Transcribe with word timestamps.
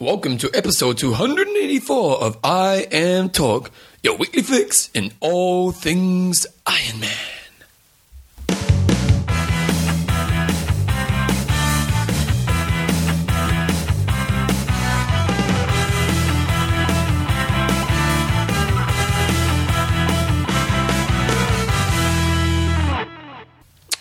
Welcome 0.00 0.38
to 0.38 0.50
episode 0.54 0.96
284 0.96 2.22
of 2.22 2.38
I 2.42 2.86
Am 2.90 3.28
Talk, 3.28 3.70
your 4.02 4.16
weekly 4.16 4.40
fix 4.40 4.88
in 4.94 5.12
all 5.20 5.72
things 5.72 6.46
Iron 6.66 7.00
Man. 7.00 7.10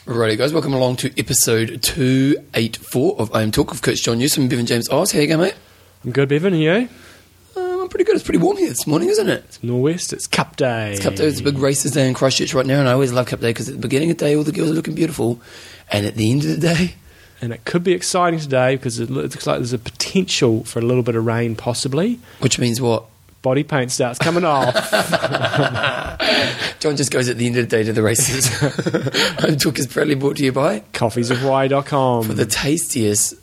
Alrighty, 0.06 0.38
guys, 0.38 0.54
welcome 0.54 0.74
along 0.74 0.96
to 0.96 1.12
episode 1.20 1.84
284 1.84 3.20
of 3.20 3.36
I 3.36 3.42
Am 3.42 3.52
Talk 3.52 3.72
with 3.72 3.82
Coach 3.82 4.02
John 4.04 4.20
Newsom 4.20 4.44
and 4.44 4.50
Bevan 4.50 4.66
James 4.66 4.88
Oz. 4.88 5.12
How 5.12 5.20
you 5.20 5.28
going, 5.28 5.42
mate? 5.42 5.56
I'm 6.04 6.12
good, 6.12 6.30
Bevan. 6.30 6.54
Are 6.54 6.58
you? 6.58 6.90
Um, 7.58 7.82
I'm 7.82 7.90
pretty 7.90 8.06
good. 8.06 8.16
It's 8.16 8.24
pretty 8.24 8.40
warm 8.40 8.58
here 8.58 8.70
this 8.70 8.88
morning, 8.88 9.10
isn't 9.10 9.28
it? 9.28 9.44
It's 9.46 9.58
Norwest. 9.60 10.14
It's 10.14 10.28
Cup 10.28 10.56
Day. 10.56 10.94
It's 10.94 11.04
Cup 11.04 11.16
Day. 11.16 11.26
It's 11.26 11.42
a 11.42 11.44
big 11.44 11.58
races 11.58 11.92
day 11.92 12.08
in 12.08 12.14
Christchurch 12.14 12.54
right 12.54 12.66
now, 12.66 12.80
and 12.80 12.88
I 12.88 12.94
always 12.94 13.12
love 13.12 13.28
Cup 13.28 13.42
Day 13.42 13.50
because 13.50 13.68
at 13.68 13.76
the 13.76 13.82
beginning 13.82 14.12
of 14.12 14.18
the 14.18 14.26
day, 14.26 14.36
all 14.36 14.44
the 14.44 14.52
girls 14.52 14.72
are 14.72 14.74
looking 14.74 14.96
beautiful, 14.96 15.42
and 15.92 16.06
at 16.06 16.16
the 16.16 16.32
end 16.32 16.44
of 16.46 16.50
the 16.52 16.58
day, 16.58 16.94
and 17.42 17.52
it 17.52 17.66
could 17.66 17.84
be 17.84 17.92
exciting 17.92 18.40
today 18.40 18.76
because 18.78 19.00
it 19.00 19.10
looks 19.10 19.46
like 19.46 19.58
there's 19.58 19.74
a 19.74 19.78
potential 19.80 20.64
for 20.64 20.80
a 20.80 20.82
little 20.82 21.04
bit 21.04 21.16
of 21.16 21.26
rain, 21.26 21.56
possibly. 21.56 22.20
which 22.40 22.60
means 22.60 22.80
what? 22.80 23.06
Body 23.42 23.64
paint 23.64 23.90
starts 23.90 24.20
coming 24.20 24.44
off. 24.44 24.74
John 26.82 26.98
just 26.98 27.10
goes 27.10 27.30
at 27.30 27.38
the 27.38 27.46
end 27.46 27.56
of 27.58 27.70
the 27.70 27.78
day 27.78 27.84
to 27.84 27.94
the 27.94 28.04
races. 28.04 28.50
I'm 29.40 29.58
Talk 29.58 29.80
is 29.80 29.88
proudly 29.88 30.16
brought 30.16 30.36
to 30.38 30.44
you 30.44 30.52
by 30.52 30.82
Coffeesofhawaii.com. 30.94 32.26
for 32.26 32.34
the 32.34 32.46
tastiest. 32.46 33.36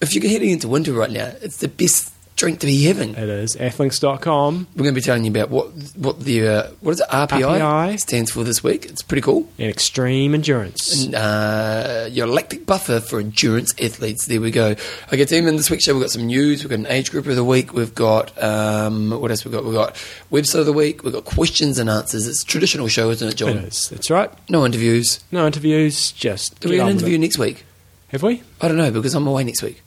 If 0.00 0.14
you're 0.14 0.28
heading 0.30 0.50
into 0.50 0.68
winter 0.68 0.92
right 0.92 1.10
now, 1.10 1.32
it's 1.42 1.58
the 1.58 1.68
best 1.68 2.12
drink 2.36 2.58
to 2.60 2.66
be 2.66 2.84
having. 2.84 3.10
It 3.10 3.28
is. 3.28 3.54
Athlinks.com 3.56 4.68
We're 4.74 4.82
going 4.84 4.94
to 4.94 4.98
be 4.98 5.04
telling 5.04 5.26
you 5.26 5.30
about 5.30 5.50
what 5.50 5.66
what 5.94 6.20
the 6.20 6.48
uh, 6.48 6.70
what 6.80 6.92
is 6.92 7.00
it 7.00 7.08
RPI, 7.10 7.60
RPI. 7.60 8.00
stands 8.00 8.30
for 8.30 8.42
this 8.42 8.64
week. 8.64 8.86
It's 8.86 9.02
pretty 9.02 9.20
cool. 9.20 9.46
and 9.58 9.68
Extreme 9.68 10.34
Endurance. 10.34 11.04
And, 11.04 11.14
uh, 11.14 12.08
your 12.10 12.26
lactic 12.28 12.64
buffer 12.64 13.00
for 13.00 13.20
endurance 13.20 13.74
athletes. 13.78 14.24
There 14.24 14.40
we 14.40 14.50
go. 14.50 14.70
Okay, 15.08 15.24
team. 15.26 15.46
In 15.46 15.56
this 15.56 15.70
week's 15.70 15.84
show, 15.84 15.92
we've 15.92 16.02
got 16.02 16.10
some 16.12 16.24
news. 16.26 16.62
We've 16.64 16.70
got 16.70 16.78
an 16.78 16.86
age 16.86 17.10
group 17.10 17.26
of 17.26 17.36
the 17.36 17.44
week. 17.44 17.74
We've 17.74 17.94
got 17.94 18.42
um, 18.42 19.10
what 19.10 19.30
else? 19.30 19.44
We've 19.44 19.52
got 19.52 19.64
we've 19.66 19.74
got 19.74 19.96
website 20.32 20.60
of 20.60 20.66
the 20.66 20.72
week. 20.72 21.04
We've 21.04 21.12
got 21.12 21.26
questions 21.26 21.78
and 21.78 21.90
answers. 21.90 22.26
It's 22.26 22.42
a 22.42 22.46
traditional 22.46 22.88
show, 22.88 23.10
isn't 23.10 23.28
it, 23.28 23.32
It 23.32 23.36
John? 23.36 23.50
is. 23.58 23.90
That's 23.90 24.08
right. 24.10 24.30
No 24.48 24.64
interviews. 24.64 25.22
No 25.30 25.46
interviews. 25.46 26.10
Just 26.12 26.58
Do 26.60 26.70
we 26.70 26.78
have 26.78 26.86
an 26.88 26.96
interview 26.96 27.18
next 27.18 27.36
week? 27.36 27.66
Have 28.08 28.22
we? 28.22 28.42
I 28.62 28.66
don't 28.68 28.78
know 28.78 28.90
because 28.90 29.14
I'm 29.14 29.26
away 29.26 29.44
next 29.44 29.62
week. 29.62 29.82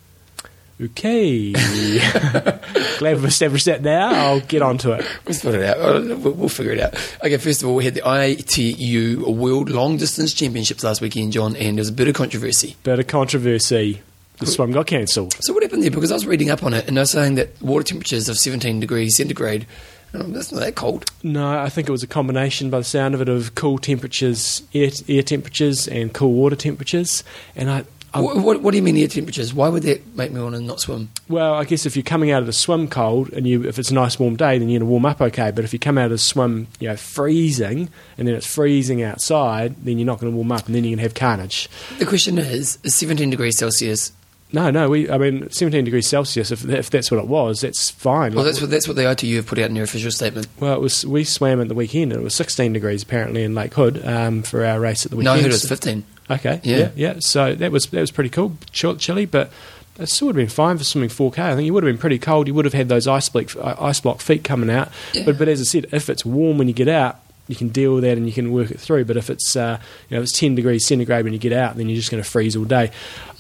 Okay. 0.81 1.51
Glad 2.97 3.15
we've 3.17 3.25
established 3.25 3.65
that 3.65 3.81
now. 3.81 4.09
I'll 4.09 4.39
get 4.41 4.61
onto 4.61 4.91
it. 4.91 5.05
We'll 5.25 5.33
sort 5.35 5.55
it 5.55 5.63
out. 5.63 5.77
Uh, 5.77 6.15
We'll, 6.23 6.33
we'll 6.33 6.49
figure 6.49 6.71
it 6.73 6.79
out. 6.79 6.93
Okay, 7.23 7.37
first 7.37 7.61
of 7.61 7.69
all, 7.69 7.75
we 7.75 7.85
had 7.85 7.93
the 7.93 8.01
ITU 8.05 9.29
World 9.29 9.69
Long 9.69 9.97
Distance 9.97 10.33
Championships 10.33 10.83
last 10.83 11.01
weekend, 11.01 11.33
John, 11.33 11.55
and 11.55 11.77
there 11.77 11.81
was 11.81 11.89
a 11.89 11.93
bit 11.93 12.07
of 12.07 12.15
controversy. 12.15 12.75
Bit 12.83 12.99
of 12.99 13.07
controversy. 13.07 14.01
The 14.39 14.45
swim 14.47 14.71
got 14.71 14.87
cancelled. 14.87 15.35
So 15.41 15.53
what 15.53 15.63
happened 15.63 15.83
there? 15.83 15.91
Because 15.91 16.11
I 16.11 16.15
was 16.15 16.25
reading 16.25 16.49
up 16.49 16.63
on 16.63 16.73
it, 16.73 16.87
and 16.87 16.97
they're 16.97 17.05
saying 17.05 17.35
that 17.35 17.61
water 17.61 17.83
temperatures 17.83 18.27
of 18.29 18.37
17 18.37 18.79
degrees 18.79 19.15
centigrade, 19.15 19.67
um, 20.13 20.33
that's 20.33 20.51
not 20.51 20.59
that 20.61 20.75
cold. 20.75 21.05
No, 21.23 21.59
I 21.59 21.69
think 21.69 21.87
it 21.87 21.91
was 21.91 22.03
a 22.03 22.07
combination, 22.07 22.69
by 22.69 22.79
the 22.79 22.83
sound 22.83 23.15
of 23.15 23.21
it, 23.21 23.29
of 23.29 23.55
cool 23.55 23.77
temperatures, 23.77 24.61
air, 24.73 24.89
air 25.07 25.23
temperatures, 25.23 25.87
and 25.87 26.13
cool 26.13 26.33
water 26.33 26.55
temperatures. 26.55 27.23
And 27.55 27.69
I 27.69 27.83
What, 28.13 28.37
what, 28.37 28.61
what 28.61 28.71
do 28.71 28.77
you 28.77 28.83
mean 28.83 28.95
the 28.95 29.01
air 29.01 29.07
temperatures? 29.07 29.53
Why 29.53 29.69
would 29.69 29.83
that 29.83 30.15
make 30.15 30.31
me 30.31 30.39
want 30.41 30.55
to 30.55 30.61
not 30.61 30.79
swim? 30.79 31.09
well, 31.29 31.53
I 31.55 31.63
guess 31.63 31.85
if 31.85 31.95
you're 31.95 32.03
coming 32.03 32.31
out 32.31 32.41
of 32.41 32.45
the 32.45 32.53
swim 32.53 32.87
cold, 32.87 33.33
and 33.33 33.47
you, 33.47 33.63
if 33.65 33.79
it's 33.79 33.89
a 33.91 33.93
nice 33.95 34.19
warm 34.19 34.35
day, 34.35 34.57
then 34.59 34.69
you're 34.69 34.79
going 34.79 34.87
to 34.87 34.91
warm 34.91 35.05
up 35.05 35.19
okay. 35.21 35.51
But 35.51 35.65
if 35.65 35.73
you 35.73 35.79
come 35.79 35.97
out 35.97 36.05
of 36.05 36.11
the 36.11 36.17
swim, 36.19 36.67
you 36.79 36.89
know, 36.89 36.95
freezing, 36.95 37.89
and 38.17 38.27
then 38.27 38.35
it's 38.35 38.45
freezing 38.45 39.01
outside, 39.01 39.75
then 39.83 39.97
you're 39.97 40.05
not 40.05 40.19
going 40.19 40.31
to 40.31 40.35
warm 40.35 40.51
up, 40.51 40.65
and 40.67 40.75
then 40.75 40.83
you're 40.83 40.91
going 40.91 40.97
to 40.99 41.03
have 41.03 41.13
carnage. 41.15 41.69
The 41.99 42.05
question 42.05 42.37
is, 42.37 42.77
is 42.83 42.95
17 42.95 43.29
degrees 43.29 43.57
Celsius? 43.57 44.11
No, 44.51 44.69
no, 44.69 44.87
we, 44.87 45.09
I 45.09 45.17
mean, 45.17 45.49
17 45.49 45.83
degrees 45.83 46.05
Celsius. 46.05 46.51
If, 46.51 46.63
if 46.69 46.91
that's 46.91 47.09
what 47.09 47.19
it 47.19 47.27
was, 47.27 47.61
that's 47.61 47.89
fine. 47.89 48.35
Well, 48.35 48.45
that's 48.45 48.61
what 48.61 48.69
that's 48.69 48.87
what 48.87 48.95
the 48.95 49.09
ITU 49.09 49.37
have 49.37 49.47
put 49.47 49.57
out 49.57 49.65
in 49.69 49.73
their 49.73 49.83
official 49.83 50.11
statement. 50.11 50.47
well, 50.59 50.75
it 50.75 50.79
was. 50.79 51.03
We 51.03 51.23
swam 51.23 51.59
at 51.59 51.69
the 51.69 51.73
weekend, 51.73 52.11
and 52.11 52.21
it 52.21 52.23
was 52.23 52.35
16 52.35 52.71
degrees 52.73 53.01
apparently 53.01 53.43
in 53.43 53.55
Lake 53.55 53.73
Hood 53.73 54.05
um, 54.05 54.43
for 54.43 54.63
our 54.63 54.79
race 54.79 55.05
at 55.05 55.11
the 55.11 55.17
No, 55.17 55.31
I 55.31 55.35
weekend. 55.37 55.41
heard 55.45 55.51
it 55.53 55.61
was 55.63 55.67
15. 55.67 56.03
Okay. 56.29 56.61
Yeah. 56.63 56.77
Yeah. 56.77 56.89
yeah. 56.95 57.13
So 57.19 57.55
that 57.55 57.71
was 57.71 57.87
that 57.87 58.01
was 58.01 58.11
pretty 58.11 58.29
cool. 58.29 58.57
Chill, 58.71 58.95
chilly, 58.95 59.25
but 59.25 59.51
it 59.99 60.09
still 60.09 60.27
would 60.27 60.35
have 60.35 60.47
been 60.47 60.53
fine 60.53 60.77
for 60.77 60.83
swimming 60.83 61.09
4K. 61.09 61.39
I 61.39 61.55
think 61.55 61.65
you 61.65 61.73
would 61.73 61.83
have 61.83 61.93
been 61.93 61.99
pretty 61.99 62.19
cold. 62.19 62.47
You 62.47 62.53
would 62.53 62.65
have 62.65 62.73
had 62.73 62.89
those 62.89 63.07
ice 63.07 63.29
block 63.29 63.55
ice 63.61 63.99
block 63.99 64.21
feet 64.21 64.43
coming 64.43 64.69
out. 64.69 64.89
Yeah. 65.13 65.23
But 65.25 65.37
but 65.37 65.47
as 65.47 65.61
I 65.61 65.65
said, 65.65 65.87
if 65.91 66.09
it's 66.09 66.25
warm 66.25 66.57
when 66.57 66.67
you 66.67 66.73
get 66.73 66.87
out. 66.87 67.19
You 67.49 67.57
can 67.57 67.67
deal 67.67 67.95
with 67.95 68.05
that 68.05 68.17
and 68.17 68.25
you 68.25 68.31
can 68.31 68.53
work 68.53 68.71
it 68.71 68.79
through. 68.79 69.03
But 69.03 69.17
if 69.17 69.29
it's 69.29 69.57
uh, 69.57 69.77
you 70.07 70.15
know 70.15 70.23
it's 70.23 70.31
ten 70.31 70.55
degrees 70.55 70.87
centigrade 70.87 71.25
when 71.25 71.33
you 71.33 71.39
get 71.39 71.51
out, 71.51 71.75
then 71.75 71.89
you're 71.89 71.97
just 71.97 72.09
going 72.09 72.23
to 72.23 72.29
freeze 72.29 72.55
all 72.55 72.63
day. 72.63 72.89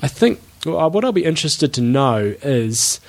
I 0.01 0.09
think 0.09 0.41
well, 0.65 0.89
what 0.89 1.05
I'll 1.05 1.13
be 1.13 1.23
interested 1.23 1.73
to 1.75 1.81
know 1.81 2.35
is 2.41 2.99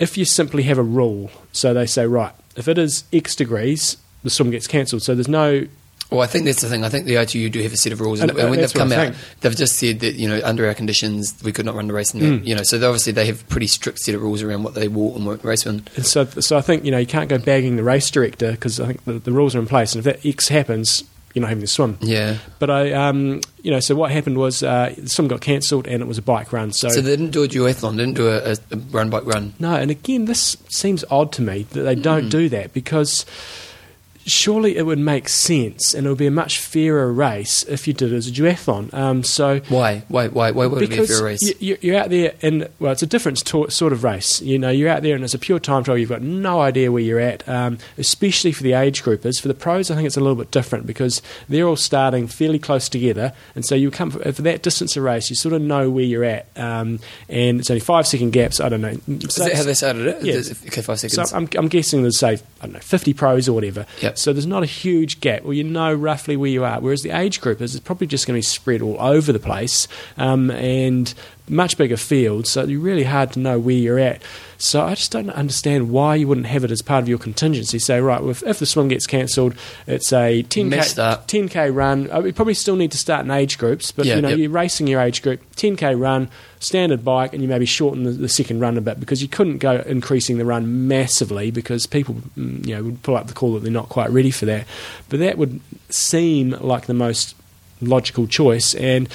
if 0.00 0.18
you 0.18 0.24
simply 0.24 0.64
have 0.64 0.76
a 0.76 0.82
rule. 0.82 1.30
So 1.52 1.72
they 1.72 1.86
say 1.86 2.04
right, 2.04 2.32
if 2.56 2.66
it 2.66 2.78
is 2.78 3.04
X 3.12 3.36
degrees, 3.36 3.96
the 4.24 4.30
swim 4.30 4.50
gets 4.50 4.66
cancelled. 4.66 5.02
So 5.02 5.14
there's 5.14 5.28
no 5.28 5.68
Well, 6.10 6.22
I 6.22 6.26
think 6.26 6.44
that's 6.44 6.60
the 6.60 6.68
thing. 6.68 6.84
I 6.84 6.88
think 6.88 7.06
the 7.06 7.16
ITU 7.16 7.50
do 7.50 7.62
have 7.62 7.72
a 7.72 7.76
set 7.76 7.92
of 7.92 8.00
rules, 8.00 8.20
and, 8.20 8.30
And, 8.32 8.40
uh, 8.40 8.48
when 8.48 8.60
they've 8.60 8.72
come 8.74 8.90
out, 8.92 9.14
they've 9.40 9.56
just 9.56 9.76
said 9.76 10.00
that 10.00 10.14
you 10.16 10.28
know 10.28 10.40
under 10.44 10.66
our 10.66 10.74
conditions 10.74 11.34
we 11.44 11.52
could 11.52 11.64
not 11.66 11.74
run 11.76 11.86
the 11.86 11.92
race. 11.94 12.12
And 12.12 12.22
that, 12.22 12.26
Mm. 12.42 12.46
You 12.46 12.54
know, 12.56 12.62
so 12.64 12.76
obviously 12.78 13.12
they 13.12 13.26
have 13.26 13.48
pretty 13.48 13.68
strict 13.68 14.00
set 14.00 14.14
of 14.14 14.22
rules 14.22 14.42
around 14.42 14.64
what 14.64 14.74
they 14.74 14.88
will 14.88 15.14
and 15.14 15.24
won't 15.24 15.44
race 15.44 15.66
in. 15.66 15.84
And 15.96 16.04
so, 16.04 16.24
so 16.24 16.56
I 16.58 16.60
think 16.62 16.84
you 16.84 16.90
know 16.90 16.98
you 16.98 17.06
can't 17.06 17.28
go 17.28 17.38
bagging 17.38 17.76
the 17.76 17.84
race 17.84 18.10
director 18.10 18.50
because 18.52 18.80
I 18.80 18.86
think 18.88 19.04
the, 19.04 19.12
the 19.14 19.32
rules 19.32 19.54
are 19.54 19.60
in 19.60 19.66
place, 19.66 19.94
and 19.94 20.04
if 20.04 20.12
that 20.12 20.28
X 20.28 20.48
happens, 20.48 21.04
you're 21.32 21.42
not 21.42 21.48
having 21.48 21.60
to 21.62 21.68
swim. 21.68 21.96
Yeah. 22.00 22.38
But 22.58 22.70
I, 22.70 22.90
um, 22.92 23.40
you 23.62 23.70
know, 23.70 23.78
so 23.78 23.94
what 23.94 24.10
happened 24.10 24.36
was 24.36 24.64
uh, 24.64 24.92
the 24.98 25.08
swim 25.08 25.28
got 25.28 25.40
cancelled, 25.40 25.86
and 25.86 26.02
it 26.02 26.06
was 26.06 26.18
a 26.18 26.22
bike 26.22 26.52
run. 26.52 26.72
So, 26.72 26.88
So 26.88 27.00
they 27.00 27.10
didn't 27.16 27.30
do 27.30 27.44
a 27.44 27.48
duathlon, 27.48 27.96
didn't 27.98 28.14
do 28.16 28.26
a, 28.28 28.54
a, 28.54 28.76
run 28.90 29.10
bike 29.10 29.26
run. 29.26 29.54
no, 29.60 29.74
and 29.76 29.92
again, 29.92 30.24
this 30.24 30.56
seems 30.68 31.04
odd 31.08 31.30
to 31.34 31.42
me 31.42 31.62
that 31.70 31.82
they 31.82 31.94
don't 31.94 32.24
Hmm. 32.24 32.28
do 32.30 32.48
that 32.48 32.72
because 32.72 33.24
surely 34.30 34.76
it 34.76 34.86
would 34.86 34.98
make 34.98 35.28
sense, 35.28 35.94
and 35.94 36.06
it 36.06 36.08
would 36.08 36.18
be 36.18 36.26
a 36.26 36.30
much 36.30 36.58
fairer 36.58 37.12
race 37.12 37.64
if 37.64 37.86
you 37.86 37.92
did 37.92 38.12
it 38.12 38.16
as 38.16 38.26
a 38.28 38.30
duathlon. 38.30 38.92
Um, 38.94 39.22
so 39.24 39.60
Why? 39.68 40.04
Why? 40.08 40.28
Why? 40.28 40.50
Why 40.50 40.66
would 40.66 40.82
it 40.82 40.88
be 40.90 40.96
a 40.96 41.00
because 41.00 41.18
fair 41.18 41.26
race? 41.26 41.60
you- 41.60 41.78
you're 41.80 41.96
out 41.96 42.10
there 42.10 42.32
and 42.42 42.68
well, 42.78 42.92
it's 42.92 43.02
a 43.02 43.06
different 43.06 43.44
to- 43.46 43.70
sort 43.70 43.92
of 43.92 44.04
race. 44.04 44.40
You 44.42 44.58
know, 44.58 44.70
you're 44.70 44.88
out 44.88 45.02
there 45.02 45.14
and 45.14 45.24
it's 45.24 45.34
a 45.34 45.38
pure 45.38 45.58
time 45.58 45.84
trial. 45.84 45.98
You've 45.98 46.08
got 46.08 46.22
no 46.22 46.60
idea 46.60 46.90
where 46.92 47.02
you're 47.02 47.20
at, 47.20 47.48
um, 47.48 47.78
especially 47.98 48.52
for 48.52 48.62
the 48.62 48.72
age 48.74 49.02
groupers. 49.02 49.40
For 49.40 49.48
the 49.48 49.54
pros, 49.54 49.90
I 49.90 49.94
think 49.94 50.06
it's 50.06 50.16
a 50.16 50.20
little 50.20 50.36
bit 50.36 50.50
different 50.50 50.86
because 50.86 51.20
they're 51.48 51.66
all 51.66 51.76
starting 51.76 52.26
fairly 52.26 52.58
close 52.58 52.88
together, 52.88 53.32
and 53.54 53.64
so 53.64 53.74
you 53.74 53.90
come 53.90 54.10
for, 54.10 54.32
for 54.32 54.42
that 54.42 54.62
distance 54.62 54.96
of 54.96 55.02
race, 55.02 55.30
you 55.30 55.36
sort 55.36 55.52
of 55.54 55.62
know 55.62 55.90
where 55.90 56.04
you're 56.04 56.24
at, 56.24 56.46
um, 56.56 57.00
and 57.28 57.60
it's 57.60 57.70
only 57.70 57.80
five 57.80 58.06
second 58.06 58.30
gaps. 58.32 58.60
I 58.60 58.68
don't 58.68 58.80
know. 58.80 58.96
Is 59.08 59.34
that 59.36 59.52
how 59.54 59.62
they 59.64 59.74
started 59.74 60.06
it? 60.06 60.22
Yeah. 60.22 60.34
Okay, 60.68 60.82
five 60.82 60.98
So 61.00 61.08
seconds. 61.08 61.32
I'm, 61.32 61.48
I'm 61.56 61.68
guessing 61.68 62.02
there's 62.02 62.18
say 62.18 62.38
I 62.60 62.66
don't 62.66 62.72
know 62.74 62.78
50 62.80 63.14
pros 63.14 63.48
or 63.48 63.52
whatever. 63.52 63.86
Yep. 64.02 64.18
So 64.20 64.32
there's 64.32 64.46
not 64.46 64.62
a 64.62 64.66
huge 64.66 65.20
gap. 65.20 65.42
Well, 65.42 65.54
you 65.54 65.64
know 65.64 65.92
roughly 65.92 66.36
where 66.36 66.50
you 66.50 66.64
are. 66.64 66.80
Whereas 66.80 67.02
the 67.02 67.10
age 67.10 67.40
group 67.40 67.60
is 67.60 67.78
probably 67.80 68.06
just 68.06 68.26
going 68.26 68.34
to 68.34 68.38
be 68.38 68.42
spread 68.42 68.82
all 68.82 69.00
over 69.00 69.32
the 69.32 69.38
place 69.38 69.88
um, 70.16 70.50
and 70.50 71.12
much 71.48 71.76
bigger 71.76 71.96
fields. 71.96 72.50
So 72.50 72.64
you're 72.64 72.80
really 72.80 73.04
hard 73.04 73.32
to 73.32 73.38
know 73.38 73.58
where 73.58 73.74
you're 73.74 73.98
at. 73.98 74.22
So 74.62 74.82
I 74.82 74.94
just 74.94 75.10
don't 75.10 75.30
understand 75.30 75.90
why 75.90 76.16
you 76.16 76.28
wouldn't 76.28 76.46
have 76.46 76.64
it 76.64 76.70
as 76.70 76.82
part 76.82 77.02
of 77.02 77.08
your 77.08 77.18
contingency. 77.18 77.78
Say 77.78 77.98
right, 78.00 78.20
well, 78.20 78.30
if, 78.30 78.42
if 78.42 78.58
the 78.58 78.66
swim 78.66 78.88
gets 78.88 79.06
cancelled, 79.06 79.54
it's 79.86 80.12
a 80.12 80.42
10k 80.42 81.24
10k 81.26 81.74
run. 81.74 82.10
Uh, 82.10 82.20
we 82.20 82.30
probably 82.32 82.52
still 82.52 82.76
need 82.76 82.92
to 82.92 82.98
start 82.98 83.24
in 83.24 83.30
age 83.30 83.56
groups, 83.56 83.90
but 83.90 84.04
Yeah, 84.04 84.16
you 84.16 84.22
know 84.22 84.28
yep. 84.28 84.38
you're 84.38 84.50
racing 84.50 84.86
your 84.86 85.00
age 85.00 85.22
group 85.22 85.40
10k 85.56 85.98
run 85.98 86.28
standard 86.58 87.02
bike 87.02 87.32
and 87.32 87.42
you 87.42 87.48
maybe 87.48 87.64
shorten 87.64 88.04
the, 88.04 88.10
the 88.10 88.28
second 88.28 88.60
run 88.60 88.76
a 88.76 88.82
bit 88.82 89.00
because 89.00 89.22
you 89.22 89.28
couldn't 89.28 89.58
go 89.58 89.76
increasing 89.86 90.36
the 90.36 90.44
run 90.44 90.86
massively 90.86 91.50
because 91.50 91.86
people 91.86 92.16
mm, 92.36 92.66
you 92.66 92.74
know 92.74 92.82
would 92.82 93.02
pull 93.02 93.16
up 93.16 93.28
the 93.28 93.32
call 93.32 93.54
that 93.54 93.60
they're 93.60 93.72
not 93.72 93.88
quite 93.88 94.10
ready 94.10 94.30
for 94.30 94.44
that 94.44 94.66
but 95.08 95.20
that 95.20 95.38
would 95.38 95.58
seem 95.88 96.50
like 96.60 96.84
the 96.84 96.92
most 96.92 97.34
logical 97.80 98.26
choice 98.26 98.74
and 98.74 99.08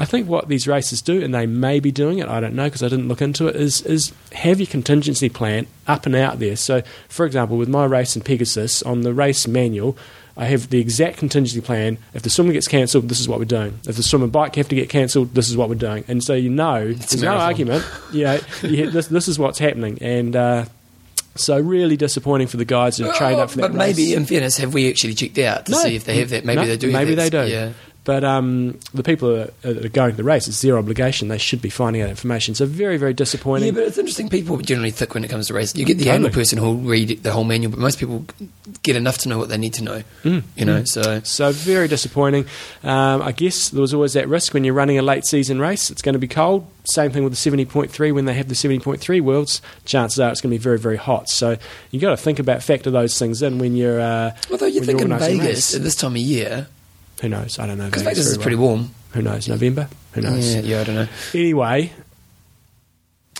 I 0.00 0.06
think 0.06 0.28
what 0.28 0.48
these 0.48 0.66
races 0.66 1.02
do, 1.02 1.22
and 1.22 1.34
they 1.34 1.44
may 1.46 1.78
be 1.78 1.92
doing 1.92 2.18
it, 2.20 2.28
I 2.28 2.40
don't 2.40 2.54
know 2.54 2.64
because 2.64 2.82
I 2.82 2.88
didn't 2.88 3.08
look 3.08 3.20
into 3.20 3.46
it, 3.48 3.56
is, 3.56 3.82
is 3.82 4.12
have 4.32 4.58
your 4.58 4.66
contingency 4.66 5.28
plan 5.28 5.66
up 5.86 6.06
and 6.06 6.14
out 6.16 6.38
there. 6.38 6.56
So, 6.56 6.82
for 7.08 7.26
example, 7.26 7.58
with 7.58 7.68
my 7.68 7.84
race 7.84 8.16
in 8.16 8.22
Pegasus, 8.22 8.82
on 8.82 9.02
the 9.02 9.12
race 9.12 9.46
manual, 9.46 9.98
I 10.38 10.46
have 10.46 10.70
the 10.70 10.80
exact 10.80 11.18
contingency 11.18 11.60
plan. 11.60 11.98
If 12.14 12.22
the 12.22 12.30
swimmer 12.30 12.52
gets 12.54 12.66
cancelled, 12.66 13.10
this 13.10 13.20
is 13.20 13.28
what 13.28 13.38
we're 13.40 13.44
doing. 13.44 13.78
If 13.86 13.96
the 13.96 14.02
swim 14.02 14.22
and 14.22 14.32
bike 14.32 14.54
have 14.56 14.68
to 14.70 14.74
get 14.74 14.88
cancelled, 14.88 15.34
this 15.34 15.50
is 15.50 15.56
what 15.56 15.68
we're 15.68 15.74
doing. 15.74 16.04
And 16.08 16.24
so 16.24 16.32
you 16.32 16.48
know, 16.48 16.92
there's 16.94 17.22
no 17.22 17.36
argument. 17.36 17.84
You 18.12 18.24
know, 18.24 18.40
you, 18.62 18.90
this, 18.90 19.08
this 19.08 19.28
is 19.28 19.38
what's 19.38 19.58
happening. 19.58 19.98
And 20.00 20.34
uh, 20.34 20.64
so 21.36 21.60
really 21.60 21.96
disappointing 21.96 22.46
for 22.48 22.56
the 22.56 22.64
guys 22.64 22.96
that 22.96 23.06
have 23.06 23.16
trained 23.16 23.38
up 23.40 23.50
for 23.50 23.58
that 23.58 23.68
but 23.72 23.74
maybe, 23.76 24.14
in 24.14 24.24
fairness, 24.24 24.56
have 24.56 24.72
we 24.74 24.88
actually 24.88 25.14
checked 25.14 25.38
out 25.38 25.66
to 25.66 25.72
No. 25.72 25.78
see 25.78 25.94
if 25.94 26.04
they 26.04 26.18
have 26.20 26.30
that? 26.30 26.44
Maybe 26.44 26.60
No, 26.62 26.66
they 26.66 26.76
do. 26.76 26.90
maybe 26.90 27.14
they 27.14 27.28
do. 27.30 27.46
Yeah. 27.46 27.72
But 28.10 28.24
um, 28.24 28.76
the 28.92 29.04
people 29.04 29.36
that 29.36 29.84
are, 29.84 29.88
going 29.88 30.10
to 30.10 30.16
the 30.16 30.24
race, 30.24 30.48
it's 30.48 30.60
their 30.62 30.76
obligation. 30.76 31.28
They 31.28 31.38
should 31.38 31.62
be 31.62 31.70
finding 31.70 32.02
out 32.02 32.08
information. 32.10 32.56
So 32.56 32.66
very, 32.66 32.96
very 32.96 33.14
disappointing. 33.14 33.66
Yeah, 33.66 33.72
but 33.74 33.84
it's 33.84 33.98
interesting. 33.98 34.28
People 34.28 34.56
generally 34.58 34.90
think 34.90 35.14
when 35.14 35.22
it 35.22 35.28
comes 35.30 35.46
to 35.46 35.54
racing. 35.54 35.78
You 35.78 35.86
get 35.86 35.98
the 35.98 36.06
Totally. 36.06 36.16
annual 36.16 36.32
person 36.32 36.58
who'll 36.58 36.74
read 36.74 37.22
the 37.22 37.30
whole 37.30 37.44
manual, 37.44 37.70
but 37.70 37.78
most 37.78 38.00
people 38.00 38.24
get 38.82 38.96
enough 38.96 39.18
to 39.18 39.28
know 39.28 39.38
what 39.38 39.48
they 39.48 39.58
need 39.58 39.74
to 39.74 39.84
know. 39.84 40.02
Mm, 40.24 40.42
You 40.56 40.64
know, 40.64 40.82
so 40.82 41.20
So 41.22 41.52
very 41.52 41.86
disappointing. 41.86 42.46
Um, 42.82 43.22
I 43.22 43.30
guess 43.30 43.68
there 43.68 43.80
was 43.80 43.94
always 43.94 44.14
that 44.14 44.26
risk 44.28 44.54
when 44.54 44.64
you're 44.64 44.74
running 44.74 44.98
a 44.98 45.02
late 45.02 45.24
season 45.24 45.60
race. 45.60 45.88
It's 45.88 46.02
going 46.02 46.14
to 46.14 46.18
be 46.18 46.26
cold. 46.26 46.66
Same 46.82 47.12
thing 47.12 47.22
with 47.22 47.32
the 47.40 47.50
70.3 47.50 48.12
when 48.12 48.24
they 48.24 48.34
have 48.34 48.48
the 48.48 48.56
70.3 48.56 49.20
worlds. 49.20 49.62
Chances 49.84 50.18
are 50.18 50.32
it's 50.32 50.40
going 50.40 50.50
to 50.50 50.58
be 50.58 50.60
very 50.60 50.80
very 50.80 50.96
hot. 50.96 51.28
So 51.28 51.58
you 51.92 52.00
got 52.00 52.10
to 52.10 52.16
think 52.16 52.40
about 52.40 52.64
factor 52.64 52.90
those 52.90 53.16
things 53.20 53.40
in 53.40 53.60
when 53.60 53.76
you're. 53.76 54.00
Uh, 54.00 54.34
although 54.50 54.66
you 54.66 54.80
think 54.82 54.98
you're 54.98 55.12
in 55.12 55.16
Vegas 55.16 55.76
at 55.76 55.82
this 55.84 55.94
time 55.94 56.12
of 56.12 56.16
year, 56.18 56.66
Who 57.20 57.28
knows? 57.28 57.58
I 57.58 57.66
don't 57.66 57.78
know. 57.78 57.86
because 57.86 58.02
Vegas 58.02 58.18
Vegas 58.18 58.32
is 58.32 58.38
pretty 58.38 58.56
well. 58.56 58.68
warm. 58.68 58.90
Who 59.12 59.22
knows? 59.22 59.48
November. 59.48 59.88
Who 60.12 60.20
knows? 60.22 60.54
Yeah, 60.54 60.60
yeah, 60.60 60.80
I 60.80 60.84
don't 60.84 60.94
know. 60.96 61.08
Anyway, 61.34 61.92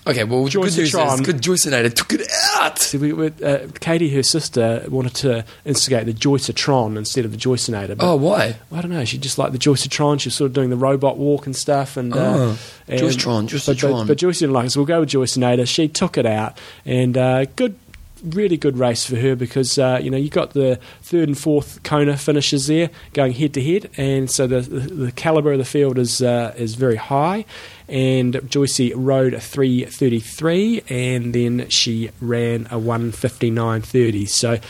Okay, 0.07 0.25
well, 0.25 0.47
Joyce 0.49 0.75
good 0.77 0.81
news 0.81 0.95
is 0.95 1.21
good 1.21 1.43
Joycenator 1.43 1.93
took 1.93 2.15
it 2.15 2.27
out. 2.57 2.79
see, 2.79 2.97
we, 2.97 3.13
we, 3.13 3.27
uh, 3.45 3.67
Katie, 3.81 4.09
her 4.15 4.23
sister, 4.23 4.83
wanted 4.89 5.15
to 5.17 5.45
instigate 5.67 6.07
the 6.07 6.15
Joyceatron 6.15 6.97
instead 6.97 7.27
of 7.27 7.33
the 7.33 7.37
Joycenator. 7.37 7.99
But 7.99 8.11
Oh, 8.11 8.17
why? 8.17 8.57
I 8.73 8.81
don't 8.81 8.91
know. 8.91 9.05
She 9.05 9.19
just 9.19 9.37
liked 9.37 9.53
the 9.53 9.59
Joyceatron. 9.59 10.19
She 10.19 10.29
was 10.29 10.35
sort 10.37 10.47
of 10.47 10.53
doing 10.55 10.71
the 10.71 10.77
robot 10.77 11.19
walk 11.19 11.45
and 11.45 11.55
stuff. 11.55 11.99
And, 11.99 12.15
uh, 12.15 12.17
Oh, 12.19 12.59
and 12.89 13.01
Joycetron, 13.01 13.43
But, 13.67 13.77
Joycetron. 13.77 13.93
but, 13.99 14.07
but 14.09 14.17
Joyce 14.19 14.39
didn't 14.39 14.55
like 14.55 14.67
it, 14.67 14.71
so 14.71 14.81
we'll 14.81 14.87
go 14.87 15.01
with 15.01 15.11
Joycenator. 15.11 15.69
She 15.69 15.87
took 15.87 16.17
it 16.17 16.25
out, 16.25 16.59
and 16.87 17.19
uh, 17.19 17.45
good, 17.57 17.75
really 18.23 18.57
good 18.57 18.79
race 18.79 19.07
for 19.07 19.17
her 19.17 19.35
because 19.37 19.79
uh, 19.79 20.01
you 20.03 20.11
know 20.11 20.17
you 20.17 20.31
got 20.31 20.51
the 20.51 20.79
third 21.03 21.29
and 21.29 21.39
fourth 21.39 21.83
Kona 21.83 22.17
finishes 22.17 22.67
there 22.67 22.91
going 23.13 23.33
head 23.33 23.55
to 23.55 23.63
head, 23.63 23.91
and 23.97 24.31
so 24.31 24.47
the, 24.47 24.61
the 24.61 24.81
the 24.81 25.13
caliber 25.13 25.53
of 25.53 25.59
the 25.59 25.65
field 25.65 25.99
is 25.99 26.23
uh, 26.23 26.55
is 26.57 26.75
very 26.75 26.97
high. 26.97 27.45
And 27.89 28.35
Joycey 28.35 28.93
rode 28.95 29.35
a 29.35 29.41
333 29.41 30.85
and 30.89 31.35
then 31.35 31.69
she 31.71 32.11
ran 32.21 32.67
a 32.67 32.79
159.30. 32.79 34.29
So 34.29 34.61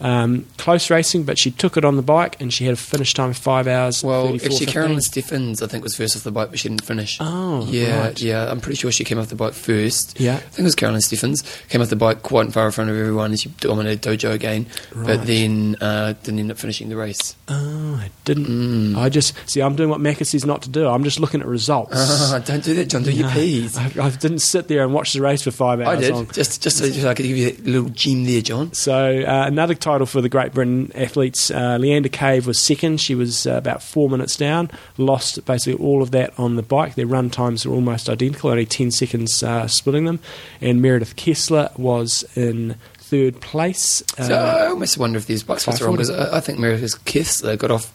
um, 0.00 0.46
close 0.58 0.90
racing, 0.90 1.24
but 1.24 1.38
she 1.38 1.50
took 1.50 1.76
it 1.76 1.84
on 1.84 1.96
the 1.96 2.02
bike 2.02 2.40
and 2.40 2.52
she 2.52 2.64
had 2.64 2.74
a 2.74 2.76
finish 2.76 3.14
time 3.14 3.30
of 3.30 3.36
5 3.36 3.66
hours. 3.66 4.04
Well, 4.04 4.26
34, 4.26 4.34
actually, 4.34 4.58
15. 4.66 4.72
Carolyn 4.72 5.00
Steffens, 5.00 5.62
I 5.62 5.66
think, 5.66 5.82
was 5.82 5.96
first 5.96 6.16
off 6.16 6.22
the 6.22 6.30
bike, 6.30 6.50
but 6.50 6.58
she 6.58 6.68
didn't 6.68 6.84
finish. 6.84 7.18
Oh, 7.20 7.66
yeah, 7.70 8.00
right. 8.00 8.20
yeah. 8.20 8.50
I'm 8.50 8.60
pretty 8.60 8.76
sure 8.76 8.92
she 8.92 9.04
came 9.04 9.18
off 9.18 9.28
the 9.28 9.34
bike 9.36 9.54
first. 9.54 10.18
Yeah. 10.20 10.34
I 10.34 10.38
think 10.38 10.58
it 10.60 10.62
was 10.64 10.74
Carolyn 10.74 11.00
Steffens. 11.00 11.42
Came 11.68 11.80
off 11.80 11.88
the 11.88 11.96
bike 11.96 12.22
quite 12.22 12.52
far 12.52 12.66
in 12.66 12.72
front 12.72 12.90
of 12.90 12.96
everyone, 12.96 13.30
and 13.30 13.40
she 13.40 13.48
dominated 13.60 14.02
Dojo 14.02 14.32
again. 14.32 14.66
Right. 14.94 15.06
But 15.06 15.26
then 15.26 15.76
uh, 15.80 16.14
didn't 16.22 16.40
end 16.40 16.50
up 16.50 16.58
finishing 16.58 16.88
the 16.88 16.96
race. 16.96 17.36
Oh, 17.48 17.94
I 18.02 18.10
didn't. 18.24 18.46
Mm. 18.46 18.96
I 18.96 19.08
just 19.08 19.34
see. 19.48 19.60
I'm 19.62 19.76
doing 19.76 19.88
what 19.90 20.00
Macca 20.00 20.26
says 20.26 20.44
not 20.44 20.62
to 20.62 20.68
do. 20.70 20.86
I'm 20.88 21.04
just 21.04 21.20
looking 21.20 21.40
at 21.40 21.46
results. 21.46 21.94
Ah, 22.26 22.40
don't 22.44 22.64
do 22.64 22.74
that, 22.74 22.86
John. 22.86 23.02
Do 23.02 23.12
your 23.12 23.28
No, 23.28 23.32
P's. 23.34 23.76
I, 23.76 23.84
I 24.00 24.10
didn't 24.10 24.40
sit 24.40 24.68
there 24.68 24.82
and 24.82 24.92
watch 24.92 25.12
the 25.12 25.20
race 25.20 25.42
for 25.42 25.50
five 25.50 25.80
hours 25.80 25.98
I 25.98 26.00
did 26.00 26.14
long. 26.14 26.26
just 26.32 26.62
just 26.62 26.78
so, 26.78 26.88
so 26.88 27.08
I 27.08 27.14
could 27.14 27.26
give 27.26 27.36
you 27.36 27.48
a 27.48 27.56
little 27.62 27.88
gem 27.90 28.24
there, 28.24 28.40
John. 28.40 28.72
So 28.72 28.94
uh, 29.20 29.44
another 29.46 29.74
title 29.86 30.06
for 30.06 30.20
the 30.20 30.28
Great 30.28 30.52
Britain 30.52 30.90
athletes. 30.94 31.50
Uh, 31.50 31.78
Leanda 31.78 32.10
Cave 32.10 32.46
was 32.46 32.58
second. 32.58 33.00
She 33.00 33.14
was 33.14 33.46
uh, 33.46 33.52
about 33.52 33.82
four 33.82 34.10
minutes 34.10 34.36
down. 34.36 34.68
Lost 34.98 35.44
basically 35.44 35.82
all 35.84 36.02
of 36.02 36.10
that 36.10 36.36
on 36.38 36.56
the 36.56 36.62
bike. 36.62 36.96
Their 36.96 37.06
run 37.06 37.30
times 37.30 37.64
were 37.64 37.74
almost 37.74 38.08
identical, 38.08 38.50
only 38.50 38.66
ten 38.66 38.90
seconds 38.90 39.42
uh, 39.42 39.68
splitting 39.68 40.04
them. 40.04 40.18
And 40.60 40.82
Meredith 40.82 41.14
Kessler 41.14 41.70
was 41.76 42.24
in 42.34 42.74
third 42.98 43.40
place. 43.40 44.02
So 44.18 44.34
Uh, 44.34 44.62
I 44.64 44.66
almost 44.66 44.98
wonder 44.98 45.16
if 45.18 45.26
these 45.26 45.44
bike 45.44 45.60
spots 45.60 45.80
are 45.80 45.84
wrong 45.84 45.94
because 45.94 46.10
I, 46.10 46.38
I 46.38 46.40
think 46.40 46.58
Meredith 46.58 47.04
Kessler 47.04 47.56
got 47.56 47.70
off 47.70 47.92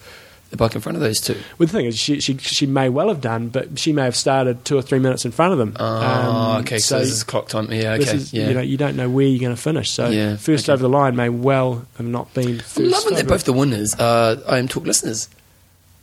the 0.52 0.58
bike 0.58 0.76
in 0.76 0.82
front 0.82 0.96
of 0.98 1.02
those 1.02 1.20
two. 1.20 1.34
well, 1.58 1.66
the 1.66 1.74
thing 1.74 1.86
is, 1.86 1.98
she, 1.98 2.20
she 2.20 2.38
she 2.38 2.66
may 2.68 2.88
well 2.90 3.08
have 3.08 3.22
done, 3.22 3.48
but 3.50 3.80
she 3.80 3.92
may 3.94 4.04
have 4.04 4.16
started 4.16 4.64
two 4.66 4.78
or 4.78 4.82
three 4.82 5.00
minutes 5.00 5.26
in 5.26 5.32
front 5.32 5.54
of 5.54 5.58
them. 5.58 5.76
Oh, 5.80 5.86
Um, 5.86 6.62
okay. 6.62 6.78
So, 6.78 7.00
this 7.00 7.10
is 7.12 7.24
clock 7.24 7.48
time. 7.48 7.72
Yeah, 7.72 7.94
okay. 7.94 8.16
is- 8.16 8.34
yeah. 8.34 8.50
you 8.50 8.54
know 8.54 8.62
you 8.62 8.78
don't 8.78 8.96
know 8.96 9.10
where 9.10 9.26
you're 9.26 9.40
going 9.40 9.56
to 9.56 9.62
finish. 9.62 9.90
So 9.92 10.10
Yeah, 10.10 10.36
first 10.36 10.66
okay. 10.70 10.74
over 10.74 10.82
the 10.84 10.90
line 10.90 11.16
may 11.16 11.30
well 11.30 11.86
have 11.98 12.06
not 12.06 12.34
been. 12.34 12.60
First 12.60 12.78
I'm 12.80 12.90
loving 12.92 13.14
that 13.16 13.28
both 13.28 13.46
the 13.46 13.54
winners 13.54 13.96
are 13.96 14.38
I 14.48 14.60
am 14.60 14.68
talk 14.68 14.86
listeners. 14.86 15.28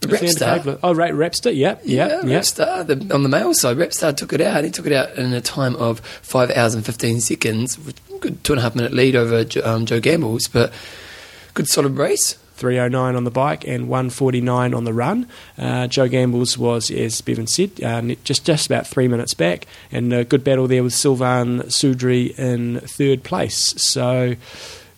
Repstar. 0.00 0.78
Oh, 0.82 0.94
right, 0.94 1.12
Rapster. 1.12 1.54
Yep, 1.54 1.82
Yeah, 1.84 2.06
yep, 2.08 2.24
yep. 2.24 2.42
Repstar. 2.42 2.86
The, 2.86 3.12
on 3.14 3.24
the 3.24 3.28
male 3.28 3.52
side, 3.52 3.76
Repstar 3.76 4.16
took 4.16 4.32
it 4.32 4.40
out. 4.40 4.62
He 4.64 4.70
took 4.70 4.86
it 4.86 4.92
out 4.92 5.16
in 5.18 5.32
a 5.32 5.40
time 5.40 5.74
of 5.76 5.98
5 6.00 6.52
hours 6.52 6.74
and 6.74 6.86
15 6.86 7.20
seconds. 7.20 7.76
Good 8.20 8.42
two 8.44 8.52
and 8.52 8.60
a 8.60 8.62
half 8.62 8.76
minute 8.76 8.92
lead 8.92 9.16
over 9.16 9.44
um, 9.64 9.86
Joe 9.86 9.98
Gambles, 10.00 10.46
but 10.48 10.72
good 11.54 11.66
solid 11.68 11.96
race. 11.96 12.36
309 12.58 13.16
on 13.16 13.24
the 13.24 13.30
bike 13.30 13.66
and 13.66 13.88
149 13.88 14.74
on 14.74 14.84
the 14.84 14.92
run. 14.92 15.26
Uh, 15.56 15.86
Joe 15.86 16.08
Gambles 16.08 16.58
was, 16.58 16.90
as 16.90 17.20
Bevan 17.20 17.46
said, 17.46 17.82
uh, 17.82 18.02
just 18.24 18.44
just 18.44 18.66
about 18.66 18.86
three 18.86 19.08
minutes 19.08 19.34
back, 19.34 19.66
and 19.90 20.12
a 20.12 20.24
good 20.24 20.44
battle 20.44 20.66
there 20.68 20.82
with 20.82 20.92
Sylvain 20.92 21.60
Sudrie 21.62 22.38
in 22.38 22.80
third 22.80 23.22
place. 23.22 23.74
So 23.82 24.34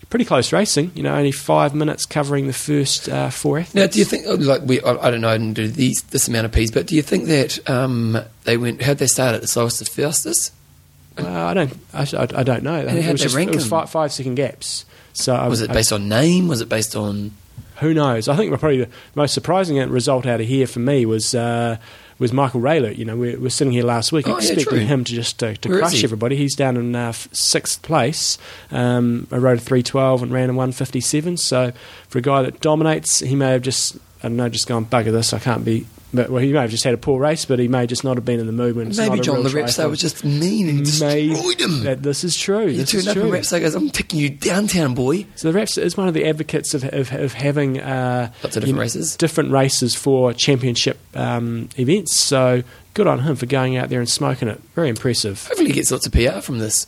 pretty 0.08 0.24
close 0.24 0.52
racing. 0.52 0.90
You 0.96 1.04
know, 1.04 1.14
only 1.14 1.30
five 1.32 1.74
minutes 1.74 2.04
covering 2.04 2.48
the 2.48 2.52
first 2.52 3.08
uh, 3.08 3.30
four 3.30 3.58
athletes. 3.60 3.74
Now, 3.76 3.86
do 3.86 3.98
you 4.00 4.04
think, 4.04 4.24
oh, 4.26 4.34
like, 4.34 4.62
we, 4.64 4.80
I, 4.82 5.06
I 5.06 5.10
don't 5.10 5.20
know, 5.20 5.28
I 5.28 5.38
didn't 5.38 5.54
do 5.54 5.68
these, 5.68 6.02
this 6.02 6.26
amount 6.26 6.46
of 6.46 6.52
P's, 6.52 6.72
but 6.72 6.88
do 6.88 6.96
you 6.96 7.02
think 7.02 7.26
that 7.26 7.70
um, 7.70 8.18
they 8.42 8.56
went, 8.56 8.82
how'd 8.82 8.98
they 8.98 9.06
start 9.06 9.36
at 9.36 9.40
the 9.40 9.46
slowest 9.46 9.78
to 9.78 9.84
fastest? 9.84 10.52
Uh, 11.16 11.28
I 11.28 11.54
don't. 11.54 11.72
I, 11.92 12.02
I, 12.02 12.22
I 12.22 12.42
don't 12.42 12.62
know. 12.62 12.74
And 12.74 12.98
it 12.98 13.04
how'd 13.04 13.12
was, 13.12 13.20
they 13.20 13.24
just, 13.26 13.36
rank 13.36 13.50
it 13.50 13.56
was 13.56 13.68
five, 13.68 13.90
five 13.90 14.12
second 14.12 14.34
gaps. 14.36 14.84
So 15.12 15.34
I- 15.34 15.48
Was 15.48 15.60
it 15.60 15.70
I- 15.70 15.74
based 15.74 15.92
on 15.92 16.08
name? 16.08 16.48
Was 16.48 16.60
it 16.60 16.68
based 16.68 16.96
on. 16.96 17.32
Who 17.80 17.94
knows? 17.94 18.28
I 18.28 18.36
think 18.36 18.50
probably 18.58 18.78
the 18.84 18.88
most 19.14 19.34
surprising 19.34 19.76
result 19.90 20.26
out 20.26 20.40
of 20.40 20.46
here 20.46 20.66
for 20.66 20.80
me 20.80 21.06
was 21.06 21.34
uh, 21.34 21.78
was 22.18 22.32
Michael 22.32 22.60
Raelert. 22.60 22.98
You 22.98 23.04
know, 23.06 23.16
we 23.16 23.36
we're 23.36 23.48
sitting 23.50 23.72
here 23.72 23.84
last 23.84 24.12
week 24.12 24.28
Oh, 24.28 24.36
expecting 24.36 24.64
true. 24.66 24.78
him 24.78 25.04
to 25.04 25.12
just 25.14 25.38
to, 25.40 25.56
to 25.56 25.68
Where 25.68 25.78
crush 25.78 25.94
he? 25.94 26.04
everybody. 26.04 26.36
He's 26.36 26.54
down 26.54 26.76
in 26.76 26.94
uh, 26.94 27.12
sixth 27.12 27.80
place. 27.82 28.36
Um, 28.70 29.26
I 29.32 29.36
rode 29.36 29.58
a 29.58 29.60
three 29.60 29.82
twelve 29.82 30.22
and 30.22 30.30
ran 30.32 30.50
a 30.50 30.52
one 30.54 30.72
fifty 30.72 31.00
seven. 31.00 31.36
So 31.36 31.72
for 32.08 32.18
a 32.18 32.22
guy 32.22 32.42
that 32.42 32.60
dominates, 32.60 33.20
he 33.20 33.34
may 33.34 33.52
have 33.52 33.62
just 33.62 33.96
I 34.22 34.28
don't 34.28 34.36
know, 34.36 34.48
just 34.50 34.66
gone 34.68 34.84
bugger 34.84 35.12
this. 35.12 35.32
I 35.32 35.38
can't 35.38 35.64
be. 35.64 35.86
But 36.12 36.28
well, 36.30 36.42
he 36.42 36.52
may 36.52 36.60
have 36.62 36.70
just 36.70 36.82
had 36.84 36.92
a 36.94 36.98
poor 36.98 37.20
race, 37.20 37.44
but 37.44 37.58
he 37.60 37.68
may 37.68 37.86
just 37.86 38.02
not 38.02 38.16
have 38.16 38.24
been 38.24 38.40
in 38.40 38.46
the 38.46 38.52
mood 38.52 38.74
when 38.76 38.88
it's 38.88 38.98
Maybe 38.98 39.20
John, 39.20 39.42
the 39.44 39.48
triathlon. 39.48 39.90
was 39.90 40.00
just 40.00 40.24
mean 40.24 40.68
and 40.68 40.86
he 40.86 41.00
May- 41.04 41.28
destroyed 41.28 41.60
him. 41.60 41.84
That, 41.84 42.02
this 42.02 42.24
is 42.24 42.36
true. 42.36 42.66
He 42.66 42.78
this 42.78 42.90
turned 42.90 43.08
up 43.08 43.14
true. 43.14 43.22
and 43.24 43.32
Repstar 43.32 43.60
goes, 43.60 43.74
I'm 43.76 43.90
taking 43.90 44.18
you 44.18 44.28
downtown, 44.30 44.94
boy. 44.94 45.26
So 45.36 45.52
the 45.52 45.56
Raps 45.56 45.78
is 45.78 45.96
one 45.96 46.08
of 46.08 46.14
the 46.14 46.26
advocates 46.26 46.74
of, 46.74 46.82
of, 46.84 47.12
of 47.12 47.32
having 47.34 47.80
uh, 47.80 48.32
Lots 48.42 48.56
of 48.56 48.62
different 48.62 48.66
you 48.66 48.72
know, 48.74 48.80
races. 48.80 49.16
different 49.16 49.52
races 49.52 49.94
for 49.94 50.32
championship 50.32 50.98
um, 51.14 51.68
events. 51.78 52.14
So 52.16 52.62
good 52.94 53.06
on 53.06 53.20
him 53.20 53.36
for 53.36 53.46
going 53.46 53.76
out 53.76 53.88
there 53.88 54.00
and 54.00 54.08
smoking 54.08 54.48
it. 54.48 54.60
Very 54.74 54.88
impressive. 54.88 55.46
Hopefully 55.46 55.68
he 55.68 55.74
gets 55.74 55.92
lots 55.92 56.06
of 56.06 56.12
PR 56.12 56.40
from 56.40 56.58
this. 56.58 56.86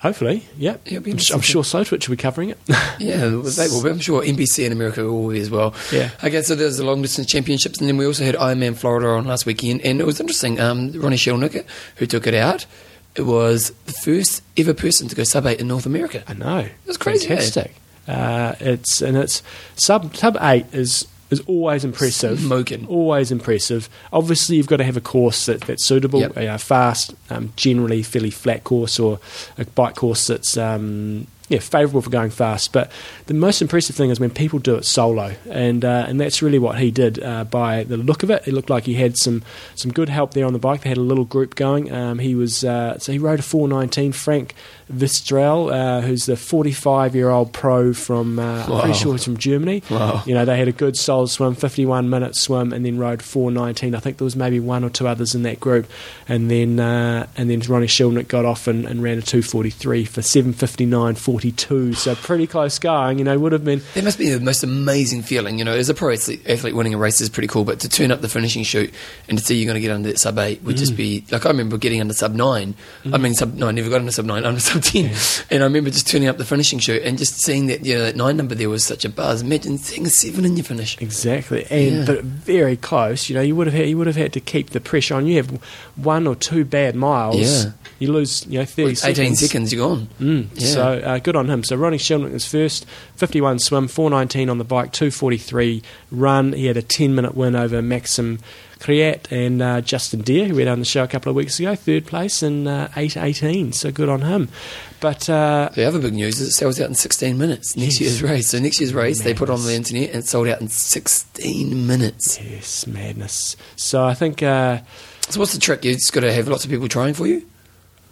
Hopefully, 0.00 0.44
yeah. 0.56 0.76
I'm, 0.92 1.04
I'm 1.04 1.18
sure 1.18 1.62
Slowtwitch 1.64 2.08
will 2.08 2.14
be 2.16 2.20
covering 2.22 2.50
it. 2.50 2.58
Yeah, 3.00 3.18
they 3.18 3.68
will. 3.68 3.82
be. 3.82 3.90
I'm 3.90 3.98
sure 4.00 4.22
NBC 4.22 4.64
in 4.66 4.72
America 4.72 5.04
will 5.04 5.28
be 5.28 5.38
as 5.40 5.50
well. 5.50 5.72
Yeah. 5.92 6.10
Okay, 6.22 6.42
so 6.42 6.54
there's 6.56 6.76
the 6.78 6.84
long 6.84 7.00
distance 7.02 7.28
championships, 7.28 7.78
and 7.78 7.88
then 7.88 7.96
we 7.96 8.06
also 8.06 8.24
had 8.24 8.34
Ironman 8.34 8.76
Florida 8.76 9.08
on 9.10 9.24
last 9.24 9.46
weekend, 9.46 9.82
and 9.82 10.00
it 10.00 10.04
was 10.06 10.18
interesting. 10.20 10.58
Um, 10.60 10.92
Ronnie 10.92 11.16
Schildknecht, 11.16 11.64
who 11.96 12.06
took 12.06 12.26
it 12.26 12.34
out, 12.34 12.66
it 13.14 13.22
was 13.22 13.70
the 13.86 13.92
first 13.92 14.42
ever 14.56 14.74
person 14.74 15.06
to 15.08 15.14
go 15.14 15.22
sub 15.24 15.46
eight 15.46 15.60
in 15.60 15.68
North 15.68 15.86
America. 15.86 16.22
I 16.26 16.34
know. 16.34 16.68
It's 16.86 16.96
crazy, 16.96 17.26
eh? 17.26 17.36
Fantastic. 17.36 17.74
Uh, 18.08 18.54
it's 18.60 19.00
and 19.02 19.16
it's 19.16 19.42
sub 19.76 20.16
sub 20.16 20.36
eight 20.40 20.66
is 20.72 21.06
is 21.30 21.40
always 21.46 21.84
impressive. 21.84 22.40
Smoking. 22.40 22.86
Always 22.86 23.30
impressive. 23.30 23.88
Obviously, 24.12 24.56
you've 24.56 24.66
got 24.66 24.78
to 24.78 24.84
have 24.84 24.96
a 24.96 25.00
course 25.00 25.46
that, 25.46 25.62
that's 25.62 25.86
suitable, 25.86 26.20
Yep. 26.20 26.36
a 26.36 26.58
fast, 26.58 27.14
um, 27.30 27.52
generally 27.56 28.02
fairly 28.02 28.30
flat 28.30 28.64
course, 28.64 28.98
or 28.98 29.20
a 29.58 29.64
bike 29.64 29.96
course 29.96 30.26
that's 30.26 30.56
um, 30.56 31.26
yeah 31.48 31.58
favourable 31.58 32.02
for 32.02 32.10
going 32.10 32.30
fast. 32.30 32.72
But 32.72 32.90
the 33.26 33.34
most 33.34 33.62
impressive 33.62 33.96
thing 33.96 34.10
is 34.10 34.20
when 34.20 34.30
people 34.30 34.58
do 34.58 34.76
it 34.76 34.84
solo, 34.84 35.34
and 35.48 35.84
uh, 35.84 36.06
and 36.08 36.20
that's 36.20 36.42
really 36.42 36.58
what 36.58 36.78
he 36.78 36.90
did. 36.90 37.22
Uh, 37.22 37.44
by 37.44 37.84
the 37.84 37.96
look 37.96 38.22
of 38.22 38.30
it, 38.30 38.46
it 38.46 38.52
looked 38.52 38.70
like 38.70 38.84
he 38.84 38.94
had 38.94 39.16
some 39.16 39.42
some 39.74 39.92
good 39.92 40.08
help 40.08 40.34
there 40.34 40.46
on 40.46 40.52
the 40.52 40.58
bike. 40.58 40.82
They 40.82 40.88
had 40.88 40.98
a 40.98 41.02
little 41.02 41.24
group 41.24 41.54
going. 41.54 41.92
Um, 41.92 42.18
he 42.18 42.34
was 42.34 42.64
uh, 42.64 42.98
so 42.98 43.12
he 43.12 43.18
rode 43.18 43.40
a 43.40 43.42
419. 43.42 44.12
Frank 44.12 44.54
Vytrisal, 44.92 45.72
uh, 45.72 46.00
who's 46.00 46.26
the 46.26 46.36
45 46.36 47.14
year 47.14 47.30
old 47.30 47.52
pro 47.52 47.92
from 47.92 48.38
uh, 48.38 48.64
I'm 48.66 48.80
pretty 48.80 48.98
sure 48.98 49.14
it's 49.14 49.24
from 49.24 49.36
Germany. 49.36 49.82
Wow. 49.90 50.22
You 50.26 50.34
know, 50.34 50.44
they 50.44 50.56
had 50.56 50.68
a 50.68 50.72
good 50.72 50.96
solid 50.96 51.28
swim, 51.28 51.54
51 51.54 52.08
minute 52.08 52.36
swim, 52.36 52.72
and 52.72 52.84
then 52.84 52.98
rode 52.98 53.22
419. 53.22 53.94
I 53.94 54.00
think 54.00 54.18
there 54.18 54.24
was 54.24 54.36
maybe 54.36 54.60
one 54.60 54.84
or 54.84 54.90
two 54.90 55.06
others 55.06 55.34
in 55.34 55.42
that 55.42 55.60
group, 55.60 55.86
and 56.26 56.50
then 56.50 56.80
uh, 56.80 57.26
and 57.36 57.50
then 57.50 57.60
Ronnie 57.60 57.86
Schildknecht 57.86 58.28
got 58.28 58.44
off 58.44 58.66
and, 58.66 58.84
and 58.84 59.02
ran 59.02 59.18
a 59.18 59.22
243 59.22 60.04
for 60.04 60.20
759.42. 60.20 61.37
242. 61.38 61.94
So 61.94 62.14
pretty 62.14 62.46
close 62.46 62.78
going. 62.78 63.18
You 63.18 63.24
know, 63.24 63.38
would 63.38 63.52
have 63.52 63.64
been. 63.64 63.80
That 63.94 64.04
must 64.04 64.18
be 64.18 64.28
the 64.30 64.40
most 64.40 64.62
amazing 64.62 65.22
feeling. 65.22 65.58
You 65.58 65.64
know, 65.64 65.72
as 65.74 65.88
a 65.88 65.94
pro 65.94 66.12
athlete, 66.12 66.48
athlete 66.48 66.74
winning 66.74 66.94
a 66.94 66.98
race 66.98 67.20
is 67.20 67.28
pretty 67.28 67.48
cool, 67.48 67.64
but 67.64 67.80
to 67.80 67.88
turn 67.88 68.10
up 68.10 68.20
the 68.20 68.28
finishing 68.28 68.62
chute 68.64 68.92
and 69.28 69.38
to 69.38 69.44
see 69.44 69.56
you're 69.56 69.66
going 69.66 69.74
to 69.74 69.80
get 69.80 69.90
under 69.94 70.08
that 70.08 70.18
sub 70.18 70.38
eight 70.38 70.62
would 70.62 70.76
just 70.76 70.96
be 70.96 71.24
like 71.30 71.46
I 71.46 71.50
remember 71.50 71.78
getting 71.78 72.00
under 72.00 72.14
sub 72.14 72.34
nine. 72.34 72.74
I 73.12 73.18
mean, 73.18 73.34
sub 73.34 73.54
no, 73.54 73.68
I 73.68 73.72
never 73.72 73.88
got 73.90 74.00
under 74.00 74.12
sub 74.12 74.24
nine, 74.26 74.44
under 74.44 74.60
sub 74.60 74.82
ten, 74.82 75.14
and 75.50 75.62
I 75.62 75.66
remember 75.66 75.90
just 75.90 76.08
turning 76.08 76.28
up 76.28 76.38
the 76.38 76.44
finishing 76.44 76.78
chute 76.78 77.02
and 77.02 77.18
just 77.18 77.40
seeing 77.40 77.66
that 77.66 77.84
you 77.84 77.94
know 77.96 78.02
that 78.04 78.16
nine 78.16 78.36
number 78.36 78.54
there 78.54 78.68
was 78.70 78.84
such 78.84 79.04
a 79.04 79.08
buzz. 79.08 79.42
Imagine 79.42 79.78
seeing 79.78 80.06
a 80.06 80.10
seven 80.10 80.44
in 80.44 80.56
your 80.56 80.64
finish. 80.64 81.00
Exactly, 81.00 81.66
and 81.70 81.98
Yeah. 81.98 82.04
but 82.06 82.24
very 82.24 82.76
close. 82.76 83.28
You 83.28 83.36
know, 83.36 83.42
you 83.42 83.54
would 83.56 83.66
have 83.66 83.74
had, 83.74 83.88
you 83.88 83.96
would 83.98 84.06
have 84.06 84.16
had 84.16 84.32
to 84.34 84.40
keep 84.40 84.70
the 84.70 84.80
pressure 84.80 85.14
on. 85.14 85.26
You 85.26 85.36
have 85.36 85.50
one 85.96 86.26
or 86.26 86.34
two 86.34 86.64
bad 86.64 86.94
miles, 86.94 87.36
Yeah. 87.64 87.70
you 87.98 88.12
lose 88.12 88.46
you 88.48 88.58
know 88.58 88.64
thirty 88.64 88.90
With 88.90 89.04
18 89.04 89.36
seconds, 89.36 89.72
you're 89.72 89.86
gone. 89.88 90.08
Mm, 90.20 90.46
Yeah. 90.54 90.66
So 90.66 90.82
uh, 90.82 91.18
good 91.28 91.36
on 91.36 91.50
him. 91.50 91.62
So 91.62 91.76
Ronnie 91.76 91.98
Sheldon 91.98 92.32
was 92.32 92.46
first, 92.46 92.86
51 93.16 93.58
swim, 93.58 93.86
419 93.86 94.48
on 94.48 94.56
the 94.56 94.64
bike, 94.64 94.92
243 94.92 95.82
run. 96.10 96.54
He 96.54 96.64
had 96.66 96.78
a 96.78 96.82
10 96.82 97.14
minute 97.14 97.34
win 97.34 97.54
over 97.54 97.82
Maxim 97.82 98.38
Kriat 98.78 99.30
and 99.30 99.60
uh, 99.60 99.80
Justin 99.82 100.22
Daerr, 100.22 100.46
who 100.48 100.54
we 100.54 100.62
had 100.62 100.68
on 100.72 100.78
the 100.78 100.84
show 100.86 101.02
a 101.04 101.08
couple 101.08 101.28
of 101.28 101.36
weeks 101.36 101.58
ago, 101.60 101.74
third 101.74 102.06
place 102.06 102.42
in 102.42 102.66
uh, 102.66 102.90
818. 102.96 103.72
So 103.72 103.90
good 103.92 104.08
on 104.08 104.22
him. 104.22 104.48
But 105.00 105.28
uh, 105.28 105.68
The 105.74 105.84
other 105.84 105.98
big 105.98 106.14
news 106.14 106.40
is 106.40 106.48
it 106.48 106.52
sells 106.52 106.80
out 106.80 106.88
in 106.88 106.94
16 106.94 107.36
minutes 107.36 107.76
next 107.76 108.00
Yes. 108.00 108.00
year's 108.00 108.22
race. 108.22 108.48
So 108.48 108.58
next 108.58 108.80
year's 108.80 108.94
race, 108.94 109.20
they 109.22 109.34
put 109.34 109.50
it 109.50 109.52
on 109.52 109.62
the 109.64 109.74
internet 109.74 110.08
and 110.10 110.20
it 110.20 110.26
sold 110.26 110.48
out 110.48 110.60
in 110.62 110.68
16 110.68 111.86
minutes. 111.86 112.40
yes, 112.40 112.86
madness. 112.86 113.56
So 113.76 114.02
I 114.04 114.14
think. 114.14 114.42
Uh, 114.42 114.78
So 115.28 115.40
what's 115.40 115.52
the 115.52 115.60
trick? 115.60 115.84
You 115.84 115.92
just 115.92 116.12
got 116.14 116.20
to 116.20 116.32
have 116.32 116.48
lots 116.48 116.64
of 116.64 116.70
people 116.70 116.88
trying 116.88 117.12
for 117.14 117.26
you. 117.26 117.42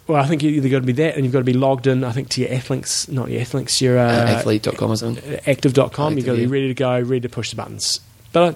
Well, 0.07 0.21
I 0.23 0.27
think 0.27 0.41
you 0.43 0.51
either 0.51 0.69
got 0.69 0.79
to 0.79 0.85
be 0.85 0.93
that, 0.93 1.15
and 1.15 1.23
you've 1.25 1.33
got 1.33 1.39
to 1.39 1.45
be 1.45 1.53
logged 1.53 1.87
in. 1.87 2.03
I 2.03 2.11
think 2.11 2.29
to 2.29 2.41
your 2.41 2.49
athlinks, 2.49 3.09
not 3.11 3.29
your 3.29 3.41
athlinks, 3.41 3.81
your 3.81 3.97
Uh, 3.97 4.03
uh, 4.03 4.25
athlete.com 4.37 4.89
or 4.91 4.95
something. 4.95 5.39
active.com. 5.45 6.17
You've 6.17 6.25
got 6.25 6.33
to 6.33 6.37
be 6.39 6.47
ready 6.47 6.67
to 6.69 6.73
go, 6.73 6.99
ready 6.99 7.21
to 7.21 7.29
push 7.29 7.49
the 7.49 7.55
buttons. 7.57 7.99
But 8.31 8.55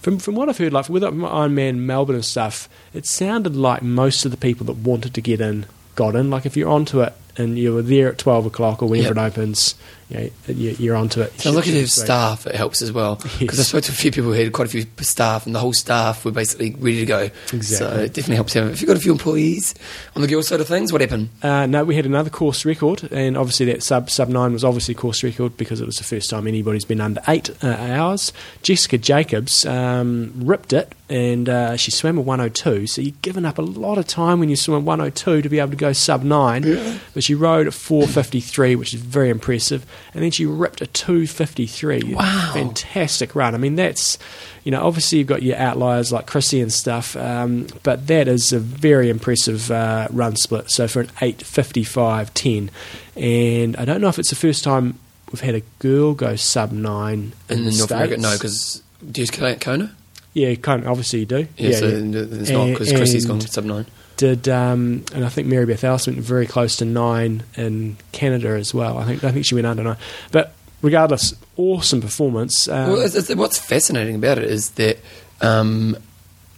from 0.00 0.18
from 0.18 0.34
what 0.34 0.48
I've 0.48 0.58
heard, 0.58 0.72
like 0.72 0.88
with 0.88 1.02
my 1.02 1.28
Ironman 1.28 1.76
Melbourne 1.78 2.16
and 2.16 2.24
stuff, 2.24 2.68
it 2.94 3.04
sounded 3.06 3.56
like 3.56 3.82
most 3.82 4.24
of 4.24 4.30
the 4.30 4.36
people 4.36 4.64
that 4.66 4.76
wanted 4.76 5.12
to 5.14 5.20
get 5.20 5.40
in 5.40 5.66
got 5.96 6.14
in. 6.16 6.30
Like 6.30 6.46
if 6.46 6.56
you're 6.56 6.70
onto 6.70 7.00
it 7.02 7.12
and 7.36 7.58
you 7.58 7.74
were 7.74 7.82
there 7.82 8.08
at 8.08 8.18
twelve 8.18 8.46
o'clock 8.46 8.82
or 8.82 8.88
whenever 8.88 9.14
Yep. 9.14 9.16
it 9.16 9.20
opens, 9.38 9.74
you 10.10 10.16
know, 10.18 10.30
you- 10.54 10.76
you're 10.78 10.96
onto 10.96 11.20
it. 11.20 11.40
Sounds 11.40 11.56
like 11.56 11.66
at 11.68 11.72
Should- 11.74 11.90
staff, 11.90 12.46
it 12.46 12.54
helps 12.54 12.82
as 12.82 12.92
well. 12.92 13.20
Because 13.38 13.58
I 13.60 13.62
spoke 13.62 13.84
to 13.84 13.92
a 13.92 13.94
few 13.94 14.10
people 14.10 14.32
who 14.32 14.38
had 14.42 14.52
quite 14.52 14.68
a 14.68 14.70
few 14.70 14.84
staff, 15.00 15.46
and 15.46 15.54
the 15.54 15.58
whole 15.60 15.72
staff 15.72 16.24
were 16.24 16.30
basically 16.30 16.74
ready 16.78 17.00
to 17.00 17.06
go. 17.06 17.30
Exactly. 17.52 17.62
So 17.62 17.86
it 17.96 18.08
definitely 18.12 18.36
helps. 18.36 18.52
Have, 18.54 18.68
if 18.70 18.80
you've 18.80 18.88
got 18.88 18.96
a 18.96 19.00
few 19.00 19.12
employees 19.12 19.74
on 20.14 20.22
the 20.22 20.28
girl 20.28 20.42
side 20.42 20.60
of 20.60 20.68
things, 20.68 20.92
what 20.92 21.00
happened? 21.00 21.30
Uh, 21.42 21.66
no, 21.66 21.84
we 21.84 21.94
had 21.96 22.06
another 22.06 22.30
course 22.30 22.64
record, 22.64 23.10
and 23.12 23.36
obviously 23.38 23.66
that 23.66 23.82
sub 23.82 24.10
sub 24.10 24.28
nine 24.28 24.52
was 24.52 24.64
obviously 24.64 24.94
course 24.94 25.22
record 25.22 25.56
because 25.56 25.80
it 25.80 25.86
was 25.86 25.96
the 25.96 26.04
first 26.04 26.28
time 26.30 26.46
anybody's 26.46 26.84
been 26.84 27.00
under 27.00 27.20
eight 27.28 27.50
uh, 27.64 27.68
hours. 27.68 28.32
Jessica 28.62 28.98
Jacobs 28.98 29.64
um, 29.66 30.32
ripped 30.36 30.72
it, 30.72 30.92
and 31.08 31.48
uh, 31.48 31.76
she 31.76 31.90
swam 31.90 32.18
a 32.18 32.20
102. 32.20 32.86
So 32.86 33.00
you're 33.00 33.14
giving 33.22 33.44
up 33.44 33.58
a 33.58 33.62
lot 33.62 33.98
of 33.98 34.06
time 34.06 34.38
when 34.40 34.48
you 34.48 34.56
swim 34.56 34.76
a 34.76 34.80
102 34.80 35.42
to 35.42 35.48
be 35.48 35.58
able 35.58 35.70
to 35.70 35.76
go 35.76 35.92
sub 35.92 36.22
nine. 36.22 37.00
But 37.14 37.24
she 37.24 37.34
rode 37.34 37.66
at 37.66 37.74
453, 37.74 38.76
which 38.76 38.92
is 38.94 39.00
very 39.00 39.30
impressive, 39.30 39.86
and 40.14 40.22
then 40.22 40.30
she 40.30 40.46
ripped 40.46 40.80
a 40.80 40.86
253. 40.86 42.14
Wow. 42.14 42.50
fantastic 42.52 43.34
run! 43.34 43.54
I 43.54 43.58
mean, 43.58 43.76
that's 43.76 44.18
you 44.64 44.70
know, 44.70 44.86
obviously 44.86 45.18
you've 45.18 45.26
got 45.26 45.42
your 45.42 45.56
outliers 45.56 46.12
like 46.12 46.26
Chrissy 46.26 46.60
and 46.60 46.72
stuff, 46.72 47.16
um, 47.16 47.66
but 47.82 48.06
that 48.08 48.28
is 48.28 48.52
a 48.52 48.58
very 48.58 49.08
impressive 49.08 49.70
uh, 49.70 50.08
run 50.10 50.36
split. 50.36 50.70
So 50.70 50.86
for 50.86 51.00
an 51.00 51.06
8.55.10, 51.06 52.70
and 53.16 53.76
I 53.76 53.84
don't 53.84 54.00
know 54.00 54.08
if 54.08 54.18
it's 54.18 54.30
the 54.30 54.36
first 54.36 54.62
time 54.62 54.98
we've 55.32 55.40
had 55.40 55.54
a 55.54 55.62
girl 55.78 56.14
go 56.14 56.36
sub 56.36 56.72
nine 56.72 57.32
in, 57.48 57.58
In 57.58 57.64
the 57.64 57.70
North 57.70 57.90
America? 57.90 58.16
No, 58.18 58.32
because 58.34 58.82
do 59.10 59.22
you 59.22 59.26
count 59.28 59.60
Kona? 59.60 59.94
yeah, 60.34 60.48
of, 60.48 60.86
obviously 60.86 61.20
you 61.20 61.26
do. 61.26 61.46
Yeah, 61.56 61.76
so 61.76 61.86
it's 61.86 62.50
not 62.50 62.66
because 62.66 62.92
Chrissy's 62.92 63.26
gone 63.26 63.40
sub 63.40 63.64
nine. 63.64 63.86
Did 64.20 64.50
um, 64.50 65.02
and 65.14 65.24
I 65.24 65.30
think 65.30 65.48
Mary 65.48 65.64
Beth 65.64 65.82
Ellis 65.82 66.06
went 66.06 66.18
very 66.18 66.44
close 66.44 66.76
to 66.76 66.84
nine 66.84 67.42
in 67.56 67.96
Canada 68.12 68.48
as 68.50 68.74
well. 68.74 68.98
I 68.98 69.06
think 69.06 69.24
I 69.24 69.32
think 69.32 69.46
she 69.46 69.54
went 69.54 69.66
under 69.66 69.82
nine, 69.82 69.96
but 70.30 70.52
regardless, 70.82 71.32
awesome 71.56 72.02
performance. 72.02 72.68
Um, 72.68 72.90
well, 72.90 73.00
it's, 73.00 73.14
it's, 73.14 73.34
what's 73.34 73.58
fascinating 73.58 74.16
about 74.16 74.36
it 74.36 74.44
is 74.44 74.72
that 74.72 74.98
um, 75.40 75.96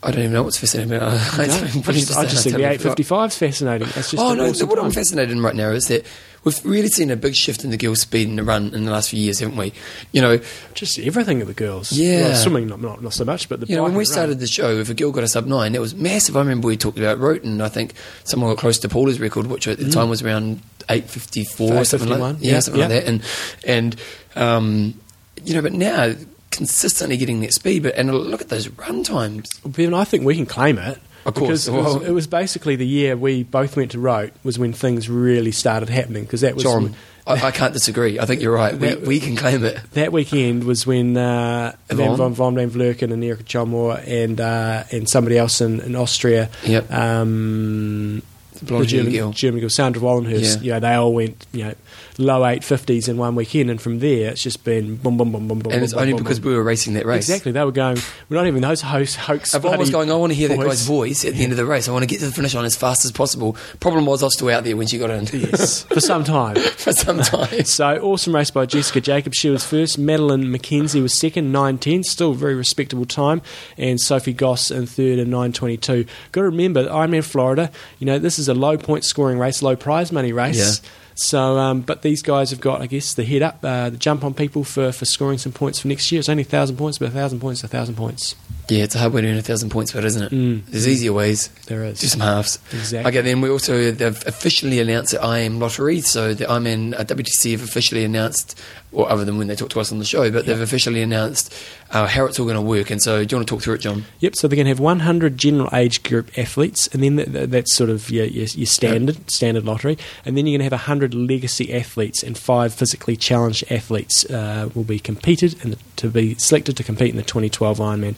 I 0.05 0.11
don't 0.11 0.21
even 0.21 0.33
know 0.33 0.43
what's 0.43 0.59
fascinating 0.59 0.95
about 0.95 1.13
it. 1.15 1.33
I, 1.39 1.47
don't- 1.47 1.89
I 1.89 1.93
just, 1.93 2.17
I 2.17 2.25
just 2.27 2.43
think 2.43 2.57
the 2.57 2.63
totally 2.63 2.65
eight 2.65 2.79
forgot. 2.79 2.91
fifty 2.91 3.03
five 3.05 3.31
is 3.31 3.39
fascinating. 3.39 3.87
Just 3.89 4.15
Oh 4.19 4.35
no! 4.35 4.49
awesome 4.49 4.69
what 4.69 4.79
I'm 4.79 4.91
fascinated 4.91 5.31
in 5.31 5.41
right 5.43 5.55
now 5.55 5.71
is 5.71 5.87
that 5.89 6.05
we've 6.45 6.65
really 6.67 6.89
seen 6.89 7.11
a 7.13 7.17
big 7.17 7.37
shift 7.37 7.63
in 7.63 7.71
the 7.71 7.77
girls' 7.77 8.01
speed 8.01 8.29
in 8.29 8.35
the 8.35 8.43
run 8.43 8.75
in 8.75 8.85
the 8.85 8.91
last 8.91 9.11
few 9.11 9.21
years, 9.21 9.39
haven't 9.39 9.57
we? 9.57 9.73
You 10.11 10.21
know, 10.21 10.41
just 10.75 10.99
everything 10.99 11.41
of 11.41 11.47
the 11.47 11.55
girls. 11.55 11.93
Yeah. 11.93 12.23
well, 12.23 12.35
swimming 12.35 12.67
not, 12.67 12.81
not 12.81 13.01
not 13.01 13.13
so 13.13 13.25
much, 13.25 13.49
but 13.49 13.61
the 13.61 13.67
you 13.67 13.77
know, 13.77 13.85
when 13.85 13.95
we 13.95 14.05
started 14.05 14.41
the 14.41 14.49
show, 14.49 14.71
if 14.73 14.91
a 14.91 14.95
girl 14.95 15.13
got 15.13 15.23
a 15.23 15.29
sub 15.29 15.47
nine, 15.47 15.75
it 15.75 15.81
was 15.81 15.95
massive. 15.95 16.37
I 16.37 16.41
remember 16.41 16.67
we 16.67 16.77
talked 16.77 16.99
about 16.99 17.21
Roth. 17.21 17.45
I 17.47 17.69
think 17.69 17.95
someone 18.25 18.51
got 18.51 18.59
close 18.59 18.79
to 18.81 18.89
Paula's 18.89 19.21
record, 19.21 19.47
which 19.47 19.69
at 19.69 19.79
the 19.79 19.89
time 19.89 20.09
was 20.09 20.21
around 20.23 20.61
eight 20.89 21.05
fifty 21.09 21.45
four 21.45 21.75
or 21.77 21.85
something 21.85 22.09
like 22.09 22.19
8:51, 22.19 22.39
yeah, 22.41 22.53
yeah, 22.55 22.59
something 22.61 22.81
like 22.81 22.89
that. 22.91 23.05
And 23.07 23.23
and 23.65 23.97
um, 24.35 25.01
you 25.45 25.55
know, 25.55 25.63
but 25.63 25.73
now 25.73 26.13
consistently 26.53 27.17
getting 27.17 27.41
that 27.41 27.53
speed. 27.53 27.83
But 27.83 27.97
and 27.97 28.13
look 28.15 28.41
at 28.41 28.49
those 28.49 28.69
run 28.69 29.03
times. 29.03 29.51
Bevan, 29.67 29.95
I 29.95 30.05
think 30.05 30.25
we 30.25 30.37
can 30.37 30.47
claim 30.47 30.79
it. 30.79 30.99
Of 31.25 31.35
course. 31.35 31.67
because 31.67 31.69
it 31.69 31.73
was, 31.73 32.03
it 32.09 32.11
was 32.11 32.27
basically 32.27 32.75
the 32.75 32.87
year 32.87 33.17
we 33.17 33.45
both 33.45 33.77
went 33.77 33.93
to 33.93 34.01
Roth 34.01 34.33
was 34.45 34.59
when 34.59 34.73
things 34.73 35.09
really 35.09 35.53
started 35.53 35.89
happening 35.89 36.25
because 36.25 36.41
that 36.41 36.55
was 36.57 36.65
John, 36.65 36.97
I, 37.29 37.35
I 37.35 37.51
can't 37.53 37.73
disagree. 37.73 38.19
I 38.19 38.25
think 38.27 38.43
you're 38.43 38.53
right. 38.53 38.77
We, 38.77 38.89
That- 38.89 39.03
we 39.03 39.21
can 39.21 39.37
claim 39.37 39.65
it. 39.65 39.79
that 39.93 40.11
weekend 40.13 40.65
was 40.65 40.85
when 40.85 41.17
uh, 41.17 41.77
Van 41.89 42.17
von, 42.17 42.35
Van 42.35 42.71
Vlerken 42.73 43.13
and 43.13 43.23
Erika 43.23 43.45
Csomor 43.45 44.03
and 44.05 44.41
uh, 44.41 44.83
and 44.91 45.09
somebody 45.09 45.39
else 45.39 45.61
in, 45.61 45.79
in 45.83 45.95
Austria, 45.95 46.51
Yep. 46.65 46.91
um, 46.93 48.21
The 48.55 48.85
German. 48.85 49.33
German 49.33 49.61
girl 49.61 49.71
Sandra 49.71 50.03
Wallenhorst. 50.03 50.57
Yeah. 50.57 50.61
You 50.63 50.71
know, 50.73 50.81
they 50.81 50.95
all 50.95 51.15
went 51.15 51.47
you 51.53 51.65
know 51.67 51.75
low 52.23 52.47
eight 52.47 52.65
fifties 52.65 53.09
in 53.09 53.17
one 53.17 53.35
weekend, 53.35 53.71
and 53.71 53.81
from 53.81 53.99
there 53.99 54.31
it's 54.31 54.43
just 54.43 54.65
been 54.65 54.97
boom, 54.97 55.17
boom, 55.17 55.33
boom, 55.33 55.49
boom, 55.49 55.59
boom. 55.59 55.73
And 55.73 55.83
it's 55.83 55.93
boom, 55.93 56.03
only 56.03 56.13
boom, 56.15 56.23
because 56.23 56.41
boom. 56.41 56.53
we 56.53 56.57
were 56.57 56.65
racing 56.65 56.95
that 56.95 57.07
race. 57.07 57.29
Exactly, 57.29 57.53
they 57.53 57.65
were 57.65 57.73
going. 57.73 57.99
We're 58.29 58.37
not 58.37 58.47
even 58.47 58.63
those 58.63 58.81
host 58.81 59.17
hoax. 59.17 59.55
Everyone 59.55 59.79
was 59.79 59.91
going, 59.91 60.11
I 60.11 60.15
want 60.15 60.33
to 60.33 60.37
hear 60.37 60.49
that 60.49 60.59
guy's 60.59 60.87
voice 60.87 61.25
at 61.25 61.35
the 61.35 61.43
end 61.43 61.53
of 61.53 61.59
the 61.59 61.67
race. 61.67 61.89
I 61.89 61.93
want 61.93 62.03
to 62.03 62.07
get 62.07 62.21
to 62.21 62.27
the 62.27 62.33
finish 62.33 62.55
line 62.55 62.65
as 62.65 62.77
fast 62.77 63.05
as 63.05 63.13
possible. 63.13 63.57
Problem 63.81 64.07
was, 64.07 64.23
I 64.23 64.27
was 64.27 64.35
still 64.35 64.49
out 64.51 64.65
there 64.65 64.77
when 64.77 64.87
she 64.87 64.99
got 64.99 65.11
in. 65.11 65.27
Yes, 65.33 65.83
for 65.93 66.01
some 66.01 66.25
time. 66.25 66.57
For 66.57 66.93
some 66.93 67.19
time. 67.21 67.65
So 67.65 67.97
awesome 67.99 68.35
race 68.35 68.51
by 68.51 68.67
Jessica 68.67 69.01
Jacobs. 69.01 69.37
She 69.37 69.51
was 69.51 69.65
first. 69.65 69.99
Madeline 69.99 70.45
McKenzie 70.45 71.03
was 71.03 71.15
second, 71.15 71.53
nine 71.53 71.79
ten, 71.79 72.03
still 72.03 72.35
very 72.35 72.55
respectable 72.55 73.07
time. 73.07 73.43
And 73.77 74.01
Sophie 74.01 74.33
Goss 74.33 74.71
in 74.71 74.87
third 74.87 75.19
and 75.19 75.31
nine 75.31 75.53
twenty 75.53 75.77
two. 75.77 76.05
Got 76.33 76.43
to 76.43 76.47
remember, 76.47 76.85
Ironman 76.89 77.25
Florida. 77.25 77.71
You 77.99 78.07
know 78.07 78.19
this 78.19 78.39
is 78.39 78.49
a 78.49 78.55
low 78.55 78.77
point 78.77 79.05
scoring 79.05 79.39
race, 79.39 79.63
low 79.63 79.77
prize 79.77 80.13
money 80.13 80.33
race. 80.33 80.83
Yeah. 80.83 80.89
So, 81.15 81.59
um, 81.59 81.83
but 81.83 82.03
these 82.03 82.23
guys 82.23 82.51
have 82.51 82.61
got, 82.61 82.81
I 82.81 82.87
guess, 82.87 83.15
the 83.15 83.25
head 83.25 83.43
up, 83.43 83.59
uh, 83.63 83.91
the 83.91 83.97
jump 83.97 84.25
on 84.25 84.35
people 84.35 84.65
for, 84.65 84.93
for 84.93 85.05
scoring 85.05 85.39
some 85.39 85.53
points 85.53 85.81
for 85.81 85.89
next 85.89 86.11
year. 86.11 86.19
It's 86.19 86.29
only 86.29 86.43
a 86.43 86.47
thousand 86.47 86.77
points, 86.77 86.99
but 86.99 87.09
a 87.09 87.11
thousand 87.11 87.41
points, 87.41 87.61
is 87.61 87.65
a 87.65 87.69
thousand 87.69 87.97
points. 87.97 88.35
Yeah, 88.69 88.85
it's 88.85 88.95
a 88.95 88.99
hard 88.99 89.13
way 89.13 89.21
to 89.23 89.29
earn 89.29 89.37
a 89.37 89.43
thousand 89.43 89.71
points, 89.71 89.93
but 89.93 90.05
isn't 90.05 90.23
it? 90.23 90.33
Mm. 90.33 90.65
There's 90.67 90.87
easier 90.87 91.13
ways. 91.13 91.49
There 91.67 91.85
is. 91.85 92.01
Do 92.01 92.07
some 92.07 92.21
halves. 92.21 92.59
Exactly. 92.73 93.11
Okay, 93.11 93.21
then 93.21 93.41
we 93.41 93.51
also 93.51 93.91
they've 93.91 94.27
officially 94.27 94.79
announced 94.81 95.13
the 95.13 95.37
IM 95.37 95.59
lottery. 95.59 96.01
So 96.01 96.33
the 96.33 96.45
IM 96.45 96.95
uh, 96.95 96.99
WTC 96.99 97.53
have 97.53 97.63
officially 97.63 98.05
announced, 98.05 98.59
or 98.93 99.11
other 99.11 99.25
than 99.25 99.37
when 99.37 99.49
they 99.49 99.57
talk 99.57 99.71
to 99.71 99.81
us 99.81 99.91
on 99.91 99.99
the 99.99 100.05
show, 100.05 100.31
but 100.31 100.47
they've 100.47 100.61
officially 100.61 101.03
announced 101.03 101.53
uh, 101.91 102.07
how 102.07 102.25
it's 102.25 102.39
all 102.39 102.47
going 102.47 102.57
to 102.57 102.63
work. 102.63 102.91
And 102.91 103.03
so, 103.03 103.25
do 103.25 103.35
you 103.35 103.39
want 103.39 103.49
to 103.49 103.55
talk 103.55 103.63
through 103.63 103.75
it, 103.75 103.81
John? 103.81 104.05
Yep, 104.21 104.37
so 104.37 104.49
they're 104.49 104.57
going 104.57 104.67
to 104.67 104.71
have 104.71 104.81
100 104.81 105.37
general 105.37 105.69
age 105.73 106.03
group 106.03 106.31
athletes, 106.39 106.87
and 106.89 107.03
then 107.03 107.17
th- 107.17 107.33
th- 107.33 107.51
that's 107.51 107.75
sort 107.75 107.91
of 107.91 108.11
your, 108.11 108.27
your, 108.27 108.47
your 108.47 108.67
standard 108.67 109.31
standard 109.31 109.65
lottery. 109.65 109.99
And 110.25 110.37
then 110.37 110.47
you're 110.47 110.59
going 110.59 110.71
to 110.71 110.77
have 110.77 110.87
100 110.89 111.15
legacy 111.15 111.75
athletes, 111.75 112.23
and 112.23 112.39
five 112.39 112.73
physically 112.73 113.17
challenged 113.17 113.71
athletes 113.71 114.25
uh, 114.31 114.71
will 114.75 114.85
be 114.85 114.99
competed 114.99 115.57
and 115.63 115.77
to 116.03 116.09
be 116.09 116.35
selected 116.35 116.77
to 116.77 116.85
compete 116.85 117.11
in 117.11 117.17
the 117.17 117.23
2012 117.23 117.79
Ironman. 117.79 118.15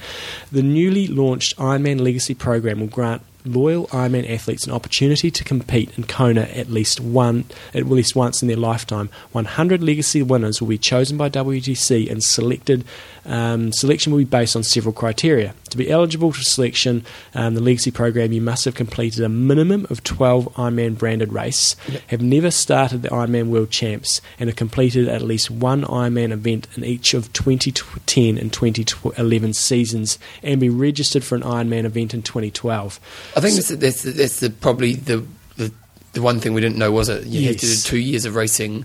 The 0.50 0.62
newly 0.62 1.07
launched 1.07 1.57
Ironman 1.57 2.00
Legacy 2.00 2.35
program 2.35 2.81
will 2.81 2.88
grant 2.88 3.23
loyal 3.45 3.87
Ironman 3.88 4.29
athletes 4.29 4.67
an 4.67 4.73
opportunity 4.73 5.31
to 5.31 5.45
compete 5.45 5.91
in 5.99 6.05
Kona 6.05 6.43
at 6.43 6.71
least 6.71 6.99
one 6.99 7.45
at 7.75 7.87
least 7.87 8.17
once 8.17 8.41
in 8.41 8.49
their 8.49 8.57
lifetime. 8.57 9.11
100 9.33 9.83
legacy 9.83 10.23
winners 10.23 10.61
will 10.61 10.69
be 10.69 10.79
chosen 10.79 11.17
by 11.17 11.29
WTC 11.29 12.11
and 12.11 12.23
selected. 12.23 12.85
Um, 13.26 13.73
selection 13.73 14.12
will 14.12 14.21
be 14.21 14.25
based 14.25 14.57
on 14.57 14.62
several 14.62 14.95
criteria. 14.95 15.55
To 15.75 15.78
be 15.78 15.90
eligible 15.90 16.31
for 16.31 16.40
selection, 16.40 17.04
um, 17.35 17.57
the 17.57 17.61
legacy 17.61 17.90
program, 17.90 18.31
you 18.31 18.40
must 18.40 18.64
have 18.64 18.76
completed 18.76 19.25
a 19.25 19.28
minimum 19.28 19.88
of 19.90 20.04
12 20.04 20.54
Ironman 20.54 20.97
branded 20.97 21.33
race, 21.33 21.75
have 22.07 22.23
never 22.23 22.52
started 22.52 23.02
the 23.02 23.09
Ironman 23.09 23.49
World 23.49 23.73
Champs, 23.73 24.21
and 24.38 24.49
have 24.49 24.54
completed 24.54 25.09
at 25.09 25.21
least 25.21 25.50
one 25.50 25.83
Ironman 25.83 26.31
event 26.31 26.69
in 26.76 26.85
each 26.85 27.12
of 27.12 27.33
2010 27.33 28.38
and 28.38 28.52
2011 28.52 29.54
seasons, 29.54 30.21
and 30.45 30.61
be 30.61 30.69
registered 30.69 31.25
for 31.25 31.35
an 31.35 31.43
Ironman 31.43 31.87
event 31.87 32.14
in 32.14 32.23
2012. 32.23 33.00
I 33.37 33.40
think 33.40 33.57
that's, 33.57 33.71
that's, 33.71 34.02
that's 34.02 34.38
the 34.38 34.50
probably 34.50 34.95
the, 34.95 35.26
the 35.57 35.73
the 36.12 36.23
one 36.23 36.38
thing 36.38 36.54
we 36.54 36.61
didn't 36.61 36.78
know 36.78 36.93
was 36.93 37.09
it 37.09 37.26
you 37.26 37.49
had 37.49 37.59
to 37.59 37.66
do 37.66 37.75
two 37.75 37.99
years 37.99 38.26
of 38.26 38.37
racing 38.37 38.85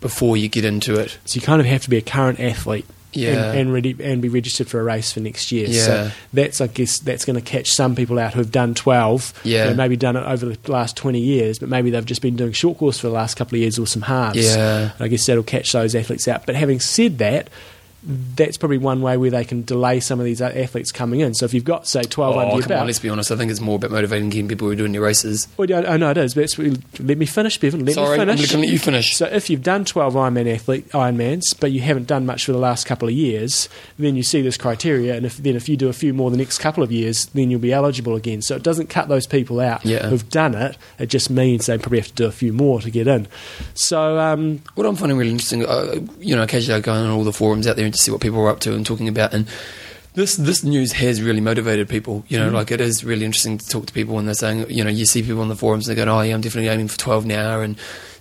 before 0.00 0.36
you 0.36 0.48
get 0.48 0.64
into 0.64 0.98
it. 0.98 1.16
So 1.26 1.36
you 1.36 1.42
kind 1.42 1.60
of 1.60 1.66
have 1.68 1.82
to 1.82 1.90
be 1.90 1.96
a 1.96 2.02
current 2.02 2.40
athlete. 2.40 2.86
Yeah. 3.16 3.50
And, 3.50 3.58
and, 3.58 3.72
ready, 3.72 3.96
and 4.00 4.20
be 4.20 4.28
registered 4.28 4.68
for 4.68 4.80
a 4.80 4.84
race 4.84 5.12
for 5.12 5.20
next 5.20 5.52
year. 5.52 5.66
Yeah. 5.68 5.82
So 5.82 6.10
that's, 6.32 6.60
I 6.60 6.66
guess, 6.66 6.98
that's 6.98 7.24
going 7.24 7.38
to 7.38 7.42
catch 7.42 7.70
some 7.72 7.94
people 7.94 8.18
out 8.18 8.34
who've 8.34 8.50
done 8.50 8.74
12. 8.74 9.40
Yeah. 9.44 9.64
you 9.64 9.70
know, 9.70 9.76
maybe 9.76 9.96
done 9.96 10.16
it 10.16 10.24
over 10.24 10.46
the 10.46 10.72
last 10.72 10.96
20 10.96 11.18
years, 11.20 11.58
but 11.58 11.68
maybe 11.68 11.90
they've 11.90 12.04
just 12.04 12.22
been 12.22 12.36
doing 12.36 12.52
short 12.52 12.78
course 12.78 12.98
for 12.98 13.08
the 13.08 13.12
last 13.12 13.36
couple 13.36 13.56
of 13.56 13.60
years 13.60 13.78
or 13.78 13.86
some 13.86 14.02
halves. 14.02 14.54
Yeah. 14.54 14.92
I 14.98 15.08
guess 15.08 15.26
that'll 15.26 15.42
catch 15.42 15.72
those 15.72 15.94
athletes 15.94 16.28
out. 16.28 16.46
But 16.46 16.54
having 16.54 16.80
said 16.80 17.18
that, 17.18 17.48
that's 18.06 18.56
probably 18.58 18.78
one 18.78 19.00
way 19.00 19.16
where 19.16 19.30
they 19.30 19.44
can 19.44 19.62
delay 19.62 19.98
some 20.00 20.18
of 20.20 20.24
these 20.26 20.42
athletes 20.42 20.92
coming 20.92 21.20
in. 21.20 21.34
So 21.34 21.46
if 21.46 21.54
you've 21.54 21.64
got, 21.64 21.86
say, 21.88 22.02
12 22.02 22.36
Oh, 22.36 22.38
under 22.38 22.52
your 22.54 22.60
come 22.62 22.68
belt. 22.68 22.80
on, 22.82 22.86
let's 22.86 22.98
be 22.98 23.08
honest. 23.08 23.30
I 23.30 23.36
think 23.36 23.50
it's 23.50 23.60
more 23.60 23.76
about 23.76 23.90
motivating 23.92 24.28
getting 24.30 24.48
people 24.48 24.66
who 24.66 24.72
are 24.72 24.76
doing 24.76 24.92
their 24.92 25.00
races. 25.00 25.48
Well, 25.56 25.68
yeah, 25.70 25.80
I 25.90 25.96
know 25.96 26.10
it 26.10 26.18
is, 26.18 26.34
but 26.34 26.44
it's, 26.44 26.58
let 27.00 27.16
me 27.18 27.26
finish, 27.26 27.58
Bevan. 27.58 27.84
Let 27.84 27.94
Sorry, 27.94 28.16
me 28.18 28.22
I'm 28.22 28.28
finish. 28.36 28.50
going 28.52 28.64
let 28.64 28.70
you 28.72 28.78
finish. 28.78 29.16
So 29.16 29.26
if 29.26 29.48
you've 29.48 29.62
done 29.62 29.84
12 29.84 30.14
Ironman 30.14 30.52
athlete 30.54 30.88
Ironmans, 30.90 31.58
but 31.58 31.72
you 31.72 31.80
haven't 31.80 32.06
done 32.06 32.26
much 32.26 32.44
for 32.44 32.52
the 32.52 32.58
last 32.58 32.86
couple 32.86 33.08
of 33.08 33.14
years, 33.14 33.68
then 33.98 34.16
you 34.16 34.22
see 34.22 34.42
this 34.42 34.56
criteria, 34.56 35.14
and 35.16 35.24
if, 35.24 35.38
then 35.38 35.56
if 35.56 35.68
you 35.68 35.76
do 35.76 35.88
a 35.88 35.92
few 35.94 36.12
more 36.12 36.30
the 36.30 36.36
next 36.36 36.58
couple 36.58 36.82
of 36.82 36.92
years, 36.92 37.26
then 37.26 37.50
you'll 37.50 37.60
be 37.60 37.72
eligible 37.72 38.16
again. 38.16 38.42
So 38.42 38.54
it 38.56 38.62
doesn't 38.62 38.88
cut 38.90 39.08
those 39.08 39.26
people 39.26 39.60
out 39.60 39.84
Yeah. 39.84 40.08
who've 40.08 40.28
done 40.28 40.54
it. 40.54 40.76
It 40.98 41.06
just 41.06 41.30
means 41.30 41.66
they 41.66 41.78
probably 41.78 41.98
have 41.98 42.08
to 42.08 42.14
do 42.14 42.26
a 42.26 42.32
few 42.32 42.52
more 42.52 42.80
to 42.82 42.90
get 42.90 43.06
in. 43.08 43.28
So 43.74 44.18
um, 44.18 44.60
What 44.74 44.86
I'm 44.86 44.96
finding 44.96 45.16
really 45.16 45.30
interesting, 45.30 45.64
uh, 45.64 46.00
you 46.18 46.36
know, 46.36 46.42
occasionally 46.42 46.78
I 46.78 46.80
go 46.82 46.92
on 46.92 47.08
all 47.10 47.24
the 47.24 47.32
forums 47.32 47.66
out 47.66 47.76
there 47.76 47.84
and 47.86 47.93
to 47.94 48.02
see 48.02 48.10
what 48.10 48.20
people 48.20 48.38
were 48.38 48.50
up 48.50 48.60
to 48.60 48.74
and 48.74 48.84
talking 48.84 49.08
about, 49.08 49.32
and 49.32 49.46
this 50.14 50.36
this 50.36 50.62
news 50.62 50.92
has 50.92 51.20
really 51.20 51.40
motivated 51.40 51.88
people. 51.88 52.24
You 52.28 52.38
know, 52.38 52.50
like 52.50 52.70
it 52.70 52.80
is 52.80 53.04
really 53.04 53.24
interesting 53.24 53.58
to 53.58 53.68
talk 53.68 53.86
to 53.86 53.92
people 53.92 54.14
when 54.14 54.26
they're 54.26 54.34
saying, 54.34 54.70
you 54.70 54.84
know, 54.84 54.90
you 54.90 55.06
see 55.06 55.22
people 55.22 55.40
on 55.40 55.48
the 55.48 55.56
forums 55.56 55.88
and 55.88 55.96
they're 55.96 56.04
going, 56.04 56.16
oh 56.16 56.22
yeah, 56.22 56.34
I'm 56.34 56.40
definitely 56.40 56.68
aiming 56.68 56.88
for 56.88 56.98
12 56.98 57.26
now, 57.26 57.60
and 57.60 57.76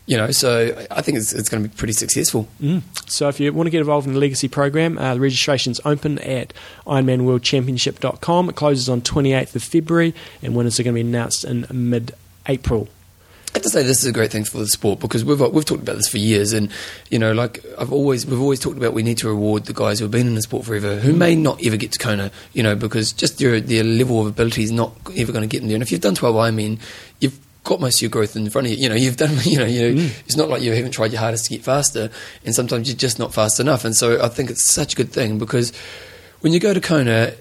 you 0.06 0.18
know, 0.18 0.32
so 0.32 0.86
I 0.92 1.02
think 1.02 1.18
it's 1.18 1.32
it's 1.34 1.50
going 1.50 1.64
to 1.64 1.70
be 1.70 1.76
pretty 1.76 1.94
successful. 1.94 2.48
Mm. 2.62 2.82
So 3.08 3.30
if 3.30 3.40
you 3.40 3.54
want 3.54 3.68
to 3.68 3.72
get 3.72 3.80
involved 3.80 4.08
in 4.08 4.14
the 4.14 4.20
Legacy 4.20 4.50
program, 4.50 4.98
uh, 4.98 5.14
the 5.14 5.22
registration's 5.22 5.80
open 5.86 6.20
at 6.20 6.54
IronmanWorldChampionship.com. 6.86 8.50
It 8.50 8.56
closes 8.56 8.90
on 8.90 9.02
28th 9.02 9.56
of 9.56 9.64
February, 9.64 10.14
and 10.42 10.56
winners 10.56 10.80
are 10.80 10.84
going 10.84 10.96
to 10.96 11.04
be 11.04 11.08
announced 11.08 11.46
in 11.46 11.66
mid-April. 11.72 12.90
I 13.54 13.58
have 13.58 13.64
to 13.64 13.70
say 13.70 13.84
this 13.84 14.00
is 14.00 14.08
a 14.08 14.12
great 14.12 14.32
thing 14.32 14.46
for 14.46 14.58
the 14.58 14.68
sport 14.68 15.00
because 15.00 15.24
we've 15.24 15.40
we've 15.40 15.64
talked 15.64 15.84
about 15.84 15.96
this 15.96 16.08
for 16.08 16.18
years, 16.18 16.54
and 16.54 16.72
you 17.12 17.20
know, 17.20 17.34
like 17.34 17.64
I've 17.78 17.94
always 17.94 18.26
we've 18.26 18.42
always 18.42 18.60
talked 18.60 18.78
about 18.78 18.94
we 18.94 19.04
need 19.04 19.20
to 19.20 19.28
reward 19.28 19.66
the 19.66 19.74
guys 19.74 20.00
who 20.00 20.06
have 20.06 20.12
been 20.12 20.26
in 20.26 20.34
the 20.34 20.42
sport 20.42 20.66
forever, 20.66 20.96
who 20.96 21.14
mm. 21.14 21.18
may 21.18 21.36
not 21.36 21.64
ever 21.64 21.78
get 21.78 21.92
to 21.92 22.00
Kona, 22.00 22.32
you 22.54 22.64
know, 22.64 22.76
because 22.76 23.14
just 23.14 23.38
their 23.38 23.62
their 23.62 23.84
level 23.84 24.22
of 24.22 24.26
ability 24.26 24.64
is 24.64 24.72
not 24.72 24.98
ever 25.16 25.32
going 25.32 25.48
to 25.48 25.48
get 25.48 25.60
them 25.60 25.68
there. 25.68 25.76
And 25.76 25.84
if 25.84 25.92
you've 25.92 26.02
done 26.02 26.16
twelve 26.16 26.36
Ironman, 26.36 26.80
you've 27.20 27.40
got 27.64 27.80
most 27.80 27.98
of 27.98 28.02
your 28.02 28.10
growth 28.10 28.36
in 28.36 28.50
front 28.50 28.66
of 28.66 28.74
you. 28.74 28.80
You 28.80 28.90
know, 28.90 28.96
you've 28.96 29.18
done, 29.18 29.38
you 29.44 29.60
know, 29.60 29.66
you 29.66 29.94
know, 29.94 30.10
it's 30.26 30.36
not 30.36 30.50
like 30.50 30.64
you 30.64 30.74
haven't 30.74 30.92
tried 30.92 31.12
your 31.12 31.22
hardest 31.22 31.46
to 31.46 31.52
get 31.52 31.64
faster, 31.64 32.10
and 32.44 32.56
sometimes 32.56 32.88
you're 32.88 32.98
just 32.98 33.20
not 33.20 33.36
fast 33.36 33.60
enough. 33.60 33.86
And 33.86 33.96
so 33.96 34.20
I 34.20 34.30
think 34.30 34.50
it's 34.50 34.64
such 34.64 34.94
a 34.94 34.96
good 34.96 35.12
thing 35.12 35.38
because 35.38 35.72
when 36.42 36.54
you 36.54 36.60
go 36.60 36.74
to 36.74 36.82
Kona, 36.82 37.34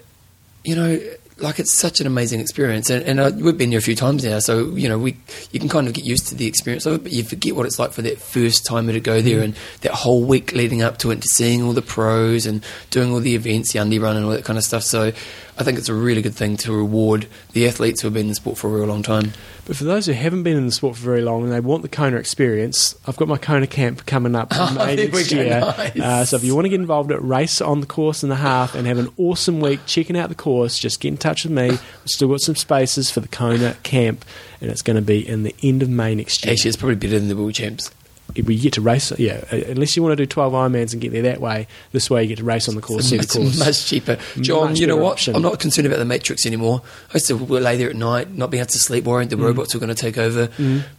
you 0.62 0.76
know, 0.76 1.00
like 1.43 1.59
it's 1.59 1.73
such 1.73 2.01
an 2.01 2.07
amazing 2.07 2.41
experience, 2.41 2.89
and, 2.89 3.05
and 3.05 3.21
uh, 3.21 3.31
we've 3.35 3.59
been 3.59 3.71
there 3.71 3.79
a 3.79 3.83
few 3.83 3.97
times 3.97 4.25
now, 4.25 4.39
so 4.39 4.67
you 4.71 4.89
know, 4.89 4.99
we 4.99 5.17
you 5.51 5.61
can 5.61 5.69
kind 5.69 5.89
of 5.89 5.95
get 5.95 6.05
used 6.05 6.29
to 6.29 6.35
the 6.35 6.47
experience 6.47 6.87
of 6.87 6.95
it, 6.95 7.03
but 7.03 7.13
you 7.13 7.25
forget 7.25 7.57
what 7.57 7.67
it's 7.67 7.79
like 7.79 7.93
for 7.93 8.03
that 8.03 8.19
first 8.19 8.65
timer 8.65 8.93
to 8.93 9.01
go 9.01 9.21
there, 9.21 9.41
and 9.41 9.55
that 9.81 9.93
whole 9.93 10.25
week 10.25 10.53
leading 10.53 10.83
up 10.83 10.99
to 10.99 11.11
it, 11.11 11.21
to 11.23 11.29
seeing 11.29 11.63
all 11.63 11.73
the 11.73 11.83
pros 11.83 12.47
and 12.47 12.65
doing 12.91 13.13
all 13.13 13.21
the 13.21 13.35
events, 13.35 13.73
the 13.73 13.79
undie 13.79 13.99
run, 13.99 14.17
and 14.17 14.25
all 14.25 14.31
that 14.31 14.45
kind 14.45 14.59
of 14.59 14.65
stuff. 14.65 14.83
So, 14.83 15.13
I 15.59 15.64
think 15.64 15.78
it's 15.78 15.90
a 15.90 15.94
really 15.94 16.23
good 16.23 16.35
thing 16.35 16.56
to 16.59 16.73
reward 16.73 17.26
the 17.52 17.66
athletes 17.68 18.00
who 18.00 18.06
have 18.06 18.14
been 18.14 18.23
in 18.23 18.28
the 18.28 18.35
sport 18.35 18.56
for 18.56 18.68
a 18.68 18.71
real 18.71 18.87
long 18.87 19.02
time. 19.02 19.32
But 19.66 19.76
for 19.76 19.85
those 19.85 20.06
who 20.06 20.12
haven't 20.12 20.42
been 20.44 20.56
in 20.56 20.64
the 20.66 20.73
sport 20.73 20.97
for 20.97 21.02
very 21.02 21.21
long 21.21 21.44
and 21.44 21.52
they 21.52 21.61
want 21.61 21.82
the 21.82 21.88
Kona 21.90 22.16
experience, 22.16 22.97
I've 23.06 23.16
got 23.16 23.28
my 23.28 23.37
Kona 23.37 23.66
camp 23.66 24.06
coming 24.06 24.35
up 24.35 24.49
Oh, 24.52 24.68
in 24.68 24.75
May 24.75 24.97
there 24.97 25.09
next 25.11 25.30
year. 25.30 25.61
nice. 25.61 25.97
Uh, 26.00 26.25
so 26.25 26.37
if 26.37 26.42
you 26.44 26.54
want 26.54 26.64
to 26.64 26.68
get 26.71 26.80
involved 26.80 27.12
at 27.12 27.23
race 27.23 27.61
on 27.61 27.80
the 27.80 27.87
course 27.87 28.23
and 28.23 28.32
the 28.32 28.37
half 28.37 28.75
and 28.75 28.87
have 28.87 28.99
an 28.99 29.11
awesome 29.18 29.61
week 29.61 29.80
checking 29.87 30.16
out 30.16 30.30
the 30.30 30.35
course, 30.35 30.78
just 30.78 31.00
get 31.00 31.09
in 31.09 31.16
touch 31.18 31.44
with 31.44 31.52
me. 31.52 31.68
We've 31.68 31.80
still 32.06 32.28
got 32.28 32.40
some 32.40 32.56
spaces 32.56 33.11
for 33.11 33.21
the 33.21 33.28
Kona 33.28 33.75
camp, 33.82 34.25
and 34.62 34.71
it's 34.71 34.82
going 34.82 34.97
to 34.97 35.02
be 35.02 35.26
in 35.26 35.42
the 35.42 35.54
end 35.62 35.82
of 35.82 35.90
May 35.90 36.14
next 36.14 36.44
year. 36.44 36.52
Actually, 36.54 36.71
it's 36.71 36.76
probably 36.78 36.97
better 36.97 37.18
than 37.18 37.28
the 37.28 37.37
World 37.37 37.54
Champs. 37.54 37.90
We 38.35 38.59
get 38.59 38.73
to 38.75 38.81
race, 38.81 39.12
yeah. 39.19 39.45
uh, 39.52 39.57
Unless 39.69 39.95
you 39.95 40.02
want 40.02 40.12
to 40.12 40.17
do 40.17 40.25
twelve 40.26 40.55
Ironmans 40.55 40.93
and 40.95 41.02
get 41.02 41.12
there 41.12 41.23
that 41.23 41.41
way, 41.41 41.67
this 41.93 42.09
way 42.09 42.23
you 42.23 42.29
get 42.29 42.38
to 42.38 42.45
race 42.45 42.67
on 42.69 42.75
the 42.76 42.81
course, 42.81 43.11
the 43.11 43.17
It's 43.17 43.35
course. 43.37 43.59
much 43.59 43.85
cheaper. 43.87 44.17
John, 44.41 44.71
Much 44.71 44.79
you 44.81 44.87
know 44.87 44.97
what? 44.97 45.12
option. 45.12 45.37
I'm 45.37 45.43
not 45.43 45.61
concerned 45.61 45.87
about 45.87 45.99
the 45.99 46.07
Matrix 46.07 46.47
anymore. 46.47 46.81
I 47.11 47.14
used 47.17 47.26
to 47.26 47.35
lay 47.35 47.76
there 47.76 47.91
at 47.91 47.97
night, 47.97 48.33
not 48.35 48.50
being 48.50 48.61
able 48.62 48.71
to 48.71 48.79
sleep, 48.79 49.05
worrying 49.05 49.29
Mm. 49.29 49.33
the 49.33 49.37
robots 49.37 49.75
were 49.75 49.81
going 49.81 49.95
to 49.95 50.00
take 50.00 50.17
over. 50.17 50.49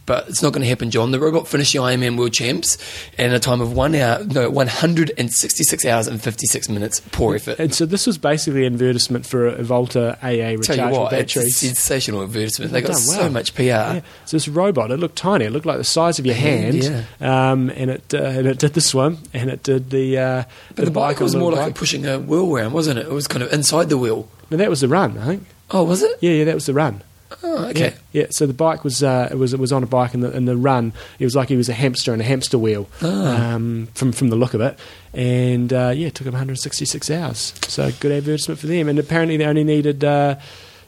But 0.06 0.28
it's 0.28 0.42
not 0.42 0.52
going 0.52 0.62
to 0.62 0.68
happen, 0.68 0.90
John. 0.92 1.10
The 1.10 1.18
robot 1.18 1.48
finished 1.48 1.72
the 1.72 1.80
Ironman 1.80 2.16
World 2.16 2.32
Champs 2.34 2.78
in 3.18 3.32
a 3.32 3.40
time 3.40 3.60
of 3.60 3.72
one 3.72 3.94
hour, 3.96 4.22
no, 4.24 4.48
166 4.50 5.84
hours 5.84 6.06
and 6.06 6.22
56 6.22 6.68
minutes. 6.68 7.00
Poor 7.12 7.34
effort. 7.36 7.58
And 7.58 7.74
so 7.74 7.86
this 7.86 8.06
was 8.06 8.18
basically 8.18 8.66
an 8.66 8.74
advertisement 8.74 9.26
for 9.26 9.46
a 9.46 9.62
Volta 9.62 10.16
AA 10.22 10.26
Tell 10.28 10.42
you 10.52 10.58
rechargeable 10.58 11.12
it's 11.12 11.34
a 11.34 11.36
batteries. 11.40 11.56
sensational 11.56 12.22
advertisement. 12.22 12.72
They 12.72 12.80
got 12.82 12.96
so 12.96 13.22
wow. 13.22 13.28
much 13.30 13.54
PR. 13.54 13.62
Yeah. 13.62 14.00
So 14.26 14.36
this 14.36 14.48
robot, 14.48 14.90
it 14.90 14.98
looked 14.98 15.16
tiny. 15.16 15.44
It 15.46 15.50
looked 15.50 15.66
like 15.66 15.78
the 15.78 15.84
size 15.84 16.18
of 16.18 16.26
your 16.26 16.34
hand, 16.34 16.82
Hand, 16.84 17.06
um, 17.24 17.70
and 17.70 17.90
it 17.90 18.12
uh, 18.14 18.18
and 18.18 18.46
it 18.46 18.58
did 18.58 18.74
the 18.74 18.80
swim, 18.80 19.18
and 19.32 19.50
it 19.50 19.62
did 19.62 19.90
the. 19.90 20.18
Uh, 20.18 20.42
But 20.74 20.84
the 20.84 20.90
bike 20.90 21.18
on 21.18 21.24
was 21.24 21.34
more 21.34 21.52
like 21.52 21.74
pushing 21.74 22.06
a 22.06 22.18
wheel 22.18 22.54
around, 22.54 22.72
wasn't 22.72 22.98
it? 22.98 23.06
It 23.06 23.12
was 23.12 23.26
kind 23.26 23.42
of 23.42 23.52
inside 23.52 23.88
the 23.88 23.98
wheel. 23.98 24.28
No, 24.50 24.56
that 24.58 24.70
was 24.70 24.80
the 24.80 24.88
run, 24.88 25.18
I 25.18 25.24
think. 25.26 25.46
Oh, 25.70 25.82
was 25.84 26.02
it? 26.02 26.18
Yeah, 26.20 26.32
yeah, 26.32 26.44
that 26.44 26.54
was 26.54 26.66
the 26.66 26.74
run. 26.74 27.02
Oh, 27.42 27.64
okay. 27.70 27.94
Yeah, 28.12 28.22
yeah. 28.22 28.26
So 28.30 28.46
the 28.46 28.52
bike 28.54 28.84
was 28.84 29.02
uh, 29.02 29.28
it 29.30 29.36
was 29.36 29.52
it 29.54 29.58
was 29.60 29.72
on 29.72 29.82
a 29.82 29.86
bike, 29.86 30.14
and 30.14 30.22
the, 30.22 30.30
and 30.30 30.46
the 30.46 30.56
run 30.56 30.92
it 31.18 31.24
was 31.24 31.34
like 31.34 31.48
he 31.48 31.56
was 31.56 31.68
a 31.68 31.72
hamster 31.74 32.14
in 32.14 32.20
a 32.20 32.24
hamster 32.24 32.58
wheel, 32.58 32.88
Ah. 33.02 33.54
um, 33.54 33.88
from 33.94 34.12
from 34.12 34.28
the 34.28 34.36
look 34.36 34.54
of 34.54 34.60
it, 34.60 34.78
and 35.12 35.72
uh, 35.72 35.92
yeah, 35.94 36.08
it 36.08 36.14
took 36.14 36.26
him 36.26 36.32
166 36.34 37.10
hours. 37.10 37.54
So 37.66 37.90
good 38.00 38.12
advertisement 38.12 38.60
for 38.60 38.66
them, 38.68 38.88
and 38.88 38.98
apparently 38.98 39.36
they 39.36 39.46
only 39.46 39.64
needed. 39.64 40.04
Uh, 40.04 40.36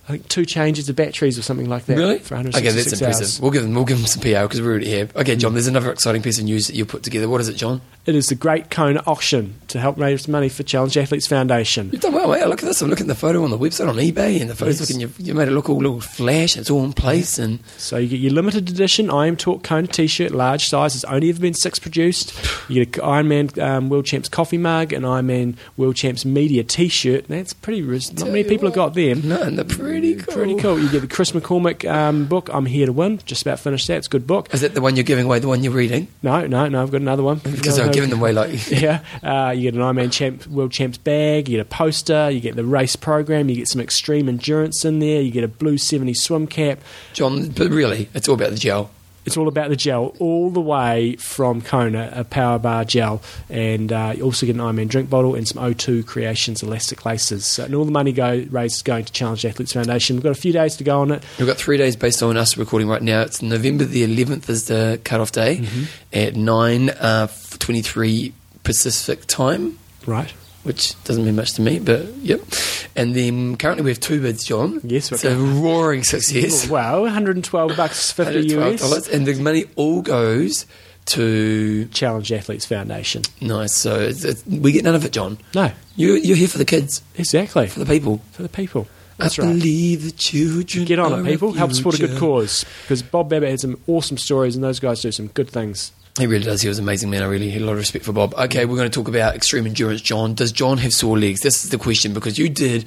I 0.09 0.12
think 0.12 0.29
two 0.29 0.45
changes 0.45 0.88
of 0.88 0.95
batteries 0.97 1.37
or 1.38 1.42
something 1.42 1.69
like 1.69 1.87
that. 1.87 1.97
Really? 1.97 2.19
For 2.21 2.35
Okay, 2.37 2.45
166 2.45 2.90
that's 2.90 3.03
hours. 3.03 3.16
impressive. 3.16 3.42
We'll 3.42 3.51
give 3.51 3.62
them, 3.64 3.75
we'll 3.75 3.85
give 3.85 3.99
them 3.99 4.07
some 4.07 4.23
PR 4.23 4.42
because 4.42 4.61
we're 4.62 4.71
already 4.71 4.87
here. 4.87 5.09
Okay, 5.16 5.35
John, 5.35 5.55
there's 5.55 5.66
another 5.66 5.90
exciting 5.90 6.23
piece 6.23 6.38
of 6.38 6.45
news 6.45 6.69
that 6.69 6.77
you 6.77 6.85
put 6.85 7.03
together. 7.03 7.29
What 7.29 7.40
is 7.40 7.49
it, 7.49 7.57
John? 7.57 7.81
It 8.07 8.14
is 8.14 8.29
the 8.29 8.37
Great 8.37 8.71
Kona 8.71 9.03
Auction 9.05 9.57
to 9.66 9.81
help 9.81 9.99
raise 9.99 10.29
money 10.29 10.49
for 10.49 10.62
Challenge 10.62 10.97
Athletes 10.97 11.27
Foundation. 11.27 11.90
You've 11.92 12.03
done 12.03 12.12
well, 12.12 12.29
mate. 12.31 12.47
Look 12.47 12.62
at 12.62 12.66
this. 12.66 12.81
I'm 12.81 12.88
looking 12.88 13.07
at 13.07 13.09
the 13.09 13.14
photo 13.16 13.42
on 13.42 13.51
the 13.51 13.59
website 13.59 13.88
on 13.88 13.97
eBay, 13.97 14.40
and 14.40 14.49
the 14.49 14.55
photos 14.55 14.79
Yes. 14.79 14.88
looking. 14.88 15.01
You've, 15.01 15.19
you 15.19 15.35
made 15.35 15.49
it 15.49 15.51
look 15.51 15.69
all 15.69 15.79
little 15.79 16.01
flash. 16.01 16.57
It's 16.57 16.71
all 16.71 16.85
in 16.85 16.92
place, 16.92 17.37
and 17.40 17.59
So 17.77 17.97
you 17.97 18.07
get 18.07 18.21
your 18.21 18.33
limited 18.33 18.71
edition 18.71 19.11
I 19.11 19.27
Am 19.27 19.37
Talk 19.37 19.64
Kona 19.64 19.88
T-shirt, 19.88 20.31
large 20.31 20.66
size. 20.69 20.95
It's 20.95 21.03
only 21.07 21.31
ever 21.31 21.40
been 21.40 21.55
six 21.55 21.81
produced. 21.81 22.33
You 22.69 22.85
get 22.85 23.03
an 23.03 23.09
Ironman 23.11 23.61
um, 23.61 23.88
World 23.88 24.07
Champs 24.07 24.29
coffee 24.29 24.59
mug, 24.59 24.92
and 24.92 25.05
an 25.05 25.11
Ironman 25.11 25.57
World 25.77 25.97
Champs 25.97 26.25
media 26.25 26.62
T-shirt. 26.62 27.27
That's 27.27 27.55
pretty. 27.55 27.81
Not 27.83 28.29
many 28.29 28.45
people 28.45 28.69
have 28.69 28.75
got 28.77 28.95
them. 28.95 29.29
no, 29.29 29.42
and 29.42 29.59
they're 29.59 29.64
pretty 29.64 29.95
cool. 30.16 30.35
Pretty 30.35 30.54
cool. 30.56 30.78
You 30.78 30.88
get 30.90 31.00
the 31.00 31.06
Chris 31.09 31.32
McCormick 31.32 31.88
um, 31.90 32.26
book, 32.26 32.48
I'm 32.52 32.66
Here 32.66 32.87
to 32.87 32.92
Win. 32.92 33.18
Just 33.24 33.42
about 33.42 33.61
finished 33.61 33.87
that. 33.88 33.98
It's 33.98 34.06
a 34.06 34.11
good 34.11 34.26
book. 34.26 34.52
Is 34.54 34.62
it 34.62 34.74
the 34.74 34.80
one 34.80 34.96
you're 34.96 35.04
giving 35.04 35.26
away? 35.26 35.38
The 35.38 35.48
one 35.48 35.62
you're 35.62 35.72
reading? 35.72 36.09
No, 36.22 36.46
no, 36.46 36.68
no. 36.68 36.82
I've 36.82 36.90
got 36.90 37.00
another 37.00 37.22
one. 37.22 37.40
Because 37.56 37.78
I'm 37.78 37.90
giving 37.90 38.11
them 38.11 38.20
away 38.20 38.32
like. 38.32 38.70
Yeah, 38.76 39.02
uh, 39.22 39.50
you 39.50 39.62
get 39.62 39.74
an 39.74 39.80
Ironman 39.80 40.12
champ, 40.12 40.46
World 40.46 40.70
Champs 40.70 40.98
bag, 40.98 41.48
you 41.48 41.56
get 41.56 41.62
a 41.66 41.68
poster, 41.68 42.30
you 42.30 42.40
get 42.40 42.54
the 42.54 42.64
race 42.64 42.94
program, 42.94 43.48
you 43.48 43.56
get 43.56 43.68
some 43.68 43.80
extreme 43.80 44.28
endurance 44.28 44.85
in 44.85 44.98
there, 44.98 45.20
you 45.22 45.30
get 45.30 45.44
a 45.44 45.48
blue 45.48 45.78
70 45.78 46.12
swim 46.14 46.46
cap. 46.46 46.78
John, 47.14 47.48
but 47.48 47.70
really, 47.70 48.09
it's 48.12 48.28
all 48.28 48.35
about 48.35 48.50
the 48.50 48.59
gel. 48.59 48.90
It's 49.27 49.37
all 49.37 49.49
about 49.49 49.69
the 49.71 49.77
gel, 49.77 50.15
all 50.21 50.51
the 50.51 50.61
way 50.61 51.17
from 51.17 51.61
Kona, 51.61 52.11
a 52.15 52.25
power 52.25 52.59
bar 52.59 52.85
gel, 52.85 53.21
and 53.51 53.93
uh, 53.93 54.15
you 54.17 54.23
also 54.23 54.47
get 54.47 54.55
an 54.55 54.62
Ironman 54.62 54.89
drink 54.89 55.11
bottle 55.11 55.35
and 55.35 55.47
some 55.47 55.62
O2 55.62 56.07
Creations 56.07 56.62
elastic 56.62 57.05
laces. 57.05 57.45
So, 57.45 57.65
and 57.65 57.75
all 57.75 57.85
the 57.85 57.91
money 57.91 58.12
go 58.12 58.47
raised 58.51 58.77
is 58.77 58.83
going 58.83 59.05
to 59.05 59.12
Challenge 59.12 59.45
Athletes 59.45 59.73
Foundation. 59.73 60.15
We've 60.17 60.23
got 60.23 60.31
a 60.31 60.41
few 60.41 60.53
days 60.53 60.77
to 60.77 60.85
go 60.85 61.01
on 61.01 61.11
it. 61.11 61.25
We've 61.39 61.47
got 61.49 61.57
three 61.57 61.77
days 61.77 61.97
based 61.97 62.23
on 62.23 62.37
us 62.37 62.57
recording 62.57 62.89
right 62.89 63.03
now. 63.03 63.23
It's 63.23 63.43
November 63.43 63.85
the 63.85 64.05
11th 64.07 64.49
is 64.49 64.67
the 64.69 65.01
cut-off 65.05 65.33
day 65.33 65.57
Mm-hmm. 65.59 65.85
at 66.12 66.37
9 66.37 66.91
uh, 66.91 67.27
23 67.59 68.33
Pacific 68.62 69.27
time, 69.27 69.79
Right. 70.07 70.33
Which 70.66 71.02
doesn't 71.05 71.24
mean 71.24 71.37
much 71.37 71.52
to 71.55 71.62
me, 71.62 71.79
but 71.79 72.05
yep. 72.16 72.40
And 72.94 73.14
then 73.14 73.57
currently 73.57 73.85
we 73.85 73.90
have 73.90 74.00
two 74.00 74.20
bids, 74.20 74.44
John. 74.44 74.81
Yes, 74.85 75.11
It's 75.12 75.24
a 75.24 75.37
roaring 75.37 76.02
success. 76.02 76.68
Wow, 76.70 77.02
112 77.02 77.76
bucks 77.76 78.12
50 78.12 78.55
US. 78.57 78.83
$112, 78.83 79.12
and 79.12 79.26
the 79.26 79.35
money 79.42 79.64
all 79.76 80.02
goes 80.02 80.66
to 81.07 81.87
Challenge 81.87 82.33
Athletes 82.33 82.66
Foundation. 82.66 83.22
nice. 83.40 83.72
So 83.74 84.00
it's, 84.00 84.24
it's, 84.24 84.44
we 84.46 84.72
get 84.72 84.85
none 84.85 84.94
of 84.96 85.05
it, 85.05 85.12
John. 85.12 85.38
No, 85.55 85.70
You, 85.94 86.14
you're 86.14 86.37
here 86.37 86.48
for 86.48 86.59
the 86.59 86.64
kids, 86.64 87.02
exactly. 87.16 87.68
for 87.68 87.79
the 87.79 87.87
people. 87.87 88.20
For 88.33 88.42
the 88.42 88.48
people. 88.48 88.88
That's 89.18 89.38
I 89.38 89.42
right. 89.44 89.48
believe 89.55 90.05
the 90.05 90.11
children. 90.11 90.85
Get 90.85 90.98
on 90.98 91.20
it, 91.20 91.31
people. 91.31 91.52
Help 91.52 91.72
support 91.72 91.94
a 92.00 92.07
good 92.07 92.18
cause. 92.18 92.66
Because 92.83 93.02
Bob 93.02 93.31
Babbitt 93.31 93.48
had 93.48 93.61
some 93.61 93.81
awesome 93.87 94.18
stories, 94.18 94.57
and 94.57 94.62
those 94.64 94.79
guys 94.81 95.00
do 95.00 95.11
some 95.12 95.29
good 95.29 95.48
things. 95.48 95.92
He 96.18 96.26
really 96.26 96.44
does. 96.44 96.62
He 96.62 96.68
was 96.68 96.79
an 96.79 96.85
amazing 96.85 97.11
man. 97.11 97.22
I 97.22 97.26
really 97.26 97.50
had 97.50 97.62
a 97.62 97.64
lot 97.66 97.72
of 97.72 97.79
respect 97.79 98.05
for 98.05 98.12
Bob. 98.12 98.35
Okay, 98.35 98.64
we're 98.64 98.76
going 98.76 98.90
to 98.90 98.94
talk 98.94 99.09
about 99.09 99.35
extreme 99.35 99.66
endurance. 99.66 100.00
John, 100.00 100.35
does 100.35 100.50
John 100.50 100.79
have 100.79 100.94
sore 100.94 101.18
legs? 101.18 101.40
This 101.40 101.64
is 101.64 101.70
the 101.70 101.79
question 101.79 102.14
because 102.14 102.38
you 102.38 102.48
did 102.48 102.87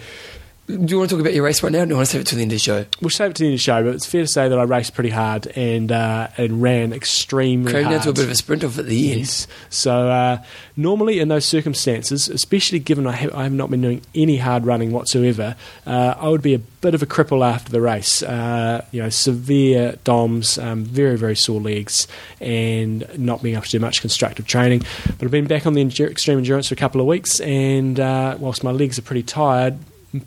Do 0.69 0.75
you 0.75 0.99
want 0.99 1.09
to 1.09 1.15
talk 1.15 1.21
about 1.21 1.33
your 1.33 1.43
race 1.45 1.63
right 1.63 1.71
now? 1.71 1.79
Or 1.79 1.85
do 1.85 1.89
you 1.89 1.95
want 1.95 2.09
to 2.09 2.11
save 2.11 2.21
it 2.21 2.27
to 2.27 2.35
the 2.35 2.43
end 2.43 2.51
of 2.51 2.57
the 2.57 2.59
show? 2.59 2.85
We'll 3.01 3.09
save 3.09 3.31
it 3.31 3.37
to 3.37 3.41
the 3.41 3.47
end 3.47 3.53
of 3.55 3.59
the 3.59 3.63
show, 3.63 3.83
but 3.83 3.95
it's 3.95 4.05
fair 4.05 4.21
to 4.21 4.27
say 4.27 4.47
that 4.47 4.59
I 4.59 4.61
raced 4.63 4.93
pretty 4.93 5.09
hard 5.09 5.47
and 5.57 5.91
uh, 5.91 6.27
and 6.37 6.61
ran 6.61 6.93
extremely 6.93 7.71
Crammed 7.71 7.87
hard. 7.87 7.97
down 7.97 8.03
to 8.03 8.09
a 8.11 8.13
bit 8.13 8.25
of 8.25 8.29
a 8.29 8.35
sprint 8.35 8.63
off 8.63 8.77
at 8.77 8.85
the 8.85 9.09
end. 9.11 9.21
Yes. 9.21 9.47
So 9.71 10.09
uh, 10.09 10.43
normally 10.77 11.21
in 11.21 11.27
those 11.27 11.45
circumstances, 11.45 12.29
especially 12.29 12.77
given 12.77 13.07
I 13.07 13.13
have, 13.13 13.33
I 13.33 13.43
have 13.43 13.51
not 13.51 13.71
been 13.71 13.81
doing 13.81 14.03
any 14.13 14.37
hard 14.37 14.63
running 14.63 14.91
whatsoever, 14.91 15.55
uh, 15.87 16.13
I 16.19 16.29
would 16.29 16.43
be 16.43 16.53
a 16.53 16.59
bit 16.59 16.93
of 16.93 17.01
a 17.01 17.07
cripple 17.07 17.43
after 17.43 17.71
the 17.71 17.81
race. 17.81 18.21
Uh, 18.21 18.85
you 18.91 19.01
know, 19.01 19.09
severe 19.09 19.95
DOMs, 20.03 20.59
um, 20.59 20.83
very 20.85 21.17
very 21.17 21.35
sore 21.35 21.59
legs, 21.59 22.07
and 22.39 23.07
not 23.17 23.41
being 23.41 23.55
able 23.55 23.65
to 23.65 23.71
do 23.71 23.79
much 23.79 24.01
constructive 24.01 24.45
training. 24.45 24.83
But 25.17 25.23
I've 25.23 25.31
been 25.31 25.47
back 25.47 25.65
on 25.65 25.73
the 25.73 25.83
endur- 25.83 26.11
extreme 26.11 26.37
endurance 26.37 26.67
for 26.67 26.75
a 26.75 26.77
couple 26.77 27.01
of 27.01 27.07
weeks, 27.07 27.39
and 27.39 27.99
uh, 27.99 28.37
whilst 28.39 28.63
my 28.63 28.71
legs 28.71 28.99
are 28.99 29.03
pretty 29.03 29.23
tired. 29.23 29.79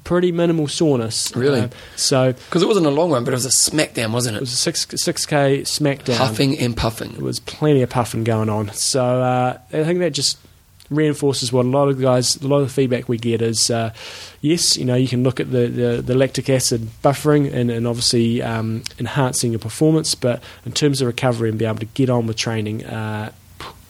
Pretty 0.04 0.30
minimal 0.30 0.68
soreness. 0.68 1.34
Really? 1.34 1.62
Uh, 1.62 1.68
so 1.96 2.32
Because 2.32 2.62
it 2.62 2.66
wasn't 2.68 2.86
a 2.86 2.90
long 2.90 3.10
one, 3.10 3.24
but 3.24 3.32
it 3.32 3.36
was 3.36 3.46
a 3.46 3.48
smackdown, 3.48 4.12
wasn't 4.12 4.36
it 4.36 4.38
it? 4.38 4.40
was 4.42 4.52
a 4.52 4.56
six 4.56 4.86
six 4.96 5.26
k 5.26 5.62
smackdown. 5.62 6.16
Puffing 6.18 6.58
and 6.58 6.76
puffing. 6.76 7.12
There 7.12 7.24
was 7.24 7.40
plenty 7.40 7.82
of 7.82 7.90
puffing 7.90 8.22
going 8.22 8.48
on. 8.48 8.72
So 8.72 9.02
uh, 9.02 9.58
I 9.72 9.84
think 9.84 9.98
that 9.98 10.10
just 10.12 10.38
reinforces 10.88 11.52
what 11.52 11.64
a 11.64 11.68
lot 11.68 11.88
of 11.88 12.00
guys, 12.00 12.36
a 12.36 12.46
lot 12.46 12.58
of 12.58 12.68
the 12.68 12.72
feedback 12.72 13.08
we 13.08 13.16
get 13.16 13.40
is, 13.40 13.70
uh, 13.70 13.92
yes, 14.42 14.76
you 14.76 14.84
know, 14.84 14.94
you 14.94 15.08
can 15.08 15.22
look 15.22 15.40
at 15.40 15.50
the, 15.50 15.66
the, 15.66 16.02
the 16.02 16.14
lactic 16.14 16.50
acid 16.50 16.86
buffering 17.02 17.52
and, 17.52 17.70
and 17.70 17.86
obviously 17.86 18.42
um, 18.42 18.82
enhancing 18.98 19.52
your 19.52 19.58
performance, 19.58 20.14
but 20.14 20.42
in 20.66 20.72
terms 20.72 21.00
of 21.00 21.06
recovery 21.06 21.48
and 21.48 21.58
be 21.58 21.64
able 21.64 21.78
to 21.78 21.86
get 21.86 22.10
on 22.10 22.26
with 22.26 22.36
training, 22.36 22.84
uh, 22.84 23.32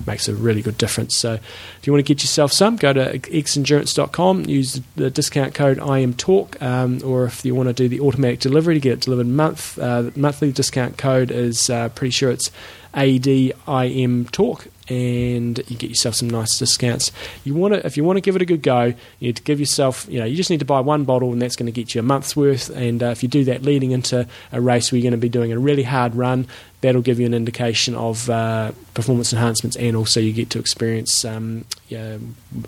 makes 0.06 0.28
a 0.28 0.34
really 0.34 0.62
good 0.62 0.78
difference. 0.78 1.16
So 1.16 1.34
if 1.34 1.86
you 1.86 1.92
want 1.92 2.04
to 2.04 2.14
get 2.14 2.22
yourself 2.22 2.52
some, 2.52 2.76
go 2.76 2.92
to 2.92 3.18
xendurance.com, 3.18 4.46
use 4.46 4.80
the 4.96 5.10
discount 5.10 5.54
code 5.54 5.78
IMTalk, 5.78 6.60
um, 6.62 7.00
or 7.04 7.24
if 7.24 7.44
you 7.44 7.54
want 7.54 7.68
to 7.68 7.72
do 7.72 7.88
the 7.88 8.00
automatic 8.00 8.40
delivery 8.40 8.74
to 8.74 8.80
get 8.80 8.92
it 8.94 9.00
delivered 9.00 9.26
month, 9.26 9.78
uh, 9.78 10.10
monthly 10.16 10.52
discount 10.52 10.96
code 10.96 11.30
is 11.30 11.70
uh, 11.70 11.88
pretty 11.90 12.12
sure 12.12 12.30
it's 12.30 12.50
ADIM 12.94 14.30
Talk, 14.30 14.66
and 14.92 15.58
you 15.68 15.76
get 15.76 15.90
yourself 15.90 16.14
some 16.14 16.28
nice 16.28 16.58
discounts. 16.58 17.12
You 17.44 17.54
want 17.54 17.74
to, 17.74 17.86
if 17.86 17.96
you 17.96 18.04
want 18.04 18.18
to 18.18 18.20
give 18.20 18.36
it 18.36 18.42
a 18.42 18.44
good 18.44 18.62
go, 18.62 18.84
you 18.84 19.28
need 19.28 19.36
to 19.36 19.42
give 19.42 19.58
yourself, 19.60 20.06
you 20.08 20.18
know, 20.18 20.26
you 20.26 20.36
just 20.36 20.50
need 20.50 20.60
to 20.60 20.66
buy 20.66 20.80
one 20.80 21.04
bottle, 21.04 21.32
and 21.32 21.40
that's 21.40 21.56
going 21.56 21.66
to 21.66 21.72
get 21.72 21.94
you 21.94 22.00
a 22.00 22.02
month's 22.02 22.36
worth. 22.36 22.68
And 22.70 23.02
uh, 23.02 23.06
if 23.06 23.22
you 23.22 23.28
do 23.28 23.44
that 23.44 23.62
leading 23.62 23.92
into 23.92 24.26
a 24.52 24.60
race 24.60 24.92
where 24.92 24.98
you're 24.98 25.10
going 25.10 25.18
to 25.20 25.24
be 25.24 25.28
doing 25.28 25.52
a 25.52 25.58
really 25.58 25.84
hard 25.84 26.14
run, 26.14 26.46
that'll 26.80 27.02
give 27.02 27.18
you 27.20 27.26
an 27.26 27.34
indication 27.34 27.94
of 27.94 28.28
uh, 28.28 28.72
performance 28.94 29.32
enhancements, 29.32 29.76
and 29.76 29.96
also 29.96 30.20
you 30.20 30.32
get 30.32 30.50
to 30.50 30.58
experience 30.58 31.24
um, 31.24 31.64
yeah, 31.88 32.18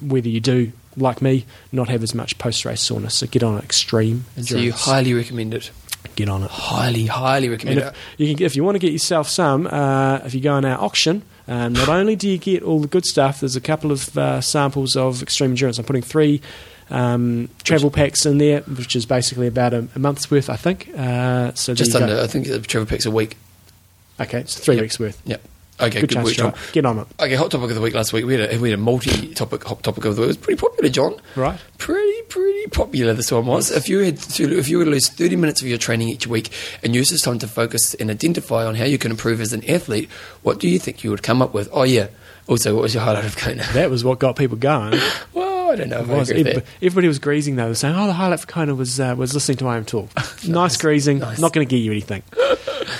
whether 0.01 0.29
you 0.29 0.41
do. 0.41 0.73
Like 0.97 1.21
me, 1.21 1.45
not 1.73 1.89
have 1.89 2.05
as 2.05 2.15
much 2.15 2.39
post-race 2.39 2.81
soreness. 2.81 3.17
So 3.17 3.27
get 3.27 3.43
on 3.43 3.59
it, 3.59 3.65
extreme. 3.65 4.27
So 4.41 4.57
you 4.57 4.73
highly 4.73 5.13
recommend 5.13 5.53
it. 5.53 5.73
Get 6.17 6.29
on 6.29 6.43
it. 6.43 6.51
Highly, 6.51 7.07
highly 7.07 7.49
recommend 7.49 7.79
And 7.81 7.89
it. 7.89 7.95
if 8.19 8.29
you 8.29 8.35
can, 8.37 8.45
if 8.47 8.57
you 8.57 8.65
want 8.65 8.75
to 8.77 8.79
get 8.79 8.93
yourself 8.93 9.29
some, 9.29 9.67
uh, 9.67 10.21
if 10.25 10.35
you 10.35 10.41
go 10.41 10.53
on 10.55 10.65
our 10.65 10.81
auction, 10.81 11.23
um, 11.49 11.73
not 11.75 11.89
only 11.89 12.17
do 12.17 12.29
you 12.29 12.39
get 12.39 12.63
all 12.63 12.81
the 12.81 12.89
good 12.89 13.05
stuff, 13.05 13.41
there's 13.41 13.57
a 13.57 13.61
couple 13.61 13.93
of 13.93 14.17
uh, 14.17 14.41
samples 14.41 14.97
of 14.97 15.23
extreme 15.23 15.51
endurance. 15.51 15.79
I'm 15.79 15.85
putting 15.85 16.03
three 16.03 16.41
um, 16.91 17.49
travel 17.63 17.91
packs 17.91 18.25
in 18.27 18.39
there, 18.39 18.61
which 18.63 18.95
is 18.97 19.07
basically 19.07 19.47
about 19.47 19.75
a, 19.75 19.89
a 19.95 19.99
month's 19.99 20.31
worth, 20.31 20.49
I 20.51 20.57
think. 20.57 20.91
Uh, 20.97 21.53
so 21.55 21.75
Just 21.75 21.95
under. 21.95 22.21
I 22.21 22.27
think 22.27 22.47
the 22.47 22.61
travel 22.61 22.87
pack's 22.87 23.07
a 23.07 23.11
week. 23.11 23.37
Okay, 24.21 24.41
it's 24.41 24.59
three 24.59 24.77
Yep. 24.77 24.83
weeks 24.83 25.01
worth. 25.01 25.21
Yep. 25.27 25.43
Okay, 25.81 26.01
good 26.03 26.11
good, 26.11 26.23
work, 26.25 26.35
John. 26.35 26.55
Get 26.73 26.87
on 26.87 27.01
it. 27.01 27.07
Okay, 27.19 27.35
hot 27.35 27.51
topic 27.51 27.71
of 27.71 27.75
the 27.75 27.81
week 27.81 27.95
last 27.95 28.13
week. 28.13 28.25
We 28.25 28.35
had 28.39 28.53
a, 28.55 28.59
we 28.59 28.71
had 28.71 28.79
a 28.79 28.83
multi-topic 28.83 29.65
hot 29.65 29.83
topic 29.83 30.05
of 30.05 30.15
the 30.15 30.21
week. 30.23 30.27
It 30.27 30.29
was 30.29 30.37
pretty 30.37 30.61
popular, 30.61 30.89
John. 30.89 31.17
Right. 31.35 31.59
Pretty, 31.79 32.14
pretty 32.29 32.67
popular. 32.69 33.13
This 33.15 33.31
one 33.33 33.47
was. 33.47 33.71
If 33.71 33.89
you 33.89 33.99
had 34.01 34.19
to, 34.19 34.59
if 34.59 34.69
you 34.69 34.79
were 34.79 34.85
to 34.85 34.91
lose 34.91 35.09
thirty 35.09 35.37
minutes 35.37 35.63
of 35.63 35.69
your 35.69 35.79
training 35.79 36.09
each 36.09 36.27
week 36.27 36.51
and 36.83 36.95
use 36.95 37.11
this 37.11 37.23
time 37.23 37.39
to 37.41 37.49
focus 37.49 37.95
and 37.95 38.11
identify 38.11 38.65
on 38.65 38.75
how 38.75 38.85
you 38.85 38.99
can 38.99 39.11
improve 39.11 39.41
as 39.41 39.53
an 39.53 39.69
athlete, 39.69 40.11
what 40.43 40.59
do 40.61 40.69
you 40.69 40.79
think 40.79 41.05
you 41.05 41.11
would 41.11 41.23
come 41.23 41.41
up 41.43 41.55
with? 41.55 41.69
Oh 41.73 41.83
yeah. 41.85 42.09
Also, 42.47 42.75
what 42.75 42.83
was 42.83 42.93
your 42.95 43.03
highlight 43.03 43.25
of 43.25 43.37
Kona? 43.39 43.65
That 43.73 43.89
was 43.91 44.05
what 44.05 44.19
got 44.19 44.37
people 44.37 44.59
going. 44.59 45.01
well, 45.33 45.71
I 45.71 45.77
don't 45.77 45.89
know. 45.89 46.03
Was. 46.03 46.31
Everybody, 46.31 47.09
was 47.09 47.19
greasing 47.19 47.57
though. 47.57 47.63
They 47.65 47.69
were 47.71 47.75
saying, 47.75 47.95
"Oh, 47.97 48.07
the 48.07 48.13
highlight 48.13 48.41
for 48.41 48.47
Kona 48.47 48.75
was 48.75 49.01
uh, 49.01 49.15
was 49.17 49.33
listening 49.33 49.57
to 49.59 49.69
I 49.69 49.77
Am 49.79 49.85
Talk." 49.87 50.11
nice, 50.47 50.77
greasing. 50.77 51.21
nice. 51.21 51.39
Not 51.39 51.53
going 51.55 51.67
to 51.67 51.71
get 51.71 51.79
you 51.83 51.91
anything. 51.91 52.23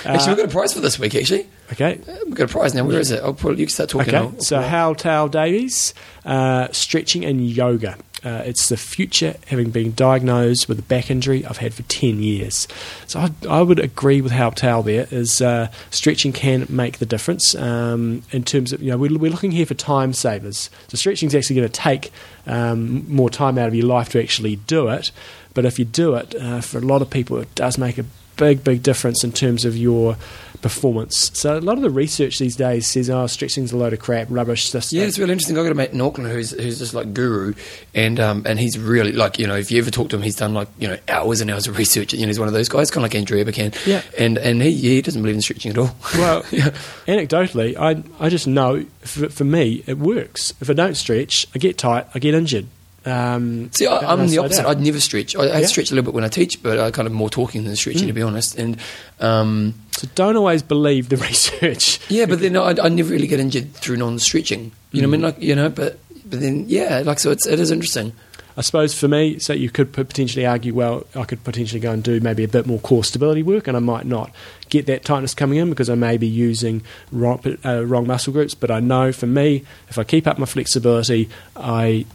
Actually, 0.03 0.29
we've 0.35 0.37
got 0.37 0.45
a 0.45 0.51
prize 0.51 0.73
for 0.73 0.79
this 0.79 0.97
week. 0.97 1.13
Actually, 1.15 1.47
Okay. 1.71 1.99
we've 2.25 2.33
got 2.35 2.49
a 2.49 2.51
prize 2.51 2.73
now. 2.73 2.83
Where 2.85 2.99
is 2.99 3.11
it? 3.11 3.23
I'll 3.23 3.33
put, 3.33 3.57
you 3.57 3.65
can 3.65 3.73
start 3.73 3.89
talking. 3.89 4.13
Okay, 4.13 4.17
I'll- 4.17 4.39
so 4.39 4.59
Hal 4.61 4.93
Tao 4.95 5.27
Davies, 5.27 5.93
uh, 6.25 6.67
stretching 6.71 7.23
and 7.25 7.47
yoga. 7.47 7.97
Uh, 8.25 8.41
it's 8.43 8.69
the 8.69 8.77
future, 8.77 9.35
having 9.47 9.69
been 9.69 9.93
diagnosed 9.93 10.67
with 10.67 10.79
a 10.79 10.81
back 10.81 11.11
injury 11.11 11.45
I've 11.45 11.57
had 11.57 11.73
for 11.75 11.83
10 11.83 12.23
years. 12.23 12.67
So 13.05 13.19
I, 13.19 13.31
I 13.47 13.61
would 13.61 13.79
agree 13.79 14.19
with 14.21 14.31
Hal 14.31 14.51
Tao 14.51 14.81
there, 14.81 15.07
is 15.11 15.41
uh, 15.41 15.69
stretching 15.91 16.33
can 16.33 16.65
make 16.67 16.97
the 16.97 17.05
difference 17.05 17.53
um, 17.53 18.23
in 18.31 18.43
terms 18.43 18.73
of, 18.73 18.81
you 18.81 18.89
know, 18.89 18.97
we're, 18.97 19.15
we're 19.15 19.31
looking 19.31 19.51
here 19.51 19.67
for 19.67 19.75
time 19.75 20.11
savers. 20.11 20.71
So 20.87 20.97
stretching 20.97 21.27
is 21.27 21.35
actually 21.35 21.57
going 21.57 21.69
to 21.69 21.81
take 21.81 22.11
um, 22.47 23.07
more 23.07 23.29
time 23.29 23.59
out 23.59 23.67
of 23.67 23.75
your 23.75 23.85
life 23.85 24.09
to 24.09 24.21
actually 24.21 24.55
do 24.55 24.87
it. 24.87 25.11
But 25.53 25.65
if 25.65 25.77
you 25.77 25.85
do 25.85 26.15
it, 26.15 26.35
uh, 26.35 26.61
for 26.61 26.79
a 26.79 26.81
lot 26.81 27.03
of 27.03 27.09
people, 27.11 27.37
it 27.37 27.53
does 27.53 27.77
make 27.77 27.99
a 27.99 28.05
big, 28.37 28.63
big 28.63 28.83
difference 28.83 29.23
in 29.23 29.31
terms 29.31 29.65
of 29.65 29.77
your 29.77 30.17
performance. 30.65 31.29
So 31.35 31.59
a 31.59 31.59
lot 31.59 31.77
of 31.77 31.83
the 31.83 31.91
research 31.91 32.39
these 32.39 32.55
days 32.55 32.87
says, 32.87 33.07
oh, 33.07 33.27
stretching's 33.27 33.71
a 33.71 33.77
load 33.77 33.93
of 33.93 33.99
crap, 33.99 34.25
rubbish. 34.31 34.71
This, 34.71 34.91
Yeah, 34.91 35.03
it's 35.03 35.19
really 35.19 35.31
interesting. 35.31 35.55
I 35.59 35.61
got 35.61 35.71
a 35.71 35.75
mate 35.75 35.91
in 35.91 36.01
Auckland 36.01 36.31
who's 36.31 36.49
who's 36.51 36.79
just 36.79 36.95
like 36.95 37.13
guru, 37.13 37.53
and 37.93 38.19
um, 38.19 38.41
and 38.47 38.57
he's 38.57 38.79
really 38.79 39.11
like 39.11 39.37
you 39.37 39.45
know 39.45 39.55
if 39.55 39.69
you 39.69 39.77
ever 39.77 39.91
talk 39.91 40.09
to 40.09 40.15
him, 40.15 40.23
he's 40.23 40.35
done 40.35 40.55
like 40.55 40.67
you 40.79 40.87
know 40.87 40.97
hours 41.07 41.39
and 41.39 41.51
hours 41.51 41.67
of 41.67 41.77
research. 41.77 42.13
You 42.13 42.21
know, 42.21 42.27
he's 42.27 42.39
one 42.39 42.47
of 42.47 42.55
those 42.55 42.67
guys, 42.67 42.89
kind 42.89 43.05
of 43.05 43.11
like 43.11 43.15
Andrew 43.15 43.43
Abercan. 43.43 43.85
Yeah. 43.85 44.01
and 44.17 44.39
and 44.39 44.59
he 44.59 44.71
he 44.71 45.01
doesn't 45.03 45.21
believe 45.21 45.35
in 45.35 45.41
stretching 45.43 45.69
at 45.69 45.77
all. 45.77 45.95
Well, 46.15 46.43
yeah. 46.49 46.71
anecdotally, 47.05 47.77
I 47.77 48.01
I 48.19 48.29
just 48.29 48.47
know 48.47 48.85
for, 49.01 49.29
for 49.29 49.43
me 49.43 49.83
it 49.85 49.99
works. 49.99 50.53
If 50.61 50.69
I 50.69 50.73
don't 50.73 50.95
stretch, 50.95 51.45
I 51.53 51.59
get 51.59 51.77
tight, 51.77 52.07
I 52.15 52.19
get 52.19 52.33
injured. 52.33 52.65
Um, 53.05 53.71
See, 53.71 53.85
I, 53.87 53.97
I'm 54.11 54.27
the 54.27 54.39
opposite. 54.39 54.63
down. 54.63 54.71
I'd 54.71 54.81
never 54.81 54.99
stretch. 54.99 55.35
I, 55.35 55.41
I 55.41 55.45
Yeah. 55.45 55.59
Mm. 55.61 55.67
stretch 55.67 55.91
a 55.91 55.95
little 55.95 56.11
bit 56.11 56.15
when 56.15 56.23
I 56.23 56.27
teach, 56.27 56.61
but 56.63 56.79
I 56.79 56.91
kind 56.91 57.05
of 57.07 57.13
more 57.13 57.29
talking 57.29 57.63
than 57.63 57.75
stretching, 57.75 58.07
to 58.07 58.13
be 58.13 58.21
honest. 58.21 58.57
And 58.57 58.77
um, 59.19 59.75
So 59.91 60.07
don't 60.15 60.35
always 60.35 60.63
believe 60.63 61.09
the 61.09 61.17
research. 61.29 61.99
yeah, 62.09 62.25
but 62.25 62.39
then 62.39 62.57
I, 62.57 62.73
I 62.81 62.89
never 62.89 63.11
really 63.11 63.27
get 63.27 63.39
injured 63.39 63.73
through 63.73 63.97
non-stretching. 63.97 64.71
You 64.91 65.01
know 65.01 65.07
what 65.07 65.13
I 65.15 65.17
mean? 65.17 65.21
Mm. 65.21 65.23
Like 65.35 65.41
you 65.41 65.55
know, 65.55 65.69
but 65.69 65.99
but 66.25 66.39
then 66.39 66.65
yeah, 66.67 67.03
like 67.05 67.19
so 67.19 67.31
it's 67.31 67.45
it 67.45 67.59
is 67.59 67.69
interesting. 67.71 68.13
I 68.57 68.61
suppose 68.61 68.97
for 68.97 69.09
me, 69.09 69.37
so 69.37 69.51
you 69.51 69.69
could 69.69 69.91
potentially 69.91 70.45
argue, 70.45 70.73
well, 70.73 71.05
I 71.13 71.25
could 71.25 71.43
potentially 71.43 71.81
go 71.81 71.91
and 71.91 72.01
do 72.01 72.21
maybe 72.21 72.41
a 72.45 72.47
bit 72.47 72.65
more 72.65 72.79
core 72.79 73.03
stability 73.03 73.43
work, 73.43 73.67
and 73.67 73.75
I 73.75 73.81
might 73.81 74.05
not 74.05 74.31
get 74.69 74.85
that 74.85 75.03
tightness 75.03 75.33
coming 75.33 75.57
in 75.59 75.69
because 75.69 75.89
I 75.89 75.95
may 75.95 76.15
be 76.15 76.25
using 76.27 76.81
wrong, 77.11 77.41
uh, 77.65 77.85
wrong 77.85 78.07
muscle 78.07 78.31
groups. 78.31 78.55
But 78.55 78.71
I 78.71 78.79
know 78.79 79.11
for 79.11 79.27
me, 79.27 79.65
if 79.89 79.97
I 79.99 80.05
keep 80.05 80.25
up 80.25 80.39
my 80.39 80.45
flexibility, 80.45 81.27
I 81.57 82.05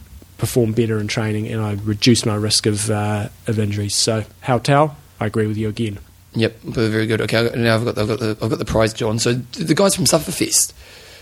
perform 0.41 0.73
better 0.73 0.99
in 0.99 1.07
training 1.07 1.47
and 1.47 1.61
I 1.61 1.73
reduce 1.83 2.25
my 2.25 2.35
risk 2.35 2.65
of 2.65 2.89
uh, 2.89 3.29
of 3.47 3.59
injuries. 3.59 3.95
So, 3.95 4.25
how 4.41 4.57
Tao, 4.57 4.95
I 5.19 5.27
agree 5.27 5.45
with 5.47 5.55
you 5.55 5.69
again. 5.69 5.99
Yep, 6.33 6.61
very 6.63 7.05
good. 7.07 7.21
Okay, 7.21 7.51
now 7.55 7.75
I've 7.75 7.85
got, 7.85 7.97
I've 7.97 8.07
got 8.07 8.19
the 8.19 8.37
I've 8.41 8.49
got 8.49 8.57
the 8.59 8.65
prize, 8.65 8.91
John. 8.93 9.19
So 9.19 9.33
the 9.33 9.75
guys 9.75 9.95
from 9.95 10.05
Sufferfest, 10.05 10.73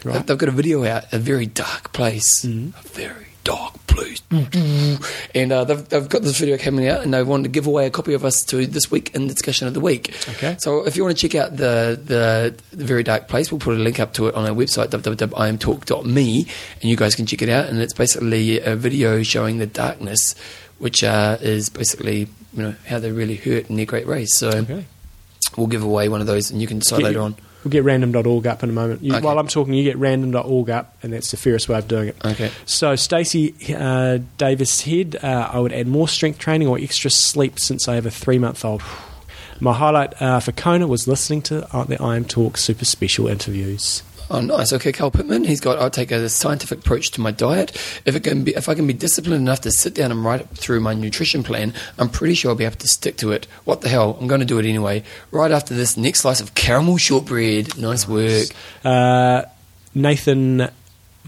Right. 0.06 0.26
they've, 0.26 0.38
got 0.38 0.48
a 0.50 0.54
video 0.54 0.86
out, 0.86 1.12
a 1.12 1.20
very 1.20 1.46
dark 1.46 1.92
place, 1.94 2.46
Mhm. 2.46 2.74
a 2.80 2.88
very 2.88 3.28
dark 3.44 3.74
place, 3.88 4.22
and 5.34 5.52
uh, 5.52 5.64
they've 5.64 5.88
they've 5.90 6.10
got 6.10 6.22
this 6.22 6.38
video 6.40 6.58
coming 6.58 6.88
out, 6.88 7.02
and 7.02 7.14
they 7.14 7.24
wanted 7.24 7.44
to 7.44 7.50
give 7.50 7.68
away 7.68 7.86
a 7.86 7.90
copy 7.90 8.14
of 8.14 8.24
us 8.26 8.44
to 8.46 8.66
this 8.66 8.92
week 8.92 9.14
in 9.16 9.28
the 9.28 9.34
discussion 9.34 9.68
of 9.68 9.74
the 9.74 9.80
week. 9.80 10.10
Okay. 10.30 10.56
So 10.60 10.86
if 10.86 10.96
you 10.96 11.04
want 11.04 11.18
to 11.18 11.28
check 11.28 11.36
out 11.36 11.58
the 11.58 12.00
the, 12.04 12.56
the 12.76 12.84
very 12.84 13.04
dark 13.04 13.28
place, 13.28 13.52
we'll 13.52 13.60
put 13.60 13.76
a 13.76 13.80
link 13.80 14.00
up 14.00 14.14
to 14.14 14.28
it 14.28 14.36
on 14.36 14.46
our 14.46 14.56
website 14.56 14.88
www.imtalk.me, 14.88 16.48
and 16.82 16.90
you 16.90 16.96
guys 16.96 17.16
can 17.16 17.26
check 17.26 17.42
it 17.42 17.50
out. 17.50 17.68
And 17.68 17.80
it's 17.80 17.94
basically 17.94 18.60
a 18.60 18.76
video 18.76 19.24
showing 19.24 19.58
the 19.58 19.68
darkness, 19.68 20.36
which 20.78 21.04
uh, 21.04 21.38
is 21.42 21.70
basically 21.70 22.28
you 22.54 22.62
know 22.64 22.76
how 22.88 23.00
they 23.00 23.12
really 23.12 23.36
hurt 23.36 23.70
in 23.70 23.76
their 23.76 23.86
great 23.86 24.08
race. 24.08 24.36
So. 24.36 24.50
Okay. 24.50 24.86
We'll 25.58 25.66
give 25.68 25.84
away 25.84 26.10
one 26.10 26.22
of 26.22 26.28
those, 26.28 26.52
and 26.52 26.62
you 26.62 26.68
can 26.68 26.78
decide 26.78 26.98
Get- 26.98 27.06
later 27.06 27.22
on. 27.22 27.36
We'll 27.64 27.72
get 27.72 27.84
random.org 27.84 28.48
up 28.48 28.64
in 28.64 28.70
a 28.70 28.74
moment. 28.74 29.04
You, 29.04 29.14
Okay. 29.16 29.26
While 29.26 29.38
I'm 29.38 29.48
talking, 29.48 29.74
you 29.74 29.84
get 29.84 29.98
random.org 29.98 30.70
up, 30.70 30.96
and 31.04 31.12
that's 31.12 31.32
the 31.32 31.38
fairest 31.38 31.68
way 31.68 31.78
of 31.78 31.88
doing 31.88 32.10
it. 32.10 32.16
Okay. 32.26 32.52
So, 32.66 32.96
Stacey 32.96 33.54
uh, 33.76 34.20
Davis 34.38 34.82
Head, 34.82 35.18
uh, 35.22 35.50
I 35.52 35.60
would 35.60 35.74
add 35.74 35.88
more 35.88 36.08
strength 36.08 36.40
training 36.40 36.68
or 36.70 36.80
extra 36.80 37.10
sleep 37.10 37.60
since 37.60 37.88
I 37.88 37.96
have 37.96 38.06
a 38.06 38.12
three 38.12 38.40
month 38.40 38.64
old. 38.64 38.82
My 39.60 39.74
highlight 39.74 40.22
uh, 40.22 40.40
for 40.40 40.54
Kona 40.54 40.88
was 40.88 41.06
listening 41.06 41.42
to 41.44 41.68
uh, 41.76 41.84
the 41.84 42.02
I 42.02 42.16
Am 42.16 42.24
Talk 42.24 42.56
super 42.58 42.86
special 42.86 43.28
interviews. 43.28 44.04
Nice. 44.30 44.74
Okay, 44.74 44.92
Carl 44.92 45.12
Pittman. 45.12 45.44
He's 45.44 45.60
got. 45.60 45.82
I 45.82 45.90
take 45.90 46.12
a 46.12 46.30
scientific 46.30 46.80
approach 46.80 47.12
to 47.12 47.22
my 47.22 47.32
diet. 47.32 47.72
If 48.06 48.16
it 48.16 48.24
can 48.24 48.44
be, 48.44 48.56
if 48.56 48.70
I 48.70 48.76
can 48.76 48.86
be 48.86 48.94
disciplined 48.94 49.42
enough 49.42 49.62
to 49.62 49.72
sit 49.72 49.96
down 49.96 50.12
and 50.12 50.24
write 50.24 50.48
through 50.50 50.82
my 50.82 50.94
nutrition 50.94 51.44
plan, 51.44 51.74
I'm 51.98 52.10
pretty 52.10 52.36
sure 52.36 52.52
I'll 52.52 52.56
be 52.56 52.66
able 52.66 52.76
to 52.78 52.88
stick 52.88 53.18
to 53.18 53.32
it. 53.32 53.48
What 53.66 53.82
the 53.82 53.90
hell? 53.90 54.18
I'm 54.20 54.28
going 54.28 54.40
to 54.40 54.46
do 54.46 54.60
it 54.60 54.66
anyway. 54.66 55.04
Right 55.32 55.52
after 55.52 55.74
this 55.74 55.98
next 55.98 56.22
slice 56.22 56.42
of 56.42 56.54
caramel 56.56 56.98
shortbread. 56.98 57.78
Nice 57.78 58.08
work. 58.08 58.48
Uh, 58.84 59.44
Nathan 59.96 60.70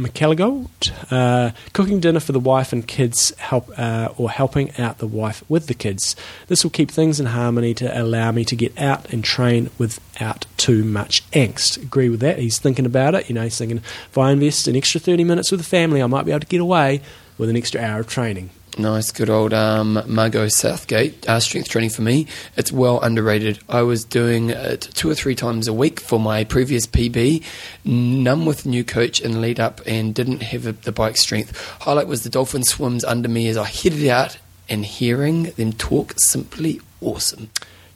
McCalligold. 0.01 0.91
Uh, 1.11 1.51
cooking 1.73 1.99
dinner 1.99 2.19
for 2.19 2.31
the 2.31 2.39
wife 2.39 2.73
and 2.73 2.87
kids, 2.87 3.35
help 3.37 3.69
uh, 3.77 4.09
or 4.17 4.29
helping 4.29 4.71
out 4.77 4.97
the 4.97 5.07
wife 5.07 5.43
with 5.49 5.67
the 5.67 5.73
kids. 5.73 6.15
This 6.47 6.63
will 6.63 6.71
keep 6.71 6.91
things 6.91 7.19
in 7.19 7.27
harmony 7.27 7.73
to 7.75 8.01
allow 8.01 8.31
me 8.31 8.45
to 8.45 8.55
get 8.55 8.77
out 8.79 9.11
and 9.13 9.23
train 9.23 9.69
without 9.77 10.45
too 10.57 10.83
much 10.83 11.29
angst. 11.31 11.81
Agree 11.81 12.09
with 12.09 12.19
that. 12.21 12.39
He's 12.39 12.59
thinking 12.59 12.85
about 12.85 13.15
it. 13.15 13.29
You 13.29 13.35
know, 13.35 13.43
he's 13.43 13.57
thinking 13.57 13.77
if 13.77 14.17
I 14.17 14.31
invest 14.31 14.67
an 14.67 14.75
extra 14.75 14.99
30 14.99 15.23
minutes 15.23 15.51
with 15.51 15.59
the 15.59 15.65
family, 15.65 16.01
I 16.01 16.07
might 16.07 16.25
be 16.25 16.31
able 16.31 16.41
to 16.41 16.47
get 16.47 16.61
away 16.61 17.01
with 17.37 17.49
an 17.49 17.57
extra 17.57 17.81
hour 17.81 18.01
of 18.01 18.07
training. 18.07 18.51
Nice, 18.77 19.11
good 19.11 19.29
old 19.29 19.53
um, 19.53 20.01
Margot 20.07 20.47
Southgate. 20.47 21.27
Uh, 21.27 21.41
strength 21.41 21.67
training 21.67 21.89
for 21.89 22.03
me, 22.03 22.25
it's 22.55 22.71
well 22.71 23.01
underrated. 23.01 23.59
I 23.67 23.81
was 23.81 24.05
doing 24.05 24.49
it 24.49 24.81
two 24.93 25.09
or 25.09 25.13
three 25.13 25.35
times 25.35 25.67
a 25.67 25.73
week 25.73 25.99
for 25.99 26.17
my 26.17 26.45
previous 26.45 26.87
PB, 26.87 27.43
none 27.83 28.45
with 28.45 28.65
new 28.65 28.85
coach 28.85 29.19
in 29.19 29.41
lead 29.41 29.59
up, 29.59 29.81
and 29.85 30.15
didn't 30.15 30.41
have 30.41 30.83
the 30.83 30.91
bike 30.93 31.17
strength. 31.17 31.59
Highlight 31.81 32.07
was 32.07 32.23
the 32.23 32.29
dolphin 32.29 32.63
swims 32.63 33.03
under 33.03 33.27
me 33.27 33.49
as 33.49 33.57
I 33.57 33.65
headed 33.65 34.07
out, 34.07 34.37
and 34.69 34.85
hearing 34.85 35.43
them 35.43 35.73
talk 35.73 36.13
simply 36.17 36.79
awesome. 37.01 37.49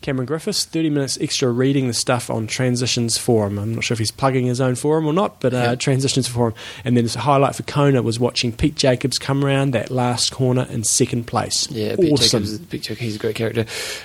Cameron 0.06 0.28
Griffiths, 0.28 0.66
30 0.66 0.92
minutes 0.92 1.18
extra 1.20 1.50
reading 1.50 1.88
the 1.88 1.94
stuff 1.94 2.30
on 2.30 2.46
Transitions 2.46 3.18
Forum. 3.18 3.58
I'm 3.58 3.74
not 3.74 3.84
sure 3.84 3.96
if 3.96 4.00
he's 4.00 4.12
plugging 4.12 4.46
his 4.46 4.62
own 4.62 4.76
forum 4.76 5.08
or 5.08 5.14
not, 5.14 5.40
but 5.42 5.52
uh, 5.52 5.58
Yeah. 5.58 5.76
Transitions 5.76 6.28
Forum. 6.28 6.54
And 6.84 6.96
then 6.96 7.06
a 7.06 7.18
highlight 7.20 7.56
for 7.56 7.64
Kona 7.64 8.04
was 8.04 8.20
watching 8.20 8.52
Pete 8.52 8.76
Jacobs 8.76 9.18
come 9.18 9.44
around 9.44 9.72
that 9.72 9.90
last 9.90 10.32
corner 10.32 10.68
in 10.70 10.84
second 10.84 11.26
place. 11.26 11.68
Yeah, 11.72 11.96
Pete 11.96 12.14
awesome. 12.14 12.44
Jacobs, 12.44 12.66
Pete 12.68 12.82
Jacobs, 12.84 13.00
he's 13.02 13.16
a 13.16 13.20
great 13.20 13.36
character. 13.36 13.62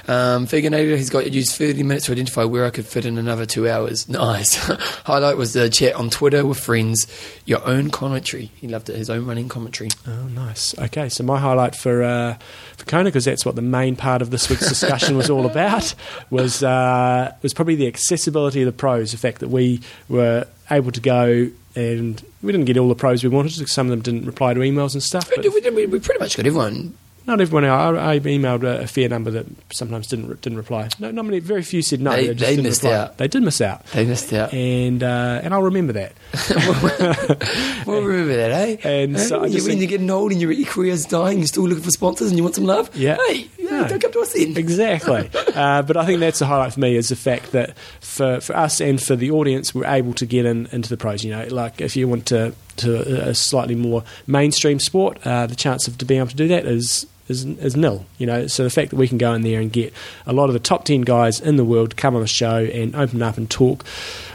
Um, 0.09 0.47
Figanator, 0.47 0.97
he's 0.97 1.11
got 1.11 1.31
used 1.31 1.53
30 1.53 1.83
minutes 1.83 2.07
to 2.07 2.13
identify 2.13 2.45
where 2.45 2.65
I 2.65 2.71
could 2.71 2.87
fit 2.87 3.05
in 3.05 3.19
another 3.19 3.45
two 3.45 3.69
hours. 3.69 4.09
Nice. 4.09 4.55
Highlight 5.05 5.37
was 5.37 5.53
the 5.53 5.69
chat 5.69 5.95
on 5.97 6.09
Twitter 6.09 6.47
with 6.47 6.59
friends, 6.59 7.07
your 7.45 7.63
own 7.67 7.91
commentary. 7.91 8.51
He 8.57 8.69
loved 8.69 8.89
it, 8.89 8.97
his 8.97 9.11
own 9.11 9.27
running 9.27 9.51
commentary. 9.51 9.91
Oh, 10.09 10.25
nice. 10.29 10.75
Okay, 10.79 11.11
so 11.11 11.25
my 11.25 11.39
highlight 11.39 11.75
for 11.77 12.03
uh, 12.03 12.39
for 12.79 12.87
Kona, 12.87 13.05
because 13.05 13.27
that's 13.27 13.45
what 13.45 13.55
the 13.57 13.63
main 13.63 13.97
part 13.97 14.23
of 14.23 14.31
this 14.31 14.49
week's 14.49 14.67
discussion 14.69 15.17
was 15.17 15.29
all 15.29 15.45
about, 15.47 15.90
was 16.31 16.63
uh, 16.63 17.35
was 17.43 17.55
probably 17.55 17.75
the 17.77 17.87
accessibility 17.87 18.63
of 18.63 18.67
the 18.67 18.73
pros. 18.73 19.13
The 19.13 19.19
fact 19.19 19.41
that 19.41 19.49
we 19.49 19.81
were 20.09 20.47
able 20.71 20.93
to 20.93 21.01
go 21.01 21.49
and 21.77 22.23
we 22.43 22.53
didn't 22.53 22.67
get 22.67 22.77
all 22.77 22.89
the 22.89 22.95
pros 22.95 23.23
we 23.23 23.29
wanted. 23.29 23.53
because 23.57 23.73
Some 23.73 23.87
of 23.87 23.91
them 23.91 24.01
didn't 24.03 24.27
reply 24.27 24.55
to 24.55 24.61
emails 24.61 24.95
and 24.95 25.03
stuff. 25.03 25.29
We, 25.31 25.37
But 25.37 25.43
did- 25.43 25.55
we, 25.55 25.61
did- 25.61 25.93
we 25.93 26.01
pretty 26.01 26.19
much 26.21 26.37
got 26.37 26.47
everyone. 26.47 26.95
Not 27.31 27.41
everyone. 27.41 27.65
I, 27.65 28.13
I 28.15 28.19
emailed 28.21 28.63
a, 28.65 28.83
a 28.83 28.87
fair 28.87 29.09
number 29.09 29.31
that 29.31 29.47
sometimes 29.73 30.07
didn't 30.09 30.41
didn't 30.43 30.59
reply. 30.59 30.89
No, 30.99 31.11
not 31.11 31.25
many. 31.25 31.39
Very 31.39 31.63
few 31.63 31.83
said 31.83 32.01
no. 32.01 32.11
They- 32.15 32.29
they 32.29 32.35
didn't 32.35 32.65
missed 32.65 32.83
reply. 32.83 32.99
out. 32.99 33.19
They 33.19 33.29
did 33.29 33.43
miss 33.43 33.61
out, 33.61 33.85
They 33.87 34.05
missed 34.05 34.33
out. 34.33 34.53
and 34.53 35.03
uh, 35.03 35.41
and 35.43 35.55
I'll 35.55 35.63
remember 35.63 35.93
that. 35.95 36.13
we'll 37.87 38.03
remember 38.03 38.37
that, 38.37 38.51
eh? 38.51 38.77
And 38.89 39.17
Eh? 39.17 39.21
so 39.21 39.39
I 39.39 39.43
when, 39.43 39.53
just 39.53 39.67
you, 39.69 39.75
you're 39.75 39.87
getting 39.89 40.11
old 40.11 40.33
and 40.33 40.41
your, 40.41 40.53
your 40.53 40.67
career's 40.69 41.07
dying, 41.07 41.39
you're 41.39 41.47
still 41.47 41.67
looking 41.69 41.85
for 41.85 41.91
sponsors 41.91 42.29
and 42.29 42.37
you 42.37 42.43
want 42.43 42.55
some 42.55 42.65
love? 42.65 42.95
Yeah. 42.95 43.17
Hey, 43.29 43.49
No. 43.59 43.87
don't 43.89 44.01
come 44.01 44.13
to 44.13 44.21
us 44.21 44.33
then. 44.33 44.57
Exactly. 44.57 45.31
uh, 45.55 45.83
but 45.83 45.97
I 45.97 46.07
think 46.07 46.21
that's 46.21 46.39
the 46.39 46.47
highlight 46.47 46.75
for 46.75 46.81
me 46.81 46.97
is 46.97 47.09
the 47.09 47.17
fact 47.17 47.53
that 47.53 47.77
for, 48.01 48.41
for 48.41 48.57
us 48.57 48.81
and 48.81 49.03
for 49.03 49.17
the 49.17 49.31
audience, 49.31 49.75
we're 49.75 49.87
able 49.87 50.15
to 50.15 50.27
get 50.27 50.45
in, 50.47 50.67
into 50.73 50.89
the 50.89 50.97
pros. 50.97 51.25
You 51.25 51.31
know, 51.33 51.47
like 51.51 51.81
if 51.81 51.97
you 51.97 52.09
want 52.09 52.27
to 52.27 52.55
to 52.79 53.29
a 53.29 53.35
slightly 53.35 53.75
more 53.75 54.05
mainstream 54.27 54.81
sport, 54.81 55.19
uh, 55.27 55.47
the 55.47 55.57
chance 55.57 55.87
of 55.87 55.99
to 55.99 56.05
being 56.05 56.21
able 56.21 56.31
to 56.31 56.37
do 56.37 56.49
that 56.49 56.65
is. 56.67 57.07
Is, 57.31 57.45
is 57.45 57.77
nil, 57.77 58.05
you 58.19 58.27
know. 58.27 58.47
So 58.49 58.65
the 58.65 58.71
fact 58.71 58.91
that 58.91 58.97
we 58.97 59.09
can 59.09 59.17
go 59.17 59.33
in 59.33 59.43
there 59.43 59.61
and 59.61 59.73
get 59.73 59.95
a 60.27 60.33
lot 60.33 60.51
of 60.51 60.53
the 60.53 60.59
top 60.59 60.85
ten 60.85 61.03
guys 61.03 61.41
in 61.41 61.57
the 61.57 61.65
world 61.65 61.91
to 61.91 61.97
come 61.97 62.15
on 62.15 62.21
the 62.21 62.27
show 62.27 62.65
and 62.65 62.95
open 62.95 63.23
up 63.23 63.39
and 63.39 63.49
talk, 63.49 63.85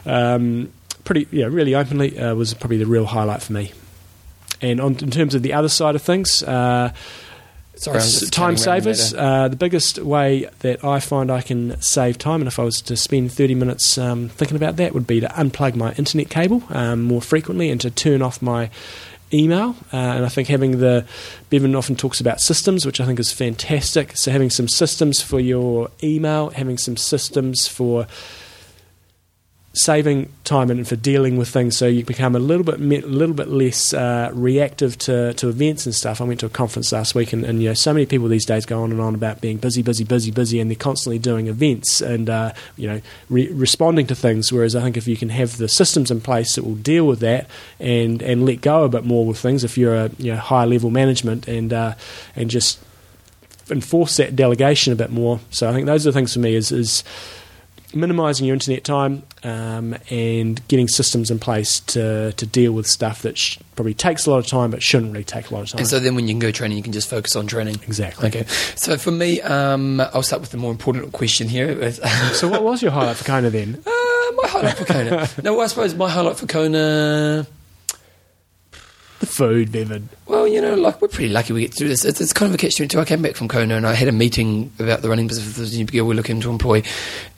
um, 0.05 0.71
pretty, 1.03 1.27
yeah, 1.31 1.45
really 1.45 1.75
openly, 1.75 2.17
uh, 2.17 2.33
was 2.33 2.53
probably 2.53 2.77
the 2.77 2.85
real 2.85 3.05
highlight 3.05 3.41
for 3.41 3.53
me. 3.53 3.73
And 4.61 4.79
on, 4.79 4.95
in 4.95 5.11
terms 5.11 5.35
of 5.35 5.43
the 5.43 5.53
other 5.53 5.69
side 5.69 5.95
of 5.95 6.01
things, 6.01 6.41
uh, 6.41 6.93
Sorry, 7.77 7.97
I'm 7.97 8.03
S- 8.03 8.19
just 8.21 8.33
time 8.33 8.55
savers. 8.57 9.13
Uh, 9.13 9.49
the 9.49 9.57
biggest 9.57 9.99
way 9.99 10.49
that 10.59 10.83
I 10.83 10.99
find 10.99 11.29
I 11.29 11.41
can 11.41 11.79
save 11.81 12.17
time, 12.17 12.41
and 12.41 12.47
if 12.47 12.57
I 12.57 12.63
was 12.63 12.81
to 12.83 12.95
spend 12.95 13.31
30 13.33 13.55
minutes 13.55 13.97
um, 13.97 14.29
thinking 14.29 14.55
about 14.55 14.77
that, 14.77 14.93
would 14.93 15.05
be 15.05 15.19
to 15.19 15.27
unplug 15.27 15.75
my 15.75 15.91
internet 15.93 16.29
cable 16.29 16.63
um, 16.69 17.03
more 17.03 17.21
frequently 17.21 17.69
and 17.69 17.81
to 17.81 17.91
turn 17.91 18.21
off 18.21 18.41
my 18.41 18.69
email. 19.33 19.75
Uh, 19.91 19.97
and 19.97 20.25
I 20.25 20.29
think 20.29 20.47
having 20.47 20.79
the 20.79 21.05
Bevan 21.49 21.75
often 21.75 21.95
talks 21.95 22.19
about 22.19 22.41
systems, 22.41 22.85
which 22.85 22.99
I 22.99 23.05
think 23.05 23.19
is 23.19 23.31
fantastic. 23.31 24.15
So 24.17 24.31
having 24.31 24.49
some 24.49 24.67
systems 24.67 25.21
for 25.21 25.39
your 25.39 25.89
email, 26.03 26.49
having 26.51 26.77
some 26.77 26.97
systems 26.97 27.67
for 27.67 28.07
saving 29.77 30.31
time 30.43 30.69
and 30.69 30.87
for 30.87 30.95
dealing 30.95 31.37
with 31.37 31.49
things 31.49 31.77
so 31.77 31.85
you 31.85 32.03
become 32.05 32.35
a 32.35 32.39
little 32.39 32.63
bit 32.63 32.79
a 32.79 33.07
little 33.07 33.35
bit 33.35 33.47
less 33.49 33.93
uh, 33.93 34.31
reactive 34.33 34.97
to, 34.97 35.33
to 35.33 35.49
events 35.49 35.85
and 35.85 35.93
stuff. 35.93 36.21
I 36.21 36.23
went 36.23 36.39
to 36.41 36.45
a 36.45 36.49
conference 36.49 36.91
last 36.91 37.15
week 37.15 37.33
and, 37.33 37.43
and 37.43 37.61
you 37.61 37.69
know 37.69 37.73
so 37.73 37.93
many 37.93 38.05
people 38.05 38.27
these 38.27 38.45
days 38.45 38.65
go 38.65 38.83
on 38.83 38.91
and 38.91 39.01
on 39.01 39.15
about 39.15 39.41
being 39.41 39.57
busy, 39.57 39.81
busy, 39.81 40.03
busy, 40.03 40.31
busy, 40.31 40.59
and 40.59 40.69
they're 40.69 40.75
constantly 40.75 41.19
doing 41.19 41.47
events 41.47 42.01
and 42.01 42.29
uh, 42.29 42.53
you 42.77 42.87
know 42.87 43.01
re- 43.29 43.51
responding 43.51 44.07
to 44.07 44.15
things. 44.15 44.51
Whereas 44.51 44.75
I 44.75 44.81
think 44.81 44.97
if 44.97 45.07
you 45.07 45.17
can 45.17 45.29
have 45.29 45.57
the 45.57 45.67
systems 45.67 46.09
in 46.09 46.21
place 46.21 46.55
that 46.55 46.63
will 46.63 46.75
deal 46.75 47.05
with 47.05 47.19
that 47.19 47.47
and 47.79 48.21
and 48.21 48.45
let 48.45 48.61
go 48.61 48.83
a 48.83 48.89
bit 48.89 49.03
more 49.03 49.25
with 49.25 49.39
things, 49.39 49.63
if 49.63 49.77
you're 49.77 49.95
a 49.95 50.11
you 50.17 50.31
know 50.31 50.39
high 50.39 50.65
level 50.65 50.89
management 50.89 51.47
and 51.47 51.73
uh, 51.73 51.95
and 52.35 52.49
just 52.49 52.79
enforce 53.69 54.17
that 54.17 54.35
delegation 54.35 54.93
a 54.93 54.95
bit 54.95 55.11
more. 55.11 55.39
So 55.49 55.69
I 55.69 55.73
think 55.73 55.85
those 55.85 56.05
are 56.05 56.11
the 56.11 56.17
things 56.17 56.33
for 56.33 56.39
me 56.39 56.55
is, 56.55 56.71
is 56.71 57.03
minimizing 57.95 58.45
your 58.45 58.53
internet 58.53 58.83
time 58.83 59.23
um, 59.43 59.95
and 60.09 60.65
getting 60.67 60.87
systems 60.87 61.31
in 61.31 61.39
place 61.39 61.79
to, 61.81 62.33
to 62.33 62.45
deal 62.45 62.73
with 62.73 62.87
stuff 62.87 63.21
that 63.21 63.37
sh- 63.37 63.57
probably 63.75 63.93
takes 63.93 64.25
a 64.25 64.31
lot 64.31 64.37
of 64.39 64.47
time 64.47 64.71
but 64.71 64.83
shouldn't 64.83 65.11
really 65.11 65.23
take 65.23 65.49
a 65.49 65.53
lot 65.53 65.63
of 65.63 65.69
time. 65.69 65.79
And 65.79 65.87
so 65.87 65.99
then 65.99 66.15
when 66.15 66.27
you 66.27 66.33
can 66.33 66.39
go 66.39 66.51
training, 66.51 66.77
you 66.77 66.83
can 66.83 66.93
just 66.93 67.09
focus 67.09 67.35
on 67.35 67.47
training. 67.47 67.75
exactly. 67.87 68.27
Okay. 68.27 68.45
So 68.75 68.97
for 68.97 69.11
me, 69.11 69.41
um, 69.41 70.01
I'll 70.01 70.23
start 70.23 70.41
with 70.41 70.51
the 70.51 70.57
more 70.57 70.71
important 70.71 71.11
question 71.13 71.47
here. 71.47 71.65
So 72.35 72.47
what 72.49 72.63
was 72.63 72.81
your 72.81 72.91
highlight 72.91 73.17
for 73.17 73.23
Kona 73.23 73.49
then? 73.49 73.75
Uh, 73.85 73.91
my 74.35 74.47
highlight 74.47 74.77
for 74.77 74.85
Kona. 74.85 75.29
no, 75.43 75.59
I 75.59 75.67
suppose 75.67 75.95
my 75.95 76.09
highlight 76.09 76.37
for 76.37 76.47
Kona. 76.47 77.47
The 79.19 79.25
food, 79.25 79.71
Bevan. 79.71 80.09
Well, 80.27 80.45
you 80.47 80.59
know, 80.59 80.75
like 80.75 81.01
we're 81.01 81.07
pretty 81.07 81.29
lucky 81.31 81.53
we 81.53 81.61
get 81.61 81.71
to 81.73 81.77
do 81.79 81.87
this. 81.87 82.03
It's, 82.03 82.19
it's 82.19 82.33
kind 82.33 82.49
of 82.49 82.55
a 82.55 82.57
catch 82.57 82.75
twenty 82.75 82.89
two. 82.89 82.99
I 82.99 83.05
came 83.05 83.21
back 83.21 83.35
from 83.35 83.47
Kona 83.47 83.77
and 83.77 83.87
I 83.87 83.93
had 83.93 84.09
a 84.09 84.11
meeting 84.11 84.73
about 84.77 85.01
the 85.03 85.09
running 85.09 85.27
business 85.27 85.53
for 85.53 85.61
this 85.61 85.73
new 85.75 85.85
girl 85.85 86.05
we're 86.05 86.15
looking 86.15 86.41
to 86.41 86.49
employ, 86.49 86.83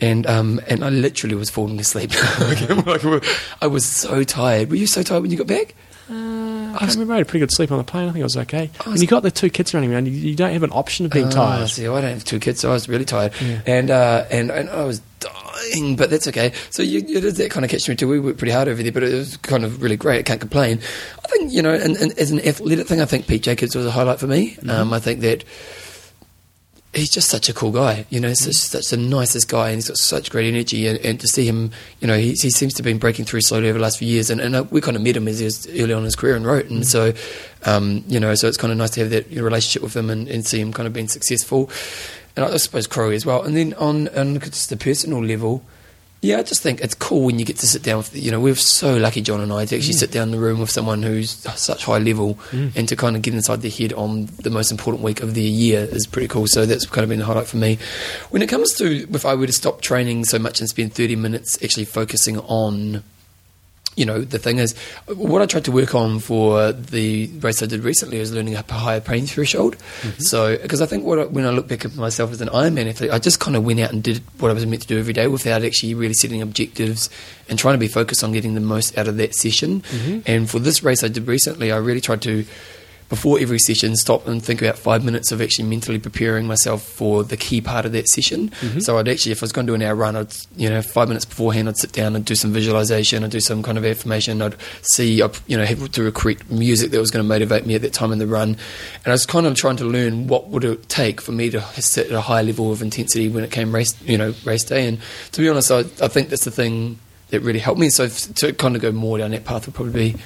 and 0.01 0.25
um, 0.25 0.59
and 0.67 0.83
I 0.83 0.89
literally 0.89 1.35
was 1.35 1.49
falling 1.51 1.79
asleep. 1.79 2.11
Like, 2.39 3.23
I 3.61 3.67
was 3.67 3.85
so 3.85 4.23
tired. 4.23 4.69
Were 4.71 4.75
you 4.75 4.87
so 4.87 5.03
tired 5.03 5.21
when 5.21 5.29
you 5.31 5.37
got 5.37 5.47
back? 5.47 5.75
I 6.09 6.87
remember 6.91 7.13
I 7.13 7.17
had 7.17 7.25
a 7.25 7.29
pretty 7.29 7.39
good 7.41 7.51
sleep 7.51 7.71
on 7.71 7.77
the 7.79 7.83
plane. 7.83 8.07
I 8.07 8.11
think 8.11 8.21
I 8.21 8.25
was 8.25 8.37
okay. 8.37 8.69
I 8.85 8.91
and 8.91 9.01
you 9.01 9.07
got 9.07 9.23
the 9.23 9.31
two 9.31 9.49
kids 9.49 9.73
running 9.73 9.93
around. 9.93 10.07
You, 10.07 10.13
you 10.13 10.35
don't 10.35 10.53
have 10.53 10.63
an 10.63 10.71
option 10.71 11.05
of 11.05 11.11
being 11.11 11.25
Ah, 11.27 11.31
tired. 11.31 11.69
See, 11.69 11.87
I 11.87 12.01
don't 12.01 12.11
have 12.13 12.23
two 12.23 12.39
kids, 12.39 12.59
so 12.61 12.69
I 12.69 12.73
was 12.73 12.87
really 12.87 13.03
tired, 13.05 13.33
Yeah. 13.41 13.61
and 13.65 13.89
uh, 13.91 14.25
and 14.31 14.49
and 14.51 14.69
I 14.69 14.83
was 14.83 15.01
dying, 15.19 15.95
but 15.95 16.09
that's 16.09 16.27
okay. 16.27 16.53
So 16.69 16.83
you, 16.83 16.99
you 16.99 17.21
did 17.21 17.35
that 17.35 17.51
kind 17.51 17.63
of 17.63 17.71
catch 17.71 17.85
twenty 17.85 17.97
two. 17.97 18.07
We 18.07 18.19
worked 18.19 18.37
pretty 18.37 18.53
hard 18.53 18.67
over 18.67 18.81
there, 18.81 18.91
but 18.91 19.03
it 19.03 19.13
was 19.13 19.37
kind 19.37 19.63
of 19.63 19.81
really 19.81 19.97
great. 19.97 20.19
I 20.19 20.23
can't 20.23 20.39
complain. 20.39 20.79
I 21.23 21.27
think 21.29 21.51
you 21.51 21.61
know, 21.61 21.73
and, 21.73 21.95
and 21.97 22.17
as 22.17 22.31
an 22.31 22.39
athletic 22.41 22.87
thing, 22.87 23.01
I 23.01 23.05
think 23.05 23.27
Pete 23.27 23.43
Jacobs 23.43 23.75
was 23.75 23.85
a 23.85 23.91
highlight 23.91 24.19
for 24.19 24.27
me. 24.27 24.51
Mm-hmm. 24.51 24.69
Um, 24.69 24.93
I 24.93 24.99
think 24.99 25.21
that. 25.21 25.43
He's 26.93 27.11
just 27.11 27.29
such 27.29 27.47
a 27.47 27.53
cool 27.53 27.71
guy, 27.71 28.07
you 28.09 28.19
know. 28.19 28.29
Mm-hmm. 28.29 28.51
Such, 28.51 28.55
such 28.55 28.87
the 28.87 28.97
nicest 28.97 29.49
guy, 29.49 29.67
and 29.67 29.75
he's 29.75 29.89
got 29.89 29.97
such 29.97 30.31
great 30.31 30.51
energy. 30.51 30.87
And, 30.87 30.97
and 31.05 31.19
to 31.19 31.27
see 31.27 31.45
him, 31.45 31.69
you 31.99 32.07
know, 32.07 32.17
he, 32.17 32.29
he 32.29 32.49
seems 32.49 32.73
to 32.75 32.79
have 32.79 32.85
been 32.85 32.97
breaking 32.97 33.25
through 33.25 33.41
slowly 33.41 33.69
over 33.69 33.77
the 33.77 33.83
last 33.83 33.99
few 33.99 34.07
years. 34.07 34.31
And, 34.31 34.41
and 34.41 34.55
uh, 34.55 34.63
we 34.71 34.81
kind 34.81 34.95
of 34.95 35.03
met 35.03 35.15
him 35.15 35.27
as 35.27 35.37
he 35.37 35.45
was 35.45 35.67
early 35.67 35.93
on 35.93 35.99
in 35.99 36.05
his 36.05 36.15
career 36.15 36.35
and 36.35 36.45
wrote. 36.45 36.65
Mm-hmm. 36.65 36.75
And 36.75 36.87
so, 36.87 37.13
um, 37.65 38.03
you 38.07 38.19
know, 38.19 38.33
so 38.33 38.47
it's 38.47 38.57
kind 38.57 38.71
of 38.71 38.79
nice 38.79 38.91
to 38.91 39.01
have 39.01 39.09
that 39.11 39.29
you 39.29 39.35
know, 39.35 39.43
relationship 39.43 39.83
with 39.83 39.95
him 39.95 40.09
and, 40.09 40.27
and 40.27 40.43
see 40.47 40.59
him 40.59 40.73
kind 40.73 40.87
of 40.87 40.93
being 40.93 41.09
successful. 41.09 41.69
And 42.37 42.45
I 42.45 42.55
suppose 42.57 42.85
Crow 42.85 43.09
as 43.09 43.25
well. 43.25 43.41
And 43.41 43.57
then 43.57 43.73
on, 43.73 44.07
on 44.09 44.39
just 44.39 44.69
the 44.69 44.77
personal 44.77 45.25
level, 45.25 45.63
yeah, 46.21 46.37
I 46.37 46.43
just 46.43 46.61
think 46.61 46.81
it's 46.81 46.93
cool 46.93 47.25
when 47.25 47.39
you 47.39 47.45
get 47.45 47.57
to 47.57 47.67
sit 47.67 47.81
down 47.81 47.97
with, 47.97 48.15
you 48.15 48.29
know, 48.29 48.39
we're 48.39 48.53
so 48.55 48.95
lucky, 48.95 49.21
John 49.21 49.41
and 49.41 49.51
I, 49.51 49.65
to 49.65 49.75
actually 49.75 49.93
mm. 49.93 49.99
sit 49.99 50.11
down 50.11 50.29
in 50.29 50.31
the 50.31 50.39
room 50.39 50.59
with 50.59 50.69
someone 50.69 51.01
who's 51.01 51.31
such 51.31 51.85
high 51.85 51.97
level 51.97 52.35
mm. 52.51 52.75
and 52.75 52.87
to 52.89 52.95
kind 52.95 53.15
of 53.15 53.23
get 53.23 53.33
inside 53.33 53.63
their 53.63 53.71
head 53.71 53.91
on 53.93 54.27
the 54.43 54.51
most 54.51 54.71
important 54.71 55.03
week 55.03 55.21
of 55.21 55.33
their 55.33 55.43
year 55.43 55.81
is 55.81 56.05
pretty 56.05 56.27
cool. 56.27 56.45
So 56.47 56.67
that's 56.67 56.85
kind 56.85 57.03
of 57.03 57.09
been 57.09 57.19
the 57.19 57.25
highlight 57.25 57.47
for 57.47 57.57
me. 57.57 57.79
When 58.29 58.43
it 58.43 58.49
comes 58.49 58.71
to 58.75 59.07
if 59.11 59.25
I 59.25 59.33
were 59.33 59.47
to 59.47 59.53
stop 59.53 59.81
training 59.81 60.25
so 60.25 60.37
much 60.37 60.59
and 60.59 60.69
spend 60.69 60.93
30 60.93 61.15
minutes 61.15 61.57
actually 61.63 61.85
focusing 61.85 62.37
on 62.39 63.03
you 63.97 64.05
know, 64.05 64.21
the 64.21 64.37
thing 64.37 64.59
is, 64.59 64.77
what 65.07 65.41
I 65.41 65.47
tried 65.47 65.65
to 65.65 65.71
work 65.71 65.95
on 65.95 66.19
for 66.19 66.71
the 66.71 67.27
race 67.39 67.63
I 67.63 67.65
did 67.65 67.83
recently 67.83 68.19
was 68.19 68.31
learning 68.31 68.55
up 68.55 68.69
a 68.69 68.75
higher 68.75 69.01
pain 69.01 69.25
threshold. 69.25 69.75
Mm-hmm. 69.75 70.21
So, 70.21 70.55
because 70.55 70.81
I 70.81 70.85
think 70.85 71.03
what 71.03 71.19
I, 71.19 71.25
when 71.25 71.45
I 71.45 71.49
look 71.49 71.67
back 71.67 71.83
at 71.83 71.95
myself 71.95 72.31
as 72.31 72.39
an 72.39 72.49
Ironman 72.49 72.87
athlete, 72.87 73.11
I 73.11 73.17
just 73.17 73.39
kind 73.39 73.57
of 73.57 73.65
went 73.65 73.79
out 73.79 73.91
and 73.91 74.03
did 74.03 74.21
what 74.37 74.51
I 74.51 74.53
was 74.53 74.65
meant 74.67 74.83
to 74.83 74.87
do 74.87 74.99
every 74.99 75.13
day 75.13 75.27
without 75.27 75.63
actually 75.63 75.95
really 75.95 76.13
setting 76.13 76.43
objectives 76.43 77.09
and 77.49 77.57
trying 77.57 77.73
to 77.73 77.79
be 77.79 77.87
focused 77.87 78.23
on 78.23 78.31
getting 78.31 78.53
the 78.53 78.61
most 78.61 78.95
out 78.97 79.07
of 79.07 79.17
that 79.17 79.33
session. 79.33 79.81
Mm-hmm. 79.81 80.19
And 80.27 80.49
for 80.49 80.59
this 80.59 80.83
race 80.83 81.03
I 81.03 81.07
did 81.07 81.27
recently, 81.27 81.71
I 81.71 81.77
really 81.77 82.01
tried 82.01 82.21
to 82.21 82.45
before 83.09 83.39
every 83.39 83.59
session, 83.59 83.95
stop 83.95 84.27
and 84.27 84.43
think 84.43 84.61
about 84.61 84.77
five 84.77 85.03
minutes 85.03 85.31
of 85.31 85.41
actually 85.41 85.67
mentally 85.67 85.99
preparing 85.99 86.45
myself 86.45 86.83
for 86.83 87.23
the 87.23 87.37
key 87.37 87.61
part 87.61 87.85
of 87.85 87.91
that 87.93 88.07
session. 88.07 88.49
Mm-hmm. 88.49 88.79
So 88.79 88.97
I'd 88.97 89.07
actually, 89.07 89.31
if 89.31 89.41
I 89.41 89.45
was 89.45 89.51
going 89.51 89.65
to 89.65 89.71
do 89.71 89.75
an 89.75 89.81
hour 89.81 89.95
run, 89.95 90.15
I'd 90.15 90.35
you 90.55 90.69
know 90.69 90.81
five 90.81 91.07
minutes 91.07 91.25
beforehand, 91.25 91.69
I'd 91.69 91.77
sit 91.77 91.91
down 91.91 92.15
and 92.15 92.25
do 92.25 92.35
some 92.35 92.51
visualization, 92.51 93.23
I'd 93.23 93.31
do 93.31 93.39
some 93.39 93.63
kind 93.63 93.77
of 93.77 93.85
affirmation, 93.85 94.41
I'd 94.41 94.55
see, 94.81 95.21
I'd, 95.21 95.37
you 95.47 95.57
know, 95.57 95.65
have 95.65 95.91
to 95.91 96.03
recruit 96.03 96.49
music 96.51 96.91
that 96.91 96.99
was 96.99 97.11
going 97.11 97.23
to 97.23 97.27
motivate 97.27 97.65
me 97.65 97.75
at 97.75 97.81
that 97.81 97.93
time 97.93 98.11
in 98.11 98.19
the 98.19 98.27
run, 98.27 98.49
and 98.49 99.07
I 99.07 99.11
was 99.11 99.25
kind 99.25 99.45
of 99.45 99.55
trying 99.55 99.77
to 99.77 99.85
learn 99.85 100.27
what 100.27 100.49
would 100.49 100.63
it 100.63 100.89
take 100.89 101.21
for 101.21 101.31
me 101.31 101.49
to 101.49 101.61
sit 101.81 102.07
at 102.07 102.13
a 102.13 102.21
high 102.21 102.41
level 102.41 102.71
of 102.71 102.81
intensity 102.81 103.29
when 103.29 103.43
it 103.43 103.51
came 103.51 103.73
race, 103.73 103.99
you 104.03 104.17
know, 104.17 104.33
race 104.43 104.63
day. 104.63 104.87
And 104.87 104.99
to 105.31 105.41
be 105.41 105.49
honest, 105.49 105.71
I, 105.71 105.79
I 105.79 106.07
think 106.07 106.29
that's 106.29 106.45
the 106.45 106.51
thing 106.51 106.99
that 107.29 107.41
really 107.41 107.59
helped 107.59 107.79
me. 107.79 107.89
So 107.89 108.07
to 108.07 108.53
kind 108.53 108.75
of 108.75 108.81
go 108.81 108.91
more 108.91 109.17
down 109.17 109.31
that 109.31 109.45
path 109.45 109.65
would 109.65 109.75
probably 109.75 110.11
be, 110.11 110.19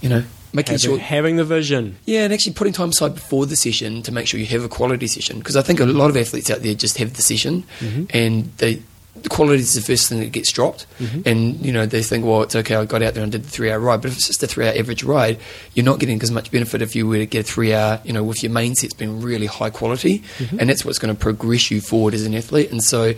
you 0.00 0.08
know, 0.08 0.24
making 0.54 0.74
Having, 0.74 0.90
sure 0.90 0.98
having 0.98 1.36
the 1.36 1.44
vision. 1.44 1.96
yeah, 2.06 2.24
and 2.24 2.32
actually 2.32 2.52
putting 2.52 2.72
time 2.72 2.90
aside 2.90 3.14
before 3.14 3.44
the 3.44 3.56
session 3.56 4.02
to 4.02 4.12
make 4.12 4.26
sure 4.26 4.38
you 4.38 4.46
have 4.46 4.64
a 4.64 4.68
quality 4.68 5.06
session. 5.06 5.38
Because 5.38 5.56
I 5.56 5.62
think 5.62 5.80
a 5.80 5.84
lot 5.84 6.10
of 6.10 6.16
athletes 6.16 6.48
out 6.50 6.62
there 6.62 6.74
just 6.74 6.96
have 6.98 7.14
the 7.14 7.22
session, 7.22 7.64
mm-hmm. 7.80 8.04
and 8.10 8.44
they 8.58 8.82
the 9.24 9.28
quality 9.28 9.60
is 9.60 9.74
the 9.74 9.80
first 9.80 10.08
thing 10.08 10.20
that 10.20 10.32
gets 10.32 10.52
dropped. 10.52 10.86
Mm-hmm. 10.98 11.28
And 11.28 11.66
you 11.66 11.72
know 11.72 11.86
they 11.86 12.02
think, 12.02 12.24
well, 12.24 12.42
it's 12.42 12.54
okay. 12.54 12.76
I 12.76 12.84
got 12.84 13.02
out 13.02 13.14
there 13.14 13.22
and 13.22 13.32
did 13.32 13.42
the 13.42 13.48
three 13.48 13.70
hour 13.70 13.80
ride, 13.80 14.02
but 14.02 14.10
if 14.10 14.16
it's 14.16 14.26
just 14.28 14.42
a 14.42 14.46
three 14.46 14.66
hour 14.66 14.74
average 14.76 15.02
ride, 15.02 15.38
you're 15.74 15.84
not 15.84 15.98
getting 15.98 16.22
as 16.22 16.30
much 16.30 16.50
benefit 16.50 16.82
if 16.82 16.94
you 16.94 17.06
were 17.06 17.18
to 17.18 17.26
get 17.26 17.40
a 17.40 17.42
three 17.42 17.74
hour, 17.74 18.00
you 18.04 18.12
know, 18.12 18.22
with 18.22 18.42
your 18.42 18.52
main 18.52 18.74
sets 18.74 18.94
being 18.94 19.20
really 19.20 19.46
high 19.46 19.70
quality, 19.70 20.20
mm-hmm. 20.38 20.60
and 20.60 20.70
that's 20.70 20.84
what's 20.84 20.98
going 20.98 21.14
to 21.14 21.20
progress 21.20 21.70
you 21.70 21.80
forward 21.80 22.14
as 22.14 22.24
an 22.24 22.34
athlete. 22.34 22.70
And 22.70 22.82
so. 22.82 23.14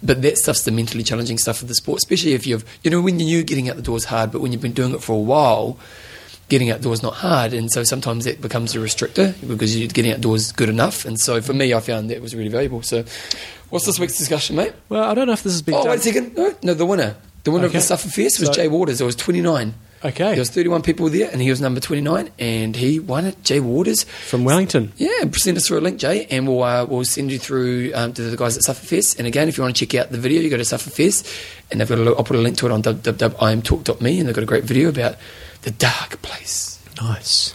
But 0.00 0.22
that 0.22 0.38
stuff's 0.38 0.62
the 0.62 0.70
mentally 0.70 1.02
challenging 1.02 1.38
stuff 1.38 1.60
of 1.60 1.66
the 1.66 1.74
sport, 1.74 1.98
especially 1.98 2.34
if 2.34 2.46
you've, 2.46 2.64
you 2.84 2.90
know, 2.92 3.00
when 3.00 3.18
you 3.18 3.26
knew 3.26 3.42
getting 3.42 3.68
out 3.68 3.74
the 3.74 3.82
door 3.82 3.96
is 3.96 4.04
hard, 4.04 4.30
but 4.30 4.40
when 4.40 4.52
you've 4.52 4.62
been 4.62 4.70
doing 4.70 4.94
it 4.94 5.02
for 5.02 5.12
a 5.12 5.18
while, 5.18 5.76
getting 6.48 6.70
outdoors 6.70 7.02
not 7.02 7.14
hard, 7.14 7.52
and 7.52 7.70
so 7.70 7.84
sometimes 7.84 8.24
that 8.24 8.40
becomes 8.40 8.74
a 8.74 8.78
restrictor 8.78 9.34
because 9.46 9.76
you're 9.78 9.88
getting 9.88 10.12
outdoors 10.12 10.52
good 10.52 10.68
enough. 10.68 11.04
And 11.04 11.18
so 11.20 11.40
for 11.40 11.52
me, 11.52 11.74
I 11.74 11.80
found 11.80 12.10
that 12.10 12.20
was 12.22 12.34
really 12.34 12.48
valuable. 12.50 12.82
So, 12.82 13.04
what's 13.70 13.86
this 13.86 13.98
week's 13.98 14.16
discussion, 14.18 14.56
mate? 14.56 14.72
Well, 14.88 15.04
I 15.04 15.14
don't 15.14 15.26
know 15.26 15.32
if 15.34 15.42
this 15.42 15.52
has 15.52 15.62
been 15.62 15.74
Oh, 15.74 15.82
done. 15.82 15.90
wait 15.90 16.00
a 16.00 16.02
second. 16.02 16.36
No, 16.36 16.54
no, 16.62 16.74
the 16.74 16.86
winner, 16.86 17.16
the 17.44 17.50
winner 17.50 17.66
of 17.66 17.72
the 17.72 17.78
Sufferfest 17.78 18.40
was 18.40 18.46
So- 18.48 18.52
Jay 18.52 18.68
Waters. 18.68 18.98
There 18.98 19.06
was 19.06 19.16
29. 19.16 19.74
Okay. 20.04 20.30
There 20.30 20.38
was 20.38 20.50
31 20.50 20.82
people 20.82 21.08
there, 21.08 21.28
and 21.32 21.42
he 21.42 21.50
was 21.50 21.60
number 21.60 21.80
29, 21.80 22.30
and 22.38 22.76
he 22.76 23.00
won 23.00 23.24
it. 23.26 23.42
Jay 23.42 23.58
Waters. 23.58 24.04
From 24.04 24.44
Wellington. 24.44 24.92
Yeah, 24.96 25.08
and 25.22 25.34
send 25.34 25.56
us 25.56 25.66
through 25.66 25.80
a 25.80 25.80
link, 25.80 25.98
Jay, 25.98 26.24
and 26.30 26.46
we'll 26.46 26.62
uh, 26.62 26.84
we'll 26.84 27.04
send 27.04 27.32
you 27.32 27.38
through 27.40 27.90
um, 27.96 28.12
to 28.12 28.22
the 28.22 28.36
guys 28.36 28.56
at 28.56 28.62
Sufferfest. 28.62 29.18
And 29.18 29.26
again, 29.26 29.48
if 29.48 29.58
you 29.58 29.64
want 29.64 29.74
to 29.74 29.84
check 29.86 30.00
out 30.00 30.12
the 30.12 30.18
video, 30.18 30.40
you 30.40 30.50
go 30.50 30.56
to 30.56 30.62
Sufferfest, 30.62 31.26
and 31.72 31.80
they've 31.80 31.88
got 31.88 31.98
a, 31.98 32.04
I'll 32.16 32.22
put 32.22 32.36
a 32.36 32.40
link 32.40 32.56
to 32.58 32.66
it 32.66 32.70
on 32.72 32.80
www.imtalk.me, 32.84 34.18
and 34.20 34.28
they've 34.28 34.34
got 34.36 34.42
a 34.44 34.46
great 34.46 34.62
video 34.64 34.88
about 34.88 35.16
the 35.62 35.70
dark 35.72 36.20
place. 36.22 36.82
Nice. 37.00 37.54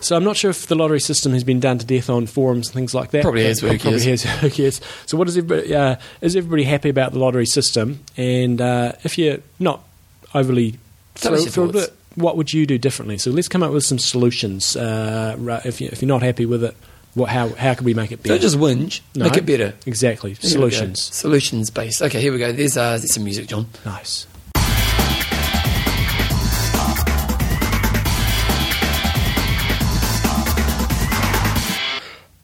So 0.00 0.16
I'm 0.16 0.24
not 0.24 0.36
sure 0.36 0.50
if 0.50 0.66
the 0.66 0.74
lottery 0.74 1.00
system 1.00 1.32
has 1.32 1.44
been 1.44 1.60
done 1.60 1.78
to 1.78 1.86
death 1.86 2.10
on 2.10 2.26
forums 2.26 2.68
and 2.68 2.74
things 2.74 2.94
like 2.94 3.10
that. 3.12 3.22
Probably 3.22 3.44
has, 3.44 3.60
who 3.60 3.68
Probably 3.78 4.00
cares? 4.00 4.22
Who 4.22 4.50
cares? 4.50 4.80
So 5.06 5.16
what 5.16 5.28
is 5.28 5.38
everybody? 5.38 5.74
Uh, 5.74 5.96
is 6.20 6.36
everybody 6.36 6.64
happy 6.64 6.90
about 6.90 7.12
the 7.12 7.18
lottery 7.18 7.46
system? 7.46 8.00
And 8.16 8.60
uh, 8.60 8.92
if 9.02 9.16
you're 9.16 9.38
not 9.58 9.82
overly 10.34 10.78
your 11.22 11.38
thrilled 11.38 11.74
with 11.74 11.84
it, 11.84 11.94
what 12.16 12.36
would 12.36 12.52
you 12.52 12.66
do 12.66 12.76
differently? 12.76 13.16
So 13.16 13.30
let's 13.30 13.48
come 13.48 13.62
up 13.62 13.72
with 13.72 13.84
some 13.84 13.98
solutions. 13.98 14.76
Uh, 14.76 15.60
if, 15.64 15.80
you, 15.80 15.88
if 15.90 16.02
you're 16.02 16.08
not 16.08 16.22
happy 16.22 16.44
with 16.44 16.64
it, 16.64 16.76
what, 17.14 17.30
how 17.30 17.48
how 17.50 17.72
can 17.74 17.84
we 17.86 17.94
make 17.94 18.12
it 18.12 18.22
better? 18.22 18.34
Don't 18.34 18.42
just 18.42 18.58
whinge, 18.58 19.00
No. 19.14 19.24
make 19.24 19.36
it 19.36 19.46
better. 19.46 19.72
exactly 19.86 20.34
Here 20.34 20.50
solutions. 20.50 21.00
Solutions 21.02 21.70
based. 21.70 22.02
Okay, 22.02 22.20
here 22.20 22.32
we 22.32 22.38
go. 22.38 22.52
There's, 22.52 22.76
uh, 22.76 22.98
there's 22.98 23.14
some 23.14 23.24
music, 23.24 23.46
John. 23.46 23.66
Nice. 23.86 24.26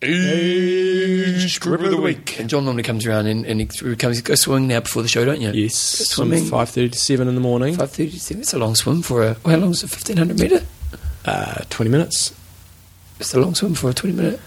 Age 0.03 1.59
group 1.59 1.81
of 1.81 1.91
the 1.91 1.97
week. 1.97 2.39
And 2.39 2.49
John 2.49 2.65
normally 2.65 2.83
comes 2.83 3.05
around 3.05 3.27
and, 3.27 3.45
and 3.45 3.59
he 3.59 3.67
comes, 3.95 4.17
you 4.17 4.23
go 4.23 4.35
swimming 4.35 4.67
now 4.67 4.79
before 4.79 5.03
the 5.03 5.07
show, 5.07 5.23
don't 5.25 5.41
you? 5.41 5.51
Yes. 5.51 5.75
Swimming. 5.75 6.45
Five 6.45 6.69
thirty 6.69 6.89
to 6.89 6.97
seven 6.97 7.27
in 7.27 7.35
the 7.35 7.41
morning. 7.41 7.75
Five 7.75 7.91
thirty 7.91 8.17
seven. 8.17 8.41
It's 8.41 8.53
a 8.53 8.57
long 8.59 8.75
swim 8.75 9.01
for 9.03 9.23
a. 9.23 9.33
How 9.45 9.57
long 9.57 9.71
is 9.71 9.83
it? 9.83 9.89
Fifteen 9.89 10.17
hundred 10.17 10.39
meter. 10.39 10.61
Uh, 11.25 11.63
Twenty 11.69 11.91
minutes. 11.91 12.33
It's 13.19 13.33
a 13.35 13.39
long 13.39 13.53
swim 13.53 13.75
for 13.75 13.91
a 13.91 13.93
twenty 13.93 14.15
minute. 14.15 14.39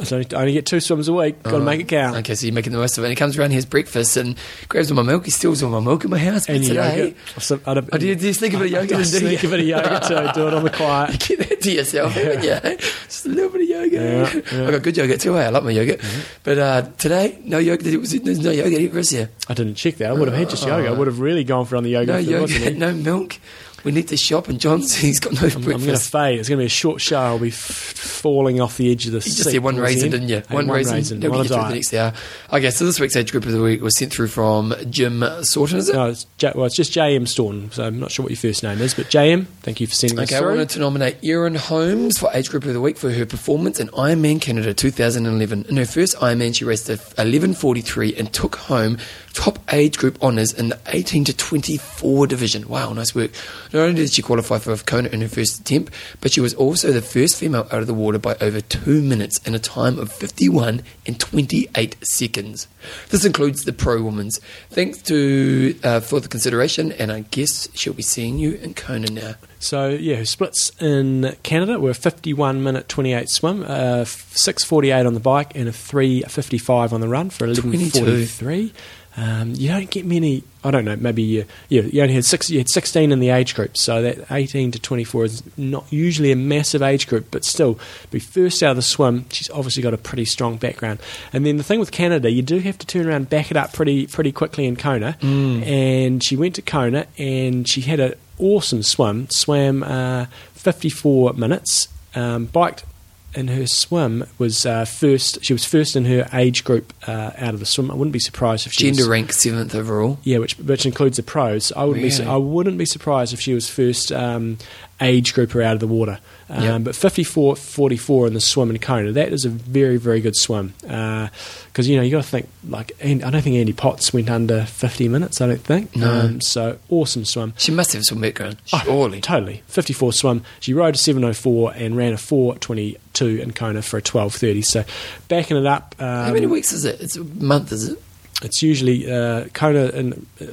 I 0.00 0.14
only, 0.14 0.26
I 0.34 0.40
only 0.40 0.52
get 0.52 0.66
two 0.66 0.80
swims 0.80 1.08
a 1.08 1.12
week. 1.12 1.42
Got 1.42 1.50
to 1.50 1.56
Oh, 1.56 1.60
make 1.60 1.80
it 1.80 1.88
count. 1.88 2.16
Okay, 2.18 2.34
so 2.34 2.46
you're 2.46 2.54
making 2.54 2.72
the 2.72 2.78
most 2.78 2.96
of 2.98 3.04
it. 3.04 3.08
And 3.08 3.12
he 3.12 3.16
comes 3.16 3.36
around, 3.38 3.50
he 3.50 3.56
has 3.56 3.66
breakfast 3.66 4.16
and 4.16 4.36
grabs 4.68 4.90
all 4.90 4.96
my 4.96 5.02
milk. 5.02 5.24
He 5.24 5.30
steals 5.30 5.62
all 5.62 5.70
my 5.70 5.80
milk 5.80 6.04
in 6.04 6.10
my 6.10 6.18
house. 6.18 6.48
And 6.48 6.64
today, 6.64 7.14
yogurt. 7.36 7.66
I 7.66 7.80
Oh, 7.92 7.98
do 7.98 8.06
you- 8.06 8.14
do 8.16 8.26
you 8.26 8.32
sneak 8.32 8.54
a 8.54 8.58
bit 8.58 8.66
of 8.66 8.72
yogurt 8.72 8.92
I 8.92 8.96
do 8.96 9.04
sneak 9.04 9.42
you? 9.42 9.48
a 9.48 9.50
bit 9.52 9.60
of 9.60 9.66
yogurt 9.66 10.02
too. 10.04 10.40
Do 10.40 10.48
it 10.48 10.54
on 10.54 10.64
the 10.64 10.70
you 10.70 10.76
quiet. 10.76 11.20
get 11.28 11.38
that 11.48 11.60
to 11.60 11.72
yourself, 11.72 12.12
haven't 12.12 12.44
you? 12.44 12.76
Just 12.78 13.26
a 13.26 13.28
little 13.28 13.50
bit 13.50 13.62
of 13.62 13.68
yogurt. 13.68 13.92
Yeah, 13.92 14.00
yeah. 14.00 14.26
Mm-hmm. 14.26 14.66
I 14.68 14.70
got 14.70 14.82
good 14.82 14.96
yogurt 14.96 15.20
too. 15.20 15.36
eh? 15.38 15.46
I 15.46 15.48
like 15.50 15.64
my 15.64 15.70
yogurt. 15.70 16.00
But 16.42 16.58
uh, 16.58 16.82
today, 16.98 17.38
no 17.44 17.58
yogurt. 17.58 17.84
There's 17.84 18.38
no 18.40 18.50
yogurt 18.50 18.80
ever, 18.80 18.98
is 18.98 19.10
there? 19.10 19.28
I 19.48 19.54
didn't 19.54 19.74
check 19.74 19.96
that. 19.96 20.10
I 20.10 20.12
would 20.12 20.28
have 20.28 20.36
had 20.36 20.50
just 20.50 20.66
yogurt. 20.66 20.88
I 20.88 20.92
would 20.92 21.06
have 21.06 21.20
really 21.20 21.44
gone 21.44 21.66
for 21.66 21.76
on 21.76 21.82
the 21.84 21.90
yogurt. 21.90 22.08
No 22.08 22.18
if 22.18 22.26
there 22.26 22.40
wasn't 22.40 22.60
yogurt, 22.64 22.78
no 22.78 22.92
milk. 22.94 23.38
We 23.84 23.92
need 23.92 24.08
to 24.08 24.16
shop, 24.16 24.48
and 24.48 24.60
John's 24.60 24.94
he's 24.96 25.20
got 25.20 25.32
no 25.34 25.40
I'm, 25.48 25.56
I'm 25.56 25.62
going 25.62 25.80
to 25.80 25.96
fade. 25.98 26.38
It's 26.38 26.48
going 26.48 26.58
to 26.58 26.62
be 26.62 26.66
a 26.66 26.68
short 26.68 27.00
show. 27.00 27.18
I'll 27.18 27.38
be 27.38 27.48
f- 27.48 27.54
falling 27.54 28.60
off 28.60 28.76
the 28.76 28.90
edge 28.90 29.06
of 29.06 29.12
the 29.12 29.18
You 29.18 29.22
just 29.22 29.44
said 29.50 29.58
one 29.62 29.76
raisin, 29.76 30.10
didn't 30.10 30.28
you? 30.28 30.42
Hey, 30.48 30.54
One, 30.54 30.68
raisin. 30.68 31.20
They'll 31.20 31.30
One 31.30 31.42
get 31.42 31.50
you 31.50 31.56
through 31.56 31.68
the 31.68 31.74
next 31.74 31.94
hour. 31.94 32.12
Okay, 32.52 32.70
so 32.70 32.84
this 32.84 33.00
week's 33.00 33.16
age 33.16 33.30
group 33.32 33.46
of 33.46 33.52
the 33.52 33.62
week 33.62 33.80
was 33.82 33.96
sent 33.96 34.12
through 34.12 34.28
from 34.28 34.74
Jim 34.90 35.24
Sorton, 35.42 35.78
is 35.78 35.88
it? 35.88 35.94
No, 35.94 36.08
it's 36.10 36.26
J- 36.38 36.52
well, 36.54 36.66
it's 36.66 36.76
just 36.76 36.92
JM 36.92 37.26
Staunton. 37.26 37.70
So 37.72 37.84
I'm 37.84 37.98
not 37.98 38.10
sure 38.10 38.24
what 38.24 38.30
your 38.30 38.36
first 38.38 38.62
name 38.62 38.80
is, 38.80 38.94
but 38.94 39.06
JM, 39.06 39.46
thank 39.62 39.80
you 39.80 39.86
for 39.86 39.94
sending 39.94 40.18
Okay, 40.20 40.34
us 40.36 40.42
I 40.42 40.44
wanted 40.44 40.68
to 40.70 40.78
nominate 40.80 41.16
Erin 41.22 41.54
Holmes 41.54 42.18
for 42.18 42.30
Age 42.34 42.50
Group 42.50 42.64
of 42.64 42.72
the 42.74 42.80
Week 42.80 42.96
for 42.98 43.10
her 43.10 43.24
performance 43.26 43.80
in 43.80 43.88
Ironman 43.88 44.40
Canada 44.40 44.74
2011. 44.74 45.66
In 45.68 45.76
her 45.76 45.86
first 45.86 46.16
Ironman, 46.16 46.54
she 46.54 46.64
raced 46.64 46.88
11:43 46.88 48.18
and 48.18 48.32
took 48.32 48.56
home 48.56 48.98
top 49.32 49.58
age 49.72 49.96
group 49.98 50.22
honours 50.22 50.52
in 50.52 50.70
the 50.70 50.78
18 50.88 51.24
to 51.24 51.36
24 51.36 52.26
division. 52.26 52.68
Wow, 52.68 52.92
nice 52.92 53.14
work. 53.14 53.30
Not 53.72 53.80
only 53.80 54.02
did 54.02 54.12
she 54.12 54.22
qualify 54.22 54.58
for 54.58 54.76
Kona 54.76 55.08
in 55.08 55.20
her 55.20 55.28
first 55.28 55.60
attempt, 55.60 55.92
but 56.20 56.32
she 56.32 56.40
was 56.40 56.54
also 56.54 56.92
the 56.92 57.02
first 57.02 57.36
female 57.36 57.66
out 57.70 57.80
of 57.80 57.86
the 57.86 57.94
water 57.94 58.18
by 58.18 58.36
over 58.40 58.60
two 58.60 59.02
minutes 59.02 59.38
in 59.46 59.54
a 59.54 59.58
time 59.58 59.98
of 59.98 60.12
51 60.12 60.82
and 61.06 61.20
28 61.20 61.96
seconds. 62.02 62.66
This 63.10 63.24
includes 63.24 63.64
the 63.64 63.72
pro 63.72 64.02
women's. 64.02 64.38
Thanks 64.70 65.02
to 65.02 65.78
uh, 65.84 66.00
for 66.00 66.20
the 66.20 66.28
consideration, 66.28 66.92
and 66.92 67.12
I 67.12 67.20
guess 67.20 67.68
she'll 67.74 67.92
be 67.92 68.02
seeing 68.02 68.38
you 68.38 68.54
in 68.54 68.74
Kona 68.74 69.10
now. 69.10 69.34
So 69.58 69.90
yeah, 69.90 70.16
her 70.16 70.24
splits 70.24 70.72
in 70.80 71.36
Canada 71.42 71.78
were 71.78 71.92
51 71.92 72.62
minute 72.62 72.88
28 72.88 73.28
swim, 73.28 73.62
uh, 73.62 74.04
6:48 74.04 75.06
on 75.06 75.14
the 75.14 75.20
bike, 75.20 75.52
and 75.54 75.68
a 75.68 75.72
3:55 75.72 76.92
on 76.92 77.00
the 77.00 77.08
run 77.08 77.30
for 77.30 77.46
11:43. 77.46 78.72
Um, 79.16 79.54
you 79.54 79.68
don't 79.68 79.90
get 79.90 80.06
many. 80.06 80.44
I 80.62 80.70
don't 80.70 80.84
know. 80.84 80.94
Maybe 80.94 81.22
you, 81.22 81.44
you, 81.68 81.82
you 81.82 82.02
only 82.02 82.14
had 82.14 82.24
six. 82.24 82.48
You 82.48 82.58
had 82.58 82.68
16 82.68 83.10
in 83.10 83.18
the 83.18 83.30
age 83.30 83.54
group, 83.54 83.76
so 83.76 84.02
that 84.02 84.30
18 84.30 84.70
to 84.72 84.78
24 84.78 85.24
is 85.24 85.42
not 85.56 85.84
usually 85.90 86.30
a 86.32 86.36
massive 86.36 86.80
age 86.82 87.08
group, 87.08 87.26
but 87.30 87.44
still, 87.44 87.78
be 88.10 88.20
first 88.20 88.62
out 88.62 88.70
of 88.70 88.76
the 88.76 88.82
swim, 88.82 89.24
she's 89.30 89.50
obviously 89.50 89.82
got 89.82 89.94
a 89.94 89.98
pretty 89.98 90.24
strong 90.24 90.56
background. 90.58 91.00
And 91.32 91.44
then 91.44 91.56
the 91.56 91.64
thing 91.64 91.80
with 91.80 91.90
Canada, 91.90 92.30
you 92.30 92.42
do 92.42 92.58
have 92.58 92.78
to 92.78 92.86
turn 92.86 93.06
around, 93.06 93.16
and 93.16 93.30
back 93.30 93.50
it 93.50 93.56
up 93.56 93.72
pretty 93.72 94.06
pretty 94.06 94.32
quickly 94.32 94.66
in 94.66 94.76
Kona. 94.76 95.16
And 95.64 96.22
she 96.22 96.36
went 96.36 96.54
to 96.56 96.62
Kona, 96.62 97.06
and 97.18 97.68
she 97.68 97.80
had 97.80 97.98
an 98.00 98.14
awesome 98.38 98.82
swim. 98.82 99.26
Swam 99.30 99.82
uh, 99.82 100.26
54 100.54 101.32
minutes, 101.34 101.88
um, 102.14 102.46
biked 102.46 102.84
in 103.34 103.48
her 103.48 103.66
swim 103.66 104.24
was 104.38 104.66
uh, 104.66 104.84
first. 104.84 105.44
She 105.44 105.52
was 105.52 105.64
first 105.64 105.96
in 105.96 106.04
her 106.06 106.28
age 106.32 106.64
group 106.64 106.92
uh, 107.06 107.30
out 107.36 107.54
of 107.54 107.60
the 107.60 107.66
swim. 107.66 107.90
I 107.90 107.94
wouldn't 107.94 108.12
be 108.12 108.18
surprised 108.18 108.66
if 108.66 108.72
she 108.72 108.84
Gender 108.84 109.02
was, 109.02 109.08
rank 109.08 109.32
seventh 109.32 109.74
overall. 109.74 110.18
yeah, 110.22 110.38
which 110.38 110.58
which 110.58 110.86
includes 110.86 111.16
the 111.16 111.22
pros. 111.22 111.72
I 111.72 111.84
wouldn't 111.84 112.18
be? 112.18 112.24
I 112.24 112.36
wouldn't 112.36 112.78
be 112.78 112.86
surprised 112.86 113.32
if 113.32 113.40
she 113.40 113.54
was 113.54 113.68
first 113.68 114.10
um, 114.12 114.58
age 115.00 115.32
group 115.34 115.54
are 115.54 115.62
out 115.62 115.74
of 115.74 115.80
the 115.80 115.86
water. 115.86 116.18
Um, 116.48 116.62
Yep. 116.64 116.82
But 116.84 116.96
54 116.96 117.56
44 117.56 118.26
in 118.26 118.34
the 118.34 118.40
swim 118.40 118.70
in 118.70 118.78
Kona, 118.78 119.12
that 119.12 119.32
is 119.32 119.44
a 119.44 119.48
very 119.48 119.96
very 119.98 120.20
good 120.20 120.34
swim. 120.36 120.74
Because 120.80 121.88
you 121.88 121.96
know 121.96 122.02
you 122.02 122.10
got 122.10 122.24
to 122.24 122.28
think 122.28 122.48
like 122.68 122.92
and 123.00 123.22
I 123.22 123.30
don't 123.30 123.42
think 123.42 123.56
Andy 123.56 123.72
Potts 123.72 124.12
went 124.12 124.28
under 124.28 124.64
50 124.64 125.08
minutes. 125.08 125.40
I 125.40 125.46
don't 125.46 125.60
think. 125.60 125.94
No. 125.94 126.10
Um, 126.10 126.40
so 126.40 126.78
awesome 126.88 127.24
swim. 127.24 127.54
She 127.56 127.70
must 127.70 127.92
have 127.92 128.02
some 128.04 128.20
background, 128.20 128.56
Oh, 128.72 128.82
surely. 128.84 129.20
Totally. 129.20 129.62
54 129.68 130.12
swim. 130.12 130.42
She 130.58 130.74
rode 130.74 130.96
a 130.96 130.98
704 130.98 131.72
and 131.76 131.96
ran 131.96 132.12
a 132.12 132.18
422 132.18 133.26
in 133.40 133.52
Kona 133.52 133.82
for 133.82 133.96
a 133.96 134.00
1230. 134.04 134.62
So 134.62 134.84
backing 135.28 135.56
it 135.56 135.66
up. 135.66 135.94
Um, 135.98 136.06
How 136.26 136.32
many 136.32 136.46
weeks 136.46 136.72
is 136.72 136.84
it? 136.84 137.00
It's 137.00 137.16
a 137.16 137.24
month, 137.24 137.70
is 137.72 137.88
it? 137.90 138.02
It's 138.42 138.62
usually 138.62 139.10
uh, 139.10 139.44
Kona 139.54 139.86
in 139.90 140.26
uh, 140.40 140.46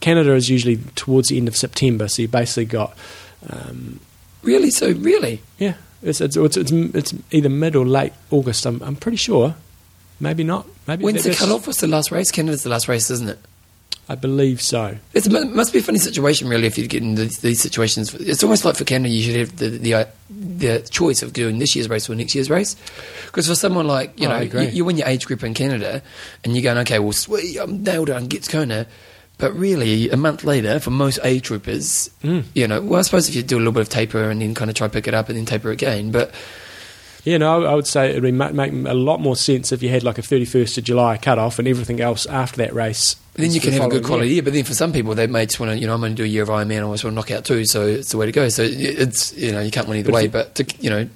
Canada 0.00 0.34
is 0.34 0.48
usually 0.48 0.76
towards 0.94 1.28
the 1.28 1.36
end 1.38 1.48
of 1.48 1.56
September. 1.56 2.06
So 2.08 2.22
you 2.22 2.28
basically 2.28 2.66
got 2.66 2.96
um, 3.48 4.00
Really? 4.42 4.70
So 4.70 4.92
really? 4.92 5.42
yeah. 5.58 5.74
It's 6.02 6.20
it's, 6.20 6.36
it's 6.36 6.56
it's 6.56 6.72
it's 6.72 7.14
either 7.30 7.50
mid 7.50 7.76
or 7.76 7.84
late 7.86 8.12
August. 8.30 8.64
I'm 8.66 8.80
I'm 8.82 8.96
pretty 8.96 9.18
sure. 9.18 9.54
Maybe 10.18 10.44
not. 10.44 10.66
Maybe 10.86 11.04
When's 11.04 11.22
the 11.22 11.30
that's- 11.30 11.38
cut 11.46 11.54
off? 11.54 11.66
What's 11.66 11.80
the 11.80 11.86
last 11.86 12.10
race? 12.10 12.30
Canada's 12.30 12.62
the 12.62 12.70
last 12.70 12.88
race, 12.88 13.10
isn't 13.10 13.28
it? 13.28 13.38
I 14.08 14.16
believe 14.16 14.60
so. 14.60 14.96
It's, 15.14 15.28
it 15.28 15.50
must 15.52 15.72
be 15.72 15.78
a 15.78 15.82
funny 15.82 16.00
situation, 16.00 16.48
really, 16.48 16.66
if 16.66 16.76
you 16.76 16.88
get 16.88 17.00
in 17.00 17.14
these, 17.14 17.38
these 17.38 17.60
situations. 17.60 18.12
It's 18.14 18.42
almost 18.42 18.64
like 18.64 18.74
for 18.74 18.82
Canada, 18.84 19.14
you 19.14 19.22
should 19.22 19.36
have 19.36 19.56
the, 19.58 19.68
the 19.68 19.94
uh, 19.94 20.04
the 20.30 20.80
choice 20.90 21.22
of 21.22 21.32
doing 21.32 21.58
this 21.60 21.76
year's 21.76 21.88
race 21.88 22.10
or 22.10 22.14
next 22.16 22.34
year's 22.34 22.50
race. 22.50 22.74
Because 23.26 23.46
for 23.46 23.54
someone 23.54 23.86
like 23.86 24.18
you 24.18 24.26
Oh, 24.26 24.30
know, 24.30 24.60
you, 24.62 24.68
you 24.70 24.84
win 24.84 24.96
your 24.96 25.06
age 25.06 25.26
group 25.26 25.44
in 25.44 25.54
Canada, 25.54 26.02
and 26.44 26.56
you're 26.56 26.62
going, 26.64 26.78
okay, 26.78 26.98
well, 26.98 27.12
sweet, 27.12 27.56
I'm 27.58 27.82
nailed 27.84 28.08
it, 28.08 28.14
I 28.14 28.18
can 28.18 28.26
get 28.28 28.48
Kona. 28.48 28.86
But 29.40 29.56
really, 29.56 30.10
a 30.10 30.16
month 30.16 30.44
later, 30.44 30.78
for 30.80 30.90
most 30.90 31.18
A 31.24 31.40
groupers, 31.40 32.10
Mm. 32.22 32.44
you 32.54 32.68
know, 32.68 32.80
well, 32.82 32.98
I 33.00 33.02
suppose 33.02 33.28
if 33.28 33.34
you 33.34 33.42
do 33.42 33.56
a 33.56 33.58
little 33.58 33.72
bit 33.72 33.80
of 33.82 33.88
taper 33.88 34.30
and 34.30 34.40
then 34.42 34.54
kind 34.54 34.70
of 34.70 34.76
try 34.76 34.86
to 34.86 34.92
pick 34.92 35.08
it 35.08 35.14
up 35.14 35.28
and 35.28 35.38
then 35.38 35.46
taper 35.46 35.70
again, 35.70 36.10
but 36.12 36.30
Yeah, 37.22 37.36
no, 37.36 37.64
I 37.66 37.74
would 37.74 37.86
say 37.86 38.14
it 38.16 38.22
would 38.22 38.32
ma- 38.32 38.48
make 38.50 38.72
a 38.72 38.94
lot 38.94 39.20
more 39.20 39.36
sense 39.36 39.72
if 39.72 39.82
you 39.82 39.90
had 39.90 40.02
like 40.02 40.16
a 40.16 40.22
31st 40.22 40.78
of 40.78 40.84
July 40.84 41.18
cut 41.18 41.38
off 41.38 41.58
and 41.58 41.68
everything 41.68 42.00
else 42.00 42.24
after 42.24 42.56
that 42.58 42.72
race. 42.74 43.16
then 43.34 43.52
you 43.52 43.60
can 43.60 43.72
the 43.72 43.76
have 43.80 43.86
a 43.86 43.90
good 43.90 44.04
quality 44.04 44.28
year. 44.28 44.34
year. 44.36 44.42
But 44.42 44.54
then 44.54 44.64
for 44.64 44.72
some 44.74 44.90
people, 44.92 45.14
they 45.14 45.26
may 45.26 45.44
just 45.44 45.60
want 45.60 45.70
to, 45.72 45.78
you 45.78 45.86
know, 45.86 45.92
I'm 45.94 46.00
going 46.00 46.12
to 46.12 46.16
do 46.16 46.24
a 46.24 46.26
year 46.26 46.42
of 46.44 46.48
Ironman, 46.48 46.86
I 46.88 46.92
just 46.94 47.04
want 47.04 47.12
to 47.12 47.16
knock 47.16 47.30
out 47.30 47.44
two, 47.44 47.64
so 47.66 47.86
it's 47.86 48.10
the 48.10 48.16
way 48.16 48.24
to 48.26 48.32
go. 48.32 48.48
So 48.48 48.62
it's, 48.66 49.34
you 49.36 49.52
know, 49.52 49.60
you 49.60 49.70
can't 49.70 49.86
win 49.86 49.98
either 49.98 50.10
But 50.12 50.14
way, 50.14 50.26
but, 50.28 50.54
to, 50.56 50.66
you 50.80 50.88
know, 50.90 51.08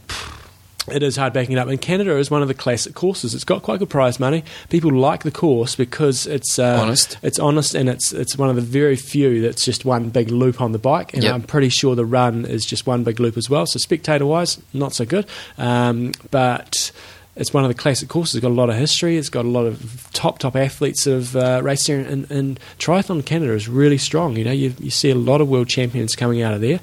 It 0.92 1.02
is 1.02 1.16
hard 1.16 1.32
backing 1.32 1.52
it 1.56 1.58
up. 1.58 1.68
And 1.68 1.80
Canada 1.80 2.16
is 2.18 2.30
one 2.30 2.42
of 2.42 2.48
the 2.48 2.54
classic 2.54 2.94
courses. 2.94 3.34
It's 3.34 3.44
got 3.44 3.62
quite 3.62 3.78
good 3.78 3.88
prize 3.88 4.20
money. 4.20 4.44
People 4.68 4.92
like 4.92 5.22
the 5.22 5.30
course 5.30 5.74
because 5.76 6.26
it's 6.26 6.58
uh, 6.58 6.78
Honest. 6.82 7.16
It's 7.22 7.38
honest, 7.38 7.74
and 7.74 7.88
it's 7.88 8.12
it's 8.12 8.36
one 8.36 8.50
of 8.50 8.56
the 8.56 8.62
very 8.62 8.96
few 8.96 9.40
that's 9.40 9.64
just 9.64 9.84
one 9.84 10.10
big 10.10 10.30
loop 10.30 10.60
on 10.60 10.72
the 10.72 10.78
bike. 10.78 11.14
And 11.14 11.22
Yep. 11.22 11.34
I'm 11.34 11.42
pretty 11.42 11.70
sure 11.70 11.94
the 11.94 12.04
run 12.04 12.44
is 12.44 12.66
just 12.66 12.86
one 12.86 13.02
big 13.02 13.18
loop 13.18 13.36
as 13.36 13.48
well. 13.48 13.64
So 13.66 13.78
spectator 13.78 14.26
wise, 14.26 14.60
not 14.74 14.92
so 14.92 15.04
good. 15.06 15.26
Um, 15.56 16.12
but 16.30 16.90
it's 17.36 17.52
one 17.52 17.64
of 17.64 17.68
the 17.68 17.74
classic 17.74 18.08
courses. 18.08 18.36
It's 18.36 18.42
got 18.42 18.50
a 18.50 18.54
lot 18.54 18.70
of 18.70 18.76
history. 18.76 19.16
It's 19.16 19.28
got 19.28 19.44
a 19.44 19.48
lot 19.48 19.66
of 19.66 20.08
top 20.12 20.38
top 20.38 20.54
athletes 20.54 21.04
that 21.04 21.10
have 21.12 21.36
uh, 21.36 21.60
raced 21.62 21.88
there. 21.88 21.98
And, 21.98 22.30
and 22.30 22.60
triathlon 22.78 23.24
Canada 23.26 23.54
is 23.54 23.68
really 23.68 23.98
strong. 23.98 24.36
You 24.36 24.44
know, 24.44 24.52
you, 24.52 24.72
you 24.78 24.90
see 24.90 25.10
a 25.10 25.16
lot 25.16 25.40
of 25.40 25.48
world 25.48 25.68
champions 25.68 26.14
coming 26.14 26.42
out 26.42 26.54
of 26.54 26.60
there. 26.60 26.78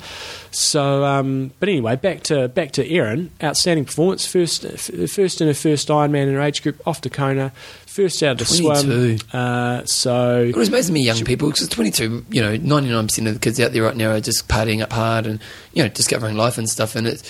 So, 0.52 1.06
um, 1.06 1.52
but 1.60 1.70
anyway, 1.70 1.95
back 1.95 2.24
to 2.24 2.49
back 2.49 2.72
to 2.74 2.89
Erin. 2.89 3.32
Outstanding 3.41 3.86
performance. 3.86 4.26
First, 4.26 4.66
f- 4.66 5.10
first 5.10 5.39
in 5.39 5.47
her 5.47 5.54
first 5.54 5.88
Ironman 5.88 6.28
in 6.28 6.34
her 6.34 6.41
age 6.41 6.62
group, 6.64 6.86
off 6.86 6.99
to 7.02 7.10
Kona. 7.10 7.54
First 7.86 8.22
out 8.24 8.38
to 8.39 8.45
swim. 8.45 9.16
22. 9.18 9.38
Uh, 9.38 9.86
so 9.86 10.43
It 10.43 10.56
was 10.56 10.70
amazing 10.70 10.93
me, 10.93 11.02
young 11.02 11.24
people, 11.26 11.49
because 11.49 11.68
22, 11.68 12.26
you 12.30 12.41
know, 12.41 12.58
99% 12.58 13.28
of 13.28 13.34
the 13.34 13.39
kids 13.39 13.60
out 13.60 13.74
there 13.74 13.84
right 13.84 13.95
now 13.97 14.12
are 14.12 14.22
just 14.22 14.47
partying 14.47 14.82
up 14.82 14.93
hard 14.93 15.26
and, 15.26 15.41
you 15.74 15.84
know, 15.84 15.89
discovering 15.89 16.38
life 16.38 16.58
and 16.58 16.70
stuff. 16.70 16.95
And 16.95 17.06
it's, 17.06 17.22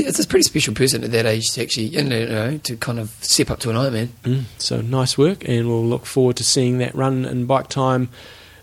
it's 0.00 0.20
a 0.20 0.26
pretty 0.26 0.42
special 0.44 0.74
person 0.74 1.04
at 1.04 1.12
that 1.12 1.26
age 1.26 1.50
to 1.52 1.62
actually, 1.62 1.86
you 1.86 2.02
know, 2.02 2.58
to 2.58 2.76
kind 2.76 2.98
of 2.98 3.10
step 3.20 3.50
up 3.50 3.60
to 3.60 3.70
an 3.70 3.76
Ironman. 3.76 4.08
Mm, 4.22 4.44
so 4.58 4.80
nice 4.80 5.16
work, 5.16 5.46
and 5.48 5.68
we'll 5.68 5.84
look 5.84 6.06
forward 6.06 6.36
to 6.36 6.44
seeing 6.44 6.78
that 6.78 6.94
run 6.94 7.24
and 7.24 7.46
bike 7.46 7.68
time 7.68 8.08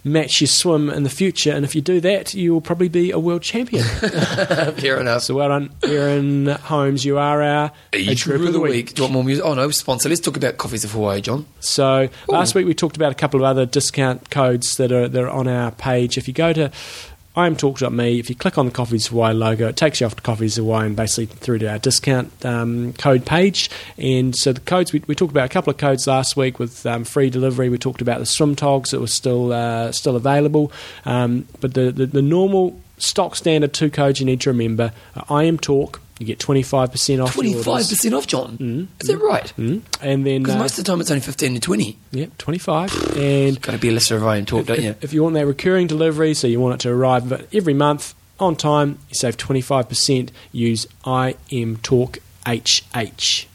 match 0.04 0.42
your 0.42 0.48
swim 0.48 0.90
in 0.90 1.04
the 1.04 1.10
future. 1.10 1.52
And 1.52 1.64
if 1.64 1.76
you 1.76 1.82
do 1.82 2.00
that, 2.02 2.34
you 2.34 2.54
will 2.54 2.62
probably 2.62 2.90
be 2.90 3.12
a 3.12 3.20
world 3.20 3.42
champion. 3.42 3.84
Fair 4.78 5.00
enough. 5.00 5.24
so 5.24 5.36
well 5.36 5.50
done, 5.50 5.72
Erin 5.84 6.48
Holmes. 6.48 7.06
You 7.06 7.18
are 7.18 7.42
our 7.42 7.72
Age 7.94 8.24
group 8.24 8.42
of 8.48 8.54
the 8.54 8.60
week. 8.60 8.94
Do 8.94 9.02
you 9.02 9.04
want 9.04 9.14
more 9.14 9.24
music? 9.24 9.46
Oh, 9.46 9.54
no, 9.54 9.70
sponsor. 9.72 10.10
Let's 10.10 10.22
talk 10.22 10.38
about 10.38 10.58
Coffees 10.58 10.84
of 10.84 10.92
Hawaii, 10.92 11.22
John. 11.22 11.46
So 11.60 12.10
last 12.28 12.56
week 12.56 12.66
we 12.66 12.74
talked 12.74 12.96
about 12.96 13.12
a 13.12 13.16
couple 13.16 13.40
of 13.40 13.44
other 13.46 13.66
discount 13.66 14.30
codes 14.30 14.78
that 14.78 14.92
are 14.92 15.08
that 15.08 15.24
are 15.24 15.30
on 15.30 15.48
our 15.48 15.72
page. 15.72 16.18
If 16.18 16.28
you 16.28 16.34
go 16.34 16.54
to 16.54 16.72
imtalk.me, 17.36 18.20
if 18.20 18.30
you 18.30 18.36
click 18.36 18.58
on 18.58 18.66
the 18.66 18.72
Coffees 18.72 19.08
Hawaii 19.08 19.34
logo, 19.34 19.68
it 19.68 19.78
takes 19.78 20.02
you 20.02 20.06
off 20.06 20.16
to 20.16 20.22
Coffees 20.22 20.58
Hawaii 20.58 20.88
and 20.88 20.96
basically 20.96 21.28
through 21.28 21.60
to 21.60 21.72
our 21.72 21.80
discount 21.80 22.46
um, 22.46 22.94
code 22.94 23.26
page. 23.26 23.70
And 23.98 24.36
so 24.36 24.52
the 24.52 24.60
codes 24.60 24.92
we, 24.92 25.02
we 25.08 25.16
talked 25.16 25.32
about 25.32 25.46
a 25.46 25.50
couple 25.50 25.72
of 25.72 25.78
codes 25.78 26.08
last 26.08 26.36
week 26.36 26.60
with 26.60 26.86
um, 26.86 27.04
free 27.06 27.30
delivery. 27.30 27.70
We 27.70 27.78
talked 27.78 28.02
about 28.02 28.20
the 28.20 28.26
swim 28.26 28.56
togs 28.56 28.92
that 28.92 29.00
were 29.00 29.08
still 29.08 29.54
uh, 29.54 29.92
still 29.92 30.16
available, 30.16 30.72
um, 31.06 31.48
but 31.62 31.74
the, 31.74 31.92
the 31.92 32.06
the 32.06 32.22
normal 32.22 32.80
stock 32.98 33.36
standard 33.36 33.74
two 33.74 33.90
codes 33.90 34.20
you 34.20 34.26
need 34.26 34.42
to 34.42 34.50
remember: 34.50 34.92
are 35.16 35.26
I 35.30 35.44
am 35.46 35.58
talk. 35.58 36.02
You 36.22 36.28
get 36.28 36.38
twenty 36.40 36.62
five 36.62 36.92
percent 36.92 37.20
off. 37.20 37.36
25% 37.36 38.16
off, 38.16 38.28
John. 38.28 38.88
Is 39.00 39.08
that 39.08 39.18
right? 39.18 39.52
Mm. 39.58 39.82
And 40.02 40.24
then 40.24 40.44
Because 40.44 40.56
uh, 40.56 40.60
most 40.60 40.78
of 40.78 40.86
the 40.86 40.92
time 40.92 41.02
it's 41.02 41.10
only 41.10 41.22
15 41.22 41.56
to 41.56 41.60
20. 41.60 41.98
yeah, 42.12 42.26
twenty 42.38 42.60
five. 42.60 42.94
And 43.18 43.60
Got 43.60 43.72
to 43.72 43.78
be 43.80 43.90
a 43.90 43.92
listener 43.92 44.18
of 44.18 44.24
IM 44.38 44.46
Talk, 44.46 44.68
don't 44.68 44.80
you? 44.82 44.92
if, 44.92 45.04
if 45.06 45.14
you 45.14 45.24
want 45.24 45.34
that 45.34 45.48
recurring 45.48 45.88
delivery, 45.88 46.36
so 46.36 46.46
you 46.46 46.60
want 46.60 46.76
it 46.76 46.80
to 46.82 46.90
arrive 46.92 47.28
but 47.28 47.48
every 47.54 47.74
month 47.74 48.14
on 48.40 48.56
time, 48.56 49.00
you 49.10 49.16
save 49.16 49.36
25%. 49.38 50.30
Use 50.52 50.86
IM 51.06 51.78
Talk 51.78 52.20
HH. 52.48 53.48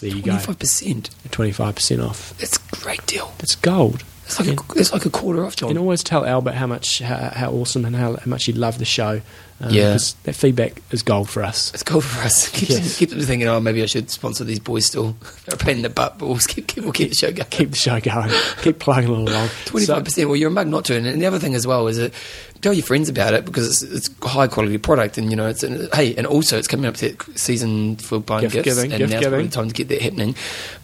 There 0.00 0.10
you 0.10 0.22
go. 0.22 0.32
25%. 0.32 1.10
25% 1.28 2.06
off. 2.08 2.36
That's 2.38 2.56
a 2.56 2.76
great 2.82 3.04
deal. 3.06 3.32
That's 3.38 3.54
gold. 3.56 4.02
It's 4.24 4.38
like, 4.38 4.48
And- 4.48 4.58
a, 4.58 4.62
it's 4.78 4.92
like 4.92 5.06
a 5.06 5.10
quarter 5.10 5.44
off, 5.44 5.56
John. 5.56 5.70
And 5.70 5.78
always 5.78 6.02
tell 6.02 6.24
Albert 6.26 6.54
how 6.54 6.66
much 6.66 6.98
how, 7.00 7.30
how 7.34 7.52
awesome 7.52 7.84
and 7.84 7.94
how, 7.96 8.16
how 8.16 8.26
much 8.26 8.44
he 8.44 8.52
loved 8.52 8.78
the 8.78 8.84
show. 8.84 9.20
Um, 9.58 9.70
Yeah. 9.70 9.84
Because 9.90 10.14
that 10.24 10.34
feedback 10.34 10.82
is 10.90 11.02
gold 11.02 11.30
for 11.30 11.42
us. 11.42 11.72
It's 11.72 11.82
gold 11.82 12.04
for 12.04 12.22
us. 12.24 12.48
Keep, 12.50 12.68
Yes. 12.68 12.98
keep 12.98 13.08
them 13.10 13.20
thinking, 13.22 13.48
oh, 13.48 13.58
maybe 13.58 13.82
I 13.82 13.86
should 13.86 14.10
sponsor 14.10 14.44
these 14.44 14.60
boys 14.60 14.84
still. 14.84 15.16
They're 15.46 15.54
a 15.54 15.58
pain 15.58 15.76
in 15.76 15.82
the 15.82 15.88
butt, 15.88 16.18
but 16.18 16.26
we'll 16.26 16.36
keep, 16.38 16.66
keep, 16.66 16.84
we'll 16.84 16.92
keep 16.92 17.08
the 17.08 17.14
show 17.14 17.32
going. 17.32 17.48
Keep 17.48 17.70
the 17.70 17.76
show 17.76 17.98
going. 18.00 18.30
Keep 18.62 18.78
plugging 18.80 19.08
along. 19.08 19.48
Twenty-five 19.64 20.04
percent. 20.04 20.28
Well, 20.28 20.36
you're 20.36 20.50
a 20.50 20.52
mug 20.52 20.66
not 20.68 20.84
to. 20.86 20.96
And 20.96 21.22
the 21.22 21.26
other 21.26 21.38
thing 21.38 21.54
as 21.54 21.66
well 21.66 21.86
is 21.88 21.96
that 21.96 22.12
tell 22.60 22.72
your 22.74 22.84
friends 22.84 23.08
about 23.08 23.32
it 23.34 23.44
because 23.44 23.82
it's, 23.82 24.08
it's 24.08 24.22
high 24.22 24.46
quality 24.46 24.76
product, 24.78 25.16
and 25.16 25.30
you 25.30 25.36
know 25.36 25.46
it's 25.46 25.62
hey, 25.94 26.14
and 26.16 26.26
also 26.26 26.58
it's 26.58 26.68
coming 26.68 26.84
up 26.86 26.96
to 26.96 27.16
season 27.34 27.96
for 27.96 28.18
buying 28.20 28.42
Gift 28.42 28.54
gifts, 28.56 28.66
giving, 28.76 28.92
and 28.92 28.98
gift 28.98 29.12
now's 29.12 29.22
giving. 29.24 29.46
the 29.46 29.52
time 29.52 29.68
to 29.68 29.74
get 29.74 29.88
that 29.88 30.02
happening. 30.02 30.34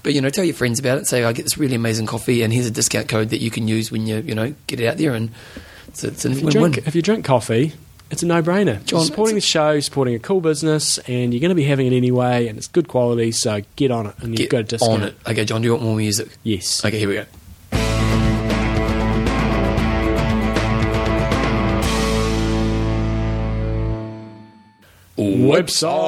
But 0.03 0.15
you 0.15 0.23
know, 0.23 0.31
tell 0.31 0.45
your 0.45 0.55
friends 0.55 0.79
about 0.79 0.97
it. 0.99 1.07
Say 1.07 1.25
I 1.25 1.33
get 1.35 1.43
this 1.43 1.59
really 1.59 1.75
amazing 1.75 2.07
coffee, 2.07 2.43
and 2.43 2.53
here's 2.53 2.67
a 2.67 2.71
discount 2.71 3.09
code 3.09 3.29
that 3.31 3.41
you 3.41 3.51
can 3.51 3.69
use 3.69 3.93
when 3.93 4.07
you 4.07 4.21
you 4.21 4.35
know 4.35 4.55
get 4.67 4.81
it 4.81 4.87
out 4.87 4.97
there, 4.97 5.13
and 5.13 5.31
it's, 5.89 6.05
it's 6.05 6.25
a 6.25 6.31
if 6.31 6.41
you, 6.43 6.51
drink, 6.51 6.79
if 6.87 6.95
you 6.95 7.03
drink 7.03 7.25
coffee, 7.27 7.75
it's 8.13 8.23
a 8.23 8.27
no-brainer. 8.27 8.85
John, 8.85 9.01
you're 9.01 9.07
supporting 9.07 9.35
the 9.35 9.39
it's 9.39 9.47
show, 9.47 9.81
supporting 9.81 10.15
a 10.15 10.19
cool 10.19 10.43
business, 10.43 10.99
and 10.99 11.33
you're 11.33 11.41
going 11.41 11.49
to 11.49 11.55
be 11.55 11.65
having 11.65 11.87
it 11.93 11.97
anyway, 11.97 12.47
and 12.47 12.59
it's 12.59 12.69
good 12.69 12.87
quality. 12.87 13.33
So 13.33 13.63
get 13.75 13.91
on 13.91 14.07
it, 14.07 14.15
and 14.19 14.39
you've 14.39 14.49
Get 14.49 14.51
got 14.51 14.61
a 14.61 14.65
discount. 14.65 15.03
on 15.03 15.09
it. 15.09 15.17
Okay, 15.27 15.45
John, 15.47 15.63
do 15.63 15.67
you 15.67 15.73
want 15.73 15.83
more 15.85 15.97
music? 15.97 16.29
Yes. 16.43 16.85
Okay, 16.85 16.99
here 16.99 17.09
we 17.09 17.15
go. 17.15 17.25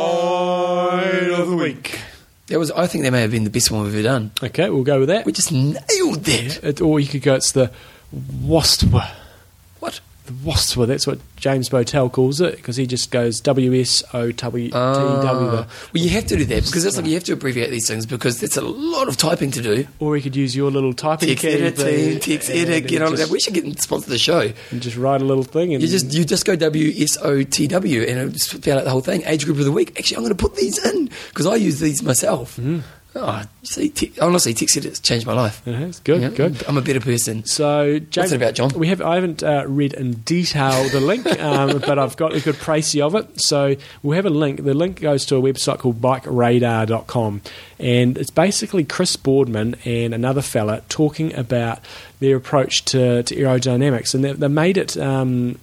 Website 0.04 1.38
of 1.38 1.48
the 1.48 1.56
week. 1.56 2.00
That 2.48 2.58
was. 2.58 2.70
I 2.70 2.86
think 2.86 3.04
that 3.04 3.10
may 3.12 3.22
have 3.22 3.30
been 3.30 3.44
the 3.44 3.50
best 3.50 3.70
one 3.70 3.84
we've 3.84 3.94
ever 3.94 4.02
done. 4.02 4.30
Okay, 4.42 4.68
we'll 4.68 4.82
go 4.84 4.98
with 5.00 5.08
that. 5.08 5.24
We 5.24 5.32
just 5.32 5.52
nailed 5.52 6.24
that. 6.24 6.60
It, 6.62 6.80
or 6.80 7.00
you 7.00 7.06
could 7.08 7.22
go. 7.22 7.34
It's 7.34 7.52
the 7.52 7.70
Wastwa. 8.14 9.10
The 10.26 10.32
Wastwa. 10.32 10.86
That's 10.86 11.06
what 11.06 11.18
James 11.36 11.68
Botel 11.68 12.10
calls 12.10 12.40
it 12.40 12.56
because 12.56 12.76
he 12.76 12.86
just 12.86 13.10
goes 13.10 13.40
W 13.42 13.78
S 13.78 14.02
O 14.14 14.32
W 14.32 14.64
T 14.68 14.70
W. 14.70 14.78
Ah. 14.78 15.66
well, 15.92 16.02
you 16.02 16.08
have 16.10 16.24
to 16.28 16.36
do 16.36 16.46
that 16.46 16.64
because 16.64 16.82
that's 16.84 16.96
like 16.96 17.04
you 17.04 17.12
have 17.12 17.24
to 17.24 17.34
abbreviate 17.34 17.70
these 17.70 17.86
things 17.86 18.06
because 18.06 18.40
that's 18.40 18.56
a 18.56 18.62
lot 18.62 19.08
of 19.08 19.18
typing 19.18 19.50
to 19.50 19.60
do. 19.60 19.86
Or 19.98 20.16
he 20.16 20.22
could 20.22 20.34
use 20.34 20.56
your 20.56 20.70
little 20.70 20.94
typing 20.94 21.28
Text 21.28 21.44
edit, 21.44 21.76
team, 21.76 22.20
text 22.20 22.48
edit, 22.50 22.86
get 22.86 23.02
on 23.02 23.16
that. 23.16 23.28
We 23.28 23.38
should 23.38 23.52
get 23.52 23.78
sponsor 23.82 24.08
the 24.08 24.16
show. 24.18 24.50
and 24.70 24.80
just 24.80 24.96
write 24.96 25.20
a 25.20 25.24
little 25.26 25.44
thing. 25.44 25.74
And 25.74 25.82
You 25.82 25.88
just 25.88 26.12
you 26.14 26.24
just 26.24 26.46
go 26.46 26.56
W 26.56 27.02
S 27.04 27.18
O 27.20 27.42
T 27.42 27.66
W 27.66 28.02
and 28.04 28.40
spell 28.40 28.78
out 28.78 28.84
the 28.84 28.90
whole 28.90 29.02
thing. 29.02 29.22
Age 29.26 29.44
group 29.44 29.58
of 29.58 29.66
the 29.66 29.72
week. 29.72 29.98
Actually, 29.98 30.16
I'm 30.16 30.22
going 30.22 30.34
to 30.34 30.42
put 30.42 30.56
these 30.56 30.78
in 30.86 31.10
because 31.28 31.44
I 31.46 31.56
use 31.56 31.80
these 31.80 32.02
myself. 32.02 32.56
Mm. 32.56 32.82
Oh, 33.16 33.42
te- 33.62 34.12
honestly, 34.20 34.54
text 34.54 34.76
edit's 34.76 34.98
changed 34.98 35.24
my 35.24 35.34
life. 35.34 35.66
Uh-huh, 35.68 35.84
it's 35.84 36.00
good, 36.00 36.20
Yeah, 36.20 36.30
good. 36.30 36.64
I'm 36.66 36.76
a 36.76 36.82
better 36.82 37.00
person. 37.00 37.44
So, 37.44 38.00
James, 38.00 38.32
it 38.32 38.36
about, 38.36 38.54
John? 38.54 38.70
We 38.70 38.88
have 38.88 39.00
I 39.00 39.14
haven't 39.14 39.42
uh, 39.42 39.64
read 39.68 39.92
in 39.92 40.14
detail 40.14 40.88
the 40.88 41.00
link, 41.00 41.24
um, 41.40 41.78
but 41.78 41.98
I've 41.98 42.16
got 42.16 42.34
a 42.34 42.40
good 42.40 42.56
précis 42.56 43.00
of 43.00 43.14
it. 43.14 43.40
So 43.40 43.76
we'll 44.02 44.16
have 44.16 44.26
a 44.26 44.30
link. 44.30 44.64
The 44.64 44.74
link 44.74 45.00
goes 45.00 45.26
to 45.26 45.36
a 45.36 45.40
website 45.40 45.78
called 45.78 46.00
BikeRadar.com, 46.00 47.42
and 47.78 48.18
it's 48.18 48.30
basically 48.30 48.84
Chris 48.84 49.14
Boardman 49.16 49.76
and 49.84 50.12
another 50.12 50.42
fella 50.42 50.82
talking 50.88 51.32
about 51.34 51.78
their 52.18 52.36
approach 52.36 52.84
to, 52.86 53.22
to 53.22 53.36
aerodynamics, 53.36 54.14
and 54.14 54.24
they, 54.24 54.32
they 54.32 54.48
made 54.48 54.76
it. 54.76 54.96
Um, 54.96 55.58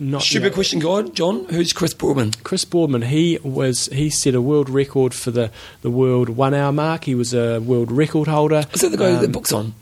not 0.00 0.22
Stupid 0.22 0.50
know, 0.50 0.54
question, 0.54 0.78
God. 0.80 1.14
John, 1.14 1.44
who's 1.44 1.72
Chris 1.72 1.94
Boardman? 1.94 2.32
Chris 2.42 2.64
Boardman, 2.64 3.02
he 3.02 3.38
was 3.42 3.86
he 3.92 4.08
set 4.10 4.34
a 4.34 4.40
world 4.40 4.68
record 4.70 5.12
for 5.14 5.30
the, 5.30 5.50
the 5.82 5.90
world 5.90 6.30
one 6.30 6.54
hour 6.54 6.72
mark. 6.72 7.04
He 7.04 7.14
was 7.14 7.34
a 7.34 7.58
world 7.60 7.92
record 7.92 8.26
holder. 8.26 8.64
Is 8.72 8.80
that 8.80 8.88
the 8.88 8.96
guy 8.96 9.12
Um, 9.12 9.20
that 9.20 9.30
books 9.30 9.52
on? 9.52 9.74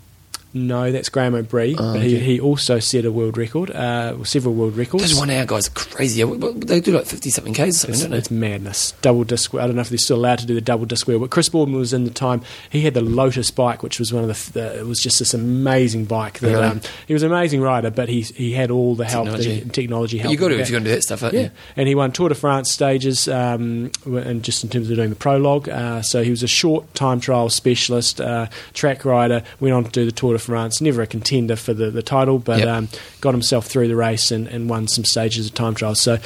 No, 0.54 0.90
that's 0.90 1.08
Graeme 1.10 1.32
Obree. 1.34 1.74
Oh, 1.78 1.92
but 1.94 2.02
he, 2.02 2.18
he 2.18 2.40
also 2.40 2.78
set 2.78 3.04
a 3.04 3.12
world 3.12 3.36
record, 3.36 3.70
uh, 3.70 4.24
several 4.24 4.54
world 4.54 4.76
records. 4.76 5.02
Those 5.02 5.14
one 5.18 5.28
hour 5.30 5.44
guys 5.44 5.68
are 5.68 5.72
crazy. 5.72 6.22
They 6.24 6.80
do 6.80 6.92
like 6.92 7.04
50 7.04 7.30
something 7.30 7.52
Ks 7.52 7.60
or 7.60 7.72
something, 7.72 7.90
It's, 7.92 8.00
don't 8.02 8.10
they? 8.12 8.16
it's 8.18 8.30
madness. 8.30 8.92
Double 9.02 9.24
disc. 9.24 9.54
I 9.54 9.66
don't 9.66 9.74
know 9.74 9.82
if 9.82 9.90
they're 9.90 9.98
still 9.98 10.16
allowed 10.16 10.38
to 10.38 10.46
do 10.46 10.54
the 10.54 10.60
double 10.62 10.86
disc 10.86 11.06
wheel, 11.06 11.18
but 11.18 11.30
Chris 11.30 11.48
Boardman 11.50 11.78
was 11.78 11.92
in 11.92 12.04
the 12.04 12.10
time. 12.10 12.40
He 12.70 12.80
had 12.80 12.94
the 12.94 13.02
Lotus 13.02 13.50
bike, 13.50 13.82
which 13.82 13.98
was 13.98 14.12
one 14.12 14.24
of 14.28 14.52
the. 14.52 14.52
the 14.58 14.78
it 14.78 14.86
was 14.86 15.00
just 15.00 15.18
this 15.18 15.34
amazing 15.34 16.06
bike. 16.06 16.38
That, 16.38 16.48
Really? 16.52 16.62
um, 16.64 16.80
he 17.06 17.12
was 17.12 17.22
an 17.22 17.30
amazing 17.30 17.60
rider, 17.60 17.90
but 17.90 18.08
he 18.08 18.22
he 18.22 18.52
had 18.52 18.70
all 18.70 18.94
the 18.94 19.04
help, 19.04 19.26
Technology. 19.26 19.60
the 19.60 19.70
technology 19.70 20.18
help. 20.18 20.32
you 20.32 20.38
got 20.38 20.48
to 20.48 20.58
if 20.58 20.70
you're 20.70 20.80
going 20.80 20.84
to 20.84 20.90
do 20.90 20.94
that 20.96 21.02
stuff, 21.02 21.20
Yeah, 21.32 21.40
you? 21.40 21.50
and 21.76 21.86
he 21.88 21.94
won 21.94 22.10
Tour 22.12 22.30
de 22.30 22.34
France 22.34 22.70
stages, 22.72 23.28
um, 23.28 23.90
and 24.06 24.42
just 24.42 24.64
in 24.64 24.70
terms 24.70 24.88
of 24.88 24.96
doing 24.96 25.10
the 25.10 25.16
prologue. 25.16 25.68
Uh, 25.68 26.00
so 26.00 26.22
he 26.22 26.30
was 26.30 26.42
a 26.42 26.48
short 26.48 26.94
time 26.94 27.20
trial 27.20 27.50
specialist, 27.50 28.20
uh, 28.20 28.46
track 28.72 29.04
rider. 29.04 29.42
Went 29.60 29.74
on 29.74 29.84
to 29.84 29.90
do 29.90 30.06
the 30.06 30.12
Tour 30.12 30.37
de 30.38 30.44
France, 30.44 30.80
never 30.80 31.02
a 31.02 31.06
contender 31.06 31.56
for 31.56 31.74
the, 31.74 31.90
the 31.90 32.02
title, 32.02 32.38
but 32.38 32.58
Yep. 32.60 32.68
um, 32.68 32.88
got 33.20 33.34
himself 33.34 33.66
through 33.66 33.88
the 33.88 33.96
race 33.96 34.30
and, 34.30 34.46
and 34.48 34.68
won 34.70 34.88
some 34.88 35.04
stages 35.04 35.46
of 35.46 35.54
time 35.54 35.74
trials. 35.74 36.00
So, 36.00 36.18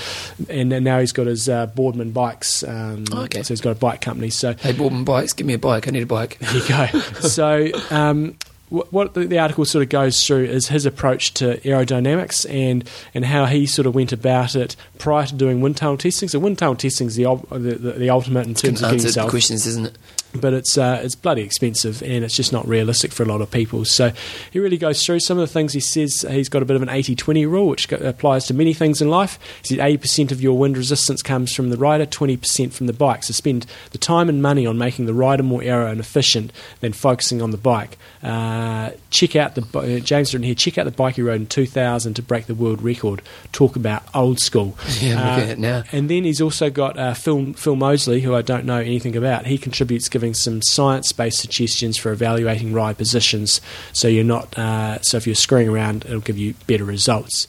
and, 0.49 0.73
and 0.73 0.85
now 0.85 0.99
he's 1.01 1.13
got 1.13 1.27
his 1.27 1.49
uh, 1.49 1.67
Boardman 1.67 2.13
bikes. 2.13 2.63
Um, 2.63 3.05
Okay. 3.13 3.43
So 3.43 3.53
he's 3.55 3.61
got 3.61 3.71
a 3.71 3.75
bike 3.75 4.01
company. 4.01 4.31
So 4.31 4.55
Hey, 4.55 4.73
Boardman 4.73 5.05
bikes, 5.05 5.33
give 5.33 5.47
me 5.47 5.55
a 5.55 5.59
bike. 5.59 5.89
I 5.89 5.91
need 5.91 6.03
a 6.03 6.07
bike. 6.07 6.39
there 6.41 6.55
you 6.55 6.69
go. 6.69 7.01
so, 7.21 7.69
um, 7.91 8.37
what 8.71 9.13
the, 9.13 9.39
article 9.39 9.67
sort 9.67 9.83
of 9.83 9.91
goes 9.91 10.27
through 10.27 10.45
is 10.45 10.69
his 10.69 10.87
approach 10.87 11.35
to 11.35 11.59
aerodynamics 11.59 12.49
and, 12.51 12.89
and 13.15 13.25
how 13.27 13.45
he 13.45 13.67
sort 13.67 13.87
of 13.87 13.95
went 13.95 14.13
about 14.13 14.55
it 14.57 14.77
prior 14.99 15.27
to 15.27 15.35
doing 15.35 15.61
wind 15.61 15.77
tunnel 15.77 15.99
testing. 15.99 16.29
So, 16.29 16.39
wind 16.39 16.57
tunnel 16.59 16.77
testing 16.77 17.09
is 17.09 17.17
the, 17.17 17.25
the, 17.51 17.59
the, 17.59 17.93
the 17.93 18.11
ultimate 18.11 18.47
in 18.47 18.55
terms 18.55 18.79
Can 18.81 18.87
of 18.87 18.91
getting 18.93 19.07
yourself 19.07 19.31
questions, 19.31 19.67
isn't 19.67 19.87
it? 19.87 19.99
But 20.41 20.53
it's 20.55 20.77
uh, 20.79 21.01
it's 21.05 21.15
bloody 21.15 21.43
expensive 21.43 22.03
and 22.03 22.25
it's 22.25 22.35
just 22.37 22.53
not 22.53 22.67
realistic 22.67 23.13
for 23.13 23.23
a 23.23 23.27
lot 23.27 23.41
of 23.41 23.51
people. 23.51 23.85
So 23.85 24.13
he 24.51 24.59
really 24.59 24.77
goes 24.79 25.05
through 25.05 25.21
some 25.21 25.39
of 25.39 25.47
the 25.47 25.53
things 25.53 25.73
he 25.73 25.81
says. 25.81 26.25
He's 26.29 26.49
got 26.49 26.63
a 26.63 26.65
bit 26.65 26.77
of 26.77 26.83
an 26.83 26.89
80-20 26.89 27.49
rule, 27.51 27.69
which 27.69 27.89
go- 27.89 27.97
applies 27.99 28.47
to 28.47 28.55
many 28.55 28.73
things 28.75 29.03
in 29.03 29.09
life. 29.09 29.39
He 29.63 29.75
said 29.77 29.79
80% 29.79 30.33
of 30.33 30.41
your 30.41 30.57
wind 30.59 30.77
resistance 30.77 31.23
comes 31.23 31.55
from 31.55 31.71
the 31.71 31.77
rider, 31.77 32.07
20% 32.07 32.73
from 32.73 32.87
the 32.87 32.93
bike. 32.93 33.25
So 33.25 33.33
spend 33.33 33.67
the 33.91 33.99
time 33.99 34.29
and 34.29 34.41
money 34.43 34.67
on 34.67 34.79
making 34.79 35.07
the 35.07 35.15
rider 35.15 35.43
more 35.43 35.63
aero 35.63 35.91
and 35.91 36.01
efficient 36.01 36.53
than 36.81 36.93
focusing 36.93 37.43
on 37.43 37.51
the 37.51 37.57
bike. 37.59 37.99
Uh, 38.23 38.91
check 39.11 39.35
out 39.37 39.55
the 39.57 39.79
uh, 39.79 39.99
James 39.99 40.33
written 40.33 40.45
here. 40.45 40.55
Check 40.55 40.79
out 40.79 40.85
the 40.85 40.91
bike 40.93 41.17
he 41.17 41.23
rode 41.23 41.41
in 41.41 41.47
2000 41.47 42.15
to 42.15 42.23
break 42.23 42.47
the 42.47 42.55
world 42.55 42.81
record. 42.83 43.21
Talk 43.53 43.75
about 43.77 44.03
old 44.15 44.39
school. 44.41 44.77
Yeah, 45.01 45.21
Uh, 45.21 45.29
looking 45.37 45.45
at 45.45 45.51
it 45.51 45.59
now. 45.59 45.83
and 45.93 46.09
then 46.09 46.25
he's 46.25 46.41
also 46.41 46.71
got 46.71 46.97
uh, 46.99 47.15
Phil, 47.15 47.53
Phil 47.55 47.75
Mosley, 47.77 48.21
who 48.21 48.35
I 48.35 48.43
don't 48.43 48.65
know 48.65 48.79
anything 48.79 49.17
about. 49.17 49.47
He 49.47 49.59
contributes 49.59 50.09
giving 50.09 50.22
some 50.35 50.63
science 50.63 51.11
based 51.13 51.39
suggestions 51.39 51.99
for 51.99 52.13
evaluating 52.13 52.73
ride 52.73 52.97
positions. 52.97 53.61
So 53.93 54.07
you're 54.09 54.25
not, 54.25 54.57
uh, 54.57 55.01
so 55.03 55.17
if 55.17 55.27
you're 55.27 55.35
screwing 55.35 55.69
around, 55.69 56.05
it'll 56.05 56.21
give 56.21 56.39
you 56.39 56.55
better 56.67 56.85
results. 56.85 57.49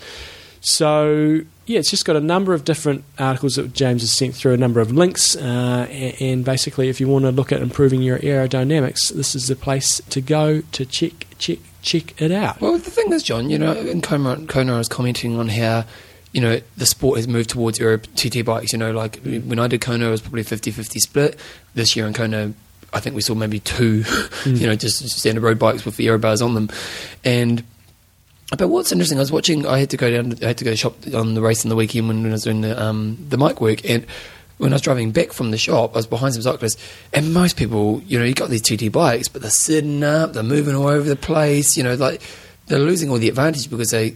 So 0.61 1.41
yeah, 1.65 1.79
it's 1.79 1.89
just 1.89 2.03
got 2.03 2.15
a 2.15 2.21
number 2.21 2.53
of 2.53 2.65
different 2.65 3.05
articles 3.17 3.55
that 3.55 3.73
James 3.73 4.01
has 4.01 4.11
sent 4.11 4.35
through, 4.35 4.53
a 4.53 4.57
number 4.57 4.81
of 4.81 4.91
links, 4.91 5.35
uh, 5.35 5.87
and, 6.19 6.43
basically, 6.43 6.89
if 6.89 6.99
you 6.99 7.07
want 7.07 7.23
to 7.23 7.31
look 7.31 7.53
at 7.53 7.61
improving 7.61 8.01
your 8.01 8.19
aerodynamics, 8.19 9.13
this 9.13 9.33
is 9.33 9.47
the 9.47 9.55
place 9.55 10.01
to 10.09 10.19
go 10.19 10.61
to 10.73 10.85
check 10.85 11.25
check 11.37 11.59
check 11.81 12.21
it 12.21 12.31
out. 12.31 12.59
Well, 12.59 12.77
the 12.77 12.91
thing 12.91 13.13
is, 13.13 13.23
John, 13.23 13.49
you 13.49 13.57
know, 13.57 13.71
and 13.71 14.03
Kona, 14.03 14.45
Kona 14.45 14.77
was 14.77 14.89
commenting 14.89 15.39
on 15.39 15.47
how, 15.47 15.85
you 16.33 16.41
know, 16.41 16.59
the 16.77 16.85
sport 16.85 17.17
has 17.17 17.27
moved 17.27 17.51
towards 17.51 17.79
aero 17.79 17.97
TT 17.97 18.43
bikes. 18.43 18.73
You 18.73 18.79
know, 18.79 18.91
like 18.91 19.21
when 19.23 19.59
I 19.59 19.67
did 19.67 19.81
Kona, 19.81 20.07
it 20.07 20.11
was 20.11 20.21
probably 20.21 20.43
50 20.43 20.71
50 20.71 20.99
split. 20.99 21.39
This 21.75 21.95
year 21.95 22.05
in 22.07 22.13
Kona, 22.13 22.53
I 22.91 22.99
think 22.99 23.15
we 23.15 23.21
saw 23.21 23.35
maybe 23.35 23.59
two, 23.59 24.03
you 24.45 24.67
know, 24.67 24.75
just 24.75 25.07
standard 25.09 25.43
road 25.43 25.59
bikes 25.59 25.85
with 25.85 25.95
the 25.95 26.07
aero 26.07 26.17
bars 26.17 26.41
on 26.41 26.55
them. 26.55 26.69
And 27.23 27.63
but 28.57 28.67
what's 28.67 28.91
interesting, 28.91 29.17
I 29.17 29.21
was 29.21 29.31
watching. 29.31 29.65
I 29.65 29.79
had 29.79 29.91
to 29.91 29.97
go 29.97 30.11
down. 30.11 30.37
I 30.43 30.47
had 30.47 30.57
to 30.57 30.65
go 30.65 30.75
shop 30.75 30.95
on 31.13 31.33
the 31.33 31.41
race 31.41 31.65
on 31.65 31.69
the 31.69 31.75
weekend 31.75 32.07
when, 32.07 32.23
when 32.23 32.31
I 32.31 32.33
was 32.33 32.43
doing 32.43 32.61
the 32.61 32.81
um, 32.81 33.17
the 33.29 33.37
mic 33.37 33.61
work, 33.61 33.87
and 33.87 34.05
when 34.57 34.73
I 34.73 34.75
was 34.75 34.81
driving 34.81 35.11
back 35.11 35.33
from 35.33 35.51
the 35.51 35.57
shop, 35.57 35.93
I 35.93 35.97
was 35.97 36.07
behind 36.07 36.33
some 36.33 36.43
cyclists, 36.43 36.81
and 37.13 37.33
most 37.33 37.57
people, 37.57 38.01
you 38.05 38.19
know, 38.19 38.25
you 38.25 38.33
got 38.33 38.49
these 38.49 38.61
TT 38.61 38.91
bikes, 38.91 39.27
but 39.27 39.41
they're 39.41 39.51
sitting 39.51 40.03
up, 40.03 40.33
they're 40.33 40.43
moving 40.43 40.75
all 40.75 40.87
over 40.87 41.07
the 41.07 41.15
place. 41.15 41.77
You 41.77 41.83
know, 41.83 41.95
like 41.95 42.21
they're 42.67 42.79
losing 42.79 43.09
all 43.09 43.17
the 43.17 43.29
advantage 43.29 43.69
because 43.69 43.89
they 43.89 44.15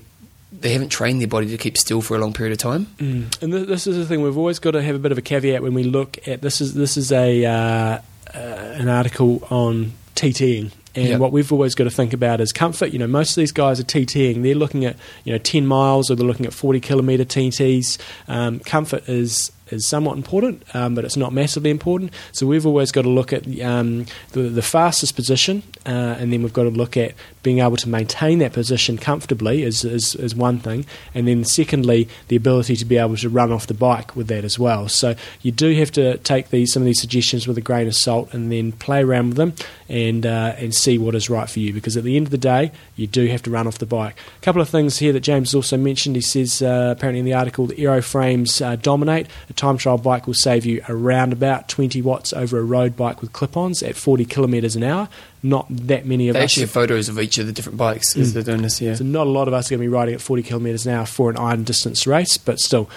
they 0.60 0.74
haven't 0.74 0.90
trained 0.90 1.22
their 1.22 1.28
body 1.28 1.48
to 1.48 1.58
keep 1.58 1.78
still 1.78 2.02
for 2.02 2.16
a 2.16 2.20
long 2.20 2.34
period 2.34 2.52
of 2.54 2.58
time. 2.58 2.86
Mm. 2.98 3.42
And 3.42 3.52
th- 3.54 3.68
this 3.68 3.88
is 3.88 3.98
the 3.98 4.06
thing 4.06 4.22
we've 4.22 4.38
always 4.38 4.60
got 4.60 4.72
to 4.72 4.82
have 4.82 4.96
a 4.96 5.00
bit 5.00 5.12
of 5.12 5.18
a 5.18 5.22
caveat 5.22 5.62
when 5.62 5.74
we 5.74 5.84
look 5.84 6.18
at 6.28 6.42
this. 6.42 6.62
Is 6.62 6.74
this 6.74 6.98
is 6.98 7.12
a 7.12 7.46
uh, 7.46 7.52
uh, 7.52 8.00
an 8.34 8.90
article 8.90 9.46
on 9.50 9.94
TTing. 10.16 10.72
And 10.96 11.10
Yep. 11.10 11.20
what 11.20 11.32
we've 11.32 11.52
always 11.52 11.76
got 11.76 11.84
to 11.84 11.92
think 11.92 12.12
about 12.12 12.42
is 12.42 12.52
comfort. 12.52 12.92
You 12.92 12.98
know, 12.98 13.06
most 13.06 13.32
of 13.32 13.36
these 13.36 13.52
guys 13.52 13.80
are 13.80 13.84
TTing. 13.84 14.42
They're 14.42 14.56
looking 14.56 14.84
at 14.84 14.96
you 15.26 15.32
know 15.32 15.38
ten 15.38 15.68
miles 15.68 16.10
or 16.10 16.16
they're 16.16 16.26
looking 16.26 16.48
at 16.48 16.54
forty 16.54 16.80
kilometre 16.80 17.24
TTs. 17.26 18.00
Um, 18.28 18.60
comfort 18.60 19.08
is 19.08 19.52
is 19.70 19.86
somewhat 19.86 20.18
important, 20.18 20.64
um, 20.74 20.96
but 20.96 21.06
it's 21.06 21.18
not 21.18 21.34
massively 21.34 21.70
important. 21.70 22.14
So 22.32 22.48
we've 22.48 22.66
always 22.66 22.92
got 22.92 23.04
to 23.04 23.10
look 23.10 23.34
at 23.34 23.44
the, 23.44 23.64
um, 23.64 24.06
the, 24.32 24.44
the 24.44 24.62
fastest 24.62 25.16
position, 25.16 25.62
uh, 25.86 25.90
and 25.90 26.32
then 26.32 26.42
we've 26.42 26.54
got 26.54 26.64
to 26.64 26.70
look 26.70 26.98
at 26.98 27.14
being 27.48 27.60
able 27.60 27.78
to 27.78 27.88
maintain 27.88 28.40
that 28.40 28.52
position 28.52 28.98
comfortably 28.98 29.64
is, 29.64 29.86
is, 29.86 30.16
is 30.16 30.36
one 30.36 30.60
thing, 30.60 30.86
and 31.16 31.30
then 31.30 31.46
secondly, 31.46 32.10
the 32.28 32.36
ability 32.36 32.76
to 32.76 32.84
be 32.84 32.98
able 32.98 33.16
to 33.16 33.30
run 33.30 33.54
off 33.54 33.68
the 33.68 33.74
bike 33.74 34.18
with 34.18 34.28
that 34.28 34.44
as 34.44 34.60
well. 34.60 34.90
So 34.90 35.16
you 35.42 35.54
do 35.54 35.74
have 35.76 35.90
to 35.94 36.18
take 36.18 36.50
these 36.50 36.74
some 36.74 36.82
of 36.82 36.86
these 36.88 37.00
suggestions 37.00 37.48
with 37.48 37.58
a 37.58 37.62
grain 37.62 37.88
of 37.88 37.96
salt, 37.96 38.34
and 38.34 38.52
then 38.52 38.74
play 38.74 39.02
around 39.02 39.30
with 39.30 39.38
them 39.38 39.54
and 39.88 40.26
uh, 40.26 40.56
and 40.58 40.76
see 40.76 40.98
what 40.98 41.16
is 41.16 41.30
right 41.30 41.50
for 41.50 41.60
you. 41.60 41.72
Because 41.72 41.96
at 41.96 42.04
the 42.04 42.18
end 42.18 42.28
of 42.28 42.32
the 42.32 42.38
day, 42.38 42.74
you 42.98 43.08
do 43.08 43.28
have 43.28 43.42
to 43.44 43.50
run 43.50 43.66
off 43.66 43.78
the 43.78 43.86
bike. 43.86 44.18
A 44.42 44.44
couple 44.44 44.62
of 44.62 44.68
things 44.68 44.98
here 44.98 45.14
that 45.14 45.22
James 45.22 45.56
also 45.56 45.78
mentioned. 45.78 46.18
He 46.18 46.22
says 46.22 46.62
uh, 46.62 46.96
apparently 46.98 47.20
in 47.20 47.26
the 47.26 47.34
article, 47.34 47.68
the 47.68 47.80
aero 47.80 48.02
frames 48.02 48.60
uh, 48.62 48.76
dominate. 48.76 49.28
A 49.50 49.54
time 49.54 49.78
trial 49.78 49.98
bike 49.98 50.28
will 50.28 50.34
save 50.34 50.66
you 50.66 50.84
around 50.90 51.32
about 51.32 51.70
20 51.70 52.02
watts 52.02 52.34
over 52.34 52.60
a 52.60 52.64
road 52.64 52.98
bike 52.98 53.22
with 53.22 53.32
clip-ons 53.32 53.82
at 53.84 53.96
40 53.96 54.26
kilometres 54.26 54.76
an 54.76 54.84
hour. 54.84 55.08
Not 55.44 55.68
that 55.70 56.06
many 56.06 56.30
of 56.30 56.34
They 56.34 56.40
us. 56.40 56.44
actually 56.46 56.64
have 56.64 56.72
photos 56.72 57.10
of 57.10 57.20
each 57.20 57.38
of 57.38 57.46
the 57.46 57.54
different 57.54 57.78
bikes 57.78 58.18
as 58.18 58.32
mm. 58.32 58.34
they're 58.34 58.44
doing 58.44 58.64
this. 58.64 58.82
Yeah, 58.82 58.96
So 58.96 59.04
not 59.04 59.28
a 59.28 59.30
lot 59.30 59.48
of 59.48 59.54
us 59.54 59.68
are 59.68 59.76
going 59.76 59.80
to 59.82 59.84
be 59.84 59.88
riding 59.88 60.16
at 60.16 60.22
40 60.22 60.44
kilometres 60.44 60.86
an 60.88 60.94
hour 60.94 61.06
for 61.06 61.30
an 61.30 61.38
iron 61.38 61.64
distance 61.64 62.08
race, 62.08 62.38
but 62.38 62.60
still, 62.60 62.90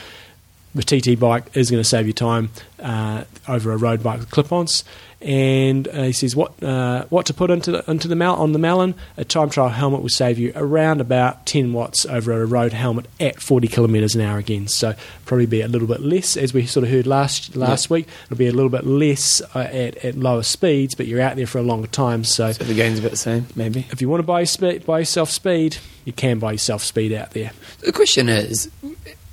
the 0.74 0.82
TT 0.82 1.18
bike 1.18 1.44
is 1.56 1.70
going 1.70 1.82
to 1.82 1.88
save 1.88 2.06
you 2.06 2.12
time 2.12 2.50
uh, 2.80 3.24
over 3.48 3.72
a 3.72 3.76
road 3.76 4.02
bike 4.02 4.20
with 4.20 4.30
clip-ons. 4.30 4.84
And 5.22 5.86
uh, 5.88 6.04
he 6.04 6.12
says 6.12 6.34
what 6.34 6.62
uh, 6.62 7.04
what 7.10 7.26
to 7.26 7.34
put 7.34 7.50
into 7.50 7.72
the, 7.72 7.90
into 7.90 8.08
the 8.08 8.16
mal- 8.16 8.36
on 8.36 8.52
the 8.52 8.58
Malin. 8.58 8.94
A 9.18 9.24
time 9.24 9.50
trial 9.50 9.68
helmet 9.68 10.00
will 10.00 10.08
save 10.08 10.38
you 10.38 10.50
around 10.56 11.02
about 11.02 11.44
10 11.44 11.74
watts 11.74 12.06
over 12.06 12.40
a 12.40 12.46
road 12.46 12.72
helmet 12.72 13.04
at 13.20 13.38
40 13.38 13.68
kilometres 13.68 14.14
an 14.14 14.22
hour 14.22 14.38
again. 14.38 14.66
So 14.66 14.94
probably 15.26 15.44
be 15.44 15.60
a 15.60 15.68
little 15.68 15.86
bit 15.88 16.00
less, 16.00 16.38
as 16.38 16.54
we 16.54 16.64
sort 16.64 16.84
of 16.84 16.90
heard 16.90 17.06
last 17.06 17.54
last 17.54 17.90
week. 17.90 18.08
It'll 18.24 18.38
be 18.38 18.46
a 18.46 18.52
little 18.52 18.70
bit 18.70 18.86
less 18.86 19.42
uh, 19.54 19.58
at, 19.58 19.96
at 20.02 20.16
lower 20.16 20.42
speeds, 20.42 20.94
but 20.94 21.06
you're 21.06 21.20
out 21.20 21.36
there 21.36 21.46
for 21.46 21.58
a 21.58 21.62
longer 21.62 21.88
time. 21.88 22.24
So 22.24 22.52
so 22.52 22.64
the 22.64 22.72
gain's 22.72 22.98
about 22.98 23.10
the 23.10 23.18
same, 23.18 23.46
maybe. 23.54 23.86
if 23.90 24.00
you 24.00 24.08
want 24.08 24.20
to 24.20 24.26
buy, 24.26 24.44
spe- 24.44 24.86
buy 24.86 25.00
yourself 25.00 25.28
speed, 25.28 25.76
you 26.06 26.14
can 26.14 26.38
buy 26.38 26.52
yourself 26.52 26.82
speed 26.82 27.12
out 27.12 27.32
there. 27.32 27.52
The 27.80 27.92
question 27.92 28.30
is, 28.30 28.70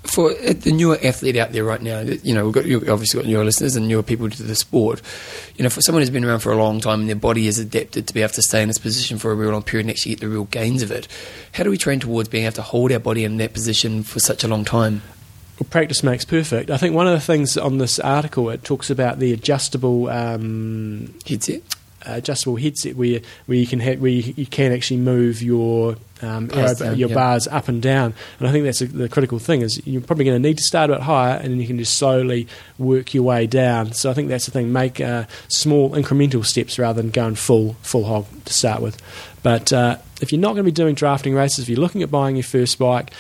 for 0.08 0.34
the 0.34 0.72
newer 0.72 0.98
athlete 1.04 1.38
out 1.38 1.52
there 1.52 1.64
right 1.64 1.82
now, 1.82 2.00
you 2.00 2.34
know, 2.34 2.46
we've 2.46 2.54
got 2.54 2.66
you've 2.66 2.90
obviously 2.90 3.22
got 3.22 3.28
newer 3.28 3.44
listeners 3.44 3.76
and 3.76 3.88
newer 3.88 4.04
people 4.04 4.30
to 4.30 4.44
the 4.44 4.56
sport. 4.56 5.02
You 5.56 5.64
know, 5.64 5.70
for 5.70 5.82
someone 5.82 6.02
who's 6.02 6.10
been 6.10 6.26
around 6.26 6.40
for 6.40 6.52
a 6.52 6.58
long 6.58 6.80
time 6.80 7.02
and 7.02 7.10
their 7.10 7.16
body 7.16 7.48
is 7.48 7.60
adapted 7.60 8.08
to 8.08 8.14
be 8.14 8.22
able 8.22 8.34
to 8.34 8.42
stay 8.42 8.62
in 8.62 8.68
this 8.68 8.78
position 8.78 9.18
for 9.18 9.32
a 9.32 9.36
real 9.36 9.52
long 9.52 9.64
period 9.64 9.86
and 9.86 9.92
actually 9.92 10.14
get 10.14 10.22
the 10.22 10.30
real 10.30 10.46
gains 10.46 10.82
of 10.82 10.92
it, 10.92 11.08
how 11.54 11.64
do 11.64 11.70
we 11.70 11.78
train 11.78 12.00
towards 12.00 12.30
being 12.30 12.46
able 12.46 12.56
to 12.56 12.62
hold 12.62 12.92
our 12.92 13.00
body 13.00 13.24
in 13.24 13.38
that 13.38 13.54
position 13.54 14.04
for 14.04 14.20
such 14.20 14.44
a 14.44 14.48
long 14.48 14.66
time? 14.66 15.02
Well, 15.60 15.68
practice 15.70 16.04
makes 16.04 16.24
perfect. 16.24 16.70
I 16.70 16.78
think 16.78 16.94
one 16.94 17.08
of 17.08 17.14
the 17.14 17.20
things 17.20 17.58
on 17.58 17.80
this 17.80 18.00
article 18.00 18.50
it 18.50 18.64
talks 18.64 18.90
about 18.90 19.20
the 19.20 19.34
adjustable 19.34 20.10
um, 20.10 21.14
Headset? 21.26 21.64
adjustable 22.06 22.56
headset 22.56 22.96
where 22.96 23.20
where 23.48 23.58
you 23.58 23.68
can 23.68 23.80
ha- 23.80 23.96
where 23.96 24.12
you, 24.12 24.34
you 24.38 24.46
can 24.46 24.72
actually 24.72 24.98
move 24.98 25.42
your 25.42 25.98
um, 26.22 26.48
down, 26.48 26.98
your 26.98 27.10
yeah. 27.10 27.16
bars 27.16 27.48
up 27.48 27.68
and 27.68 27.82
down. 27.82 28.14
And 28.40 28.48
I 28.48 28.52
think 28.52 28.66
that's 28.66 28.82
a, 28.82 28.88
the 28.88 29.10
critical 29.10 29.40
thing 29.40 29.62
is 29.62 29.86
you're 29.86 30.02
probably 30.02 30.26
going 30.26 30.42
to 30.42 30.48
need 30.48 30.58
to 30.58 30.64
start 30.64 30.90
a 30.90 30.94
bit 30.94 31.04
higher 31.04 31.36
and 31.36 31.52
then 31.52 31.60
you 31.60 31.68
can 31.68 31.78
just 31.78 31.98
slowly 31.98 32.48
work 32.78 33.14
your 33.14 33.24
way 33.24 33.48
down. 33.48 33.94
So 33.94 34.10
I 34.10 34.14
think 34.14 34.30
that's 34.30 34.46
the 34.46 34.52
thing. 34.52 34.72
Make 34.72 35.00
uh, 35.00 35.26
small 35.48 35.92
incremental 35.92 36.46
steps 36.46 36.80
rather 36.80 37.02
than 37.02 37.12
going 37.12 37.36
full 37.36 37.74
full 37.82 38.06
hog 38.06 38.26
to 38.46 38.54
start 38.54 38.82
with. 38.82 39.02
But 39.44 39.72
uh, 39.72 39.98
if 40.22 40.32
you're 40.32 40.42
not 40.42 40.50
going 40.50 40.58
to 40.58 40.64
be 40.64 40.72
doing 40.72 40.96
drafting 40.96 41.34
races, 41.34 41.60
if 41.60 41.70
you're 41.70 41.80
looking 41.80 42.04
at 42.04 42.12
buying 42.12 42.36
your 42.36 42.44
first 42.44 42.80
bike, 42.80 43.12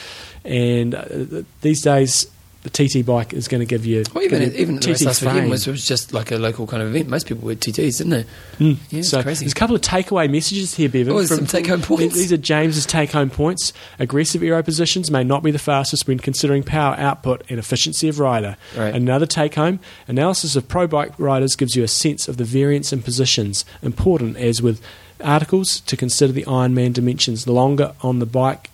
and 0.43 0.95
uh, 0.95 1.43
these 1.61 1.81
days. 1.81 2.27
The 2.67 2.87
TT 2.87 3.05
bike 3.05 3.31
is 3.33 3.47
going 3.47 3.59
to 3.61 3.65
give 3.65 3.85
you 3.85 4.03
Well, 4.13 4.25
even 4.25 4.41
even 4.55 4.75
the 4.75 4.81
TT 4.81 5.05
last 5.05 5.21
weekend 5.21 5.39
frame. 5.39 5.49
was, 5.49 5.67
was 5.67 5.87
just 5.87 6.11
like 6.13 6.31
a 6.31 6.37
local 6.37 6.67
kind 6.67 6.83
of 6.83 6.89
event. 6.89 7.07
Most 7.07 7.25
people 7.25 7.45
wear 7.45 7.55
TTs, 7.55 7.99
didn't 7.99 8.09
they? 8.09 8.23
Mm. 8.59 8.77
Yeah, 8.89 8.99
it's 8.99 9.09
so 9.09 9.23
crazy. 9.23 9.45
there's 9.45 9.53
a 9.53 9.55
couple 9.55 9.75
of 9.75 9.81
takeaway 9.81 10.29
messages 10.29 10.73
here, 10.73 10.89
Bevan. 10.89 11.13
Oh, 11.13 11.23
some 11.23 11.45
take-home 11.45 11.81
points. 11.81 12.15
These 12.15 12.33
are 12.33 12.37
James's 12.37 12.85
take-home 12.85 13.29
points. 13.29 13.71
Aggressive 13.99 14.43
aero 14.43 14.61
positions 14.63 15.09
may 15.09 15.23
not 15.23 15.43
be 15.43 15.51
the 15.51 15.59
fastest 15.59 16.07
when 16.09 16.19
considering 16.19 16.61
power 16.61 16.95
output 16.95 17.43
and 17.49 17.57
efficiency 17.57 18.09
of 18.09 18.19
rider. 18.19 18.57
Right. 18.75 18.93
Another 18.93 19.25
take-home 19.25 19.79
analysis 20.09 20.57
of 20.57 20.67
pro 20.67 20.87
bike 20.87 21.13
riders 21.17 21.55
gives 21.55 21.73
you 21.75 21.83
a 21.83 21.87
sense 21.87 22.27
of 22.27 22.35
the 22.35 22.43
variance 22.43 22.91
in 22.91 23.01
positions. 23.01 23.63
Important 23.81 24.35
as 24.35 24.61
with 24.61 24.81
articles 25.23 25.79
to 25.81 25.95
consider 25.95 26.33
the 26.33 26.43
Ironman 26.43 26.91
dimensions. 26.91 27.45
The 27.45 27.53
longer 27.53 27.93
on 28.01 28.19
the 28.19 28.25
bike 28.25 28.71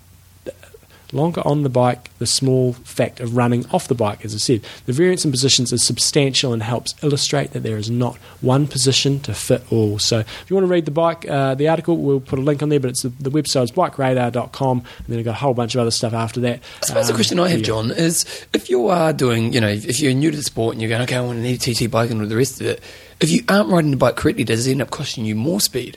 longer 1.12 1.42
on 1.46 1.62
the 1.62 1.68
bike, 1.68 2.10
the 2.18 2.26
small 2.26 2.72
fact 2.72 3.20
of 3.20 3.36
running 3.36 3.64
off 3.70 3.86
the 3.88 3.94
bike, 3.94 4.24
as 4.24 4.34
I 4.34 4.38
said. 4.38 4.62
The 4.86 4.92
variance 4.92 5.24
in 5.24 5.30
positions 5.30 5.72
is 5.72 5.84
substantial 5.84 6.52
and 6.52 6.62
helps 6.62 6.94
illustrate 7.02 7.52
that 7.52 7.62
there 7.62 7.76
is 7.76 7.90
not 7.90 8.16
one 8.40 8.66
position 8.66 9.20
to 9.20 9.34
fit 9.34 9.62
all. 9.70 9.98
So 9.98 10.18
if 10.20 10.44
you 10.48 10.56
want 10.56 10.64
to 10.66 10.70
read 10.72 10.84
the 10.86 10.90
bike, 10.90 11.28
uh, 11.28 11.54
the 11.54 11.68
article, 11.68 11.96
we'll 11.98 12.20
put 12.20 12.38
a 12.38 12.42
link 12.42 12.62
on 12.62 12.68
there, 12.68 12.80
but 12.80 12.90
it's 12.90 13.02
the, 13.02 13.10
the 13.10 13.30
website 13.30 13.64
is 13.64 13.72
bikeradar.com, 13.72 14.78
and 14.78 15.06
then 15.08 15.18
I've 15.18 15.24
got 15.24 15.32
a 15.32 15.34
whole 15.34 15.54
bunch 15.54 15.74
of 15.74 15.80
other 15.80 15.90
stuff 15.90 16.12
after 16.12 16.40
that. 16.40 16.60
I 16.82 16.86
suppose 16.86 17.06
the 17.06 17.12
Um, 17.12 17.16
question 17.16 17.38
I 17.40 17.48
have, 17.48 17.60
yeah. 17.60 17.66
John, 17.66 17.90
is 17.90 18.46
if 18.52 18.68
you 18.70 18.88
are 18.88 19.12
doing, 19.12 19.52
you 19.52 19.60
know, 19.60 19.68
if 19.68 20.00
you're 20.00 20.14
new 20.14 20.30
to 20.30 20.36
the 20.36 20.42
sport 20.42 20.74
and 20.74 20.82
you're 20.82 20.88
going, 20.88 21.02
okay, 21.02 21.16
I 21.16 21.20
want 21.20 21.38
an 21.38 21.44
need 21.44 21.82
a 21.82 21.86
bike 21.86 22.10
and 22.10 22.20
all 22.20 22.26
the 22.26 22.36
rest 22.36 22.60
of 22.60 22.66
it, 22.66 22.82
if 23.20 23.30
you 23.30 23.42
aren't 23.48 23.68
riding 23.70 23.90
the 23.90 23.96
bike 23.96 24.16
correctly, 24.16 24.44
does 24.44 24.66
it 24.66 24.72
end 24.72 24.82
up 24.82 24.90
costing 24.90 25.24
you 25.24 25.34
more 25.34 25.60
speed? 25.60 25.96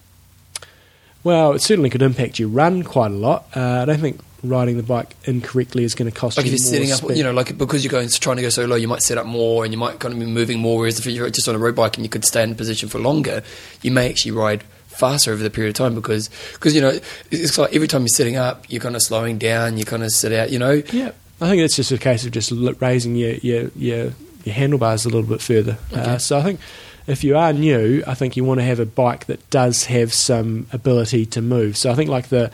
Well, 1.23 1.53
it 1.53 1.61
certainly 1.61 1.89
could 1.89 2.01
impact 2.01 2.39
your 2.39 2.47
run 2.49 2.83
quite 2.83 3.11
a 3.11 3.15
lot. 3.15 3.47
Uh, 3.55 3.79
I 3.81 3.85
don't 3.85 3.99
think 3.99 4.21
riding 4.43 4.77
the 4.77 4.83
bike 4.83 5.15
incorrectly 5.25 5.83
is 5.83 5.95
going 5.95 6.09
to 6.09 6.17
cost 6.17 6.37
Like 6.37 6.45
you 6.45 6.53
if 6.53 6.59
you're 6.59 6.87
setting 6.87 6.91
up, 6.91 7.15
you 7.15 7.23
know, 7.23 7.31
like 7.31 7.57
because 7.57 7.83
you're 7.83 7.91
going 7.91 8.07
trying 8.09 8.37
to 8.37 8.41
go 8.41 8.49
so 8.49 8.65
low, 8.65 8.75
you 8.75 8.87
might 8.87 9.01
set 9.01 9.17
up 9.17 9.25
more 9.25 9.63
and 9.63 9.73
you 9.73 9.79
might 9.79 9.99
kind 9.99 10.13
of 10.13 10.19
be 10.19 10.25
moving 10.25 10.59
more. 10.59 10.79
Whereas 10.79 10.99
if 10.99 11.05
you're 11.05 11.29
just 11.29 11.47
on 11.47 11.55
a 11.55 11.59
road 11.59 11.75
bike 11.75 11.97
and 11.97 12.05
you 12.05 12.09
could 12.09 12.25
stay 12.25 12.43
in 12.43 12.55
position 12.55 12.89
for 12.89 12.99
longer, 12.99 13.43
you 13.81 13.91
may 13.91 14.09
actually 14.09 14.31
ride 14.31 14.63
faster 14.87 15.31
over 15.31 15.43
the 15.43 15.49
period 15.49 15.69
of 15.69 15.75
time 15.75 15.93
because 15.93 16.29
because 16.53 16.73
you 16.73 16.81
know 16.81 16.99
it's 17.29 17.57
like 17.57 17.73
every 17.73 17.87
time 17.87 18.01
you're 18.01 18.07
setting 18.09 18.35
up, 18.35 18.65
you're 18.69 18.81
kind 18.81 18.95
of 18.95 19.01
slowing 19.01 19.37
down, 19.37 19.77
you 19.77 19.85
kind 19.85 20.03
of 20.03 20.11
sit 20.11 20.33
out, 20.33 20.51
you 20.51 20.59
know. 20.59 20.81
Yeah, 20.91 21.11
I 21.41 21.49
think 21.49 21.61
it's 21.61 21.75
just 21.75 21.91
a 21.91 21.97
case 21.97 22.25
of 22.25 22.31
just 22.31 22.51
raising 22.81 23.15
your 23.15 23.33
your 23.35 23.69
your, 23.75 24.13
your 24.43 24.55
handlebars 24.55 25.05
a 25.05 25.09
little 25.09 25.29
bit 25.29 25.41
further. 25.41 25.77
Uh, 25.93 26.17
so 26.17 26.37
I 26.37 26.43
think 26.43 26.59
if 27.07 27.23
you 27.23 27.37
are 27.37 27.53
new, 27.53 28.03
I 28.05 28.13
think 28.13 28.35
you 28.35 28.43
want 28.43 28.59
to 28.59 28.65
have 28.65 28.79
a 28.79 28.85
bike 28.85 29.25
that 29.25 29.49
does 29.49 29.85
have 29.85 30.13
some 30.13 30.67
ability 30.73 31.25
to 31.27 31.41
move. 31.41 31.77
So 31.77 31.91
I 31.91 31.95
think 31.95 32.09
like 32.09 32.27
the 32.27 32.51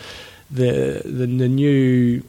the 0.54 1.02
the, 1.04 1.26
the 1.26 1.48
new 1.48 2.24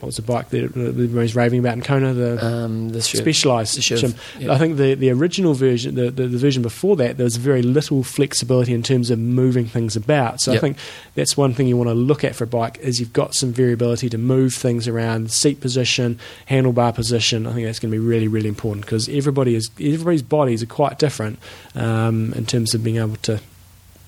what 0.00 0.06
was 0.06 0.16
the 0.16 0.22
bike 0.22 0.48
that 0.48 0.62
everybody's 0.64 1.36
raving 1.36 1.60
about 1.60 1.74
in 1.74 1.82
Kona 1.82 2.14
the 2.14 2.42
Um, 2.44 2.88
this 2.88 3.06
should, 3.06 3.20
Specialized 3.20 3.76
the 3.76 3.82
Shiv, 3.82 3.98
Shim. 3.98 4.16
yeah. 4.38 4.50
I 4.50 4.56
think 4.56 4.78
the, 4.78 4.94
the 4.94 5.10
original 5.10 5.52
version, 5.52 5.94
the, 5.94 6.10
the, 6.10 6.26
the 6.26 6.38
version 6.38 6.62
before 6.62 6.96
that, 6.96 7.18
there 7.18 7.24
was 7.24 7.36
very 7.36 7.60
little 7.60 8.02
flexibility 8.02 8.72
in 8.72 8.82
terms 8.82 9.10
of 9.10 9.18
moving 9.18 9.66
things 9.66 9.96
about. 9.96 10.40
So 10.40 10.54
I 10.54 10.58
think 10.58 10.78
that's 11.16 11.36
one 11.36 11.52
thing 11.52 11.66
you 11.66 11.76
want 11.76 11.90
to 11.90 11.94
look 11.94 12.24
at 12.24 12.34
for 12.34 12.44
a 12.44 12.46
bike 12.46 12.78
is 12.78 12.98
you've 12.98 13.12
got 13.12 13.34
some 13.34 13.52
variability 13.52 14.08
to 14.08 14.16
move 14.16 14.54
things 14.54 14.88
around, 14.88 15.30
seat 15.32 15.60
position, 15.60 16.18
handlebar 16.48 16.94
position. 16.94 17.46
I 17.46 17.52
think 17.52 17.66
that's 17.66 17.78
going 17.78 17.92
to 17.92 17.94
be 17.94 18.02
really 18.04 18.26
really 18.26 18.48
important 18.48 18.86
because 18.86 19.06
everybody 19.10 19.54
is 19.54 19.70
everybody's 19.78 20.22
bodies 20.22 20.62
are 20.62 20.66
quite 20.66 20.98
different 20.98 21.38
um, 21.74 22.32
in 22.32 22.46
terms 22.46 22.74
of 22.74 22.82
being 22.82 22.96
able 22.96 23.16
to 23.16 23.38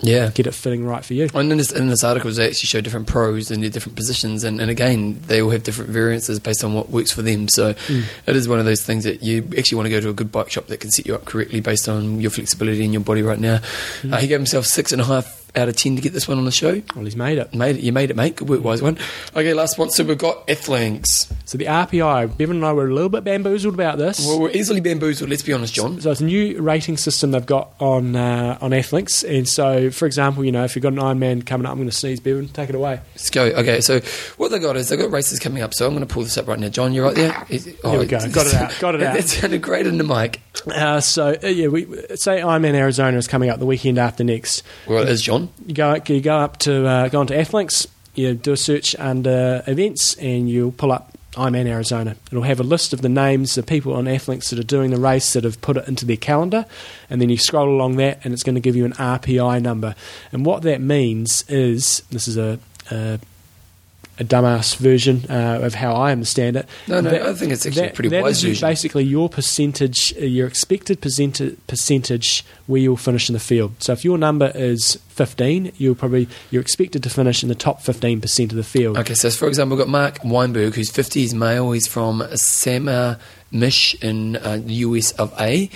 yeah. 0.03 0.31
get 0.35 0.47
it 0.47 0.53
fitting 0.55 0.85
right 0.85 1.05
for 1.05 1.15
you. 1.15 1.29
And 1.35 1.51
in 1.51 1.59
this, 1.59 1.73
in 1.73 1.89
this 1.89 2.05
article, 2.05 2.31
they 2.31 2.47
actually 2.49 2.67
show 2.67 2.81
different 2.81 3.07
pros 3.07 3.51
and 3.51 3.63
their 3.63 3.71
different 3.71 3.97
positions, 3.97 4.45
and, 4.45 4.61
and 4.61 4.71
again, 4.71 5.21
they 5.27 5.41
all 5.41 5.51
have 5.51 5.63
different 5.63 5.91
variances 5.91 6.39
based 6.41 6.63
on 6.65 6.75
what 6.75 6.91
works 6.91 7.13
for 7.13 7.23
them. 7.23 7.49
So 7.49 7.75
Mm. 7.89 8.05
it 8.27 8.37
is 8.37 8.49
one 8.49 8.59
of 8.59 8.65
those 8.65 8.83
things 8.83 9.05
that 9.05 9.23
you 9.23 9.49
actually 9.57 9.77
want 9.77 9.87
to 9.87 9.91
go 9.91 10.01
to 10.01 10.09
a 10.11 10.13
good 10.13 10.31
bike 10.31 10.51
shop 10.51 10.67
that 10.67 10.81
can 10.81 10.91
set 10.91 11.07
you 11.07 11.15
up 11.15 11.25
correctly 11.25 11.61
based 11.61 11.89
on 11.89 12.21
your 12.21 12.31
flexibility 12.31 12.85
in 12.85 12.93
your 12.93 13.03
body 13.03 13.23
right 13.23 13.39
now. 13.41 13.59
Mm. 14.03 14.13
Uh, 14.13 14.17
he 14.19 14.27
gave 14.27 14.39
himself 14.39 14.67
six 14.67 14.93
and 14.93 15.01
a 15.01 15.05
half 15.05 15.42
out 15.55 15.69
of 15.69 15.77
ten 15.77 15.97
to 15.97 16.03
get 16.03 16.13
this 16.13 16.27
one 16.27 16.39
on 16.39 16.45
the 16.45 16.51
show. 16.51 16.81
Well, 16.95 17.05
he's 17.05 17.17
made 17.17 17.39
it. 17.39 17.55
Made 17.55 17.77
it, 17.77 17.83
you 17.83 17.93
made 17.93 18.11
it, 18.11 18.17
mate. 18.17 18.37
Good 18.37 18.49
work, 18.49 18.65
wise 18.65 18.81
one. 18.83 18.97
Okay, 19.37 19.53
last 19.55 19.73
sponsor 19.73 20.03
we've 20.05 20.17
got 20.19 20.47
Athlinks. 20.47 21.31
So 21.45 21.59
the 21.59 21.67
RPI, 21.67 22.37
Bevan 22.39 22.57
and 22.57 22.65
I 22.65 22.73
were 22.73 22.87
a 22.89 22.93
little 22.95 23.11
bit 23.11 23.25
bamboozled 23.25 23.75
about 23.75 23.99
this. 23.99 24.25
Well, 24.27 24.41
we're 24.41 24.51
easily 24.51 24.81
bamboozled. 24.81 25.29
Let's 25.29 25.43
be 25.43 25.53
honest, 25.53 25.75
John. 25.75 26.01
So 26.01 26.11
it's 26.11 26.21
a 26.21 26.25
new 26.25 26.61
rating 26.63 26.97
system 26.97 27.33
they've 27.33 27.45
got 27.45 27.73
on 27.81 28.17
uh, 28.17 28.57
on 28.61 28.71
Athlinks, 28.71 29.23
and 29.29 29.47
so 29.49 29.91
for 29.91 30.07
example, 30.07 30.45
you 30.45 30.53
know, 30.53 30.65
if 30.65 30.75
you've 30.75 30.83
got 30.83 30.93
an 30.95 30.99
Ironman 30.99 31.45
coming 31.45 31.67
up, 31.67 31.73
I'm 31.73 31.79
going 31.79 31.91
to 31.91 31.95
sneeze, 31.97 32.21
Bevan, 32.21 32.49
take 32.49 32.69
it 32.71 32.75
away. 32.75 33.01
Let's 33.15 33.29
go. 33.31 33.45
Okay, 33.45 33.81
so 33.83 34.01
what 34.39 34.51
they 34.51 34.59
got 34.59 34.77
is 34.77 34.89
they've 34.89 34.99
got 34.99 35.11
races 35.11 35.39
coming 35.39 35.63
up. 35.63 35.75
So 35.75 35.87
I'm 35.87 35.93
going 35.95 36.07
to 36.07 36.13
pull 36.13 36.23
this 36.23 36.39
up 36.39 36.49
right 36.49 36.59
now. 36.59 36.69
John, 36.69 36.93
you're 36.95 37.05
right 37.05 37.15
there. 37.15 37.47
Is- 37.51 37.65
Here 37.67 37.99
we 37.99 38.07
go. 38.07 38.19
Got 38.31 38.47
it 38.47 38.55
out. 38.55 38.77
Got 38.81 38.95
it 38.95 39.03
out. 39.05 39.15
That 39.15 39.29
sounded 39.29 39.61
great 39.63 39.87
in 39.87 39.99
the 39.99 40.05
mic. 40.05 40.41
Uh, 40.67 41.01
so 41.01 41.37
uh, 41.43 41.47
yeah, 41.47 41.67
we 41.69 41.85
say 42.15 42.41
Ironman 42.41 42.75
Arizona 42.75 43.17
is 43.19 43.27
coming 43.29 43.51
up 43.51 43.59
the 43.59 43.67
weekend 43.67 43.99
after 43.99 44.25
next. 44.25 44.63
Well, 44.87 45.03
it 45.03 45.09
is 45.09 45.21
John. 45.23 45.42
You 45.67 45.75
go 45.75 46.01
you 46.07 46.21
go 46.21 46.37
up 46.39 46.59
to 46.59 46.87
uh, 46.87 47.09
go 47.09 47.21
onto 47.21 47.35
Athlinks, 47.35 47.87
you 48.15 48.35
do 48.35 48.53
a 48.53 48.57
search 48.57 48.95
under 48.99 49.63
events, 49.67 50.15
and 50.17 50.49
you'll 50.49 50.73
pull 50.73 50.93
up 50.93 51.17
Ironman 51.33 51.67
Arizona. 51.67 52.17
It'll 52.31 52.43
have 52.43 52.61
a 52.61 52.65
list 52.65 52.93
of 52.93 53.01
the 53.01 53.09
names 53.09 53.57
of 53.57 53.67
people 53.67 53.95
on 53.95 54.05
Athlinks 54.05 54.51
that 54.51 54.59
are 54.59 54.65
doing 54.65 54.91
the 54.91 55.01
race 55.01 55.33
that 55.33 55.45
have 55.45 55.61
put 55.61 55.77
it 55.77 55.89
into 55.89 56.05
their 56.05 56.17
calendar, 56.17 56.67
and 57.09 57.21
then 57.21 57.31
you 57.31 57.39
scroll 57.39 57.69
along 57.69 57.97
that, 57.97 58.25
and 58.25 58.35
it's 58.35 58.43
going 58.43 58.55
to 58.55 58.61
give 58.61 58.77
you 58.77 58.85
an 58.85 58.93
RPI 58.93 59.63
number. 59.63 59.95
And 60.31 60.45
what 60.45 60.63
that 60.63 60.81
means 60.81 61.45
is 61.49 62.03
this 62.11 62.29
is 62.29 62.37
a 62.37 62.59
a, 62.91 63.19
a 64.23 64.25
dumbass 64.25 64.77
version 64.77 65.25
uh, 65.29 65.61
of 65.63 65.75
how 65.75 65.93
I 65.95 66.13
understand 66.13 66.57
it. 66.57 66.67
No, 66.89 67.01
no, 67.01 67.11
That- 67.11 67.23
I 67.23 67.35
think 67.35 67.53
it's 67.53 67.67
actually 67.67 67.83
that- 67.83 67.95
pretty 67.95 68.09
that 68.11 68.23
wise 68.23 68.37
is 68.39 68.43
version. 68.45 68.69
basically 68.69 69.05
your 69.05 69.29
percentage, 69.29 70.15
uh, 70.21 70.25
your 70.25 70.47
expected 70.47 71.01
percent- 71.01 71.67
percentage 71.67 72.45
where 72.67 72.81
you'll 72.81 72.97
finish 72.97 73.29
in 73.29 73.33
the 73.35 73.41
field. 73.41 73.75
So 73.79 73.93
if 73.93 74.05
your 74.05 74.17
number 74.19 74.51
is 74.55 74.99
15, 75.09 75.73
you'll 75.79 75.95
probably 75.95 76.29
you're 76.51 76.63
expected 76.63 77.03
to 77.03 77.11
finish 77.11 77.43
in 77.43 77.49
the 77.49 77.55
top 77.55 77.83
15% 77.83 78.51
of 78.51 78.57
the 78.57 78.63
field. 78.65 78.97
Okay, 78.99 79.15
so 79.15 79.31
for 79.31 79.49
example, 79.49 79.77
we've 79.77 79.85
got 79.87 79.91
Mark 79.91 80.19
Weinberg, 80.25 80.75
who's 80.75 80.91
50, 80.91 81.21
he's 81.21 81.35
male, 81.35 81.73
he's 81.73 81.87
from 81.87 82.23
Sama 82.35 83.19
Mish 83.51 83.95
in 84.03 84.37
uh, 84.37 84.59
the 84.65 84.75
US 84.87 85.13
of 85.13 85.35
A. 85.41 85.69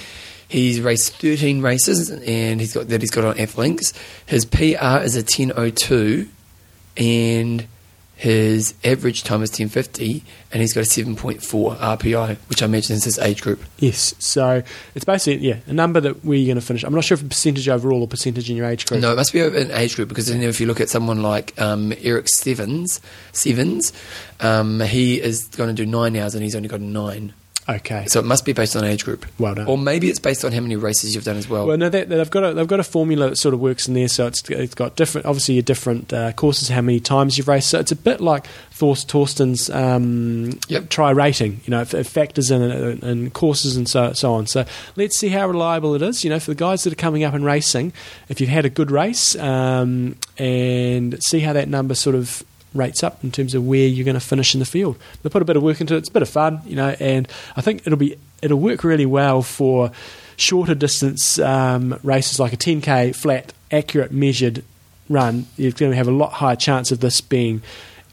He's 0.48 0.80
raced 0.80 1.14
13 1.14 1.60
races 1.60 2.08
and 2.10 2.60
he's 2.60 2.72
got 2.72 2.88
that 2.88 3.00
he's 3.00 3.10
got 3.10 3.24
on 3.24 3.34
Athlinks. 3.34 3.92
His 4.26 4.44
PR 4.44 5.02
is 5.04 5.16
a 5.16 5.22
10.02 5.24 6.28
and 6.96 7.66
his 8.16 8.74
average 8.82 9.24
time 9.24 9.42
is 9.42 9.50
10.50 9.50 10.22
and 10.50 10.62
he's 10.62 10.72
got 10.72 10.80
a 10.80 10.88
7.4 10.88 11.76
RPI, 11.76 12.36
which 12.48 12.62
I 12.62 12.64
imagine 12.64 12.96
is 12.96 13.04
his 13.04 13.18
age 13.18 13.42
group. 13.42 13.62
Yes, 13.78 14.14
so 14.18 14.62
it's 14.94 15.04
basically 15.04 15.46
yeah 15.46 15.58
a 15.66 15.74
number 15.74 16.00
that 16.00 16.24
you're 16.24 16.46
going 16.46 16.54
to 16.54 16.62
finish. 16.62 16.82
I'm 16.82 16.94
not 16.94 17.04
sure 17.04 17.16
if 17.16 17.22
a 17.22 17.26
percentage 17.26 17.68
overall 17.68 18.00
or 18.00 18.08
percentage 18.08 18.48
in 18.48 18.56
your 18.56 18.66
age 18.66 18.86
group. 18.86 19.02
No, 19.02 19.12
it 19.12 19.16
must 19.16 19.34
be 19.34 19.40
an 19.40 19.70
age 19.70 19.96
group 19.96 20.08
because 20.08 20.28
then 20.28 20.42
if 20.42 20.60
you 20.60 20.66
look 20.66 20.80
at 20.80 20.88
someone 20.88 21.20
like 21.22 21.60
um, 21.60 21.92
Eric 22.00 22.28
Stevens, 22.28 23.02
Stevens, 23.32 23.92
um, 24.40 24.80
he 24.80 25.20
is 25.20 25.48
going 25.48 25.68
to 25.68 25.74
do 25.74 25.84
nine 25.84 26.16
hours 26.16 26.34
and 26.34 26.42
he's 26.42 26.56
only 26.56 26.68
got 26.68 26.80
a 26.80 26.84
nine. 26.84 27.34
Okay, 27.68 28.06
So 28.06 28.20
it 28.20 28.24
must 28.26 28.44
be 28.44 28.52
based 28.52 28.76
on 28.76 28.84
age 28.84 29.04
group. 29.04 29.26
well 29.40 29.56
done. 29.56 29.66
Or 29.66 29.76
maybe 29.76 30.08
it's 30.08 30.20
based 30.20 30.44
on 30.44 30.52
how 30.52 30.60
many 30.60 30.76
races 30.76 31.16
you've 31.16 31.24
done 31.24 31.36
as 31.36 31.48
well. 31.48 31.66
Well, 31.66 31.76
no, 31.76 31.88
they, 31.88 32.04
they've 32.04 32.30
got 32.30 32.44
a, 32.44 32.54
they've 32.54 32.66
got 32.68 32.78
a 32.78 32.84
formula 32.84 33.30
that 33.30 33.36
sort 33.36 33.54
of 33.54 33.60
works 33.60 33.88
in 33.88 33.94
there. 33.94 34.06
So 34.06 34.28
it's 34.28 34.48
it's 34.48 34.74
got 34.76 34.94
different, 34.94 35.26
obviously, 35.26 35.54
your 35.56 35.62
different 35.62 36.12
uh, 36.12 36.30
courses, 36.32 36.68
how 36.68 36.80
many 36.80 37.00
times 37.00 37.36
you've 37.36 37.48
raced. 37.48 37.70
So 37.70 37.80
it's 37.80 37.90
a 37.90 37.96
bit 37.96 38.20
like 38.20 38.46
Thorst 38.70 39.08
Torsten's 39.08 39.68
um, 39.70 40.50
Yep. 40.68 40.84
TriRating. 40.90 41.66
You 41.66 41.70
know, 41.72 41.80
it, 41.80 41.92
it 41.92 42.06
factors 42.06 42.52
in 42.52 42.62
in, 42.62 42.98
in 43.04 43.30
courses 43.30 43.76
and 43.76 43.88
so 43.88 44.12
so 44.12 44.34
on. 44.34 44.46
So 44.46 44.64
let's 44.94 45.18
see 45.18 45.28
how 45.30 45.48
reliable 45.48 45.96
it 45.96 46.02
is. 46.02 46.22
You 46.22 46.30
know, 46.30 46.38
for 46.38 46.52
the 46.52 46.54
guys 46.54 46.84
that 46.84 46.92
are 46.92 46.96
coming 46.96 47.24
up 47.24 47.34
and 47.34 47.44
racing, 47.44 47.92
if 48.28 48.40
you've 48.40 48.50
had 48.50 48.64
a 48.64 48.70
good 48.70 48.92
race, 48.92 49.34
um, 49.40 50.14
and 50.38 51.20
see 51.24 51.40
how 51.40 51.52
that 51.54 51.68
number 51.68 51.96
sort 51.96 52.14
of 52.14 52.44
rates 52.76 53.02
up 53.02 53.22
in 53.24 53.30
terms 53.30 53.54
of 53.54 53.66
where 53.66 53.86
you're 53.86 54.04
going 54.04 54.14
to 54.14 54.20
finish 54.20 54.54
in 54.54 54.60
the 54.60 54.66
field. 54.66 54.98
They 55.22 55.28
put 55.28 55.42
a 55.42 55.44
bit 55.44 55.56
of 55.56 55.62
work 55.62 55.80
into 55.80 55.94
it. 55.94 55.98
It's 55.98 56.08
a 56.08 56.12
bit 56.12 56.22
of 56.22 56.28
fun, 56.28 56.60
you 56.66 56.76
know, 56.76 56.94
and 57.00 57.28
I 57.56 57.60
think 57.60 57.86
it'll 57.86 57.98
be 57.98 58.16
it'll 58.42 58.60
work 58.60 58.84
really 58.84 59.06
well 59.06 59.42
for 59.42 59.90
shorter 60.36 60.74
distance 60.74 61.38
um, 61.38 61.98
races 62.02 62.38
like 62.38 62.52
a 62.52 62.56
10k 62.56 63.14
flat, 63.14 63.52
accurate, 63.70 64.12
measured 64.12 64.64
run. 65.08 65.46
You're 65.56 65.72
going 65.72 65.92
to 65.92 65.96
have 65.96 66.08
a 66.08 66.12
lot 66.12 66.32
higher 66.32 66.56
chance 66.56 66.92
of 66.92 67.00
this 67.00 67.20
being 67.20 67.62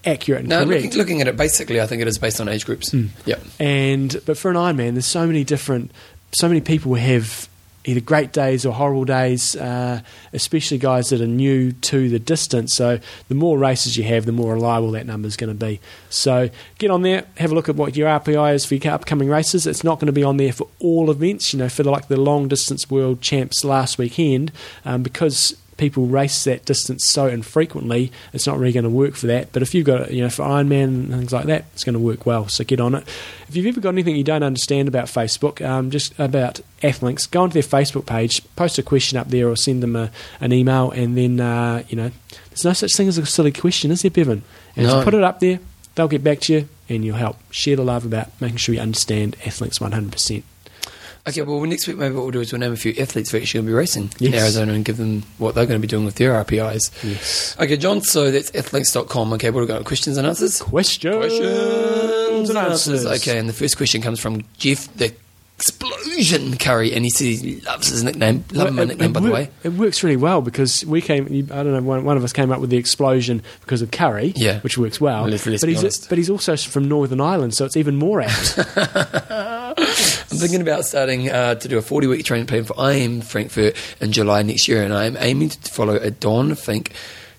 accurate 0.06 0.42
and 0.42 0.50
no, 0.50 0.66
correct. 0.66 0.84
looking, 0.84 0.98
looking 0.98 1.22
at 1.22 1.28
it, 1.28 1.38
basically, 1.38 1.82
I 1.82 1.88
think 1.88 2.02
it 2.02 2.08
is 2.08 2.18
based 2.18 2.42
on 2.42 2.48
age 2.48 2.66
groups. 2.66 2.90
Mm. 2.92 3.10
Yep. 3.26 3.44
And 3.60 4.22
but 4.26 4.38
for 4.38 4.52
an 4.52 4.58
Ironman, 4.58 4.94
there's 4.94 5.06
so 5.06 5.26
many 5.26 5.44
different, 5.44 5.92
so 6.32 6.48
many 6.48 6.62
people 6.62 6.96
have 6.96 7.48
either 7.86 8.00
great 8.00 8.32
days 8.32 8.66
or 8.66 8.74
horrible 8.74 9.06
days, 9.06 9.56
uh, 9.56 10.02
especially 10.32 10.78
guys 10.78 11.10
that 11.10 11.22
are 11.22 11.28
new 11.28 11.72
to 11.72 12.10
the 12.10 12.20
distance. 12.20 12.74
So 12.74 13.00
the 13.28 13.36
more 13.36 13.58
races 13.58 13.98
you 13.98 14.04
have, 14.06 14.26
the 14.26 14.32
more 14.32 14.54
reliable 14.54 14.92
that 14.92 15.06
number 15.06 15.28
is 15.28 15.36
going 15.36 15.58
to 15.58 15.66
be. 15.66 15.80
So 16.10 16.50
get 16.78 16.92
on 16.92 17.02
there, 17.02 17.26
have 17.38 17.52
a 17.52 17.56
look 17.56 17.70
at 17.70 17.76
what 17.76 17.96
your 17.96 18.08
RPI 18.08 18.56
is 18.56 18.66
for 18.66 18.76
your 18.76 18.94
upcoming 18.94 19.30
races. 19.30 19.68
It's 19.68 19.84
not 19.84 20.00
going 20.00 20.08
to 20.08 20.14
be 20.14 20.24
on 20.24 20.38
there 20.38 20.54
for 20.54 20.68
all 20.80 21.12
events. 21.12 21.54
You 21.54 21.60
know, 21.60 21.70
for 21.70 21.84
like 21.84 22.08
the 22.08 22.18
long 22.18 22.48
distance 22.48 22.90
world 22.90 23.22
champs 23.22 23.64
last 23.64 23.98
weekend, 23.98 24.52
um, 24.86 25.04
because 25.04 25.56
people 25.78 26.06
race 26.06 26.44
that 26.44 26.66
distance 26.66 27.08
so 27.08 27.28
infrequently, 27.28 28.12
it's 28.34 28.46
not 28.48 28.58
really 28.58 28.72
going 28.74 28.84
to 28.84 28.90
work 28.90 29.16
for 29.16 29.28
that. 29.28 29.52
But 29.52 29.62
if 29.62 29.74
you've 29.74 29.86
got, 29.86 30.12
you 30.14 30.22
know, 30.22 30.30
for 30.30 30.44
Ironman 30.44 30.84
and 30.84 31.10
things 31.12 31.34
like 31.34 31.46
that, 31.46 31.66
it's 31.74 31.84
going 31.84 31.94
to 31.94 32.00
work 32.00 32.26
well. 32.26 32.48
So 32.48 32.64
get 32.64 32.80
on 32.80 32.96
it. 32.96 33.08
If 33.50 33.56
you've 33.56 33.66
ever 33.66 33.80
got 33.82 33.90
anything 33.90 34.16
you 34.16 34.24
don't 34.24 34.44
understand 34.44 34.88
about 34.88 35.06
Facebook, 35.06 35.64
um, 35.68 35.92
just 35.92 36.18
about 36.20 36.60
Athlinks, 36.82 37.30
go 37.30 37.42
onto 37.44 37.54
their 37.54 37.64
Facebook 37.64 38.06
page, 38.06 38.42
post 38.56 38.78
a 38.78 38.84
question 38.84 39.18
up 39.18 39.30
there, 39.30 39.48
or 39.50 39.56
send 39.56 39.82
them 39.84 39.96
a, 39.96 40.12
an 40.40 40.52
email, 40.54 40.92
and 40.92 41.18
then 41.18 41.40
uh, 41.40 41.84
you 41.90 41.96
know, 41.98 42.12
there's 42.50 42.66
no 42.66 42.74
such 42.74 42.96
thing 42.96 43.08
as 43.08 43.18
a 43.18 43.26
silly 43.26 43.52
question, 43.52 43.92
is 43.92 44.02
there, 44.02 44.12
Bevan? 44.12 44.44
And 44.76 44.86
No. 44.88 44.94
just 44.94 45.06
put 45.06 45.14
it 45.14 45.24
up 45.24 45.40
there. 45.40 45.60
They'll 45.96 46.08
get 46.08 46.24
back 46.24 46.40
to 46.42 46.54
you, 46.54 46.70
and 46.90 47.06
you'll 47.06 47.18
help 47.18 47.38
share 47.52 47.76
the 47.76 47.84
love 47.84 48.06
about 48.06 48.30
making 48.42 48.58
sure 48.58 48.74
you 48.76 48.82
understand 48.82 49.38
Athlinks 49.42 49.80
100%. 49.80 50.44
Okay, 51.26 51.42
well, 51.42 51.62
next 51.62 51.88
week 51.88 51.96
maybe 51.98 52.14
what 52.16 52.24
we'll 52.24 52.32
do 52.32 52.42
is 52.42 52.52
we'll 52.52 52.60
name 52.60 52.74
a 52.74 52.76
few 52.76 52.94
athletes 53.00 53.32
who 53.32 53.38
are 53.38 53.42
actually 53.42 53.60
going 53.60 53.66
to 53.68 53.72
be 53.72 53.76
racing 53.76 54.12
in 54.20 54.34
Arizona 54.34 54.74
and 54.74 54.84
give 54.84 54.98
them 54.98 55.24
what 55.38 55.56
they're 55.56 55.66
going 55.66 55.80
to 55.80 55.82
be 55.82 55.88
doing 55.88 56.04
with 56.04 56.16
their 56.16 56.34
RPIs. 56.44 56.92
Yes. 57.02 57.56
Okay, 57.58 57.78
John, 57.78 58.02
so 58.02 58.30
that's 58.30 58.52
athlinks.com. 58.52 59.32
Okay, 59.34 59.50
what 59.50 59.62
have 59.62 59.70
we 59.70 59.74
got? 59.74 59.86
Questions 59.86 60.18
and 60.18 60.28
answers? 60.28 60.62
Questions, 60.62 61.16
Questions 61.16 62.50
and 62.50 62.58
answers. 62.58 63.06
Okay, 63.06 63.38
and 63.40 63.48
the 63.48 63.54
first 63.54 63.78
question 63.78 64.02
comes 64.02 64.20
from 64.20 64.44
Jeff 64.58 64.94
the 64.98 65.14
Explosion 65.60 66.58
Curry, 66.58 66.92
and 66.94 67.06
he 67.06 67.10
says 67.10 67.40
he 67.40 67.62
loves 67.62 67.88
his 67.88 68.04
nickname. 68.04 68.44
Love 68.52 68.74
my 68.74 68.82
Well, 68.82 68.84
it- 68.84 68.88
nickname, 68.88 69.12
it 69.12 69.14
by 69.14 69.20
the 69.22 69.32
way. 69.32 69.50
It 69.64 69.70
works 69.74 70.04
really 70.04 70.18
well 70.18 70.42
because 70.42 70.84
we 70.86 71.00
came. 71.00 71.26
I 71.52 71.64
don't 71.64 71.72
know. 71.72 71.82
One, 71.82 72.04
one 72.04 72.18
of 72.18 72.24
us 72.26 72.34
came 72.34 72.52
up 72.52 72.60
with 72.60 72.70
the 72.70 72.76
explosion 72.76 73.42
because 73.62 73.82
of 73.82 73.92
curry, 73.92 74.34
Yeah. 74.36 74.60
which 74.60 74.78
works 74.78 75.00
well. 75.00 75.22
Well, 75.22 75.32
let's- 75.32 75.46
let's 75.46 75.62
but 75.62 75.68
be 75.68 75.76
he's 75.76 76.08
but 76.08 76.18
he's 76.18 76.30
also 76.30 76.58
from 76.58 76.90
Northern 76.90 77.22
Ireland, 77.22 77.54
so 77.54 77.64
it's 77.64 77.78
even 77.78 77.96
more 77.96 78.20
apt. 78.20 78.60
I'm 80.34 80.40
thinking 80.40 80.62
about 80.62 80.84
starting 80.86 81.30
uh, 81.30 81.54
to 81.54 81.68
do 81.68 81.78
a 81.78 81.82
40 81.82 82.08
week 82.08 82.26
training 82.26 82.48
plan 82.48 82.64
for 82.64 82.74
IM 82.90 83.22
Frankfurt 83.22 83.76
in 84.02 84.12
July 84.12 84.42
next 84.42 84.68
year, 84.68 84.82
and 84.84 84.92
I'm 84.92 85.16
aiming 85.20 85.50
to 85.50 85.72
follow 85.72 85.96
a 85.96 86.10
Don 86.10 86.56
Fink 86.56 86.92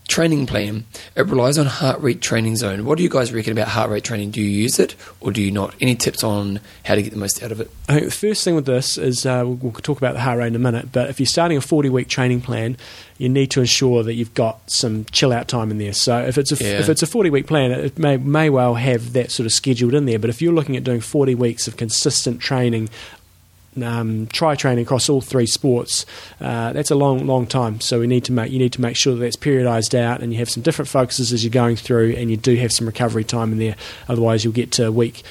training 0.09 0.47
plan. 0.47 0.85
It 1.17 1.27
relies 1.27 1.57
on 1.59 1.67
heart 1.67 2.01
rate 2.01 2.21
training 2.21 2.57
zone. 2.57 2.85
What 2.85 2.99
do 2.99 3.05
you 3.05 3.09
guys 3.09 3.33
reckon 3.33 3.53
about 3.53 3.69
heart 3.69 3.91
rate 3.91 4.05
training? 4.05 4.31
Do 4.33 4.41
you 4.41 4.49
use 4.49 4.79
it 4.79 4.95
or 5.21 5.31
do 5.33 5.41
you 5.41 5.51
not? 5.51 5.75
Any 5.81 5.95
tips 5.95 6.23
on 6.23 6.61
how 6.85 6.95
to 6.95 7.03
get 7.03 7.13
the 7.13 7.19
most 7.19 7.43
out 7.43 7.53
of 7.53 7.61
it? 7.61 7.71
I 7.89 7.95
think 7.95 8.05
the 8.07 8.11
first 8.13 8.45
thing 8.45 8.55
with 8.55 8.67
this 8.67 8.99
is 8.99 9.25
uh, 9.25 9.43
we'll, 9.45 9.55
we'll 9.57 9.73
talk 9.73 9.99
about 9.99 10.15
the 10.15 10.21
heart 10.21 10.39
rate 10.39 10.49
in 10.49 10.57
a 10.57 10.59
minute, 10.59 10.93
but 10.93 11.09
if 11.11 11.19
you're 11.21 11.27
starting 11.27 11.57
a 11.57 11.61
40 11.63 11.89
week 11.89 12.09
training 12.09 12.41
plan, 12.43 12.77
you 13.17 13.29
need 13.29 13.51
to 13.53 13.61
ensure 13.61 14.03
that 14.03 14.15
you've 14.15 14.35
got 14.35 14.61
some 14.71 15.05
chill 15.13 15.33
out 15.33 15.49
time 15.49 15.71
in 15.71 15.79
there. 15.79 15.93
So 15.93 16.19
if 16.19 16.37
it's 16.37 16.53
a 16.53 16.63
Yeah. 16.63 16.81
if 16.81 16.89
it's 16.89 17.03
a 17.03 17.07
40 17.07 17.31
week 17.31 17.47
plan, 17.47 17.71
it 17.71 17.99
may 17.99 18.17
may 18.17 18.51
well 18.51 18.75
have 18.75 19.13
that 19.15 19.31
sort 19.31 19.47
of 19.47 19.53
scheduled 19.53 19.95
in 19.95 20.05
there. 20.07 20.19
But 20.19 20.31
if 20.31 20.43
you're 20.43 20.53
looking 20.53 20.77
at 20.77 20.85
doing 20.85 21.01
40 21.01 21.35
weeks 21.35 21.67
of 21.69 21.77
consistent 21.77 22.41
training. 22.41 22.89
Um, 23.83 24.27
try 24.29 24.55
training 24.55 24.85
across 24.85 25.09
all 25.09 25.21
three 25.21 25.47
sports. 25.47 26.07
Uh, 26.41 26.73
that's 26.73 26.91
a 26.91 26.95
long, 26.95 27.27
long 27.27 27.47
time. 27.47 27.81
So 27.81 28.01
we 28.01 28.07
need 28.07 28.25
to 28.25 28.33
make 28.33 28.53
you 28.53 28.59
need 28.59 28.73
to 28.75 28.81
make 28.81 28.97
sure 28.97 29.15
that 29.15 29.21
that's 29.21 29.37
periodised 29.37 29.95
out, 29.95 30.23
and 30.23 30.33
you 30.33 30.39
have 30.39 30.51
some 30.51 30.63
different 30.63 30.89
focuses 30.89 31.33
as 31.33 31.43
you're 31.43 31.51
going 31.51 31.77
through, 31.77 32.15
and 32.17 32.31
you 32.31 32.37
do 32.37 32.55
have 32.57 32.73
some 32.73 32.87
recovery 32.87 33.25
time 33.25 33.53
in 33.53 33.59
there. 33.59 33.77
Otherwise, 34.09 34.45
you'll 34.45 34.53
get 34.53 34.71
to 34.73 34.93
week 34.93 35.23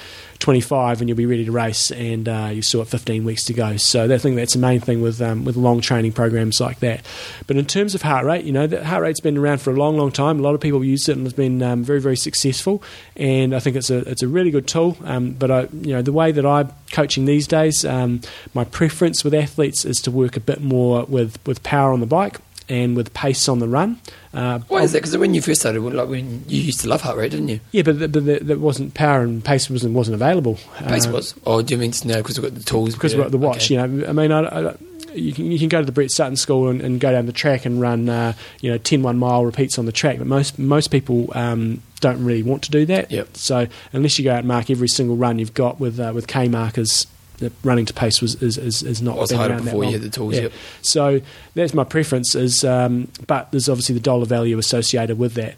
25 0.44 1.00
and 1.00 1.08
you'll 1.08 1.18
be 1.18 1.26
ready 1.26 1.46
to 1.46 1.52
race, 1.54 1.90
and 1.92 2.28
uh, 2.28 2.50
you've 2.52 2.66
still 2.66 2.82
got 2.82 2.90
15 2.90 3.24
weeks 3.24 3.46
to 3.46 3.54
go. 3.54 3.78
So 3.78 4.14
I 4.14 4.18
think 4.18 4.36
that's 4.36 4.54
the 4.54 4.60
main 4.60 4.82
thing 4.82 5.02
with 5.02 5.22
um, 5.22 5.46
with 5.46 5.56
long 5.56 5.80
training 5.80 6.12
programs 6.12 6.60
like 6.60 6.80
that. 6.82 7.06
But 7.48 7.56
in 7.56 7.66
terms 7.66 7.96
of 7.96 8.02
heart 8.02 8.26
rate, 8.26 8.44
you 8.44 8.52
know, 8.52 8.68
the 8.68 8.84
heart 8.86 9.04
rate's 9.04 9.22
been 9.22 9.38
around 9.38 9.62
for 9.62 9.72
a 9.72 9.76
long, 9.76 9.98
long 9.98 10.12
time. 10.12 10.40
A 10.40 10.42
lot 10.42 10.54
of 10.54 10.60
people 10.60 10.84
use 10.84 11.08
it 11.08 11.16
and 11.16 11.26
it's 11.26 11.36
been 11.36 11.64
um, 11.64 11.84
very, 11.86 12.02
very 12.02 12.18
successful. 12.18 12.84
And 13.16 13.56
I 13.56 13.60
think 13.60 13.78
it's 13.78 13.90
a 13.90 14.00
it's 14.00 14.22
a 14.22 14.28
really 14.28 14.52
good 14.52 14.68
tool. 14.68 14.98
Um, 15.06 15.32
but 15.32 15.50
I, 15.50 15.62
you 15.72 15.94
know, 15.94 16.02
the 16.02 16.12
way 16.12 16.34
that 16.34 16.46
I'm 16.46 16.74
coaching 16.92 17.24
these 17.24 17.48
days, 17.48 17.86
um, 17.86 18.20
my 18.54 18.66
preference 18.66 19.24
with 19.24 19.34
athletes 19.34 19.86
is 19.86 20.02
to 20.02 20.12
work 20.12 20.36
a 20.36 20.42
bit 20.42 20.62
more 20.62 21.06
with 21.06 21.40
with 21.48 21.64
power 21.64 21.94
on 21.94 22.02
the 22.02 22.06
bike 22.06 22.40
and 22.68 22.98
with 22.98 23.14
pace 23.14 23.48
on 23.48 23.60
the 23.60 23.68
run. 23.70 24.00
Uh, 24.34 24.60
Why 24.68 24.82
is 24.82 24.92
that? 24.94 25.00
Because 25.04 25.16
when 25.18 25.34
you 25.34 25.42
first 25.42 25.62
started, 25.62 25.82
like 25.82 26.10
when 26.10 26.44
you 26.48 26.62
used 26.62 26.80
to 26.82 26.88
love 26.88 27.02
heart 27.02 27.18
rate, 27.18 27.32
didn't 27.32 27.50
you? 27.50 27.60
Yeah, 27.72 27.84
but, 27.84 28.00
but 28.12 28.26
th- 28.26 28.42
that 28.42 28.60
wasn't 28.60 28.94
power 28.96 29.22
and 29.22 29.44
pace 29.46 29.70
wasn't 29.70 29.94
wasn't 29.94 30.16
available. 30.16 30.58
Pace 30.88 31.06
Uh, 31.06 31.12
was. 31.12 31.36
Or 31.46 31.62
do 31.62 31.74
you 31.74 31.78
mean 31.80 31.94
now 32.06 32.18
because 32.18 32.40
we've 32.40 32.50
got 32.52 32.58
the 32.58 32.66
tools? 32.66 32.94
because 32.96 33.14
yeah, 33.14 33.20
we've 33.20 33.26
got 33.26 33.32
the 33.32 33.38
watch. 33.38 33.72
okay. 33.72 33.76
You 33.76 33.88
know, 33.88 34.08
I 34.08 34.12
mean, 34.14 34.32
I, 34.32 34.40
I, 34.70 34.76
you 35.14 35.34
can 35.34 35.52
you 35.52 35.60
can 35.60 35.70
go 35.70 35.80
to 35.80 35.86
the 35.86 35.92
Brett 35.92 36.10
Sutton 36.10 36.36
School 36.36 36.70
and, 36.70 36.82
and 36.82 37.00
go 37.00 37.12
down 37.12 37.28
the 37.28 37.32
track 37.32 37.66
and 37.68 37.80
run, 37.80 38.10
uh, 38.10 38.34
you 38.62 38.72
know, 38.72 38.80
10 38.80 39.04
one 39.04 39.20
mile 39.20 39.46
repeats 39.46 39.78
on 39.78 39.86
the 39.86 39.92
track. 39.92 40.18
But 40.18 40.26
most 40.26 40.58
most 40.58 40.88
people 40.90 41.30
um, 41.36 41.84
don't 42.00 42.24
really 42.26 42.42
want 42.42 42.64
to 42.64 42.72
do 42.72 42.86
that. 42.88 43.12
Yep. 43.12 43.38
So 43.38 43.68
unless 43.92 44.18
you 44.18 44.24
go 44.26 44.32
out 44.32 44.40
and 44.40 44.48
mark 44.48 44.72
every 44.72 44.88
single 44.88 45.16
run 45.16 45.38
you've 45.38 45.54
got 45.54 45.80
with 45.80 46.00
uh, 46.00 46.12
with 46.16 46.26
K 46.28 46.48
markers. 46.48 47.06
The 47.38 47.52
running 47.64 47.86
to 47.88 47.94
pace 47.94 48.22
was 48.22 48.42
is, 48.42 48.58
is, 48.58 48.84
is 48.84 49.02
not 49.02 49.18
Was 49.18 49.32
been 49.32 49.40
around 49.42 49.66
that 49.66 49.76
you 49.76 49.92
had 49.92 50.02
the 50.02 50.10
tools, 50.10 50.36
Yeah. 50.36 50.42
yep. 50.44 50.54
So 50.82 51.20
that's 51.56 51.74
my 51.74 51.84
preference. 51.84 52.36
Is 52.36 52.64
um, 52.64 53.08
but 53.28 53.52
there's 53.52 53.68
obviously 53.70 53.96
the 53.96 54.02
dollar 54.02 54.26
value 54.26 54.58
associated 54.58 55.18
with 55.18 55.34
that. 55.34 55.56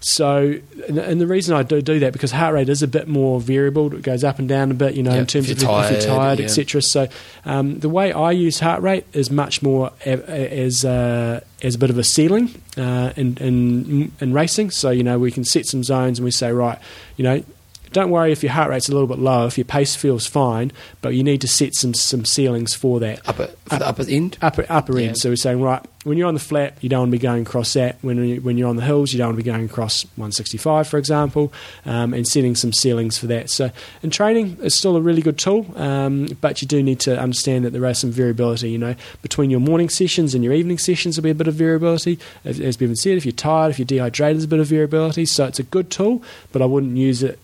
So 0.00 0.54
and, 0.88 0.98
and 0.98 1.20
the 1.20 1.26
reason 1.26 1.54
I 1.56 1.62
do 1.64 1.82
do 1.82 1.98
that 2.00 2.12
because 2.12 2.30
heart 2.30 2.54
rate 2.54 2.68
is 2.68 2.82
a 2.82 2.88
bit 2.88 3.08
more 3.08 3.40
variable. 3.40 3.92
It 3.94 4.02
goes 4.02 4.22
up 4.24 4.38
and 4.38 4.48
down 4.48 4.70
a 4.70 4.74
bit, 4.74 4.94
you 4.94 5.02
know, 5.02 5.10
Yep, 5.10 5.20
in 5.20 5.26
terms 5.26 5.50
if 5.50 5.56
of 5.58 5.62
you're 5.64 5.84
if 5.84 5.90
you're 5.90 6.00
tired, 6.00 6.06
tired, 6.06 6.38
yeah. 6.38 6.44
etc. 6.46 6.82
So 6.82 7.08
um, 7.44 7.78
the 7.80 7.88
way 7.88 8.12
I 8.12 8.30
use 8.30 8.60
heart 8.60 8.80
rate 8.82 9.04
is 9.12 9.30
much 9.30 9.60
more 9.60 9.90
a, 10.06 10.12
a, 10.12 10.64
as 10.66 10.84
uh, 10.84 11.40
as 11.62 11.74
a 11.74 11.78
bit 11.78 11.90
of 11.90 11.98
a 11.98 12.04
ceiling 12.04 12.62
uh, 12.76 13.12
in, 13.16 13.36
in 13.38 14.12
in 14.20 14.32
racing. 14.32 14.70
So 14.70 14.90
you 14.90 15.02
know 15.02 15.18
we 15.18 15.30
can 15.32 15.44
set 15.44 15.66
some 15.66 15.82
zones 15.84 16.18
and 16.20 16.24
we 16.24 16.30
say 16.30 16.52
right, 16.52 16.78
you 17.16 17.24
know. 17.24 17.44
Don't 17.92 18.10
worry 18.10 18.32
if 18.32 18.42
your 18.42 18.52
heart 18.52 18.70
rate's 18.70 18.88
a 18.88 18.92
little 18.92 19.06
bit 19.08 19.18
low, 19.18 19.46
if 19.46 19.56
your 19.58 19.64
pace 19.64 19.96
feels 19.96 20.26
fine, 20.26 20.72
but 21.00 21.14
you 21.14 21.22
need 21.22 21.40
to 21.40 21.48
set 21.48 21.74
some, 21.74 21.94
some 21.94 22.24
ceilings 22.24 22.74
for 22.74 23.00
that 23.00 23.26
upper 23.28 23.46
for 23.66 23.78
the 23.78 23.86
upper 23.88 24.04
end. 24.08 24.36
upper 24.42 24.66
upper 24.68 24.98
Yeah. 24.98 25.08
end. 25.08 25.18
So 25.18 25.30
we're 25.30 25.36
saying 25.36 25.60
right 25.60 25.84
when 26.04 26.16
you're 26.16 26.28
on 26.28 26.34
the 26.34 26.40
flat, 26.40 26.74
you 26.80 26.88
don't 26.88 27.00
want 27.00 27.10
to 27.10 27.18
be 27.18 27.22
going 27.22 27.42
across 27.42 27.72
that. 27.74 27.96
When 28.02 28.24
you, 28.24 28.40
when 28.40 28.56
you're 28.56 28.68
on 28.68 28.76
the 28.76 28.84
hills, 28.84 29.12
you 29.12 29.18
don't 29.18 29.28
want 29.28 29.38
to 29.38 29.42
be 29.44 29.50
going 29.50 29.64
across 29.64 30.04
165, 30.16 30.88
for 30.88 30.96
example, 30.96 31.52
um, 31.84 32.14
and 32.14 32.26
setting 32.26 32.54
some 32.54 32.72
ceilings 32.72 33.18
for 33.18 33.26
that. 33.26 33.50
So 33.50 33.70
in 34.02 34.10
training, 34.10 34.56
it's 34.62 34.76
still 34.76 34.96
a 34.96 35.00
really 35.02 35.20
good 35.22 35.38
tool, 35.38 35.66
um, 35.76 36.26
but 36.40 36.62
you 36.62 36.68
do 36.68 36.82
need 36.82 37.00
to 37.00 37.18
understand 37.20 37.64
that 37.64 37.70
there 37.72 37.84
is 37.86 37.98
some 37.98 38.10
variability. 38.10 38.70
You 38.70 38.78
know, 38.78 38.94
between 39.22 39.50
your 39.50 39.60
morning 39.60 39.88
sessions 39.90 40.34
and 40.34 40.42
your 40.44 40.52
evening 40.54 40.78
sessions, 40.78 41.16
there'll 41.16 41.24
be 41.24 41.30
a 41.30 41.34
bit 41.34 41.48
of 41.48 41.54
variability. 41.54 42.18
As, 42.44 42.58
as 42.60 42.76
Bevan 42.76 42.96
said, 42.96 43.16
if 43.18 43.26
you're 43.26 43.32
tired, 43.32 43.70
if 43.70 43.78
you're 43.78 43.86
dehydrated, 43.86 44.36
there's 44.36 44.44
a 44.44 44.48
bit 44.48 44.60
of 44.60 44.66
variability. 44.68 45.26
So 45.26 45.44
it's 45.46 45.58
a 45.58 45.62
good 45.64 45.90
tool, 45.90 46.22
but 46.52 46.62
I 46.62 46.66
wouldn't 46.66 46.96
use 46.96 47.22
it 47.22 47.38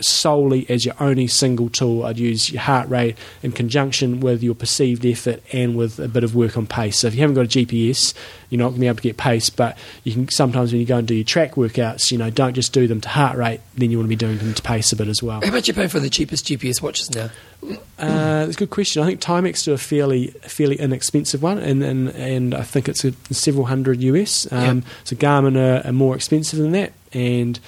solely 0.00 0.68
as 0.68 0.84
your 0.84 0.94
only 1.00 1.26
single 1.26 1.68
tool. 1.68 2.04
I'd 2.04 2.18
use 2.18 2.50
your 2.50 2.62
heart 2.62 2.88
rate 2.88 3.16
in 3.42 3.52
conjunction 3.52 4.20
with 4.20 4.42
your 4.42 4.54
perceived 4.54 5.04
effort 5.06 5.42
and 5.52 5.76
with 5.76 5.98
a 5.98 6.08
bit 6.08 6.24
of 6.24 6.34
work 6.34 6.56
on 6.56 6.66
pace. 6.66 6.98
So 6.98 7.08
if 7.08 7.14
you 7.14 7.20
haven't 7.20 7.34
got 7.34 7.44
a 7.44 7.48
GPS, 7.48 8.14
you're 8.50 8.58
not 8.58 8.70
going 8.70 8.74
to 8.76 8.80
be 8.80 8.86
able 8.86 8.96
to 8.96 9.02
get 9.02 9.16
pace, 9.16 9.50
but 9.50 9.76
you 10.04 10.12
can 10.12 10.28
sometimes 10.28 10.72
when 10.72 10.80
you 10.80 10.86
go 10.86 10.98
and 10.98 11.06
do 11.06 11.14
your 11.14 11.24
track 11.24 11.52
workouts, 11.52 12.10
you 12.10 12.18
know, 12.18 12.30
don't 12.30 12.54
just 12.54 12.72
do 12.72 12.86
them 12.86 13.00
to 13.00 13.08
heart 13.08 13.36
rate, 13.36 13.60
then 13.76 13.90
you 13.90 13.98
want 13.98 14.06
to 14.06 14.08
be 14.08 14.16
doing 14.16 14.38
them 14.38 14.54
to 14.54 14.62
pace 14.62 14.92
a 14.92 14.96
bit 14.96 15.08
as 15.08 15.22
well. 15.22 15.40
How 15.42 15.50
much 15.50 15.68
you 15.68 15.74
paying 15.74 15.88
for 15.88 16.00
the 16.00 16.10
cheapest 16.10 16.46
GPS 16.46 16.82
watches 16.82 17.14
now? 17.14 17.30
Uh, 17.62 17.76
that's 18.46 18.56
a 18.56 18.58
good 18.58 18.70
question. 18.70 19.02
I 19.02 19.06
think 19.06 19.20
Timex 19.20 19.64
do 19.64 19.72
a 19.72 19.78
fairly 19.78 20.28
fairly 20.42 20.76
inexpensive 20.76 21.42
one, 21.42 21.58
and 21.58 21.82
and, 21.84 22.08
and 22.10 22.54
I 22.54 22.62
think 22.62 22.88
it's 22.88 23.04
a, 23.04 23.12
several 23.30 23.66
hundred 23.66 24.00
US. 24.02 24.50
Um, 24.50 24.78
Yeah. 24.78 24.84
So 25.04 25.16
Garmin 25.16 25.56
are, 25.56 25.86
are 25.86 25.92
more 25.92 26.16
expensive 26.16 26.58
than 26.58 26.72
that, 26.72 26.92
and 27.12 27.60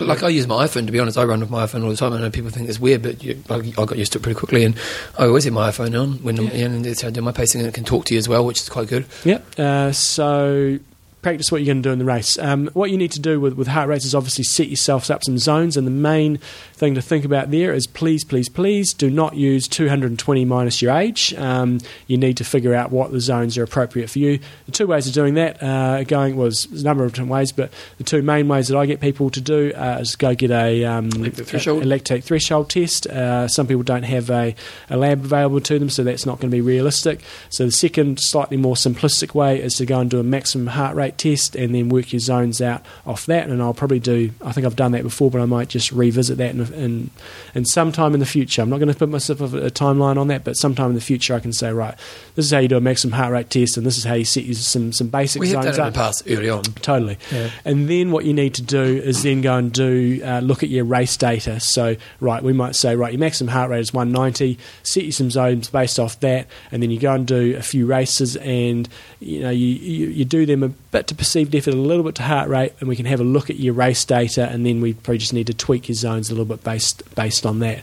Like 0.00 0.22
I 0.24 0.28
use 0.28 0.46
my 0.46 0.66
iPhone 0.66 0.86
to 0.86 0.92
be 0.92 0.98
honest. 0.98 1.16
I 1.16 1.24
run 1.24 1.40
with 1.40 1.50
my 1.50 1.64
iPhone 1.66 1.84
all 1.84 1.90
the 1.90 1.96
time. 1.96 2.12
I 2.12 2.20
know 2.20 2.30
people 2.30 2.50
think 2.50 2.68
it's 2.68 2.80
weird, 2.80 3.02
but 3.02 3.22
you, 3.22 3.40
I, 3.48 3.54
I 3.56 3.84
got 3.84 3.96
used 3.96 4.12
to 4.14 4.18
it 4.18 4.22
pretty 4.22 4.36
quickly. 4.38 4.64
And 4.64 4.74
I 5.18 5.26
always 5.26 5.44
have 5.44 5.52
my 5.52 5.70
iPhone 5.70 6.00
on 6.00 6.14
when 6.24 6.38
I'm, 6.38 6.46
Yeah. 6.46 6.66
and 6.66 6.84
that's 6.84 7.02
how 7.02 7.08
I 7.08 7.10
do 7.12 7.22
my 7.22 7.32
pacing, 7.32 7.60
and 7.60 7.68
it 7.68 7.74
can 7.74 7.84
talk 7.84 8.06
to 8.06 8.14
you 8.14 8.18
as 8.18 8.28
well, 8.28 8.44
which 8.44 8.60
is 8.60 8.68
quite 8.68 8.88
good. 8.88 9.06
Yep. 9.24 9.58
Uh, 9.58 9.92
so 9.92 10.78
practice 11.24 11.50
what 11.50 11.62
you're 11.62 11.74
going 11.74 11.82
to 11.82 11.88
do 11.88 11.92
in 11.92 11.98
the 11.98 12.04
race. 12.04 12.38
Um, 12.38 12.68
what 12.74 12.90
you 12.90 12.98
need 12.98 13.10
to 13.12 13.20
do 13.20 13.40
with, 13.40 13.54
with 13.54 13.66
heart 13.66 13.88
rates 13.88 14.04
is 14.04 14.14
obviously 14.14 14.44
set 14.44 14.68
yourselves 14.68 15.08
up 15.10 15.24
some 15.24 15.38
zones, 15.38 15.76
and 15.76 15.86
the 15.86 15.90
main 15.90 16.36
thing 16.74 16.94
to 16.94 17.02
think 17.02 17.24
about 17.24 17.50
there 17.50 17.72
is 17.72 17.86
please, 17.86 18.24
please, 18.24 18.48
please 18.50 18.92
do 18.92 19.08
not 19.08 19.34
use 19.34 19.66
220 19.66 20.44
minus 20.44 20.82
your 20.82 20.92
age. 20.92 21.34
Um, 21.34 21.80
you 22.06 22.18
need 22.18 22.36
to 22.36 22.44
figure 22.44 22.74
out 22.74 22.92
what 22.92 23.10
the 23.10 23.20
zones 23.20 23.56
are 23.56 23.62
appropriate 23.62 24.10
for 24.10 24.18
you. 24.18 24.38
The 24.66 24.72
two 24.72 24.86
ways 24.86 25.06
of 25.06 25.14
doing 25.14 25.34
that, 25.34 25.62
uh, 25.62 26.04
going 26.04 26.36
was 26.36 26.66
there's 26.66 26.82
a 26.82 26.84
number 26.84 27.04
of 27.04 27.12
different 27.12 27.30
ways, 27.30 27.52
but 27.52 27.72
the 27.96 28.04
two 28.04 28.20
main 28.20 28.46
ways 28.46 28.68
that 28.68 28.76
I 28.76 28.84
get 28.84 29.00
people 29.00 29.30
to 29.30 29.40
do 29.40 29.72
uh, 29.74 29.98
is 30.02 30.16
go 30.16 30.34
get 30.34 30.50
a, 30.50 30.84
um, 30.84 31.08
Lactate 31.10 31.46
threshold? 31.46 31.82
lactate 31.84 32.22
threshold 32.22 32.68
test. 32.68 33.06
Uh, 33.06 33.48
some 33.48 33.66
people 33.66 33.82
don't 33.82 34.02
have 34.02 34.28
a, 34.28 34.54
a 34.90 34.98
lab 34.98 35.24
available 35.24 35.60
to 35.62 35.78
them, 35.78 35.88
so 35.88 36.04
that's 36.04 36.26
not 36.26 36.38
going 36.38 36.50
to 36.50 36.54
be 36.54 36.60
realistic. 36.60 37.22
So 37.48 37.64
the 37.64 37.72
second, 37.72 38.20
slightly 38.20 38.58
more 38.58 38.74
simplistic 38.74 39.34
way 39.34 39.62
is 39.62 39.76
to 39.76 39.86
go 39.86 40.00
and 40.00 40.10
do 40.10 40.20
a 40.20 40.22
maximum 40.22 40.66
heart 40.66 40.94
rate 40.94 41.13
test 41.18 41.56
and 41.56 41.74
then 41.74 41.88
work 41.88 42.12
your 42.12 42.20
zones 42.20 42.60
out 42.60 42.82
off 43.06 43.26
that. 43.26 43.48
And 43.48 43.62
I'll 43.62 43.74
probably 43.74 44.00
do. 44.00 44.30
I 44.44 44.52
think 44.52 44.66
I've 44.66 44.76
done 44.76 44.92
that 44.92 45.02
before, 45.02 45.30
but 45.30 45.40
I 45.40 45.46
might 45.46 45.68
just 45.68 45.92
revisit 45.92 46.38
that 46.38 46.54
in 46.54 46.60
in, 46.74 47.10
in 47.54 47.64
sometime 47.64 48.14
in 48.14 48.20
the 48.20 48.26
future. 48.26 48.62
I'm 48.62 48.70
not 48.70 48.78
going 48.78 48.92
to 48.92 48.98
put 48.98 49.08
myself 49.08 49.40
a, 49.40 49.44
a 49.44 49.70
timeline 49.70 50.18
on 50.18 50.28
that, 50.28 50.44
but 50.44 50.56
sometime 50.56 50.88
in 50.90 50.94
the 50.94 51.00
future 51.00 51.34
I 51.34 51.40
can 51.40 51.52
say 51.52 51.72
right, 51.72 51.94
this 52.34 52.46
is 52.46 52.50
how 52.50 52.58
you 52.58 52.68
do 52.68 52.76
a 52.76 52.80
maximum 52.80 53.12
heart 53.12 53.32
rate 53.32 53.50
test, 53.50 53.76
and 53.76 53.86
this 53.86 53.98
is 53.98 54.04
how 54.04 54.14
you 54.14 54.24
set 54.24 54.44
some 54.56 54.92
some 54.92 55.08
basic 55.08 55.40
We 55.40 55.48
have 55.48 55.64
zones 55.64 55.64
done 55.64 55.74
it 55.74 55.78
in 55.78 55.86
up. 55.86 55.92
the 55.92 55.98
past 55.98 56.22
early 56.28 56.50
on. 56.50 56.62
Totally. 56.62 57.18
Yeah. 57.32 57.50
And 57.64 57.88
then 57.88 58.10
what 58.10 58.24
you 58.24 58.32
need 58.34 58.54
to 58.54 58.62
do 58.62 58.82
is 58.82 59.22
then 59.22 59.40
go 59.40 59.56
and 59.56 59.72
do 59.72 60.20
uh, 60.24 60.40
look 60.40 60.62
at 60.62 60.68
your 60.68 60.84
race 60.84 61.16
data. 61.16 61.60
So, 61.60 61.96
right, 62.20 62.42
we 62.42 62.52
might 62.52 62.76
say, 62.76 62.96
right, 62.96 63.12
your 63.12 63.20
maximum 63.20 63.52
heart 63.52 63.70
rate 63.70 63.80
is 63.80 63.92
190. 63.92 64.58
Set 64.82 65.04
you 65.04 65.12
some 65.12 65.30
zones 65.30 65.68
based 65.68 65.98
off 65.98 66.18
that, 66.20 66.46
and 66.72 66.82
then 66.82 66.90
you 66.90 66.98
go 66.98 67.12
and 67.12 67.26
do 67.26 67.56
a 67.56 67.62
few 67.62 67.86
races, 67.86 68.36
and 68.36 68.88
you 69.20 69.40
know 69.40 69.50
you, 69.50 69.66
you, 69.66 70.06
you 70.08 70.24
do 70.24 70.46
them 70.46 70.62
a 70.62 70.68
bit 70.68 71.03
to 71.08 71.14
perceived 71.14 71.54
effort, 71.54 71.74
a 71.74 71.76
little 71.76 72.04
bit 72.04 72.14
to 72.16 72.22
heart 72.22 72.48
rate, 72.48 72.72
and 72.80 72.88
we 72.88 72.96
can 72.96 73.06
have 73.06 73.20
a 73.20 73.24
look 73.24 73.50
at 73.50 73.56
your 73.56 73.74
race 73.74 74.04
data, 74.04 74.48
and 74.48 74.64
then 74.64 74.80
we 74.80 74.94
probably 74.94 75.18
just 75.18 75.32
need 75.32 75.46
to 75.46 75.54
tweak 75.54 75.88
your 75.88 75.94
zones 75.94 76.30
a 76.30 76.32
little 76.32 76.44
bit 76.44 76.62
based 76.64 77.02
based 77.14 77.46
on 77.46 77.58
that. 77.60 77.82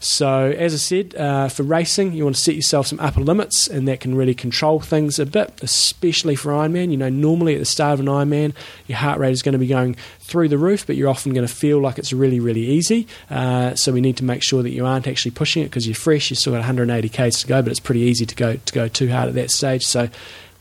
So, 0.00 0.50
as 0.56 0.74
I 0.74 0.76
said, 0.76 1.14
uh, 1.16 1.48
for 1.48 1.64
racing, 1.64 2.12
you 2.12 2.24
want 2.24 2.36
to 2.36 2.42
set 2.42 2.54
yourself 2.54 2.86
some 2.86 3.00
upper 3.00 3.20
limits, 3.20 3.66
and 3.66 3.88
that 3.88 4.00
can 4.00 4.14
really 4.14 4.34
control 4.34 4.78
things 4.80 5.18
a 5.18 5.26
bit, 5.26 5.60
especially 5.62 6.36
for 6.36 6.52
Ironman. 6.52 6.90
You 6.90 6.96
know, 6.96 7.08
normally 7.08 7.54
at 7.54 7.58
the 7.58 7.64
start 7.64 7.94
of 7.94 8.00
an 8.00 8.06
Ironman, 8.06 8.54
your 8.86 8.98
heart 8.98 9.18
rate 9.18 9.32
is 9.32 9.42
going 9.42 9.54
to 9.54 9.58
be 9.58 9.66
going 9.66 9.96
through 10.20 10.48
the 10.48 10.58
roof, 10.58 10.86
but 10.86 10.96
you're 10.96 11.08
often 11.08 11.32
going 11.32 11.46
to 11.46 11.52
feel 11.52 11.80
like 11.80 11.98
it's 11.98 12.12
really, 12.12 12.38
really 12.38 12.64
easy. 12.64 13.08
Uh, 13.28 13.74
so, 13.74 13.92
we 13.92 14.00
need 14.00 14.16
to 14.18 14.24
make 14.24 14.42
sure 14.42 14.62
that 14.62 14.70
you 14.70 14.86
aren't 14.86 15.08
actually 15.08 15.32
pushing 15.32 15.62
it 15.62 15.66
because 15.66 15.86
you're 15.86 15.96
fresh. 15.96 16.30
You've 16.30 16.38
still 16.38 16.52
got 16.52 16.58
180 16.58 17.08
k's 17.08 17.40
to 17.40 17.46
go, 17.46 17.60
but 17.62 17.70
it's 17.70 17.80
pretty 17.80 18.00
easy 18.00 18.26
to 18.26 18.34
go 18.34 18.56
to 18.56 18.72
go 18.72 18.86
too 18.88 19.10
hard 19.10 19.28
at 19.28 19.34
that 19.34 19.50
stage. 19.50 19.84
So, 19.84 20.08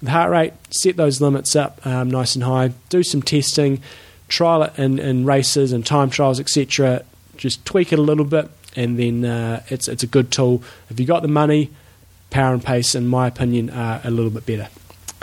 with 0.01 0.09
heart 0.09 0.31
rate, 0.31 0.53
set 0.69 0.97
those 0.97 1.21
limits 1.21 1.55
up 1.55 1.85
um, 1.85 2.09
nice 2.09 2.35
and 2.35 2.43
high. 2.43 2.73
Do 2.89 3.03
some 3.03 3.21
testing, 3.21 3.81
trial 4.27 4.63
it 4.63 4.77
in, 4.77 4.99
in 4.99 5.25
races 5.25 5.71
and 5.71 5.85
time 5.85 6.09
trials, 6.09 6.39
etc. 6.39 7.03
Just 7.35 7.65
tweak 7.65 7.93
it 7.93 7.99
a 7.99 8.01
little 8.01 8.25
bit, 8.25 8.49
and 8.75 8.97
then 8.97 9.25
uh, 9.25 9.63
it's 9.69 9.87
it's 9.87 10.03
a 10.03 10.07
good 10.07 10.31
tool. 10.31 10.63
If 10.89 10.99
you've 10.99 11.07
got 11.07 11.21
the 11.21 11.27
money, 11.27 11.71
power 12.29 12.53
and 12.53 12.63
pace, 12.63 12.95
in 12.95 13.07
my 13.07 13.27
opinion, 13.27 13.69
are 13.69 14.01
a 14.03 14.11
little 14.11 14.31
bit 14.31 14.45
better. 14.45 14.69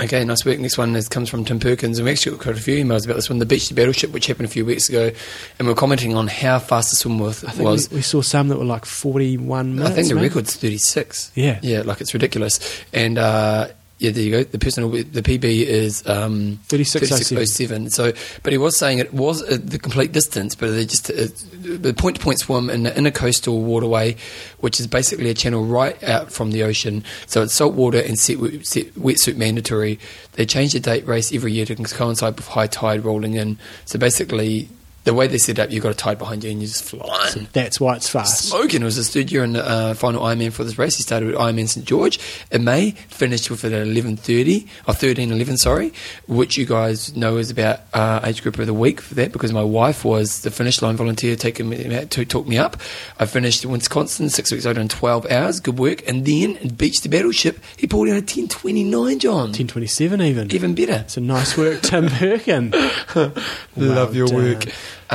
Okay, 0.00 0.24
nice 0.24 0.44
work. 0.44 0.58
Next 0.58 0.76
one 0.76 0.96
is, 0.96 1.08
comes 1.08 1.28
from 1.28 1.44
Tim 1.44 1.60
Perkins, 1.60 1.98
and 1.98 2.04
we 2.04 2.10
actually 2.10 2.32
got 2.32 2.42
quite 2.42 2.56
a 2.56 2.60
few 2.60 2.84
emails 2.84 3.04
about 3.04 3.14
this 3.14 3.30
one. 3.30 3.38
The 3.38 3.46
Beach 3.46 3.68
to 3.68 3.74
Battleship, 3.74 4.10
which 4.10 4.26
happened 4.26 4.46
a 4.46 4.50
few 4.50 4.64
weeks 4.64 4.88
ago, 4.88 5.12
and 5.58 5.68
we're 5.68 5.74
commenting 5.76 6.16
on 6.16 6.26
how 6.26 6.58
fast 6.58 6.90
the 6.90 6.96
swim 6.96 7.20
was. 7.20 7.44
I 7.44 7.52
think 7.52 7.68
was. 7.68 7.88
we, 7.90 7.96
we 7.96 8.02
saw 8.02 8.20
some 8.20 8.48
that 8.48 8.58
were 8.58 8.64
like 8.64 8.86
41 8.86 9.76
minutes. 9.76 9.90
I 9.90 9.94
think 9.94 10.08
the 10.08 10.16
maybe. 10.16 10.28
record's 10.28 10.56
36. 10.56 11.30
Yeah. 11.36 11.60
Yeah, 11.62 11.82
like 11.82 12.00
it's 12.00 12.12
ridiculous. 12.12 12.58
And 12.92 13.18
uh, 13.18 13.68
Yeah, 13.98 14.10
there 14.10 14.22
you 14.24 14.30
go. 14.32 14.44
The 14.44 14.58
personal, 14.58 14.90
the 14.90 15.22
PB 15.22 15.44
is 15.44 16.06
um, 16.08 16.58
36.07. 16.68 17.36
36.07. 17.36 17.92
So, 17.92 18.12
but 18.42 18.52
he 18.52 18.58
was 18.58 18.76
saying 18.76 18.98
it 18.98 19.14
was 19.14 19.42
uh, 19.42 19.56
the 19.62 19.78
complete 19.78 20.10
distance, 20.10 20.56
but 20.56 20.72
they 20.72 20.84
just 20.84 21.10
uh, 21.10 21.28
the 21.52 21.94
point 21.94 22.16
to 22.16 22.22
point 22.22 22.40
swim 22.40 22.70
in 22.70 22.82
the 22.82 22.90
Intracoastal 22.90 23.62
Waterway, 23.62 24.16
which 24.58 24.80
is 24.80 24.88
basically 24.88 25.30
a 25.30 25.34
channel 25.34 25.64
right 25.64 26.02
out 26.02 26.32
from 26.32 26.50
the 26.50 26.64
ocean. 26.64 27.04
So 27.26 27.42
it's 27.42 27.54
salt 27.54 27.74
water 27.74 28.00
and 28.00 28.18
set, 28.18 28.38
set, 28.66 28.86
wetsuit 28.94 29.36
mandatory. 29.36 30.00
They 30.32 30.44
change 30.44 30.72
the 30.72 30.80
date 30.80 31.06
race 31.06 31.32
every 31.32 31.52
year 31.52 31.64
to 31.66 31.76
coincide 31.76 32.34
with 32.34 32.48
high 32.48 32.66
tide 32.66 33.04
rolling 33.04 33.34
in. 33.34 33.58
So 33.84 33.98
basically, 33.98 34.68
the 35.04 35.14
way 35.14 35.26
they 35.26 35.38
set 35.38 35.58
up, 35.58 35.70
you've 35.70 35.82
got 35.82 35.92
a 35.92 35.94
tide 35.94 36.18
behind 36.18 36.44
you 36.44 36.50
and 36.50 36.60
you're 36.60 36.68
just 36.68 36.84
flying. 36.84 37.46
That's 37.52 37.78
why 37.78 37.96
it's 37.96 38.08
fast. 38.08 38.48
Smoking. 38.48 38.82
It 38.82 38.84
was 38.84 38.96
his 38.96 39.10
third 39.10 39.30
year 39.30 39.44
in 39.44 39.52
the 39.52 39.66
uh, 39.66 39.94
final 39.94 40.22
Ironman 40.22 40.52
for 40.52 40.64
this 40.64 40.78
race. 40.78 40.96
He 40.96 41.02
started 41.02 41.26
with 41.26 41.36
Ironman 41.36 41.68
St 41.68 41.86
George 41.86 42.18
in 42.50 42.64
May, 42.64 42.92
finished 42.92 43.50
with 43.50 43.64
it 43.64 43.72
at 43.72 43.86
11.30, 43.86 44.66
or 44.88 44.94
13.11, 44.94 45.58
sorry, 45.58 45.92
which 46.26 46.56
you 46.56 46.64
guys 46.66 47.14
know 47.14 47.36
is 47.36 47.50
about 47.50 47.80
uh, 47.92 48.20
age 48.24 48.42
group 48.42 48.58
of 48.58 48.66
the 48.66 48.74
week 48.74 49.00
for 49.00 49.14
that 49.14 49.32
because 49.32 49.52
my 49.52 49.62
wife 49.62 50.04
was 50.04 50.40
the 50.42 50.50
finish 50.50 50.80
line 50.80 50.96
volunteer 50.96 51.36
taking 51.36 51.68
me, 51.68 52.06
to 52.06 52.24
talk 52.24 52.46
me 52.46 52.56
up. 52.56 52.78
I 53.18 53.26
finished 53.26 53.64
in 53.64 53.70
Wisconsin 53.70 54.30
six 54.30 54.50
weeks 54.50 54.64
later 54.64 54.80
in 54.80 54.88
12 54.88 55.30
hours. 55.30 55.60
Good 55.60 55.78
work. 55.78 56.06
And 56.08 56.24
then 56.24 56.56
in 56.56 56.74
Beach 56.74 57.00
to 57.02 57.08
Battleship, 57.08 57.58
he 57.76 57.86
pulled 57.86 58.08
out 58.08 58.16
a 58.18 58.22
10.29, 58.22 59.18
John. 59.18 59.52
10.27 59.52 60.22
even. 60.24 60.50
Even 60.52 60.74
better. 60.74 61.02
It's 61.04 61.16
a 61.18 61.20
nice 61.20 61.56
work, 61.56 61.82
Tim 61.82 62.08
Perkin. 62.08 62.70
Love 63.76 64.14
your 64.14 64.28
done. 64.28 64.36
work. 64.36 64.64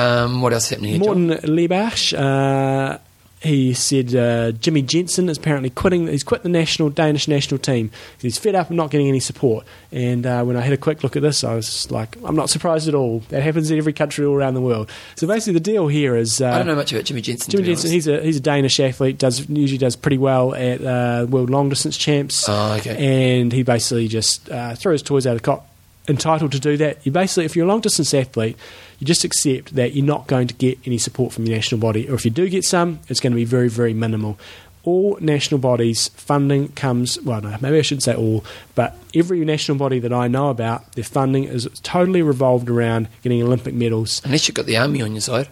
Um, 0.00 0.40
what 0.40 0.52
else 0.52 0.68
happening 0.70 0.92
here, 0.92 1.00
Morton 1.00 1.28
John? 1.28 1.38
Liebash, 1.40 2.18
uh, 2.18 2.98
he 3.42 3.72
said 3.72 4.14
uh, 4.14 4.52
Jimmy 4.52 4.82
Jensen 4.82 5.30
is 5.30 5.38
apparently 5.38 5.70
quitting. 5.70 6.08
He's 6.08 6.22
quit 6.22 6.42
the 6.42 6.50
national 6.50 6.90
Danish 6.90 7.26
national 7.26 7.58
team. 7.58 7.90
He's 8.18 8.38
fed 8.38 8.54
up 8.54 8.68
and 8.68 8.76
not 8.76 8.90
getting 8.90 9.08
any 9.08 9.20
support. 9.20 9.64
And 9.90 10.26
uh, 10.26 10.44
when 10.44 10.56
I 10.58 10.60
had 10.60 10.74
a 10.74 10.76
quick 10.76 11.02
look 11.02 11.16
at 11.16 11.22
this, 11.22 11.42
I 11.42 11.54
was 11.54 11.90
like, 11.90 12.16
I'm 12.22 12.36
not 12.36 12.50
surprised 12.50 12.86
at 12.86 12.94
all. 12.94 13.20
That 13.30 13.42
happens 13.42 13.70
in 13.70 13.78
every 13.78 13.94
country 13.94 14.26
all 14.26 14.34
around 14.34 14.54
the 14.54 14.60
world. 14.60 14.90
So 15.16 15.26
basically, 15.26 15.54
the 15.54 15.60
deal 15.60 15.88
here 15.88 16.16
is 16.16 16.42
uh, 16.42 16.50
I 16.50 16.58
don't 16.58 16.66
know 16.66 16.76
much 16.76 16.92
about 16.92 17.06
Jimmy 17.06 17.22
Jensen. 17.22 17.50
Jimmy 17.50 17.64
Jensen. 17.64 17.90
honest. 17.90 17.94
He's 17.94 18.08
a 18.08 18.20
he's 18.22 18.36
a 18.36 18.40
Danish 18.40 18.78
athlete. 18.78 19.16
Does 19.16 19.48
usually 19.48 19.78
does 19.78 19.96
pretty 19.96 20.18
well 20.18 20.54
at 20.54 20.82
uh, 20.82 21.26
world 21.26 21.48
long 21.48 21.70
distance 21.70 21.96
champs. 21.96 22.46
Oh, 22.46 22.74
okay. 22.74 23.38
And 23.38 23.52
he 23.52 23.62
basically 23.62 24.08
just 24.08 24.50
uh, 24.50 24.74
throws 24.74 25.00
his 25.00 25.02
toys 25.02 25.26
out 25.26 25.36
of 25.36 25.38
the 25.38 25.46
cot. 25.46 25.64
Entitled 26.08 26.52
to 26.52 26.58
do 26.58 26.76
that. 26.78 26.98
You 27.06 27.12
basically, 27.12 27.44
if 27.44 27.54
you're 27.54 27.66
a 27.66 27.68
long 27.68 27.80
distance 27.80 28.12
athlete, 28.12 28.56
you 29.00 29.06
just 29.06 29.24
accept 29.24 29.74
that 29.74 29.94
you're 29.94 30.04
not 30.04 30.28
going 30.28 30.46
to 30.46 30.54
get 30.54 30.78
any 30.86 30.98
support 30.98 31.32
from 31.32 31.46
your 31.46 31.56
national 31.56 31.80
body, 31.80 32.08
or 32.08 32.14
if 32.14 32.24
you 32.24 32.30
do 32.30 32.48
get 32.48 32.64
some, 32.64 33.00
it's 33.08 33.18
going 33.18 33.32
to 33.32 33.36
be 33.36 33.44
very 33.44 33.68
very 33.68 33.92
minimal. 33.92 34.38
All 34.82 35.18
national 35.20 35.58
bodies 35.58 36.08
funding 36.08 36.68
comes 36.68 37.20
well, 37.22 37.40
no, 37.40 37.56
maybe 37.60 37.78
I 37.78 37.82
shouldn't 37.82 38.04
say 38.04 38.14
all, 38.14 38.44
but 38.74 38.96
every 39.14 39.44
national 39.44 39.76
body 39.76 39.98
that 39.98 40.12
I 40.12 40.28
know 40.28 40.48
about, 40.48 40.92
their 40.92 41.04
funding 41.04 41.44
is 41.44 41.68
totally 41.82 42.22
revolved 42.22 42.70
around 42.70 43.08
getting 43.22 43.42
Olympic 43.42 43.74
medals 43.74 44.22
Unless 44.24 44.46
you've 44.48 44.54
got 44.54 44.66
the 44.66 44.76
army 44.76 45.02
on 45.02 45.12
your 45.12 45.20
side. 45.20 45.48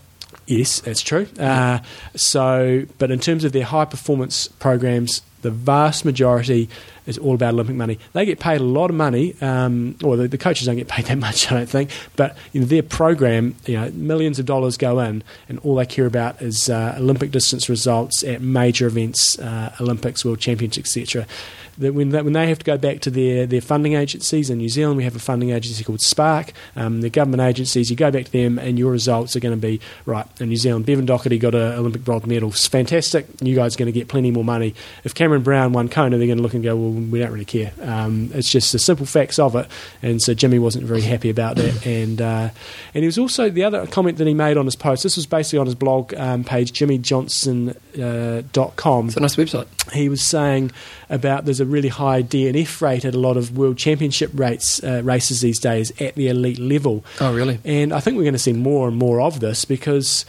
Yes, 0.46 0.80
that's 0.80 1.02
true. 1.02 1.26
Uh, 1.38 1.80
so, 2.16 2.86
but 2.96 3.10
in 3.10 3.18
terms 3.18 3.44
of 3.44 3.52
their 3.52 3.64
high 3.64 3.84
performance 3.84 4.48
programs, 4.48 5.20
the 5.42 5.50
vast 5.50 6.04
majority 6.04 6.68
is 7.06 7.16
all 7.18 7.34
about 7.34 7.54
Olympic 7.54 7.74
money. 7.74 7.98
They 8.12 8.26
get 8.26 8.38
paid 8.38 8.60
a 8.60 8.64
lot 8.64 8.90
of 8.90 8.96
money, 8.96 9.34
um, 9.40 9.96
or 10.04 10.16
the, 10.16 10.28
the 10.28 10.38
coaches 10.38 10.66
don't 10.66 10.76
get 10.76 10.88
paid 10.88 11.04
that 11.06 11.18
much, 11.18 11.50
I 11.50 11.54
don't 11.54 11.68
think. 11.68 11.90
But 12.16 12.36
in 12.52 12.66
their 12.66 12.82
program, 12.82 13.54
you 13.66 13.74
know, 13.74 13.90
millions 13.90 14.38
of 14.38 14.46
dollars 14.46 14.76
go 14.76 15.00
in, 15.00 15.22
and 15.48 15.58
all 15.60 15.74
they 15.76 15.86
care 15.86 16.06
about 16.06 16.42
is 16.42 16.68
uh, 16.68 16.96
Olympic 16.98 17.30
distance 17.30 17.68
results 17.68 18.22
at 18.24 18.42
major 18.42 18.86
events, 18.86 19.38
uh, 19.38 19.74
Olympics, 19.80 20.24
World 20.24 20.40
Championships, 20.40 20.96
etc. 20.96 21.26
That 21.78 21.94
when, 21.94 22.10
they, 22.10 22.22
when 22.22 22.32
they 22.32 22.48
have 22.48 22.58
to 22.58 22.64
go 22.64 22.76
back 22.76 23.00
to 23.00 23.10
their, 23.10 23.46
their 23.46 23.60
funding 23.60 23.94
agencies 23.94 24.50
in 24.50 24.58
New 24.58 24.68
Zealand, 24.68 24.96
we 24.96 25.04
have 25.04 25.16
a 25.16 25.20
funding 25.20 25.50
agency 25.50 25.84
called 25.84 26.00
SPARC. 26.00 26.50
Um, 26.76 27.00
the 27.00 27.10
government 27.10 27.42
agencies, 27.42 27.90
you 27.90 27.96
go 27.96 28.10
back 28.10 28.24
to 28.26 28.32
them, 28.32 28.58
and 28.58 28.78
your 28.78 28.90
results 28.90 29.36
are 29.36 29.40
going 29.40 29.58
to 29.58 29.60
be 29.60 29.80
right 30.04 30.26
in 30.40 30.48
New 30.48 30.56
Zealand. 30.56 30.86
Bevan 30.86 31.06
Docherty 31.06 31.38
got 31.38 31.54
an 31.54 31.72
Olympic 31.74 32.04
bronze 32.04 32.26
medal, 32.26 32.50
it's 32.50 32.66
fantastic. 32.66 33.26
You 33.40 33.54
guys 33.54 33.76
are 33.76 33.78
going 33.78 33.86
to 33.86 33.92
get 33.92 34.08
plenty 34.08 34.30
more 34.30 34.44
money. 34.44 34.74
If 35.04 35.14
Cameron 35.14 35.42
Brown 35.42 35.72
won 35.72 35.88
Kona, 35.88 36.18
they're 36.18 36.26
going 36.26 36.38
to 36.38 36.42
look 36.42 36.54
and 36.54 36.62
go, 36.62 36.76
well, 36.76 36.90
we 36.90 37.18
don't 37.20 37.32
really 37.32 37.44
care. 37.44 37.72
Um, 37.82 38.30
it's 38.34 38.50
just 38.50 38.72
the 38.72 38.78
simple 38.78 39.06
facts 39.06 39.38
of 39.38 39.54
it. 39.54 39.68
And 40.02 40.20
so 40.20 40.34
Jimmy 40.34 40.58
wasn't 40.58 40.84
very 40.84 41.02
happy 41.02 41.30
about 41.30 41.56
that. 41.56 41.68
And 41.98 42.20
uh, 42.20 42.50
and 42.94 43.02
he 43.02 43.06
was 43.06 43.18
also 43.18 43.48
the 43.50 43.64
other 43.64 43.86
comment 43.86 44.18
that 44.18 44.26
he 44.26 44.34
made 44.34 44.56
on 44.56 44.66
his 44.66 44.76
post. 44.76 45.02
This 45.02 45.16
was 45.16 45.26
basically 45.26 45.60
on 45.60 45.66
his 45.66 45.74
blog 45.74 46.12
um, 46.14 46.44
page, 46.44 46.72
jimmyjohnsen.com. 46.72 47.74
Uh, 47.98 48.42
dot 48.52 48.76
com 48.76 49.08
It's 49.08 49.16
a 49.16 49.20
nice 49.20 49.36
website. 49.36 49.66
he 49.92 50.08
was 50.08 50.22
saying 50.22 50.70
about 51.10 51.44
there's 51.44 51.60
a 51.60 51.64
really 51.66 51.88
high 51.88 52.22
DNF 52.22 52.80
rate 52.80 53.04
at 53.04 53.14
a 53.14 53.18
lot 53.18 53.36
of 53.36 53.56
world 53.56 53.76
championship 53.78 54.30
rates 54.34 54.82
uh, 54.84 55.00
races 55.04 55.40
these 55.40 55.58
days 55.58 55.90
at 56.00 56.14
the 56.14 56.28
elite 56.28 56.58
level, 56.58 57.04
Oh, 57.20 57.34
really? 57.34 57.58
and 57.64 57.92
I 57.92 58.00
think 58.00 58.16
we're 58.16 58.22
going 58.24 58.34
to 58.34 58.38
see 58.38 58.52
more 58.52 58.86
and 58.88 58.96
more 58.96 59.20
of 59.20 59.40
this 59.40 59.64
because 59.64 60.24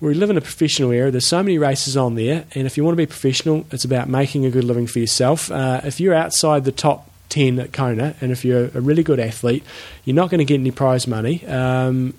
we 0.00 0.14
live 0.14 0.30
in 0.30 0.36
a 0.36 0.40
professional 0.40 0.90
era. 0.90 1.10
There's 1.10 1.26
so 1.26 1.42
many 1.42 1.58
races 1.58 1.96
on 1.96 2.14
there, 2.16 2.44
and 2.54 2.66
if 2.66 2.76
you 2.76 2.82
want 2.84 2.94
to 2.94 2.96
be 2.96 3.06
professional, 3.06 3.66
it's 3.70 3.84
about 3.84 4.08
making 4.08 4.44
a 4.46 4.50
good 4.50 4.64
living 4.64 4.86
for 4.88 4.98
yourself. 4.98 5.50
Uh, 5.50 5.80
if 5.84 6.00
you're 6.00 6.14
outside 6.14 6.64
the 6.64 6.72
top 6.72 7.08
10 7.28 7.58
at 7.60 7.72
Kona, 7.72 8.14
and 8.20 8.32
if 8.32 8.44
you're 8.44 8.64
a 8.74 8.80
really 8.80 9.02
good 9.02 9.20
athlete, 9.20 9.62
you're 10.04 10.16
not 10.16 10.28
going 10.30 10.38
to 10.40 10.44
get 10.44 10.58
any 10.58 10.70
prize 10.72 11.06
money. 11.06 11.46
Um, 11.46 12.14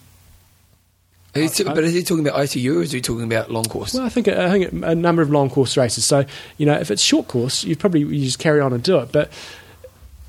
He- 1.34 1.43
I- 1.45 1.73
but 1.73 1.84
is 1.84 1.93
he 1.93 2.03
talking 2.03 2.27
about 2.27 2.39
ITU 2.39 2.79
or 2.79 2.84
is 2.84 2.91
he 2.91 3.01
talking 3.01 3.23
about 3.23 3.49
long 3.51 3.63
course? 3.65 3.93
Well, 3.93 4.03
I 4.05 4.09
think 4.09 4.27
I 4.27 4.51
think 4.51 4.84
a 4.84 4.93
number 4.95 5.21
of 5.21 5.31
long 5.31 5.49
course 5.49 5.75
races. 5.77 6.05
So 6.05 6.25
you 6.57 6.65
know, 6.65 6.73
if 6.73 6.91
it's 6.91 7.01
short 7.01 7.27
course, 7.27 7.63
you 7.63 7.75
probably 7.75 8.01
you 8.01 8.25
just 8.25 8.39
carry 8.39 8.59
on 8.61 8.71
and 8.73 8.84
do 8.84 8.97
it. 8.99 9.11
But 9.11 9.31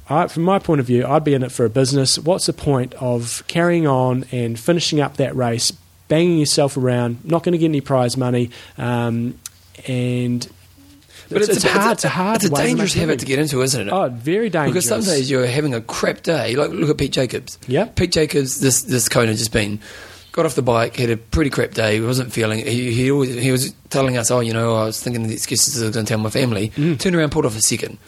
I, 0.08 0.26
from 0.28 0.42
my 0.44 0.58
point 0.58 0.80
of 0.80 0.86
view, 0.86 1.06
I'd 1.06 1.24
be 1.24 1.34
in 1.34 1.42
it 1.42 1.52
for 1.52 1.64
a 1.64 1.70
business. 1.70 2.18
What's 2.18 2.46
the 2.46 2.52
point 2.52 2.94
of 2.94 3.42
carrying 3.48 3.86
on 3.86 4.24
and 4.32 4.58
finishing 4.58 5.00
up 5.00 5.16
that 5.16 5.34
race, 5.36 5.72
banging 6.08 6.38
yourself 6.38 6.76
around, 6.76 7.24
not 7.24 7.42
going 7.42 7.52
to 7.52 7.58
get 7.58 7.66
any 7.66 7.80
prize 7.80 8.16
money, 8.16 8.50
um, 8.78 9.38
and 9.86 10.46
but 11.30 11.40
it's, 11.42 11.48
it's 11.56 11.64
a, 11.64 11.68
hard. 11.68 11.92
It's 11.92 12.04
a 12.04 12.08
hard. 12.10 12.36
It's 12.36 12.44
a 12.46 12.50
dangerous 12.54 12.94
habit 12.94 13.20
to 13.20 13.26
get 13.26 13.38
into, 13.38 13.62
isn't 13.62 13.88
it? 13.88 13.92
Oh, 13.92 14.08
very 14.10 14.50
dangerous. 14.50 14.84
because 14.86 15.06
some 15.06 15.14
days 15.14 15.30
you're 15.30 15.46
having 15.46 15.74
a 15.74 15.80
crap 15.80 16.22
day. 16.22 16.54
Like 16.54 16.70
look 16.70 16.90
at 16.90 16.98
Pete 16.98 17.12
Jacobs. 17.12 17.58
Yeah. 17.66 17.86
Pete 17.86 18.12
Jacobs. 18.12 18.60
This 18.60 18.82
this 18.82 19.08
Kona 19.08 19.34
just 19.34 19.52
been 19.52 19.80
got 20.34 20.44
off 20.46 20.56
the 20.56 20.62
bike, 20.62 20.96
had 20.96 21.10
a 21.10 21.16
pretty 21.16 21.48
crap 21.48 21.70
day. 21.74 21.94
He 21.94 22.00
wasn't 22.00 22.32
feeling. 22.32 22.58
He 22.66 22.92
he, 22.92 23.10
always, 23.10 23.32
he 23.34 23.52
was 23.52 23.72
telling 23.88 24.16
us, 24.16 24.30
oh, 24.32 24.40
you 24.40 24.52
know, 24.52 24.74
I 24.74 24.84
was 24.86 25.00
thinking 25.00 25.22
of 25.22 25.28
the 25.28 25.34
excuses 25.34 25.80
I 25.80 25.86
was 25.86 25.94
going 25.94 26.04
to 26.06 26.10
tell 26.10 26.18
my 26.18 26.28
family. 26.30 26.70
Mm. 26.70 26.98
Turned 26.98 27.14
around, 27.14 27.30
pulled 27.30 27.46
off 27.46 27.56
a 27.56 27.60
second. 27.60 27.98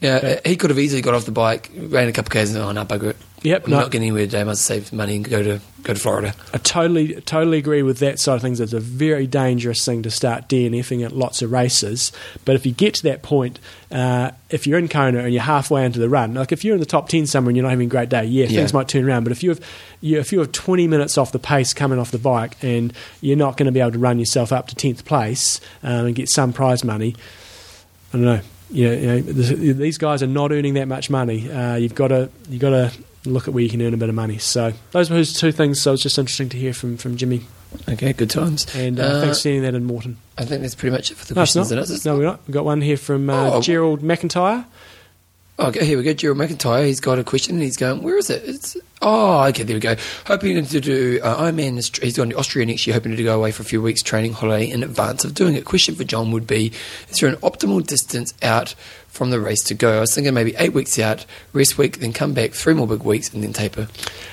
Now 0.00 0.16
Okay. 0.16 0.40
he 0.46 0.56
could 0.56 0.70
have 0.70 0.78
easily 0.78 1.02
got 1.02 1.12
off 1.14 1.24
the 1.26 1.30
bike, 1.30 1.70
ran 1.76 2.08
a 2.08 2.12
couple 2.12 2.30
of 2.30 2.32
k's, 2.32 2.54
and 2.54 2.64
oh 2.64 2.72
no, 2.72 2.84
bugger 2.86 3.10
it. 3.10 3.16
Yep, 3.44 3.66
I'm 3.66 3.70
no. 3.72 3.80
not 3.80 3.90
getting 3.90 4.08
anywhere 4.08 4.24
today. 4.24 4.40
I 4.40 4.44
must 4.44 4.64
save 4.64 4.90
money 4.90 5.16
and 5.16 5.28
go 5.28 5.42
to 5.42 5.60
go 5.82 5.92
to 5.92 6.00
Florida. 6.00 6.34
I 6.54 6.56
totally 6.56 7.20
totally 7.20 7.58
agree 7.58 7.82
with 7.82 7.98
that 7.98 8.18
side 8.18 8.36
of 8.36 8.40
things. 8.42 8.58
It's 8.58 8.72
a 8.72 8.80
very 8.80 9.26
dangerous 9.26 9.84
thing 9.84 10.02
to 10.04 10.10
start 10.10 10.48
DNFing 10.48 11.04
at 11.04 11.12
lots 11.12 11.42
of 11.42 11.52
races. 11.52 12.10
But 12.46 12.54
if 12.56 12.64
you 12.64 12.72
get 12.72 12.94
to 12.94 13.02
that 13.02 13.22
point, 13.22 13.60
uh, 13.92 14.30
if 14.48 14.66
you're 14.66 14.78
in 14.78 14.88
Kona 14.88 15.18
and 15.24 15.32
you're 15.34 15.42
halfway 15.42 15.84
into 15.84 15.98
the 15.98 16.08
run, 16.08 16.32
like 16.32 16.52
if 16.52 16.64
you're 16.64 16.72
in 16.72 16.80
the 16.80 16.86
top 16.86 17.10
ten 17.10 17.26
somewhere 17.26 17.50
and 17.50 17.56
you're 17.58 17.64
not 17.64 17.70
having 17.70 17.88
a 17.88 17.90
great 17.90 18.08
day, 18.08 18.24
yeah, 18.24 18.46
Yeah. 18.46 18.60
things 18.60 18.72
might 18.72 18.88
turn 18.88 19.04
around. 19.04 19.24
But 19.24 19.32
if 19.32 19.42
you 19.42 19.50
have 19.50 19.60
you, 20.00 20.18
if 20.18 20.32
you 20.32 20.38
have 20.38 20.50
20 20.52 20.88
minutes 20.88 21.18
off 21.18 21.30
the 21.30 21.38
pace 21.38 21.74
coming 21.74 21.98
off 21.98 22.10
the 22.12 22.18
bike 22.18 22.56
and 22.62 22.94
you're 23.20 23.36
not 23.36 23.58
going 23.58 23.66
to 23.66 23.72
be 23.72 23.80
able 23.80 23.92
to 23.92 23.98
run 23.98 24.18
yourself 24.18 24.52
up 24.52 24.68
to 24.68 24.74
10th 24.74 25.04
place 25.04 25.60
um, 25.82 26.06
and 26.06 26.14
get 26.14 26.30
some 26.30 26.54
prize 26.54 26.82
money, 26.82 27.14
I 28.14 28.16
don't 28.16 28.24
know. 28.24 28.40
You 28.70 28.88
know, 28.88 29.14
you 29.16 29.22
know 29.66 29.72
these 29.74 29.98
guys 29.98 30.22
are 30.22 30.26
not 30.26 30.50
earning 30.50 30.74
that 30.74 30.88
much 30.88 31.10
money. 31.10 31.50
Uh, 31.52 31.76
you've 31.76 31.94
got 31.94 32.08
to 32.08 32.30
you 32.48 32.58
got 32.58 32.70
to 32.70 32.90
look 33.24 33.48
at 33.48 33.54
where 33.54 33.62
you 33.62 33.70
can 33.70 33.80
earn 33.82 33.94
a 33.94 33.96
bit 33.96 34.08
of 34.08 34.14
money. 34.14 34.38
So 34.38 34.72
those 34.92 35.10
were 35.10 35.16
his 35.16 35.32
two 35.32 35.52
things. 35.52 35.80
So 35.80 35.92
it's 35.94 36.02
just 36.02 36.18
interesting 36.18 36.48
to 36.50 36.56
hear 36.56 36.74
from, 36.74 36.96
from 36.96 37.16
Jimmy. 37.16 37.42
Okay, 37.88 38.12
good 38.12 38.30
times. 38.30 38.66
And 38.76 39.00
uh, 39.00 39.02
Uh, 39.02 39.20
thanks 39.22 39.38
for 39.38 39.42
sending 39.42 39.62
that 39.62 39.74
in, 39.74 39.84
Morton. 39.84 40.16
I 40.38 40.44
think 40.44 40.62
that's 40.62 40.74
pretty 40.76 40.94
much 40.94 41.10
it 41.10 41.16
for 41.16 41.26
the 41.26 41.34
No, 41.34 41.40
questions. 41.40 41.70
not. 41.70 41.78
isn't 41.82 41.96
it? 41.96 42.04
No, 42.04 42.16
we're 42.18 42.24
not. 42.24 42.40
We've 42.46 42.54
got 42.54 42.64
one 42.64 42.80
here 42.80 42.96
from 42.96 43.28
uh, 43.30 43.50
Oh. 43.54 43.60
Gerald 43.60 44.00
McIntyre. 44.02 44.64
Okay, 45.56 45.84
here 45.84 45.96
we 45.96 46.02
go. 46.02 46.12
Gerald 46.12 46.38
McIntyre, 46.38 46.84
he's 46.84 46.98
got 47.00 47.18
a 47.20 47.24
question 47.24 47.54
and 47.54 47.62
he's 47.62 47.76
going, 47.76 48.02
where 48.02 48.18
is 48.18 48.28
it? 48.28 48.42
It's, 48.44 48.76
oh, 49.02 49.44
okay, 49.44 49.62
there 49.62 49.76
we 49.76 49.80
go. 49.80 49.94
Hoping 50.26 50.64
to 50.66 50.80
do 50.80 51.20
uh, 51.22 51.42
Ironman, 51.42 51.74
he's 52.02 52.16
going 52.16 52.30
to 52.30 52.36
Austria 52.36 52.66
next 52.66 52.88
year, 52.88 52.94
hoping 52.94 53.14
to 53.14 53.22
go 53.22 53.36
away 53.36 53.52
for 53.52 53.62
a 53.62 53.64
few 53.64 53.80
weeks 53.80 54.02
training 54.02 54.32
holiday 54.32 54.68
in 54.68 54.82
advance 54.82 55.24
of 55.24 55.32
doing 55.32 55.54
it. 55.54 55.64
Question 55.64 55.94
for 55.94 56.02
John 56.02 56.32
would 56.32 56.48
be, 56.48 56.72
is 57.08 57.18
there 57.20 57.28
an 57.30 57.36
optimal 57.36 57.86
distance 57.86 58.34
out 58.42 58.74
from 59.14 59.30
the 59.30 59.40
race 59.40 59.62
to 59.64 59.74
go? 59.74 59.96
I 59.96 60.00
was 60.00 60.14
thinking 60.14 60.34
maybe 60.34 60.54
eight 60.58 60.72
weeks 60.74 60.98
out, 60.98 61.24
rest 61.52 61.78
week, 61.78 61.98
then 62.00 62.12
come 62.12 62.34
back, 62.34 62.52
three 62.52 62.74
more 62.74 62.86
big 62.86 63.02
weeks, 63.02 63.32
and 63.32 63.42
then 63.42 63.52
taper. 63.52 63.88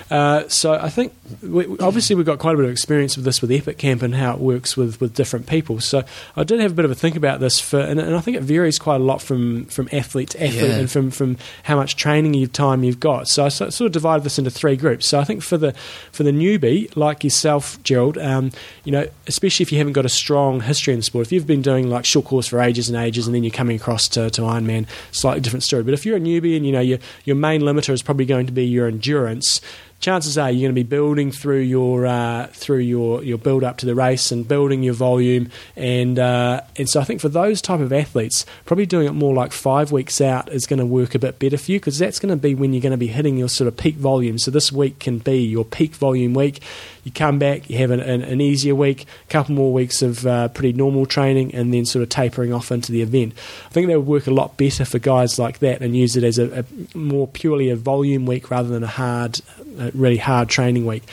Uh, 0.10 0.46
so 0.50 0.74
I 0.74 0.90
think 0.90 1.14
we, 1.42 1.66
obviously 1.80 2.18
we've 2.18 2.26
got 2.26 2.38
quite 2.40 2.56
a 2.56 2.58
bit 2.58 2.66
of 2.66 2.72
experience 2.72 3.16
with 3.16 3.24
this 3.24 3.42
with 3.42 3.50
Epic 3.50 3.78
Camp 3.78 4.02
and 4.02 4.14
how 4.14 4.34
it 4.34 4.40
works 4.40 4.76
with, 4.76 5.00
with 5.00 5.14
different 5.16 5.48
people. 5.48 5.80
So 5.80 6.04
I 6.36 6.44
did 6.44 6.60
have 6.60 6.72
a 6.72 6.76
bit 6.76 6.84
of 6.84 6.92
a 6.92 6.96
think 6.96 7.16
about 7.16 7.40
this 7.40 7.62
for, 7.62 7.80
and, 7.80 7.98
and 7.98 8.14
I 8.16 8.20
think 8.20 8.36
it 8.36 8.44
varies 8.44 8.78
quite 8.78 9.00
a 9.00 9.04
lot 9.04 9.22
from, 9.22 9.66
from 9.68 9.88
athlete 9.94 10.32
to 10.32 10.44
athlete 10.44 10.64
Yeah. 10.64 10.76
and 10.80 10.92
from, 10.92 11.12
from 11.12 11.38
how 11.64 11.78
much 11.78 11.96
training 11.96 12.34
you 12.34 12.48
time 12.48 12.84
you've 12.84 13.00
got. 13.00 13.30
So 13.30 13.46
I 13.46 13.50
sort 13.50 13.80
of 13.80 13.92
divided 13.94 14.24
this 14.26 14.38
into 14.38 14.52
three 14.52 14.76
groups. 14.76 15.08
So 15.08 15.20
I 15.20 15.24
think 15.24 15.44
for 15.44 15.58
the 15.58 15.72
for 16.12 16.24
the 16.24 16.32
newbie 16.32 16.94
like 16.98 17.24
yourself, 17.24 17.82
Gerald, 17.84 18.18
um, 18.18 18.52
you 18.84 18.92
know, 18.92 19.08
especially 19.28 19.64
if 19.64 19.72
you 19.72 19.78
haven't 19.78 19.94
got 19.94 20.06
a 20.06 20.10
strong 20.10 20.62
history 20.62 20.94
in 20.94 21.00
the 21.00 21.04
sport, 21.04 21.28
if 21.28 21.32
you've 21.32 21.48
been 21.48 21.62
doing 21.62 21.90
like 21.90 22.04
short 22.06 22.26
course 22.26 22.48
for 22.48 22.60
ages 22.60 22.90
and 22.90 22.98
ages, 22.98 23.28
and 23.28 23.36
then 23.36 23.44
you're 23.44 23.52
coming 23.52 23.78
across 23.78 24.08
to, 24.10 24.30
to 24.32 24.42
Ironman, 24.42 24.71
slightly 25.12 25.42
different 25.42 25.64
story. 25.64 25.84
But 25.84 25.94
if 25.94 26.06
you're 26.06 26.18
a 26.18 26.20
newbie 26.20 26.56
and 26.56 26.66
you 26.66 26.72
know 26.72 26.82
your 26.82 27.00
your 27.26 27.36
main 27.36 27.62
limiter 27.62 27.94
is 27.94 28.02
probably 28.02 28.26
going 28.26 28.46
to 28.48 28.54
be 28.54 28.66
your 28.66 28.88
endurance, 28.88 29.62
chances 30.02 30.38
are 30.38 30.52
you're 30.52 30.68
going 30.68 30.76
to 30.76 30.84
be 30.84 30.88
building 30.88 31.32
through 31.32 31.60
your 31.60 32.06
uh, 32.06 32.48
through 32.48 32.80
your, 32.80 33.24
your 33.24 33.38
build 33.38 33.64
up 33.64 33.78
to 33.78 33.86
the 33.86 33.96
race 33.96 34.32
and 34.32 34.48
building 34.48 34.84
your 34.84 34.94
volume. 34.94 35.50
And 35.76 36.20
uh, 36.20 36.62
and 36.76 36.90
so 36.90 37.00
I 37.00 37.04
think 37.04 37.22
for 37.22 37.30
those 37.30 37.62
type 37.62 37.80
of 37.80 37.94
athletes 37.94 38.46
probably 38.66 38.86
doing 38.86 39.08
it 39.08 39.14
more 39.14 39.34
like 39.34 39.54
five 39.54 39.92
weeks 39.92 40.20
out 40.20 40.52
is 40.52 40.66
going 40.66 40.80
to 40.80 40.86
work 40.86 41.16
a 41.16 41.20
bit 41.20 41.40
better 41.40 41.58
for 41.58 41.72
you 41.72 41.80
because 41.80 41.98
that's 41.98 42.20
going 42.20 42.32
to 42.32 42.36
be 42.36 42.56
when 42.56 42.74
you're 42.74 42.82
going 42.82 42.92
to 42.92 42.98
be 42.98 43.08
hitting 43.08 43.38
your 43.38 43.50
sort 43.50 43.68
of 43.68 43.78
peak 43.78 43.96
volume. 43.96 44.38
So 44.38 44.52
this 44.52 44.72
week 44.72 45.00
can 45.00 45.20
be 45.20 45.46
your 45.46 45.64
peak 45.64 45.96
volume 45.96 46.34
week 46.34 46.62
you 47.04 47.12
come 47.12 47.40
back 47.40 47.70
you 47.70 47.78
have 47.78 47.92
an, 47.92 48.00
an, 48.00 48.42
easier 48.42 48.76
week 48.76 49.06
a 49.28 49.32
couple 49.32 49.56
more 49.56 49.74
weeks 49.74 50.02
of 50.02 50.26
uh, 50.26 50.48
pretty 50.50 50.74
normal 50.74 51.06
training 51.06 51.54
and 51.56 51.74
then 51.74 51.86
sort 51.86 52.04
of 52.04 52.10
tapering 52.10 52.54
off 52.54 52.72
into 52.72 52.92
the 52.92 53.02
event 53.02 53.34
I 53.66 53.70
think 53.70 53.88
that 53.88 54.00
would 54.00 54.08
work 54.08 54.28
a 54.28 54.32
lot 54.32 54.58
better 54.58 54.86
for 54.86 55.00
guys 55.00 55.40
like 55.40 55.60
that 55.60 55.82
and 55.82 55.96
use 55.96 56.16
it 56.16 56.24
as 56.24 56.38
a, 56.38 56.60
a 56.60 56.98
more 56.98 57.28
purely 57.28 57.70
a 57.70 57.76
volume 57.76 58.26
week 58.26 58.52
rather 58.52 58.70
than 58.70 58.84
a 58.84 58.88
hard 58.88 59.42
a 59.80 59.92
really 59.94 60.18
hard 60.18 60.50
training 60.50 60.86
week. 60.86 61.04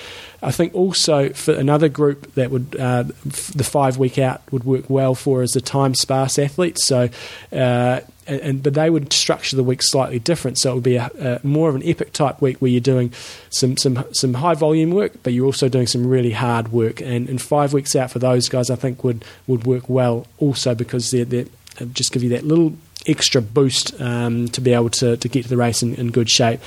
I 0.42 0.52
think 0.52 0.74
also 0.74 1.30
for 1.30 1.52
another 1.52 1.88
group 1.88 2.34
that 2.34 2.50
would 2.50 2.76
uh, 2.78 3.04
the 3.04 3.64
five 3.64 3.98
week 3.98 4.18
out 4.18 4.42
would 4.52 4.64
work 4.64 4.88
well 4.88 5.14
for 5.14 5.42
is 5.42 5.52
the 5.52 5.60
time 5.60 5.94
sparse 5.94 6.38
athletes. 6.38 6.84
So. 6.84 7.08
Uh, 7.52 8.00
and, 8.28 8.62
but 8.62 8.74
they 8.74 8.90
would 8.90 9.12
structure 9.12 9.56
the 9.56 9.64
week 9.64 9.82
slightly 9.82 10.18
different. 10.18 10.58
So 10.58 10.72
it 10.72 10.74
would 10.74 10.84
be 10.84 10.96
a, 10.96 11.10
a, 11.20 11.46
more 11.46 11.68
of 11.68 11.74
an 11.74 11.82
epic 11.84 12.12
type 12.12 12.40
week 12.40 12.58
where 12.58 12.70
you're 12.70 12.80
doing 12.80 13.12
some 13.50 13.76
some 13.76 14.04
some 14.12 14.34
high 14.34 14.54
volume 14.54 14.90
work, 14.90 15.12
but 15.22 15.32
you're 15.32 15.46
also 15.46 15.68
doing 15.68 15.86
some 15.86 16.06
really 16.06 16.32
hard 16.32 16.72
work. 16.72 17.00
And, 17.00 17.28
and 17.28 17.40
five 17.40 17.72
weeks 17.72 17.96
out 17.96 18.10
for 18.10 18.18
those 18.18 18.48
guys, 18.48 18.70
I 18.70 18.76
think 18.76 19.02
would 19.02 19.24
would 19.46 19.64
work 19.64 19.88
well 19.88 20.26
also 20.38 20.74
because 20.74 21.10
they're, 21.10 21.24
they're 21.24 21.46
just 21.92 22.12
give 22.12 22.22
you 22.22 22.30
that 22.30 22.44
little 22.44 22.74
extra 23.06 23.40
boost 23.40 23.98
um, 24.00 24.48
to 24.48 24.60
be 24.60 24.72
able 24.72 24.90
to, 24.90 25.16
to 25.16 25.28
get 25.28 25.44
to 25.44 25.48
the 25.48 25.56
race 25.56 25.82
in, 25.82 25.94
in 25.94 26.10
good 26.10 26.28
shape. 26.28 26.60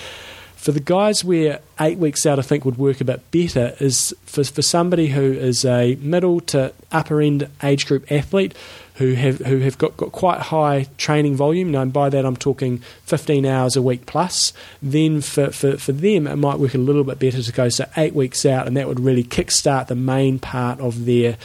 For 0.62 0.72
the 0.72 0.80
guys 0.80 1.24
where 1.24 1.59
eight 1.80 1.97
weeks 1.97 2.24
out 2.28 2.38
I 2.38 2.43
think 2.43 2.66
would 2.66 2.78
work 2.78 3.01
a 3.01 3.03
bit 3.03 3.32
better 3.32 3.76
is 3.80 4.14
for, 4.28 4.43
for 4.43 4.62
somebody 4.62 5.07
who 5.07 5.34
is 5.34 5.66
a 5.66 5.95
middle 5.95 6.39
to 6.41 6.72
upper 6.91 7.20
end 7.20 7.49
age 7.64 7.88
group 7.88 8.12
athlete 8.12 8.53
who 8.97 9.14
have 9.14 9.39
who 9.39 9.57
have 9.62 9.80
got, 9.80 9.97
got 9.97 10.12
quite 10.12 10.39
high 10.39 10.86
training 10.99 11.36
volume. 11.36 11.72
Now, 11.72 11.82
and 11.82 11.91
by 11.91 12.09
that 12.09 12.28
I'm 12.28 12.36
talking 12.36 12.78
15 13.05 13.43
hours 13.43 13.76
a 13.76 13.82
week 13.82 14.05
plus. 14.05 14.53
Then 14.84 15.22
for, 15.22 15.49
for, 15.49 15.78
for 15.78 15.93
them 15.93 16.28
it 16.28 16.36
might 16.36 16.59
work 16.59 16.76
a 16.76 16.78
little 16.78 17.05
bit 17.05 17.18
better 17.18 17.41
to 17.41 17.51
go 17.51 17.70
so 17.70 17.89
eight 17.97 18.14
weeks 18.14 18.45
out, 18.45 18.68
and 18.68 18.78
that 18.78 18.88
would 18.88 18.99
really 18.99 19.24
kickstart 19.24 19.88
the 19.88 19.95
main 19.95 20.38
part 20.38 20.80
of 20.80 21.05
their 21.05 21.38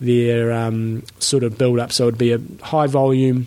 their 0.00 0.52
um, 0.52 1.04
sort 1.20 1.44
of 1.44 1.56
build 1.56 1.78
up. 1.78 1.92
So 1.92 2.08
it'd 2.08 2.18
be 2.18 2.32
a 2.32 2.40
high 2.62 2.88
volume 2.88 3.46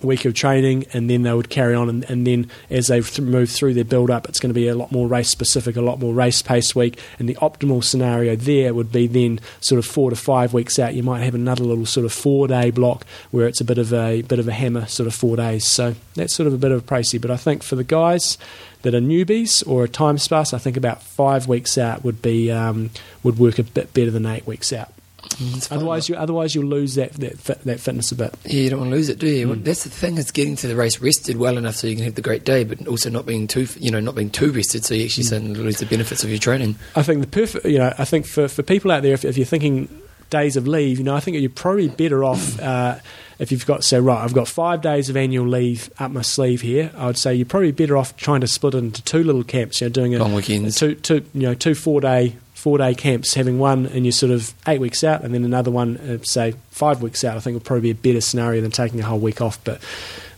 week 0.00 0.24
of 0.24 0.34
training, 0.34 0.86
and 0.92 1.08
then 1.08 1.22
they 1.22 1.32
would 1.32 1.50
carry 1.50 1.74
on. 1.74 1.88
And, 1.88 2.04
and 2.10 2.26
then 2.26 2.50
as 2.70 2.88
they 2.88 3.00
th- 3.00 3.20
move 3.20 3.50
through 3.50 3.74
their 3.74 3.84
build 3.84 4.10
up, 4.10 4.28
it's 4.28 4.40
going 4.40 4.50
to 4.50 4.54
be 4.54 4.68
a 4.68 4.74
lot 4.74 4.92
more 4.92 5.06
race 5.06 5.28
specific, 5.28 5.76
a 5.76 5.82
lot 5.82 5.98
more 5.98 6.14
race 6.14 6.42
pace 6.42 6.74
week. 6.74 6.98
And 7.18 7.28
the 7.28 7.34
optimal 7.36 7.84
scenario 7.84 8.36
there 8.36 8.74
would 8.74 8.92
be 8.92 9.06
then 9.06 9.40
sort 9.60 9.78
of 9.78 9.86
four 9.86 10.10
to 10.10 10.16
five 10.16 10.52
weeks 10.52 10.78
out. 10.78 10.94
You 10.94 11.02
might 11.02 11.20
have 11.20 11.34
another 11.34 11.64
little 11.64 11.86
sort 11.86 12.06
of 12.06 12.12
four 12.12 12.48
day 12.48 12.70
block 12.70 13.04
where 13.30 13.46
it's 13.46 13.60
a 13.60 13.64
bit 13.64 13.78
of 13.78 13.92
a 13.92 14.22
bit 14.22 14.38
of 14.38 14.48
a 14.48 14.52
hammer, 14.52 14.86
sort 14.86 15.06
of 15.06 15.14
four 15.14 15.36
days. 15.36 15.66
So 15.66 15.94
that's 16.14 16.34
sort 16.34 16.46
of 16.46 16.52
a 16.52 16.58
bit 16.58 16.72
of 16.72 16.82
a 16.82 16.84
pricey. 16.84 17.20
But 17.20 17.30
I 17.30 17.36
think 17.36 17.62
for 17.62 17.76
the 17.76 17.84
guys 17.84 18.38
that 18.82 18.94
are 18.94 19.00
newbies 19.00 19.66
or 19.66 19.84
a 19.84 19.88
time 19.88 20.18
sparse, 20.18 20.52
I 20.52 20.58
think 20.58 20.76
about 20.76 21.02
five 21.02 21.48
weeks 21.48 21.78
out 21.78 22.04
would 22.04 22.20
be 22.20 22.50
um, 22.50 22.90
would 23.22 23.38
work 23.38 23.58
a 23.58 23.62
bit 23.62 23.94
better 23.94 24.10
than 24.10 24.26
eight 24.26 24.46
weeks 24.46 24.72
out. 24.72 24.91
Mm, 25.36 25.72
otherwise, 25.72 26.08
you 26.08 26.16
otherwise 26.16 26.54
you'll 26.54 26.66
lose 26.66 26.94
that 26.94 27.12
that, 27.14 27.38
fit, 27.38 27.60
that 27.64 27.80
fitness 27.80 28.12
a 28.12 28.16
bit. 28.16 28.34
Yeah, 28.44 28.60
you 28.60 28.70
don't 28.70 28.80
want 28.80 28.90
to 28.90 28.96
lose 28.96 29.08
it, 29.08 29.18
do 29.18 29.28
you? 29.28 29.48
Mm. 29.48 29.64
That's 29.64 29.84
the 29.84 29.90
thing 29.90 30.18
is 30.18 30.30
getting 30.30 30.56
to 30.56 30.68
the 30.68 30.76
race 30.76 31.00
rested 31.00 31.36
well 31.36 31.58
enough 31.58 31.76
so 31.76 31.86
you 31.86 31.96
can 31.96 32.04
have 32.04 32.14
the 32.14 32.22
great 32.22 32.44
day, 32.44 32.64
but 32.64 32.86
also 32.86 33.10
not 33.10 33.26
being 33.26 33.46
too 33.46 33.66
you 33.78 33.90
know 33.90 34.00
not 34.00 34.14
being 34.14 34.30
too 34.30 34.52
rested 34.52 34.84
so 34.84 34.94
you 34.94 35.04
actually 35.04 35.24
mm. 35.24 35.56
lose 35.56 35.78
the 35.78 35.86
benefits 35.86 36.24
of 36.24 36.30
your 36.30 36.38
training. 36.38 36.76
I 36.94 37.02
think 37.02 37.20
the 37.20 37.26
perfect 37.26 37.66
you 37.66 37.78
know 37.78 37.92
I 37.98 38.04
think 38.04 38.26
for, 38.26 38.48
for 38.48 38.62
people 38.62 38.90
out 38.90 39.02
there 39.02 39.14
if, 39.14 39.24
if 39.24 39.36
you're 39.36 39.46
thinking 39.46 39.88
days 40.30 40.56
of 40.56 40.66
leave, 40.66 40.98
you 40.98 41.04
know 41.04 41.14
I 41.14 41.20
think 41.20 41.36
you're 41.38 41.50
probably 41.50 41.88
better 41.88 42.24
off. 42.24 42.60
Uh, 42.60 42.98
if 43.38 43.50
you've 43.50 43.66
got 43.66 43.82
say 43.82 43.98
right, 43.98 44.22
I've 44.22 44.34
got 44.34 44.46
five 44.46 44.82
days 44.82 45.08
of 45.10 45.16
annual 45.16 45.46
leave 45.46 45.90
up 45.98 46.12
my 46.12 46.22
sleeve 46.22 46.60
here. 46.60 46.92
I 46.96 47.06
would 47.06 47.18
say 47.18 47.34
you're 47.34 47.46
probably 47.46 47.72
better 47.72 47.96
off 47.96 48.16
trying 48.16 48.40
to 48.42 48.46
split 48.46 48.74
it 48.74 48.78
into 48.78 49.02
two 49.02 49.24
little 49.24 49.42
camps. 49.42 49.80
You 49.80 49.88
know, 49.88 49.92
doing 49.92 50.14
a 50.14 50.18
long 50.18 50.34
weekends, 50.34 50.78
two, 50.78 50.94
two, 50.94 51.24
you 51.34 51.42
know, 51.42 51.54
two 51.54 51.74
four 51.74 52.00
day 52.00 52.36
four 52.62 52.78
day 52.78 52.94
camps, 52.94 53.34
having 53.34 53.58
one 53.58 53.86
and 53.86 54.06
you're 54.06 54.12
sort 54.12 54.30
of 54.30 54.54
eight 54.68 54.80
weeks 54.80 55.02
out, 55.02 55.24
and 55.24 55.34
then 55.34 55.44
another 55.44 55.72
one, 55.72 55.96
uh, 55.96 56.18
say 56.22 56.54
five 56.70 57.02
weeks 57.02 57.24
out, 57.24 57.36
I 57.36 57.40
think 57.40 57.54
would 57.54 57.64
probably 57.64 57.92
be 57.92 57.98
a 57.98 58.12
better 58.12 58.20
scenario 58.20 58.60
than 58.60 58.70
taking 58.70 59.00
a 59.00 59.02
whole 59.02 59.18
week 59.18 59.40
off. 59.40 59.58
But 59.64 59.80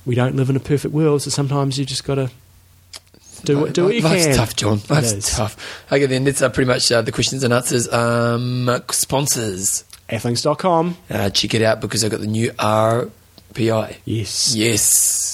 we 0.07 0.15
don't 0.15 0.35
live 0.35 0.49
in 0.49 0.57
a 0.57 0.61
perfect 0.61 0.95
world, 0.95 1.21
so 1.21 1.29
sometimes 1.29 1.79
you 1.79 1.85
just 1.85 2.03
got 2.05 2.15
to 2.15 2.31
do 3.45 3.61
what, 3.61 3.75
do 3.75 3.85
what 3.85 3.95
you 3.95 4.01
Life's 4.01 4.25
can. 4.25 4.37
tough, 4.37 4.57
John. 4.57 4.81
Life's 4.89 5.37
tough. 5.37 5.85
Okay, 5.93 6.07
then 6.07 6.25
that's 6.25 6.41
uh, 6.41 6.49
pretty 6.49 6.67
much 6.67 6.91
uh, 6.91 7.03
the 7.03 7.13
questions 7.13 7.45
and 7.45 7.53
answers. 7.53 7.93
Um, 7.93 8.71
sponsors. 8.91 9.85
Athlinks.com. 10.09 10.97
Uh, 11.11 11.29
check 11.29 11.53
it 11.53 11.61
out 11.61 11.83
because 11.83 12.05
I've 12.05 12.11
got 12.11 12.21
the 12.21 12.27
new 12.27 12.53
RPI. 12.53 13.97
Yes. 14.07 14.55
Yes. 14.57 15.34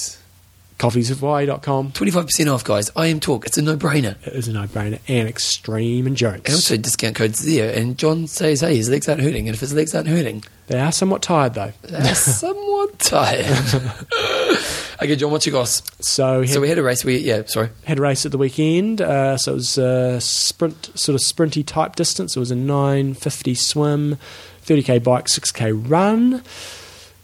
Coffeesofhawaii.com. 0.81 1.91
25% 1.91 2.51
off, 2.51 2.63
guys. 2.63 2.89
IM 2.97 3.19
Talk. 3.19 3.45
It's 3.45 3.55
a 3.59 3.61
no 3.61 3.77
brainer. 3.77 4.15
It 4.25 4.33
is 4.33 4.47
a 4.47 4.53
no 4.53 4.63
brainer. 4.63 4.99
And 5.07 5.29
extreme 5.29 6.07
endurance. 6.07 6.45
And 6.45 6.55
also, 6.55 6.75
discount 6.75 7.15
codes 7.15 7.45
there. 7.45 7.71
And 7.71 7.99
John 7.99 8.25
says, 8.25 8.61
hey, 8.61 8.77
his 8.77 8.89
legs 8.89 9.07
aren't 9.07 9.21
hurting. 9.21 9.47
And 9.47 9.53
if 9.53 9.59
his 9.59 9.75
legs 9.75 9.93
aren't 9.93 10.07
hurting, 10.07 10.43
they 10.65 10.79
are 10.79 10.91
somewhat 10.91 11.21
tired, 11.21 11.53
though. 11.53 11.71
They're 11.83 12.15
somewhat 12.15 12.97
tired. 12.97 13.45
okay, 15.03 15.15
John, 15.15 15.29
what's 15.29 15.45
your 15.45 15.53
goss? 15.53 15.83
So, 15.99 16.45
so 16.45 16.59
we 16.59 16.67
had 16.67 16.79
a 16.79 16.83
race. 16.83 17.05
We 17.05 17.19
yeah, 17.19 17.43
sorry, 17.45 17.69
had 17.85 17.99
a 17.99 18.01
race 18.01 18.25
at 18.25 18.31
the 18.31 18.39
weekend. 18.39 19.01
Uh, 19.01 19.37
so 19.37 19.51
it 19.51 19.55
was 19.55 19.77
a 19.77 20.19
sprint, 20.19 20.89
sort 20.95 21.13
of 21.13 21.21
sprinty 21.21 21.63
type 21.63 21.95
distance. 21.95 22.35
It 22.35 22.39
was 22.39 22.49
a 22.49 22.55
nine 22.55 23.13
fifty 23.13 23.53
swim, 23.53 24.17
thirty 24.61 24.81
k 24.81 24.97
bike, 24.97 25.29
six 25.29 25.51
k 25.51 25.73
run 25.73 26.41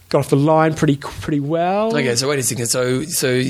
got 0.10 0.20
off 0.20 0.30
the 0.30 0.36
line 0.36 0.74
pretty 0.74 0.98
pretty 0.98 1.40
well. 1.40 1.96
Okay, 1.96 2.16
so 2.16 2.30
wait 2.30 2.40
a 2.40 2.44
second. 2.44 2.68
So 2.68 3.04
so 3.04 3.42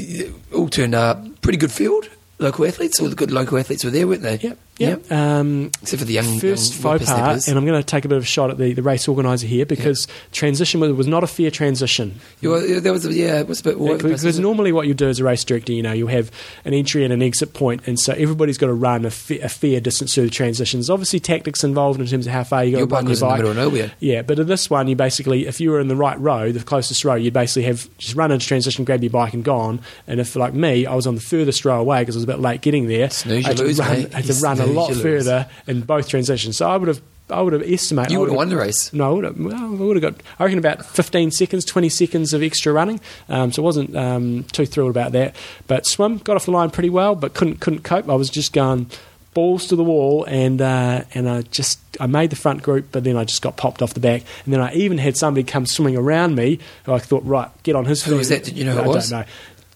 all 0.53 0.69
turned 0.69 0.95
up 0.95 1.23
pretty 1.41 1.57
good 1.57 1.71
field. 1.71 2.09
Local 2.39 2.65
athletes, 2.65 2.99
all 2.99 3.09
the 3.09 3.15
good 3.15 3.31
local 3.31 3.57
athletes 3.57 3.83
were 3.83 3.89
there, 3.89 4.07
weren't 4.07 4.21
they? 4.21 4.37
Yep. 4.37 4.57
Yep. 4.79 5.03
yep. 5.09 5.11
Um, 5.11 5.71
Except 5.81 5.99
for 5.99 6.05
the 6.05 6.13
young 6.13 6.39
first 6.39 6.73
young 6.73 6.81
faux 6.81 7.05
pas, 7.05 7.47
and 7.47 7.57
I'm 7.57 7.65
going 7.65 7.81
to 7.81 7.85
take 7.85 8.05
a 8.05 8.07
bit 8.07 8.17
of 8.17 8.23
a 8.23 8.27
shot 8.27 8.51
at 8.51 8.57
the, 8.57 8.73
the 8.73 8.83
race 8.83 9.07
organizer 9.07 9.47
here 9.47 9.65
because 9.65 10.07
yep. 10.07 10.31
transition 10.31 10.79
was, 10.79 10.91
was, 10.93 11.07
not 11.07 11.23
a 11.23 11.27
fair 11.27 11.49
transition. 11.49 12.19
Yeah, 12.41 12.79
there 12.79 12.93
was 12.93 13.05
a, 13.05 13.13
yeah, 13.13 13.39
it 13.39 13.47
was 13.47 13.61
a 13.61 13.63
bit. 13.63 13.79
What, 13.79 14.03
because, 14.03 14.39
normally 14.39 14.71
what 14.71 14.87
you 14.87 14.93
do 14.93 15.07
as 15.09 15.19
a 15.19 15.23
race 15.23 15.43
director, 15.43 15.71
you 15.73 15.81
know, 15.81 15.93
you 15.93 16.07
have 16.07 16.31
an 16.65 16.73
entry 16.73 17.03
and 17.03 17.11
an 17.11 17.21
exit 17.21 17.53
point, 17.53 17.87
and 17.87 17.99
so 17.99 18.13
everybody's 18.13 18.57
got 18.57 18.67
to 18.67 18.73
run 18.73 19.05
a, 19.05 19.09
fa- 19.09 19.43
a 19.43 19.49
fair 19.49 19.79
distance 19.79 20.13
through 20.13 20.25
the 20.25 20.29
transitions. 20.29 20.89
Obviously, 20.89 21.19
tactics 21.19 21.63
involved 21.63 21.99
in 21.99 22.07
terms 22.07 22.27
of 22.27 22.33
how 22.33 22.43
far 22.43 22.63
you 22.63 22.73
got 22.73 22.79
to 22.79 22.85
run 22.85 23.07
your 23.07 23.19
bike. 23.19 23.39
In 23.39 23.45
the 23.45 23.53
middle 23.53 23.67
of 23.67 23.73
nowhere. 23.73 23.91
Yeah, 23.99 24.21
but 24.21 24.39
in 24.39 24.47
this 24.47 24.69
one, 24.69 24.87
you 24.87 24.95
basically, 24.95 25.47
if 25.47 25.59
you 25.59 25.71
were 25.71 25.79
in 25.79 25.87
the 25.87 25.95
right 25.95 26.19
row, 26.19 26.51
the 26.51 26.63
closest 26.63 27.03
row, 27.03 27.15
you'd 27.15 27.33
basically 27.33 27.63
have 27.63 27.89
just 27.97 28.15
run 28.15 28.31
into 28.31 28.45
transition, 28.45 28.85
grab 28.85 29.03
your 29.03 29.09
bike, 29.09 29.33
and 29.33 29.43
gone. 29.43 29.81
And 30.05 30.19
if 30.19 30.35
like 30.35 30.53
me, 30.53 30.85
I 30.85 30.93
was 30.93 31.07
on 31.07 31.15
the 31.15 31.21
furthest 31.21 31.65
row 31.65 31.79
away 31.79 32.01
because 32.01 32.15
I 32.15 32.17
was 32.17 32.23
a 32.25 32.27
bit 32.27 32.39
late 32.39 32.61
getting 32.61 32.87
there. 32.87 33.09
Snooze 33.09 33.45
I 33.45 33.49
had 33.49 33.57
to 33.57 33.63
lose, 33.63 33.79
run, 33.79 33.91
mate. 33.91 34.13
I 34.13 34.17
had 34.17 34.25
to 34.25 34.33
run 34.33 34.59
a 34.69 34.73
lot 34.73 34.93
further 34.93 35.47
in 35.67 35.81
both 35.81 36.07
transitions. 36.09 36.57
So 36.57 36.69
I 36.69 36.77
would 36.77 36.87
have 36.87 37.01
I 37.29 37.41
would 37.41 37.53
have 37.53 37.63
estimated. 37.63 38.11
You 38.11 38.19
would 38.21 38.29
have 38.29 38.37
won 38.37 38.49
the 38.49 38.57
race. 38.57 38.93
No, 38.93 39.09
I 39.09 39.13
would 39.13 39.23
have, 39.25 39.39
well, 39.39 39.55
I 39.55 39.67
would 39.67 40.01
have 40.01 40.15
got. 40.15 40.23
I 40.39 40.45
reckon 40.45 40.59
about 40.59 40.85
fifteen 40.85 41.31
seconds, 41.31 41.65
twenty 41.65 41.89
seconds 41.89 42.33
of 42.33 42.41
extra 42.41 42.71
running. 42.71 43.01
Um, 43.27 43.51
so 43.51 43.61
I 43.61 43.65
wasn't 43.65 43.95
um, 43.95 44.45
too 44.45 44.65
thrilled 44.65 44.91
about 44.91 45.11
that. 45.11 45.35
But 45.67 45.85
swim 45.85 46.19
got 46.19 46.37
off 46.37 46.45
the 46.45 46.51
line 46.51 46.69
pretty 46.69 46.89
well, 46.89 47.15
but 47.15 47.33
couldn't 47.33 47.59
couldn't 47.59 47.83
cope. 47.83 48.09
I 48.09 48.15
was 48.15 48.29
just 48.29 48.53
going 48.53 48.89
balls 49.33 49.67
to 49.67 49.75
the 49.75 49.83
wall, 49.83 50.23
and 50.23 50.61
uh, 50.61 51.03
and 51.13 51.29
I 51.29 51.41
just 51.41 51.79
I 51.99 52.07
made 52.07 52.29
the 52.29 52.37
front 52.37 52.63
group, 52.63 52.87
but 52.93 53.03
then 53.03 53.17
I 53.17 53.25
just 53.25 53.41
got 53.41 53.57
popped 53.57 53.81
off 53.81 53.93
the 53.93 53.99
back, 53.99 54.23
and 54.45 54.53
then 54.53 54.61
I 54.61 54.73
even 54.73 54.97
had 54.97 55.17
somebody 55.17 55.43
come 55.43 55.65
swimming 55.65 55.97
around 55.97 56.35
me 56.35 56.59
who 56.85 56.93
I 56.93 56.99
thought, 56.99 57.25
right, 57.25 57.49
get 57.63 57.75
on 57.75 57.83
his. 57.83 58.03
Who 58.05 58.15
was 58.15 58.29
that? 58.29 58.45
Did 58.45 58.57
you 58.57 58.63
know 58.63 58.73
who 58.73 58.79
I 58.79 58.83
it 58.83 58.87
was? 58.87 59.09
don't 59.09 59.19
know 59.19 59.25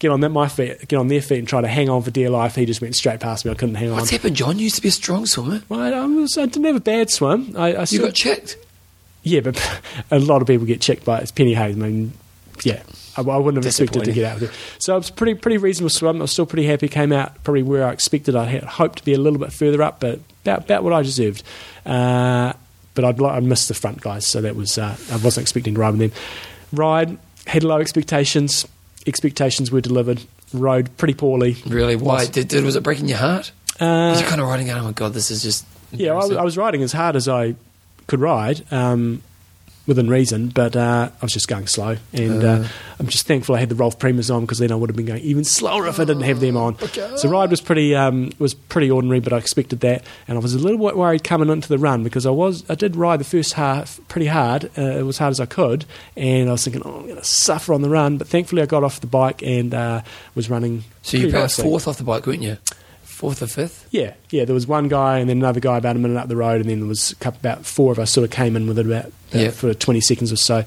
get 0.01 0.09
on 0.09 0.21
that 0.21 0.29
my 0.29 0.47
feet, 0.47 0.87
get 0.87 0.97
on 0.97 1.07
their 1.09 1.21
feet, 1.21 1.37
and 1.37 1.47
try 1.47 1.61
to 1.61 1.67
hang 1.67 1.87
on 1.87 2.01
for 2.01 2.09
dear 2.09 2.31
life. 2.31 2.55
He 2.55 2.65
just 2.65 2.81
went 2.81 2.95
straight 2.95 3.19
past 3.19 3.45
me. 3.45 3.51
I 3.51 3.53
couldn't 3.53 3.75
hang 3.75 3.89
What's 3.89 3.93
on. 3.93 4.01
What's 4.01 4.11
happened, 4.11 4.35
John? 4.35 4.57
You 4.57 4.63
used 4.63 4.77
to 4.77 4.81
be 4.81 4.87
a 4.87 4.91
strong 4.91 5.27
swimmer. 5.27 5.61
Well, 5.69 5.79
I, 5.79 6.05
was, 6.07 6.37
I 6.39 6.47
didn't 6.47 6.65
have 6.65 6.75
a 6.75 6.81
bad 6.81 7.11
swim. 7.11 7.55
I, 7.55 7.75
I 7.75 7.85
you 7.87 7.99
got 7.99 8.15
checked. 8.15 8.57
Yeah, 9.21 9.41
but 9.41 9.81
a 10.11 10.17
lot 10.17 10.41
of 10.41 10.47
people 10.47 10.65
get 10.65 10.81
checked 10.81 11.05
by 11.05 11.19
it's 11.19 11.31
Penny 11.31 11.53
Hayes. 11.53 11.75
I 11.75 11.79
mean, 11.79 12.13
yeah, 12.63 12.81
I, 13.15 13.21
I 13.21 13.37
wouldn't 13.37 13.63
have 13.63 13.69
expected 13.69 14.05
to 14.05 14.11
get 14.11 14.25
out 14.25 14.33
of 14.35 14.39
there. 14.41 14.51
So 14.79 14.95
it 14.95 14.97
was 14.97 15.11
pretty 15.11 15.35
pretty 15.35 15.59
reasonable 15.59 15.91
swim. 15.91 16.17
I 16.17 16.21
was 16.23 16.31
still 16.31 16.47
pretty 16.47 16.65
happy. 16.65 16.87
Came 16.87 17.13
out 17.13 17.43
probably 17.43 17.63
where 17.63 17.85
I 17.85 17.91
expected. 17.91 18.35
I 18.35 18.45
had 18.45 18.63
hoped 18.63 18.97
to 18.97 19.05
be 19.05 19.13
a 19.13 19.19
little 19.19 19.39
bit 19.39 19.53
further 19.53 19.83
up, 19.83 19.99
but 19.99 20.19
about 20.43 20.63
about 20.65 20.83
what 20.83 20.93
I 20.93 21.03
deserved. 21.03 21.43
Uh, 21.85 22.53
but 22.93 23.05
I'd, 23.05 23.21
I 23.21 23.39
missed 23.39 23.67
the 23.67 23.75
front 23.75 24.01
guys, 24.01 24.25
so 24.25 24.41
that 24.41 24.55
was 24.55 24.79
uh, 24.79 24.97
I 25.11 25.17
wasn't 25.17 25.43
expecting 25.43 25.75
to 25.75 25.79
ride 25.79 25.91
with 25.95 26.11
them. 26.11 26.21
Ride 26.73 27.17
had 27.45 27.63
low 27.63 27.79
expectations. 27.79 28.67
Expectations 29.07 29.71
were 29.71 29.81
delivered 29.81 30.21
rode 30.53 30.95
pretty 30.97 31.13
poorly. 31.13 31.57
Really? 31.65 31.95
Why? 31.95 32.25
Did, 32.27 32.47
did, 32.49 32.63
was 32.63 32.75
it 32.75 32.83
breaking 32.83 33.07
your 33.07 33.17
heart? 33.17 33.51
Uh, 33.79 34.15
You're 34.19 34.27
kind 34.29 34.41
of 34.41 34.47
riding 34.47 34.69
out. 34.69 34.79
Oh 34.81 34.83
my 34.83 34.91
god, 34.91 35.13
this 35.13 35.31
is 35.31 35.41
just 35.41 35.65
yeah, 35.91 36.11
I, 36.11 36.15
was- 36.15 36.31
I 36.31 36.43
was 36.43 36.57
riding 36.57 36.83
as 36.83 36.91
hard 36.91 37.15
as 37.15 37.27
I 37.27 37.55
could 38.07 38.19
ride, 38.19 38.63
um, 38.71 39.21
within 39.87 40.09
reason, 40.09 40.49
but 40.49 40.75
uh, 40.75 41.09
I 41.11 41.25
was 41.25 41.33
just 41.33 41.47
going 41.47 41.67
slow. 41.67 41.97
And 42.13 42.43
uh, 42.43 42.47
Uh. 42.47 42.67
I'm 42.99 43.07
just 43.07 43.25
thankful 43.25 43.55
I 43.55 43.59
had 43.59 43.69
the 43.69 43.75
Rolf 43.75 43.97
Primas 43.97 44.33
on 44.33 44.41
because 44.41 44.59
then 44.59 44.71
I 44.71 44.75
would 44.75 44.89
have 44.89 44.95
been 44.95 45.07
going 45.07 45.23
even 45.23 45.43
slower 45.43 45.87
if 45.87 45.99
I 45.99 46.05
didn't 46.05 46.21
have 46.23 46.39
them 46.39 46.55
on. 46.55 46.75
Okay. 46.81 47.11
So 47.17 47.29
ride 47.29 47.49
was 47.49 47.61
pretty 47.61 47.95
um, 47.95 48.31
was 48.37 48.53
pretty 48.53 48.91
ordinary, 48.91 49.19
but 49.19 49.33
I 49.33 49.37
expected 49.37 49.79
that, 49.79 50.03
and 50.27 50.37
I 50.37 50.41
was 50.41 50.53
a 50.53 50.59
little 50.59 50.77
bit 50.77 50.95
worried 50.95 51.23
coming 51.23 51.49
into 51.49 51.67
the 51.67 51.79
run 51.79 52.03
because 52.03 52.25
I 52.27 52.29
was 52.29 52.63
I 52.69 52.75
did 52.75 52.95
ride 52.95 53.19
the 53.19 53.23
first 53.23 53.53
half 53.53 53.99
pretty 54.07 54.27
hard, 54.27 54.65
uh, 54.77 54.81
it 54.81 55.03
was 55.03 55.17
hard 55.17 55.31
as 55.31 55.39
I 55.39 55.47
could, 55.47 55.85
and 56.15 56.47
I 56.47 56.51
was 56.51 56.63
thinking, 56.63 56.83
oh, 56.85 56.97
I'm 56.99 57.03
going 57.07 57.15
to 57.15 57.23
suffer 57.23 57.73
on 57.73 57.81
the 57.81 57.89
run, 57.89 58.17
but 58.17 58.27
thankfully 58.27 58.61
I 58.61 58.67
got 58.67 58.83
off 58.83 59.01
the 59.01 59.07
bike 59.07 59.41
and 59.41 59.73
uh, 59.73 60.01
was 60.35 60.49
running. 60.49 60.83
So 61.01 61.17
you 61.17 61.31
nicely. 61.31 61.63
fourth 61.63 61.87
off 61.87 61.97
the 61.97 62.03
bike, 62.03 62.27
weren't 62.27 62.43
you? 62.43 62.57
Fourth 63.21 63.41
or 63.41 63.47
fifth? 63.47 63.87
Yeah, 63.91 64.13
yeah. 64.31 64.45
There 64.45 64.53
was 64.55 64.65
one 64.67 64.87
guy 64.87 65.19
and 65.19 65.29
then 65.29 65.37
another 65.37 65.59
guy 65.59 65.77
about 65.77 65.95
a 65.95 65.99
minute 65.99 66.17
up 66.17 66.27
the 66.27 66.35
road, 66.35 66.59
and 66.59 66.69
then 66.69 66.79
there 66.79 66.87
was 66.89 67.11
a 67.11 67.15
couple, 67.17 67.39
about 67.39 67.65
four 67.65 67.91
of 67.91 67.99
us 67.99 68.09
sort 68.11 68.25
of 68.25 68.31
came 68.31 68.55
in 68.55 68.65
within 68.67 68.87
about, 68.87 69.05
about 69.29 69.41
Yeah. 69.41 69.51
for 69.51 69.73
twenty 69.75 70.01
seconds 70.01 70.31
or 70.31 70.37
so. 70.37 70.63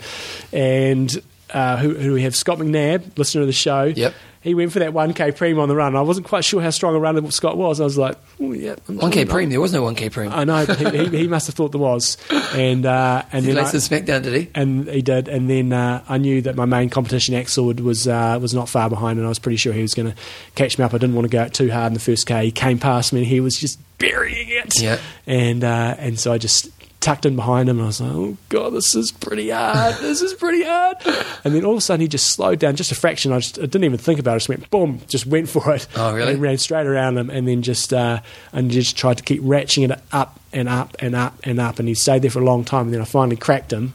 And 0.52 1.20
uh, 1.52 1.76
who, 1.78 1.90
who 1.94 2.02
do 2.02 2.12
we 2.12 2.22
have? 2.22 2.34
Scott 2.36 2.58
McNabb, 2.58 3.18
listener 3.18 3.40
of 3.42 3.46
the 3.48 3.52
show. 3.52 3.84
Yep. 3.84 4.14
He 4.44 4.54
went 4.54 4.72
for 4.72 4.78
that 4.78 4.92
one 4.92 5.14
k 5.14 5.32
prem 5.32 5.58
on 5.58 5.68
the 5.68 5.74
run. 5.74 5.96
I 5.96 6.02
wasn't 6.02 6.26
quite 6.26 6.44
sure 6.44 6.60
how 6.62 6.68
strong 6.70 6.94
a 6.94 6.98
runner 7.00 7.28
Scott 7.30 7.56
was. 7.56 7.80
I 7.80 7.84
was 7.84 7.98
like, 7.98 8.16
yeah, 8.38 8.76
I'm- 8.88 8.98
One 8.98 9.10
K 9.10 9.20
I'm- 9.20 9.28
Prem. 9.28 9.48
There 9.50 9.60
was 9.60 9.72
no 9.72 9.82
one 9.82 9.94
K 9.94 10.10
Prem. 10.10 10.30
I 10.32 10.44
know, 10.44 10.66
but 10.66 10.78
he, 10.78 10.98
he, 11.08 11.16
he 11.20 11.26
must 11.28 11.46
have 11.46 11.56
thought 11.56 11.72
there 11.72 11.80
was. 11.80 12.16
And 12.54 12.84
uh, 12.86 13.22
and 13.32 13.44
He 13.44 13.52
then 13.52 13.64
laid 13.64 13.74
I, 13.74 13.78
smackdown, 13.78 14.22
did 14.22 14.34
he? 14.34 14.50
and 14.54 14.86
he 14.86 15.00
did, 15.02 15.28
and 15.28 15.48
then 15.50 15.72
uh, 15.72 16.04
I 16.08 16.18
knew 16.18 16.42
that 16.42 16.54
my 16.56 16.66
main 16.66 16.90
competition, 16.90 17.34
Axel, 17.34 17.72
was 17.72 18.06
uh, 18.06 18.38
was 18.40 18.52
not 18.54 18.68
far 18.68 18.88
behind, 18.90 19.18
and 19.18 19.26
I 19.26 19.28
was 19.30 19.38
pretty 19.38 19.56
sure 19.56 19.72
he 19.72 19.82
was 19.82 19.94
going 19.94 20.12
to 20.12 20.16
catch 20.54 20.78
me 20.78 20.84
up. 20.84 20.92
I 20.94 20.98
didn't 20.98 21.16
want 21.16 21.24
to 21.24 21.30
go 21.30 21.40
out 21.42 21.54
too 21.54 21.70
hard 21.70 21.88
in 21.88 21.94
the 21.94 22.00
first 22.00 22.26
k. 22.26 22.44
He 22.44 22.50
came 22.52 22.78
past 22.78 23.12
me, 23.14 23.20
and 23.20 23.26
he 23.26 23.40
was 23.40 23.58
just 23.58 23.80
burying 23.98 24.48
it. 24.50 24.80
Yeah. 24.80 24.98
and 25.26 25.64
uh, 25.64 25.96
and 25.98 26.20
so 26.20 26.32
I 26.32 26.38
just 26.38 26.68
tucked 27.04 27.26
in 27.26 27.36
behind 27.36 27.68
him, 27.68 27.76
and 27.76 27.84
I 27.84 27.86
was 27.88 28.00
like, 28.00 28.12
"Oh 28.12 28.36
God, 28.48 28.72
this 28.72 28.94
is 28.94 29.12
pretty 29.12 29.50
hard. 29.50 29.96
this 30.00 30.22
is 30.22 30.32
pretty 30.32 30.64
hard." 30.64 30.96
And 31.44 31.54
then 31.54 31.64
all 31.64 31.72
of 31.72 31.78
a 31.78 31.80
sudden, 31.82 32.00
he 32.00 32.08
just 32.08 32.28
slowed 32.32 32.58
down 32.58 32.76
just 32.76 32.90
a 32.90 32.94
fraction. 32.94 33.30
I, 33.32 33.40
just, 33.40 33.58
I 33.58 33.62
didn't 33.62 33.84
even 33.84 33.98
think 33.98 34.18
about 34.18 34.32
it. 34.32 34.34
I 34.34 34.38
just 34.38 34.48
went 34.48 34.70
boom, 34.70 35.00
just 35.06 35.26
went 35.26 35.48
for 35.48 35.74
it. 35.74 35.86
Oh, 35.94 36.14
really? 36.14 36.32
And 36.32 36.42
ran 36.42 36.56
straight 36.58 36.86
around 36.86 37.18
him, 37.18 37.28
and 37.28 37.46
then 37.46 37.62
just 37.62 37.92
uh, 37.92 38.20
and 38.52 38.70
just 38.70 38.96
tried 38.96 39.18
to 39.18 39.22
keep 39.22 39.42
ratcheting 39.42 39.90
it 39.90 40.00
up 40.12 40.40
and 40.52 40.68
up 40.68 40.96
and 40.98 41.14
up 41.14 41.38
and 41.44 41.60
up, 41.60 41.78
and 41.78 41.86
he 41.86 41.94
stayed 41.94 42.22
there 42.22 42.30
for 42.30 42.40
a 42.40 42.44
long 42.44 42.64
time. 42.64 42.86
And 42.86 42.94
then 42.94 43.02
I 43.02 43.04
finally 43.04 43.36
cracked 43.36 43.72
him 43.72 43.92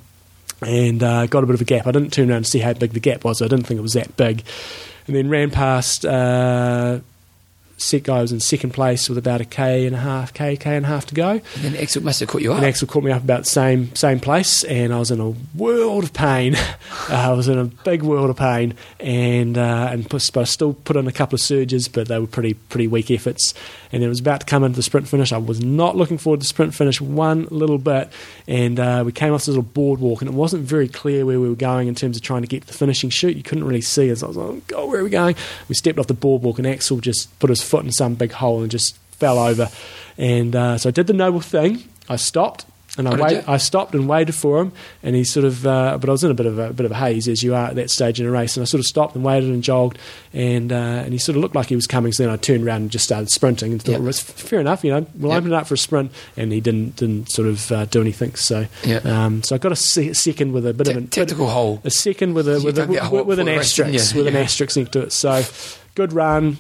and 0.61 1.01
uh, 1.01 1.25
got 1.25 1.43
a 1.43 1.47
bit 1.47 1.55
of 1.55 1.61
a 1.61 1.65
gap. 1.65 1.87
I 1.87 1.91
didn't 1.91 2.13
turn 2.13 2.29
around 2.29 2.43
to 2.43 2.49
see 2.49 2.59
how 2.59 2.73
big 2.73 2.93
the 2.93 2.99
gap 2.99 3.23
was. 3.23 3.41
I 3.41 3.47
didn't 3.47 3.65
think 3.65 3.79
it 3.79 3.81
was 3.81 3.93
that 3.93 4.15
big. 4.17 4.43
And 5.07 5.15
then 5.15 5.29
ran 5.29 5.49
past. 5.49 6.05
Uh, 6.05 6.99
Set 7.79 8.03
guy 8.03 8.21
was 8.21 8.31
in 8.31 8.39
second 8.39 8.71
place 8.71 9.09
with 9.09 9.17
about 9.17 9.41
a 9.41 9.45
k 9.45 9.85
and 9.85 9.95
a 9.95 9.99
half, 9.99 10.33
k, 10.33 10.57
k 10.57 10.75
and 10.75 10.85
a 10.85 10.89
half 10.89 11.05
to 11.07 11.15
go. 11.15 11.29
And 11.29 11.43
then 11.61 11.75
Axel 11.75 12.03
must 12.03 12.19
have 12.19 12.29
caught 12.29 12.41
you 12.41 12.51
up. 12.51 12.57
And 12.57 12.65
Axel 12.65 12.87
caught 12.87 13.03
me 13.03 13.11
up 13.11 13.23
about 13.23 13.41
the 13.41 13.49
same 13.49 13.95
same 13.95 14.19
place, 14.19 14.63
and 14.65 14.93
I 14.93 14.99
was 14.99 15.11
in 15.11 15.19
a 15.19 15.33
world 15.55 16.03
of 16.03 16.13
pain. 16.13 16.55
Uh, 17.09 17.31
I 17.31 17.31
was 17.31 17.47
in 17.47 17.57
a 17.57 17.65
big 17.65 18.03
world 18.03 18.29
of 18.29 18.35
pain, 18.35 18.75
and 18.99 19.57
uh, 19.57 19.89
and 19.91 20.07
put, 20.07 20.29
but 20.33 20.41
I 20.41 20.43
still 20.43 20.73
put 20.73 20.95
in 20.95 21.07
a 21.07 21.11
couple 21.11 21.35
of 21.35 21.41
surges, 21.41 21.87
but 21.87 22.07
they 22.07 22.19
were 22.19 22.27
pretty 22.27 22.53
pretty 22.53 22.87
weak 22.87 23.09
efforts. 23.09 23.53
And 23.91 24.03
it 24.03 24.07
was 24.07 24.19
about 24.19 24.41
to 24.41 24.45
come 24.45 24.63
into 24.63 24.75
the 24.75 24.83
sprint 24.83 25.07
finish. 25.07 25.31
I 25.31 25.37
was 25.37 25.59
not 25.59 25.95
looking 25.95 26.17
forward 26.17 26.41
to 26.41 26.43
the 26.43 26.47
sprint 26.47 26.75
finish 26.75 27.01
one 27.01 27.47
little 27.49 27.79
bit, 27.79 28.09
and 28.47 28.79
uh, 28.79 29.03
we 29.05 29.11
came 29.11 29.33
off 29.33 29.41
this 29.41 29.49
little 29.49 29.63
boardwalk, 29.63 30.21
and 30.21 30.29
it 30.29 30.35
wasn't 30.35 30.63
very 30.63 30.87
clear 30.87 31.25
where 31.25 31.39
we 31.39 31.49
were 31.49 31.55
going 31.55 31.87
in 31.87 31.95
terms 31.95 32.17
of 32.17 32.23
trying 32.23 32.41
to 32.41 32.47
get 32.47 32.61
to 32.61 32.67
the 32.67 32.73
finishing 32.73 33.09
chute. 33.09 33.35
You 33.35 33.43
couldn't 33.43 33.63
really 33.63 33.81
see 33.81 34.11
us. 34.11 34.21
I 34.21 34.27
was 34.27 34.37
like, 34.37 34.47
oh, 34.47 34.61
God, 34.67 34.89
where 34.89 34.99
are 34.99 35.03
we 35.03 35.09
going? 35.09 35.35
We 35.67 35.75
stepped 35.75 35.97
off 35.97 36.07
the 36.07 36.13
boardwalk, 36.13 36.59
and 36.59 36.67
Axel 36.67 36.99
just 36.99 37.37
put 37.39 37.49
his 37.49 37.61
foot 37.69 37.85
in 37.85 37.91
some 37.91 38.15
big 38.15 38.31
hole 38.31 38.61
and 38.61 38.71
just 38.71 38.97
fell 39.13 39.37
over. 39.39 39.69
And 40.17 40.55
uh, 40.55 40.77
so 40.77 40.89
I 40.89 40.91
did 40.91 41.07
the 41.07 41.13
noble 41.13 41.41
thing. 41.41 41.83
I 42.09 42.15
stopped 42.17 42.65
and 42.97 43.07
I 43.07 43.15
wait. 43.21 43.47
I 43.47 43.57
stopped 43.57 43.93
and 43.93 44.09
waited 44.09 44.33
for 44.33 44.59
him, 44.59 44.71
and 45.03 45.15
he 45.15 45.23
sort 45.23 45.45
of. 45.45 45.65
Uh, 45.65 45.97
but 45.99 46.09
I 46.09 46.11
was 46.11 46.23
in 46.23 46.31
a 46.31 46.33
bit 46.33 46.47
of 46.47 46.57
a, 46.57 46.73
bit 46.73 46.85
of 46.87 46.91
a 46.91 46.95
haze 46.95 47.27
as 47.27 47.43
you 47.43 47.53
are 47.53 47.67
at 47.67 47.75
that 47.75 47.91
stage 47.91 48.19
in 48.19 48.25
a 48.25 48.31
race, 48.31 48.57
and 48.57 48.63
I 48.63 48.65
sort 48.65 48.79
of 48.79 48.87
stopped 48.87 49.15
and 49.15 49.23
waited 49.23 49.49
and 49.51 49.63
jogged, 49.63 49.99
and 50.33 50.71
uh, 50.73 50.75
and 50.75 51.13
he 51.13 51.19
sort 51.19 51.35
of 51.37 51.41
looked 51.43 51.53
like 51.55 51.67
he 51.67 51.75
was 51.75 51.85
coming. 51.85 52.11
So 52.11 52.23
then 52.23 52.31
I 52.33 52.35
turned 52.35 52.65
around 52.65 52.81
and 52.81 52.91
just 52.91 53.05
started 53.05 53.29
sprinting, 53.29 53.71
and 53.73 53.81
thought, 53.81 53.91
Yep. 53.93 54.01
well, 54.01 54.11
fair 54.11 54.59
enough, 54.59 54.83
you 54.83 54.89
know, 54.91 55.05
we'll 55.15 55.31
Yep. 55.31 55.37
open 55.37 55.53
it 55.53 55.55
up 55.55 55.67
for 55.67 55.75
a 55.75 55.77
sprint, 55.77 56.11
and 56.35 56.51
he 56.51 56.59
didn't 56.61 56.95
didn't 56.97 57.31
sort 57.31 57.47
of 57.47 57.71
uh, 57.71 57.85
do 57.85 58.01
anything. 58.01 58.33
So 58.35 58.65
Yep. 58.83 59.05
um, 59.05 59.43
so 59.43 59.55
I 59.55 59.59
got 59.59 59.71
a 59.71 59.77
se- 59.77 60.13
second 60.13 60.51
with 60.51 60.65
a 60.65 60.73
bit 60.73 60.87
of 60.89 60.97
a 60.97 61.01
technical 61.01 61.47
hole. 61.47 61.81
a 61.85 61.91
second 61.91 62.33
with 62.33 62.47
a 62.49 62.59
with, 62.59 62.77
a, 62.79 62.81
dug 62.81 62.89
that 62.95 63.03
hole 63.03 63.19
with, 63.19 63.27
with 63.27 63.39
an 63.39 63.45
before 63.45 63.53
the 63.53 63.59
race, 63.59 63.75
didn't 63.75 63.95
asterisk 63.95 64.15
you? 64.15 64.23
with 64.23 64.27
an 64.27 64.41
asterisk 64.41 64.77
next 64.77 64.91
to 64.93 65.01
it. 65.03 65.11
So 65.13 65.43
good 65.95 66.11
run, 66.11 66.57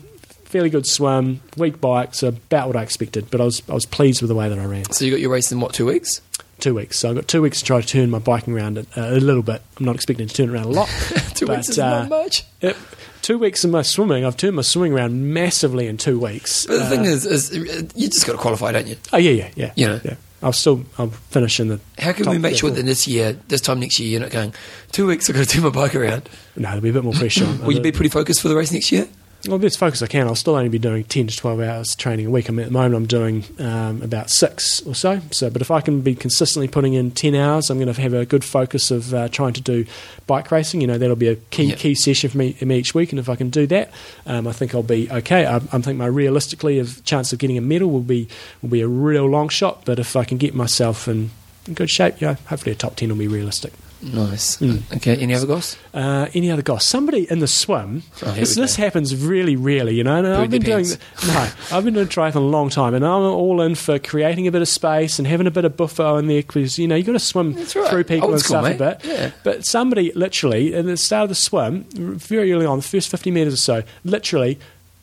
fairly 0.49 0.69
good 0.69 0.85
swim, 0.87 1.41
weak 1.57 1.79
bike, 1.79 2.13
so 2.15 2.27
about 2.29 2.67
what 2.67 2.75
I 2.75 2.81
expected. 2.83 3.29
But 3.31 3.41
I 3.41 3.45
was 3.45 3.61
I 3.69 3.73
was 3.73 3.85
pleased 3.85 4.21
with 4.21 4.29
the 4.29 4.35
way 4.35 4.49
that 4.49 4.59
I 4.59 4.65
ran. 4.65 4.91
So 4.91 5.05
you 5.05 5.11
got 5.11 5.19
your 5.19 5.31
race 5.31 5.51
in 5.51 5.59
what 5.59 5.73
two 5.73 5.85
weeks? 5.85 6.21
Two 6.59 6.75
weeks, 6.75 6.99
so 6.99 7.11
I 7.11 7.13
got 7.13 7.27
two 7.29 7.41
weeks 7.41 7.59
to 7.59 7.65
try 7.65 7.79
to 7.79 7.87
turn 7.87 8.09
my 8.09 8.19
biking 8.19 8.53
around 8.53 8.77
a, 8.79 8.85
a 8.97 9.15
little 9.21 9.41
bit. 9.43 9.61
I'm 9.79 9.85
not 9.85 9.95
expecting 9.95 10.27
to 10.27 10.33
turn 10.33 10.49
it 10.49 10.51
around 10.51 10.65
a 10.65 10.69
lot. 10.69 10.89
two 11.33 11.45
but, 11.45 11.57
weeks 11.57 11.69
is 11.69 11.79
uh, 11.79 12.01
not 12.01 12.09
much. 12.09 12.43
it- 12.59 12.75
two 13.21 13.37
weeks 13.37 13.63
in 13.63 13.71
my 13.71 13.81
swimming, 13.81 14.25
I've 14.25 14.35
turned 14.35 14.55
my 14.57 14.61
swimming 14.61 14.91
around 14.93 15.33
massively 15.33 15.87
in 15.87 15.95
two 15.97 16.19
weeks. 16.19 16.65
But 16.65 16.77
the 16.79 16.83
Uh, 16.85 16.89
thing 16.89 17.05
is, 17.05 17.25
is 17.25 17.53
you 17.95 18.09
just 18.09 18.25
got 18.25 18.33
to 18.33 18.37
qualify, 18.39 18.73
don't 18.73 18.87
you? 18.87 18.97
oh 19.13 19.17
yeah, 19.17 19.31
yeah, 19.31 19.49
yeah, 19.55 19.71
You 19.75 19.87
know. 19.87 20.01
yeah. 20.03 20.15
I'll 20.41 20.51
still 20.53 20.83
I'll 20.97 21.09
finish 21.09 21.59
in 21.61 21.67
the. 21.69 21.79
How 21.97 22.11
can 22.13 22.29
we 22.29 22.37
make 22.37 22.55
sure 22.57 22.69
that 22.71 22.83
this 22.85 23.07
year, 23.07 23.33
this 23.49 23.59
time 23.61 23.79
next 23.81 23.99
year, 23.99 24.09
you're 24.09 24.21
not 24.21 24.31
going 24.31 24.53
two 24.93 25.05
weeks? 25.07 25.29
I've 25.29 25.35
got 25.37 25.45
to 25.47 25.49
turn 25.53 25.63
my 25.63 25.69
bike 25.69 25.95
around. 25.95 26.29
No, 26.55 26.69
there'll 26.69 26.81
be 26.81 26.89
a 26.89 26.93
bit 26.93 27.03
more 27.03 27.13
pressure. 27.13 27.45
Will 27.63 27.73
you 27.73 27.81
be 27.81 27.91
pretty 27.91 28.09
focused 28.09 28.41
for 28.41 28.47
the 28.49 28.55
race 28.55 28.71
next 28.71 28.89
year? 28.91 29.07
Well, 29.47 29.57
best 29.57 29.79
focus 29.79 30.01
I 30.01 30.07
can. 30.07 30.27
I'll 30.27 30.35
still 30.35 30.55
only 30.55 30.67
be 30.67 30.79
doing 30.79 31.05
ten 31.05 31.27
to 31.27 31.35
twelve 31.35 31.61
hours 31.61 31.95
training 31.95 32.25
a 32.25 32.29
week. 32.29 32.49
I 32.49 32.51
mean, 32.51 32.59
at 32.59 32.65
the 32.65 32.73
moment, 32.73 32.95
I'm 32.95 33.05
doing 33.05 33.45
um, 33.59 34.01
about 34.01 34.29
six 34.29 34.81
or 34.81 34.93
so. 34.93 35.21
So, 35.31 35.49
but 35.49 35.61
if 35.61 35.71
I 35.71 35.79
can 35.79 36.01
be 36.01 36.13
consistently 36.13 36.67
putting 36.67 36.93
in 36.93 37.11
ten 37.11 37.35
hours, 37.35 37.69
I'm 37.69 37.77
going 37.79 37.91
to 37.91 38.01
have 38.01 38.13
a 38.13 38.25
good 38.25 38.43
focus 38.43 38.91
of 38.91 39.13
uh, 39.13 39.29
trying 39.29 39.53
to 39.53 39.61
do 39.61 39.85
bike 40.27 40.51
racing. 40.51 40.81
You 40.81 40.87
know, 40.87 40.97
that'll 40.97 41.15
be 41.15 41.29
a 41.29 41.37
key 41.37 41.69
Yeah. 41.69 41.75
key 41.75 41.95
session 41.95 42.29
for 42.29 42.37
me, 42.37 42.57
me 42.61 42.79
each 42.79 42.93
week. 42.93 43.13
And 43.13 43.19
if 43.19 43.29
I 43.29 43.37
can 43.37 43.49
do 43.49 43.65
that, 43.67 43.91
um, 44.25 44.45
I 44.45 44.51
think 44.51 44.75
I'll 44.75 44.83
be 44.83 45.09
okay. 45.09 45.45
I, 45.45 45.55
I 45.55 45.59
think 45.79 45.97
my 45.97 46.05
realistically 46.07 46.77
of 46.79 47.01
chance 47.05 47.31
of 47.31 47.39
getting 47.39 47.57
a 47.57 47.61
medal 47.61 47.89
will 47.89 48.01
be 48.01 48.27
will 48.61 48.69
be 48.69 48.81
a 48.81 48.89
real 48.89 49.25
long 49.25 49.47
shot. 49.47 49.85
But 49.85 49.99
if 49.99 50.17
I 50.17 50.25
can 50.25 50.37
get 50.37 50.53
myself 50.53 51.07
in, 51.07 51.31
in 51.65 51.75
good 51.75 51.89
shape, 51.89 52.19
yeah, 52.19 52.35
hopefully 52.47 52.73
a 52.73 52.75
top 52.75 52.97
ten 52.97 53.07
will 53.07 53.15
be 53.15 53.29
realistic. 53.29 53.71
Nice. 54.01 54.57
Mm. 54.57 54.95
Okay. 54.97 55.15
Any 55.17 55.33
other 55.33 55.47
goss? 55.47 55.77
Uh, 55.93 56.27
any 56.33 56.49
other 56.49 56.61
goss? 56.61 56.85
Somebody 56.85 57.29
in 57.29 57.39
the 57.39 57.47
swim. 57.47 58.03
Oh, 58.23 58.31
this, 58.31 58.55
this 58.55 58.75
happens 58.75 59.15
really 59.15 59.55
rarely, 59.55 59.95
you 59.95 60.03
know. 60.03 60.15
And 60.15 60.27
I've 60.27 60.49
been 60.49 60.61
doing 60.61 60.85
no, 61.27 61.49
I've 61.71 61.83
been 61.83 61.93
doing 61.93 62.07
triathlon 62.07 62.35
a 62.35 62.39
long 62.39 62.69
time, 62.69 62.93
and 62.93 63.05
I'm 63.05 63.21
all 63.21 63.61
in 63.61 63.75
for 63.75 63.99
creating 63.99 64.47
a 64.47 64.51
bit 64.51 64.61
of 64.61 64.67
space 64.67 65.19
and 65.19 65.27
having 65.27 65.47
a 65.47 65.51
bit 65.51 65.65
of 65.65 65.75
buffer 65.75 66.17
in 66.19 66.27
there 66.27 66.41
because 66.41 66.79
you 66.79 66.87
know 66.87 66.95
you've 66.95 67.07
got 67.07 67.13
to 67.13 67.19
swim 67.19 67.53
right. 67.53 67.67
through 67.67 68.03
people 68.05 68.25
Old 68.25 68.33
and 68.35 68.41
school, 68.41 68.61
stuff 68.61 68.63
mate. 68.63 68.75
a 68.75 68.77
bit. 68.77 69.05
Yeah. 69.05 69.31
But 69.43 69.65
somebody 69.65 70.11
literally 70.13 70.73
at 70.73 70.85
the 70.85 70.97
start 70.97 71.23
of 71.23 71.29
the 71.29 71.35
swim, 71.35 71.83
very 71.93 72.53
early 72.53 72.65
on, 72.65 72.79
the 72.79 72.83
first 72.83 73.09
50 73.09 73.31
meters 73.31 73.53
or 73.53 73.57
so, 73.57 73.83
literally 74.03 74.59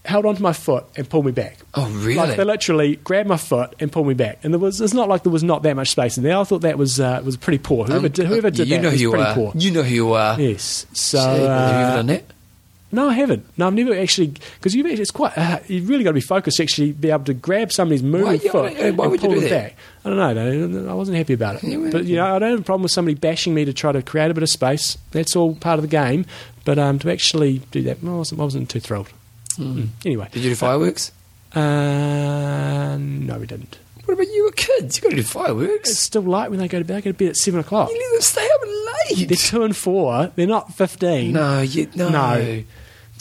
held 0.07 0.25
onto 0.25 0.43
my 0.43 0.53
foot 0.53 0.85
and 0.97 1.09
pulled 1.09 1.27
me 1.27 1.33
back. 1.33 1.59
Oh, 1.75 1.89
really? 1.91 2.15
Like 2.15 2.37
they 2.37 2.45
literally 2.45 2.97
grabbed 2.97 3.29
my 3.29 3.37
foot 3.37 3.75
and 3.81 3.93
pulled 3.93 4.07
me 4.09 4.15
back, 4.15 4.39
and 4.43 4.55
there 4.55 4.59
was. 4.59 4.81
It's 4.81 4.95
not 4.95 5.09
like 5.09 5.23
there 5.25 5.33
was 5.33 5.43
not 5.45 5.63
that 5.65 5.77
much 5.77 5.91
space 5.91 6.17
in 6.17 6.23
there. 6.25 6.37
I 6.39 6.45
thought 6.45 6.63
that 6.63 6.79
was 6.79 6.99
uh, 7.01 7.21
was 7.25 7.37
pretty 7.37 7.59
poor. 7.59 7.85
Whoever 7.87 8.07
Um, 8.07 8.13
did, 8.13 8.27
whoever 8.27 8.51
did 8.51 8.69
you 8.69 8.77
that 8.77 8.83
know 8.83 8.91
was 8.91 8.99
who 9.01 9.03
you 9.07 9.11
pretty 9.11 9.25
are. 9.27 9.35
poor. 9.35 9.53
You 9.55 9.71
know 9.73 9.83
who 9.83 9.95
you 9.95 10.13
are. 10.15 10.41
Yes. 10.41 10.87
So 10.93 11.19
Gee, 11.19 11.25
have 11.27 11.41
you 11.41 11.47
uh, 11.47 11.81
ever 11.89 11.97
done 11.97 12.07
that? 12.07 12.25
no, 12.93 13.09
I 13.11 13.15
haven't. 13.15 13.45
No, 13.59 13.67
I've 13.67 13.75
never 13.75 13.95
actually 13.95 14.29
because 14.29 14.75
you've 14.75 14.87
it's 14.87 15.11
quite. 15.11 15.37
Uh, 15.37 15.59
you've 15.67 15.89
really 15.89 16.05
got 16.05 16.11
to 16.11 16.15
be 16.15 16.21
focused. 16.21 16.57
to 16.59 16.63
Actually, 16.63 16.93
be 16.93 17.11
able 17.11 17.25
to 17.25 17.35
grab 17.35 17.73
somebody's 17.73 18.03
moving 18.03 18.27
Why- 18.27 18.39
foot 18.39 18.73
and, 18.77 18.97
why 18.97 19.05
and 19.05 19.11
would 19.13 19.23
you 19.23 19.29
pull 19.29 19.35
do 19.35 19.41
them 19.41 19.51
that? 19.51 19.63
back. 19.71 19.77
I 20.05 20.11
don't 20.11 20.73
know. 20.73 20.89
I 20.91 20.95
wasn't 20.95 21.17
happy 21.19 21.33
about 21.35 21.57
it. 21.57 21.65
Yeah, 21.65 21.89
but 21.91 22.05
you 22.05 22.15
know, 22.17 22.37
I 22.37 22.39
don't 22.39 22.51
have 22.53 22.61
a 22.61 22.65
problem 22.65 22.83
with 22.85 22.93
somebody 22.93 23.17
bashing 23.17 23.55
me 23.55 23.65
to 23.65 23.73
try 23.73 23.91
to 23.91 24.03
create 24.03 24.31
a 24.31 24.35
bit 24.35 24.45
of 24.45 24.49
space. 24.49 24.97
That's 25.11 25.35
all 25.35 25.57
part 25.57 25.79
of 25.79 25.83
the 25.83 25.89
game. 25.89 26.27
But 26.65 26.79
um, 26.79 26.99
to 27.01 27.11
actually 27.13 27.59
do 27.73 27.83
that, 27.83 27.99
I 28.05 28.09
wasn't, 28.11 28.41
I 28.41 28.45
wasn't 28.45 28.71
too 28.71 28.81
thrilled. 28.81 29.09
Mm. 29.59 29.89
Anyway, 30.05 30.29
Did 30.33 30.43
you 30.45 30.51
do 30.51 30.57
fireworks? 30.57 31.13
uh, 31.55 32.97
no, 32.99 33.39
we 33.39 33.47
didn't. 33.47 33.79
What 34.05 34.15
about 34.15 34.27
you? 34.29 34.45
Were 34.45 34.53
kids? 34.53 34.97
You 34.97 35.03
got 35.03 35.11
to 35.11 35.17
do 35.17 35.23
fireworks. 35.23 35.91
It's 35.91 35.99
still 35.99 36.23
light 36.23 36.51
when 36.51 36.61
they 36.61 36.69
go 36.69 36.79
to 36.79 36.85
bed. 36.85 36.97
They 36.99 37.01
go 37.03 37.11
to 37.13 37.19
bed 37.19 37.29
at 37.31 37.37
seven 37.37 37.59
o'clock. 37.61 37.89
you 37.91 37.99
let 37.99 38.13
them 38.13 38.21
stay 38.23 38.49
up 38.55 38.61
late. 39.17 39.29
They're 39.29 39.37
two 39.37 39.63
and 39.65 39.75
four. 39.77 40.31
They're 40.37 40.47
not 40.47 40.75
fifteen. 40.75 41.33
No, 41.33 41.61
you, 41.63 41.89
no. 41.97 42.09
No. 42.11 42.63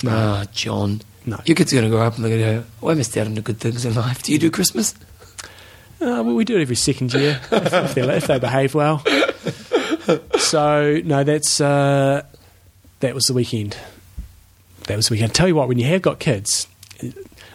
Ah, 0.07 0.45
John. 0.51 1.01
No. 1.25 1.39
Your 1.45 1.55
kids 1.55 1.73
are 1.73 1.77
going 1.77 1.89
to 1.89 1.95
grow 1.95 2.05
up 2.05 2.15
and 2.17 2.23
they're 2.25 2.37
going 2.37 2.55
to 2.57 2.61
go, 2.61 2.67
oh, 2.83 2.89
I 2.91 2.93
missed 2.93 3.17
out 3.17 3.25
on 3.25 3.33
the 3.33 3.41
good 3.41 3.59
things 3.59 3.83
in 3.85 3.95
life. 3.95 4.21
Do 4.21 4.31
you 4.31 4.37
do 4.37 4.51
Christmas? 4.51 4.93
Uh, 5.99 6.21
well, 6.23 6.35
we 6.35 6.43
do 6.45 6.55
it 6.57 6.61
every 6.61 6.75
second 6.75 7.11
year 7.13 7.39
if, 7.51 7.73
if, 7.73 7.93
they, 7.95 8.17
if 8.17 8.27
they 8.27 8.37
behave 8.37 8.75
well. 8.75 9.01
So 10.37 11.01
no, 11.03 11.23
that's 11.23 11.59
uh, 11.59 12.21
that 12.99 13.15
was 13.15 13.23
the 13.23 13.33
weekend. 13.33 13.75
That 14.87 14.95
was 14.97 15.07
the 15.07 15.13
weekend. 15.13 15.33
tell 15.33 15.47
you 15.47 15.55
what, 15.55 15.67
when 15.67 15.79
you 15.79 15.85
have 15.87 16.01
got 16.01 16.19
kids, 16.19 16.67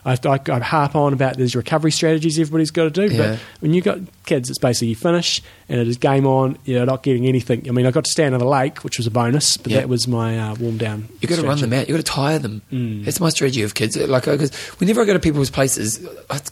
I, 0.05 0.19
I, 0.25 0.41
I 0.51 0.59
harp 0.61 0.97
on 0.97 1.13
about 1.13 1.37
these 1.37 1.55
recovery 1.55 1.93
strategies 1.93 2.39
everybody's 2.39 2.71
got 2.71 2.93
to 2.93 3.09
do, 3.09 3.15
Yeah. 3.15 3.33
but 3.33 3.39
when 3.61 3.73
you've 3.75 3.85
got 3.85 3.99
kids, 4.27 4.51
it's 4.51 4.59
basically 4.59 4.89
you 4.89 4.97
finish 4.97 5.43
and 5.71 5.79
it 5.79 5.87
is 5.87 5.99
game 5.99 6.27
on. 6.27 6.59
You're 6.65 6.85
not 6.85 7.05
getting 7.05 7.27
anything. 7.27 7.69
I 7.69 7.71
mean, 7.71 7.87
I 7.87 7.93
got 7.93 8.05
to 8.05 8.11
stand 8.11 8.35
on 8.35 8.41
the 8.41 8.47
lake, 8.47 8.83
which 8.83 8.99
was 8.99 9.07
a 9.07 9.11
bonus, 9.11 9.57
but 9.57 9.71
Yeah. 9.71 9.79
that 9.79 9.89
was 9.89 10.09
my 10.09 10.37
uh, 10.37 10.57
warm 10.57 10.79
down. 10.79 11.09
You 11.21 11.29
got 11.29 11.39
to 11.39 11.47
run 11.47 11.61
them 11.61 11.73
out. 11.73 11.89
You 11.89 11.95
got 11.95 12.05
to 12.05 12.13
tire 12.13 12.41
them. 12.41 12.61
Mm. 12.73 13.05
That's 13.05 13.21
my 13.21 13.29
strategy 13.29 13.63
of 13.63 13.75
kids. 13.75 13.97
Like, 13.97 14.25
because 14.25 14.53
whenever 14.81 15.01
I 15.01 15.05
go 15.05 15.13
to 15.13 15.21
people's 15.21 15.49
places, 15.49 16.05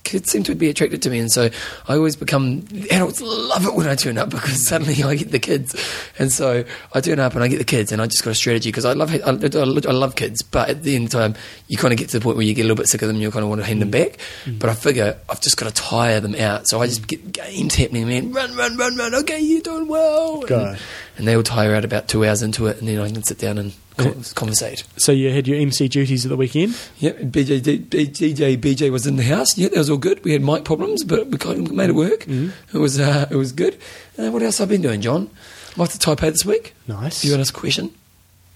kids 0.04 0.30
seem 0.30 0.44
to 0.44 0.54
be 0.54 0.68
attracted 0.70 1.02
to 1.02 1.10
me, 1.10 1.18
and 1.18 1.32
so 1.32 1.50
I 1.88 1.96
always 1.96 2.14
become. 2.14 2.64
Adults 2.92 3.20
love 3.20 3.66
it 3.66 3.74
when 3.74 3.88
I 3.88 3.96
turn 3.96 4.18
up 4.18 4.30
because 4.30 4.68
suddenly 4.68 5.02
I 5.02 5.16
get 5.16 5.32
the 5.32 5.40
kids, 5.40 5.74
and 6.16 6.32
so 6.32 6.64
I 6.94 7.00
turn 7.00 7.18
up 7.18 7.34
and 7.34 7.42
I 7.42 7.48
get 7.48 7.58
the 7.58 7.64
kids, 7.64 7.90
and 7.90 8.00
I 8.00 8.06
just 8.06 8.22
got 8.22 8.30
a 8.30 8.36
strategy 8.36 8.70
because 8.70 8.84
I 8.84 8.92
love 8.92 9.12
I, 9.12 9.18
I 9.18 9.92
love 9.92 10.14
kids, 10.14 10.42
but 10.42 10.68
at 10.68 10.84
the 10.84 10.94
end 10.94 11.06
of 11.06 11.10
the 11.10 11.18
time, 11.18 11.34
you 11.66 11.76
kind 11.76 11.92
of 11.92 11.98
get 11.98 12.10
to 12.10 12.20
the 12.20 12.22
point 12.22 12.36
where 12.36 12.46
you 12.46 12.54
get 12.54 12.62
a 12.62 12.68
little 12.68 12.76
bit 12.76 12.86
sick 12.86 13.02
of 13.02 13.08
them, 13.08 13.16
and 13.16 13.22
you 13.22 13.32
kind 13.32 13.42
of 13.42 13.48
want 13.48 13.60
to 13.62 13.66
hand 13.66 13.82
them 13.82 13.88
mm. 13.88 13.92
back. 13.92 14.18
Mm. 14.44 14.60
But 14.60 14.70
I 14.70 14.74
figure 14.74 15.18
I've 15.28 15.40
just 15.40 15.56
got 15.56 15.66
to 15.66 15.74
tire 15.74 16.20
them 16.20 16.36
out, 16.36 16.68
so 16.68 16.80
I 16.80 16.86
just 16.86 17.08
get 17.08 17.32
games 17.32 17.74
happening, 17.74 18.06
man. 18.06 18.32
Run, 18.32 18.54
run, 18.54 18.76
run, 18.76 18.96
run. 18.96 19.07
Okay, 19.14 19.40
you're 19.40 19.60
doing 19.62 19.88
well. 19.88 20.44
And, 20.44 20.78
and 21.16 21.28
they 21.28 21.36
will 21.36 21.42
tire 21.42 21.74
out 21.74 21.84
about 21.84 22.08
two 22.08 22.24
hours 22.24 22.42
into 22.42 22.66
it, 22.66 22.78
and 22.78 22.88
then 22.88 22.98
I 22.98 23.10
can 23.10 23.22
sit 23.22 23.38
down 23.38 23.58
and 23.58 23.72
con- 23.96 24.22
conversate. 24.34 24.84
So 24.96 25.12
you 25.12 25.30
had 25.30 25.46
your 25.46 25.58
MC 25.58 25.88
duties 25.88 26.24
at 26.24 26.30
the 26.30 26.36
weekend. 26.36 26.76
Yeah, 26.98 27.12
BJ, 27.12 27.60
DJ, 27.60 28.56
BJ 28.56 28.90
was 28.90 29.06
in 29.06 29.16
the 29.16 29.22
house. 29.24 29.56
Yeah, 29.58 29.68
that 29.68 29.78
was 29.78 29.90
all 29.90 29.98
good. 29.98 30.24
We 30.24 30.32
had 30.32 30.42
mic 30.42 30.64
problems, 30.64 31.04
but 31.04 31.28
we 31.28 31.38
kind 31.38 31.66
of 31.66 31.72
made 31.72 31.90
it 31.90 31.94
work. 31.94 32.20
Mm-hmm. 32.20 32.76
It 32.76 32.80
was 32.80 32.98
uh, 32.98 33.26
it 33.30 33.36
was 33.36 33.52
good. 33.52 33.76
Uh, 34.18 34.30
what 34.30 34.42
else 34.42 34.58
have 34.58 34.66
I've 34.66 34.70
been 34.70 34.82
doing, 34.82 35.00
John? 35.00 35.30
I'm 35.74 35.82
off 35.82 35.92
to 35.92 35.98
Taipei 35.98 36.30
this 36.30 36.44
week. 36.44 36.74
Nice. 36.86 37.24
You 37.24 37.32
want 37.32 37.38
to 37.38 37.42
ask 37.42 37.56
a 37.56 37.60
question? 37.60 37.94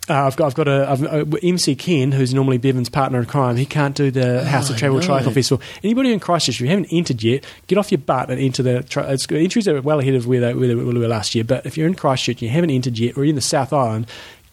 Uh, 0.08 0.26
I've 0.26 0.34
got, 0.34 0.46
I've 0.46 0.54
got 0.56 0.66
a 0.68 0.90
I've, 0.90 1.04
uh, 1.04 1.36
MC 1.44 1.76
Ken, 1.76 2.10
who's 2.10 2.34
normally 2.34 2.58
Bevan's 2.58 2.88
partner 2.88 3.20
in 3.20 3.26
crime. 3.26 3.56
He 3.56 3.64
can't 3.64 3.94
do 3.94 4.10
the 4.10 4.44
House 4.44 4.68
of 4.68 4.76
Travel. 4.76 4.98
Triathlon 4.98 5.32
Festival. 5.32 5.64
Anybody 5.84 6.12
in 6.12 6.18
Christchurch, 6.18 6.56
if 6.56 6.60
you 6.60 6.66
haven't 6.68 6.88
entered 6.92 7.22
yet, 7.22 7.44
get 7.68 7.78
off 7.78 7.92
your 7.92 7.98
butt 8.00 8.28
and 8.28 8.40
enter 8.40 8.64
the. 8.64 8.82
Tri- 8.82 9.04
it's, 9.12 9.30
entries 9.30 9.68
are 9.68 9.80
well 9.80 10.00
ahead 10.00 10.14
of 10.14 10.26
where 10.26 10.40
they, 10.40 10.54
where 10.54 10.66
they 10.66 10.74
were 10.74 10.92
last 11.08 11.36
year. 11.36 11.44
But 11.44 11.66
if 11.66 11.76
you're 11.76 11.86
in 11.86 11.94
Christchurch 11.94 12.36
and 12.36 12.42
you 12.42 12.48
haven't 12.48 12.70
entered 12.70 12.98
yet, 12.98 13.16
or 13.16 13.22
you're 13.24 13.30
in 13.30 13.36
the 13.36 13.40
South 13.40 13.72
Island, 13.72 14.06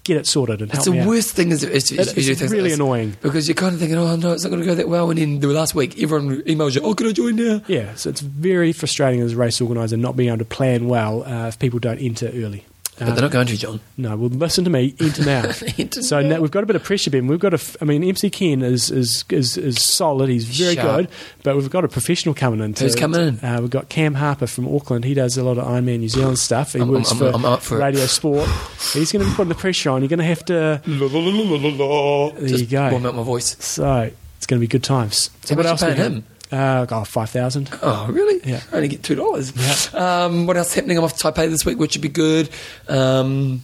get 0.04 0.18
it 0.18 0.28
sorted 0.28 0.62
and 0.62 0.70
It's 0.70 0.78
help 0.78 0.86
the 0.86 0.92
me 0.92 1.00
out. 1.00 1.08
worst 1.08 1.32
thing 1.36 1.50
is, 1.50 1.64
is, 1.64 1.92
is 1.92 2.00
It- 2.00 2.00
it's 2.18 2.28
things 2.28 2.42
like 2.42 2.52
really 2.52 2.72
annoying. 2.72 3.18
because 3.22 3.48
you're 3.48 3.56
kind 3.56 3.74
of 3.74 3.80
thinking, 3.80 3.98
oh 3.98 4.16
no, 4.18 4.34
it's 4.34 4.44
not 4.44 4.50
going 4.52 4.62
to 4.62 4.66
go 4.68 4.76
that 4.76 4.88
well. 4.88 5.10
And 5.10 5.18
then 5.20 5.40
the 5.40 5.48
last 5.48 5.74
week, 5.74 6.00
everyone 6.02 6.44
emails 6.44 6.76
you, 6.76 6.82
oh, 6.84 6.94
can 6.94 7.08
I 7.08 7.12
join 7.12 7.36
now? 7.36 7.62
Yeah, 7.68 7.96
so 7.96 8.12
it's 8.12 8.22
very 8.22 8.72
frustrating 8.72 9.20
as 9.22 9.34
a 9.34 9.36
race 9.36 9.60
organizer 9.60 9.98
not 9.98 10.16
being 10.16 10.30
able 10.30 10.38
to 10.40 10.46
plan 10.46 10.88
well 10.88 11.24
uh, 11.24 11.48
if 11.48 11.58
people 11.58 11.80
don't 11.80 11.98
enter 12.00 12.28
early. 12.36 12.66
But 13.00 13.14
they're 13.14 13.22
not 13.24 13.32
going 13.32 13.48
to, 13.48 13.58
John. 13.58 13.80
No, 13.98 14.16
well, 14.18 14.30
listen 14.30 14.64
to 14.66 14.70
me. 14.70 14.94
Enter 15.00 15.24
now. 15.26 15.52
Enter 15.78 16.02
so 16.02 16.22
now. 16.22 16.28
now 16.36 16.42
we've 16.42 16.52
got 16.52 16.64
a 16.64 16.68
bit 16.68 16.76
of 16.76 16.84
pressure, 16.84 17.10
Ben. 17.10 17.28
We've 17.28 17.40
got 17.40 17.54
a. 17.54 17.56
f- 17.56 17.78
I 17.82 17.86
mean, 17.86 18.04
MC 18.04 18.30
Ken 18.30 18.62
is 18.62 18.92
is 18.92 19.24
is, 19.30 19.58
is 19.58 19.82
solid. 19.84 20.30
He's 20.30 20.46
very 20.46 20.76
Sharp. 20.76 20.98
good, 20.98 21.10
but 21.44 21.56
we've 21.56 21.70
got 21.70 21.86
a 21.86 21.88
professional 21.88 22.36
coming 22.36 22.60
in. 22.60 22.74
to- 22.76 22.84
Who's 22.84 22.96
coming 22.96 23.22
in? 23.22 23.40
Uh, 23.46 23.60
we've 23.62 23.70
got 23.70 23.90
Cam 23.90 24.16
Harper 24.16 24.48
from 24.48 24.68
Auckland. 24.74 25.06
He 25.06 25.14
does 25.14 25.38
a 25.38 25.44
lot 25.44 25.58
of 25.58 25.66
Ironman 25.66 26.00
New 26.00 26.10
Zealand 26.10 26.38
stuff. 26.40 26.74
He 26.74 26.80
I'm- 26.80 26.90
works 26.90 27.10
I'm- 27.12 27.18
for 27.20 27.30
I'm 27.30 27.46
up 27.46 27.62
for 27.62 27.78
it. 27.80 27.84
Radio 27.84 28.06
Sport. 28.06 28.48
He's 28.94 29.12
going 29.12 29.24
to 29.24 29.30
be 29.32 29.36
putting 29.36 29.50
the 29.50 29.56
pressure 29.56 29.90
on. 29.92 30.02
You're 30.02 30.10
going 30.10 30.20
to 30.20 30.26
have 30.26 30.44
to. 30.46 30.82
There 30.86 32.58
you 32.58 32.66
go. 32.66 32.90
Warm 32.92 33.06
up 33.06 33.16
my 33.16 33.24
voice. 33.24 33.56
So 33.60 34.12
it's 34.38 34.46
going 34.46 34.60
to 34.60 34.64
be 34.64 34.68
good 34.68 34.84
times. 34.84 35.30
So 35.44 35.56
How 35.56 35.62
much 35.64 35.82
you 35.82 35.88
we 35.88 35.94
paying 35.94 36.04
have? 36.04 36.12
him? 36.14 36.26
Uh, 36.52 36.86
oh, 36.90 37.04
five 37.04 37.30
thousand. 37.30 37.70
Oh, 37.82 38.08
really? 38.10 38.40
Yeah. 38.44 38.62
I 38.72 38.78
only 38.78 38.88
get 38.88 39.04
two 39.04 39.16
dollars. 39.16 39.54
Yeah. 39.56 40.24
Um, 40.26 40.48
what 40.48 40.58
else 40.58 40.74
happening? 40.74 40.98
I'm 40.98 41.04
off 41.04 41.16
to 41.18 41.24
Taipei 41.32 41.50
this 41.50 41.66
week, 41.66 41.78
which 41.78 41.94
should 41.94 42.02
be 42.02 42.10
good. 42.10 42.50
Um, 42.88 43.62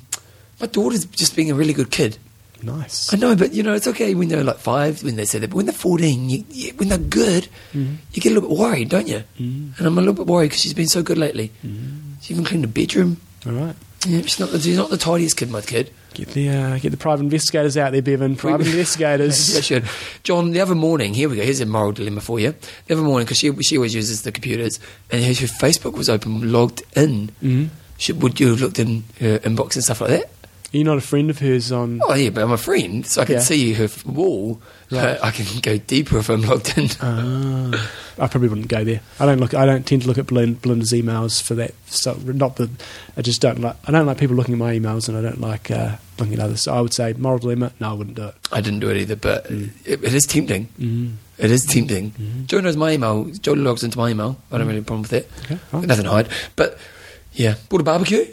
my 0.61 0.67
daughter's 0.67 1.05
just 1.05 1.35
being 1.35 1.49
a 1.51 1.55
really 1.55 1.73
good 1.73 1.89
kid. 1.91 2.17
Nice. 2.63 3.13
I 3.13 3.17
know, 3.17 3.35
but 3.35 3.53
you 3.53 3.61
know, 3.63 3.73
it's 3.73 3.87
okay 3.87 4.15
when 4.15 4.29
they're 4.29 4.43
like 4.43 4.57
five, 4.57 5.03
when 5.03 5.15
they 5.17 5.25
say 5.25 5.39
that. 5.39 5.49
But 5.49 5.57
when 5.57 5.65
they're 5.65 5.73
14, 5.73 6.29
you, 6.29 6.43
you, 6.49 6.73
when 6.77 6.89
they're 6.89 6.97
good, 6.97 7.47
Mm-hmm. 7.73 7.95
you 8.13 8.21
get 8.21 8.31
a 8.31 8.35
little 8.35 8.49
bit 8.49 8.57
worried, 8.57 8.89
don't 8.89 9.07
you? 9.07 9.23
And 9.37 9.73
I'm 9.79 9.97
a 9.97 10.01
little 10.01 10.13
bit 10.13 10.25
worried 10.27 10.47
because 10.47 10.61
she's 10.61 10.73
been 10.73 10.87
so 10.87 11.03
good 11.03 11.17
lately. 11.17 11.51
Mm-hmm. 11.65 12.13
She 12.21 12.33
even 12.33 12.45
cleaned 12.45 12.63
the 12.63 12.67
bedroom. 12.69 13.17
All 13.45 13.51
right. 13.51 13.75
Yeah, 14.07 14.21
she's 14.21 14.39
not, 14.39 14.49
the, 14.51 14.59
she's 14.59 14.77
not 14.77 14.89
the 14.89 14.97
tidiest 14.97 15.37
kid, 15.37 15.51
my 15.51 15.61
kid. 15.61 15.91
Get 16.15 16.29
the 16.29 16.49
uh, 16.49 16.79
get 16.79 16.89
the 16.89 16.97
private 16.97 17.23
investigators 17.23 17.77
out 17.77 17.91
there, 17.91 18.01
Bevan. 18.01 18.35
Private 18.35 18.67
investigators. 18.73 19.53
Yeah, 19.55 19.61
should. 19.61 19.85
John, 20.23 20.51
the 20.51 20.61
other 20.61 20.75
morning, 20.75 21.13
here 21.13 21.29
we 21.29 21.35
go. 21.35 21.43
Here's 21.43 21.61
a 21.61 21.65
moral 21.65 21.91
dilemma 21.91 22.21
for 22.21 22.39
you. 22.39 22.55
The 22.87 22.93
other 22.95 23.03
morning, 23.03 23.25
because 23.25 23.37
she 23.37 23.53
she 23.61 23.77
always 23.77 23.93
uses 23.93 24.23
the 24.23 24.31
computers, 24.31 24.79
and 25.11 25.21
her, 25.23 25.29
her 25.33 25.47
Facebook 25.47 25.93
was 25.93 26.09
open, 26.09 26.51
logged 26.51 26.81
in. 26.95 27.29
Mhm. 27.43 27.69
Should, 27.97 28.21
would 28.21 28.39
you 28.41 28.49
have 28.49 28.59
looked 28.59 28.77
in 28.79 29.05
her 29.21 29.39
inbox 29.39 29.75
and 29.75 29.83
stuff 29.83 30.01
like 30.01 30.09
that? 30.09 30.29
You're 30.75 30.85
not 30.85 30.97
a 30.97 31.01
friend 31.01 31.29
of 31.29 31.39
hers 31.39 31.71
on. 31.71 32.01
Oh 32.03 32.13
yeah, 32.13 32.29
but 32.29 32.43
I'm 32.43 32.51
a 32.51 32.57
friend, 32.57 33.05
so 33.05 33.21
I 33.21 33.25
can 33.25 33.35
Yeah. 33.35 33.41
see 33.41 33.73
her 33.73 33.85
f- 33.85 34.05
wall. 34.05 34.61
Right. 34.91 35.17
But 35.19 35.23
I 35.23 35.31
can 35.31 35.59
go 35.61 35.77
deeper 35.77 36.17
if 36.19 36.29
I'm 36.29 36.41
logged 36.41 36.77
in. 36.77 36.89
Ah, 37.01 37.89
I 38.19 38.27
probably 38.27 38.49
wouldn't 38.49 38.67
go 38.67 38.83
there. 38.83 39.01
I 39.19 39.25
don't 39.25 39.39
look. 39.39 39.53
I 39.53 39.65
don't 39.65 39.85
tend 39.85 40.03
to 40.03 40.07
look 40.07 40.17
at 40.17 40.27
Belin- 40.27 40.55
Belinda's 40.61 40.91
emails 40.93 41.41
for 41.41 41.55
that 41.55 41.73
stuff. 41.87 42.23
Not 42.23 42.57
that 42.57 42.69
I 43.17 43.21
just 43.21 43.41
don't 43.41 43.59
like. 43.61 43.75
I 43.87 43.91
don't 43.91 44.05
like 44.05 44.17
people 44.17 44.35
looking 44.35 44.53
at 44.53 44.59
my 44.59 44.73
emails, 44.77 45.07
and 45.09 45.17
I 45.17 45.21
don't 45.21 45.41
like 45.41 45.71
uh, 45.71 45.95
looking 46.19 46.33
at 46.35 46.39
others. 46.39 46.61
So 46.61 46.73
I 46.73 46.81
would 46.81 46.93
say 46.93 47.13
moral 47.13 47.39
dilemma. 47.39 47.71
No, 47.79 47.89
I 47.91 47.93
wouldn't 47.93 48.15
do 48.17 48.25
it. 48.27 48.35
I 48.51 48.61
didn't 48.61 48.81
do 48.81 48.89
it 48.89 48.97
either, 48.97 49.15
but 49.15 49.45
Mm. 49.49 49.69
it, 49.85 50.03
it 50.03 50.13
is 50.13 50.25
tempting. 50.25 50.67
Mm. 50.79 51.13
It 51.37 51.51
is 51.51 51.65
tempting. 51.65 52.11
Mm-hmm. 52.11 52.45
Joe 52.45 52.59
knows 52.61 52.77
my 52.77 52.91
email. 52.91 53.25
Joe 53.25 53.53
logs 53.53 53.83
into 53.83 53.97
my 53.97 54.09
email. 54.09 54.37
I 54.51 54.57
don't 54.57 54.67
really 54.67 54.77
have 54.79 54.85
a 54.85 54.87
problem 54.87 55.01
with 55.01 55.11
that. 55.11 55.25
Okay, 55.45 55.55
fine. 55.71 55.87
Nothing 55.87 56.05
to 56.05 56.11
hide. 56.11 56.29
But 56.55 56.77
yeah, 57.33 57.55
bought 57.69 57.81
a 57.81 57.83
barbecue. 57.83 58.25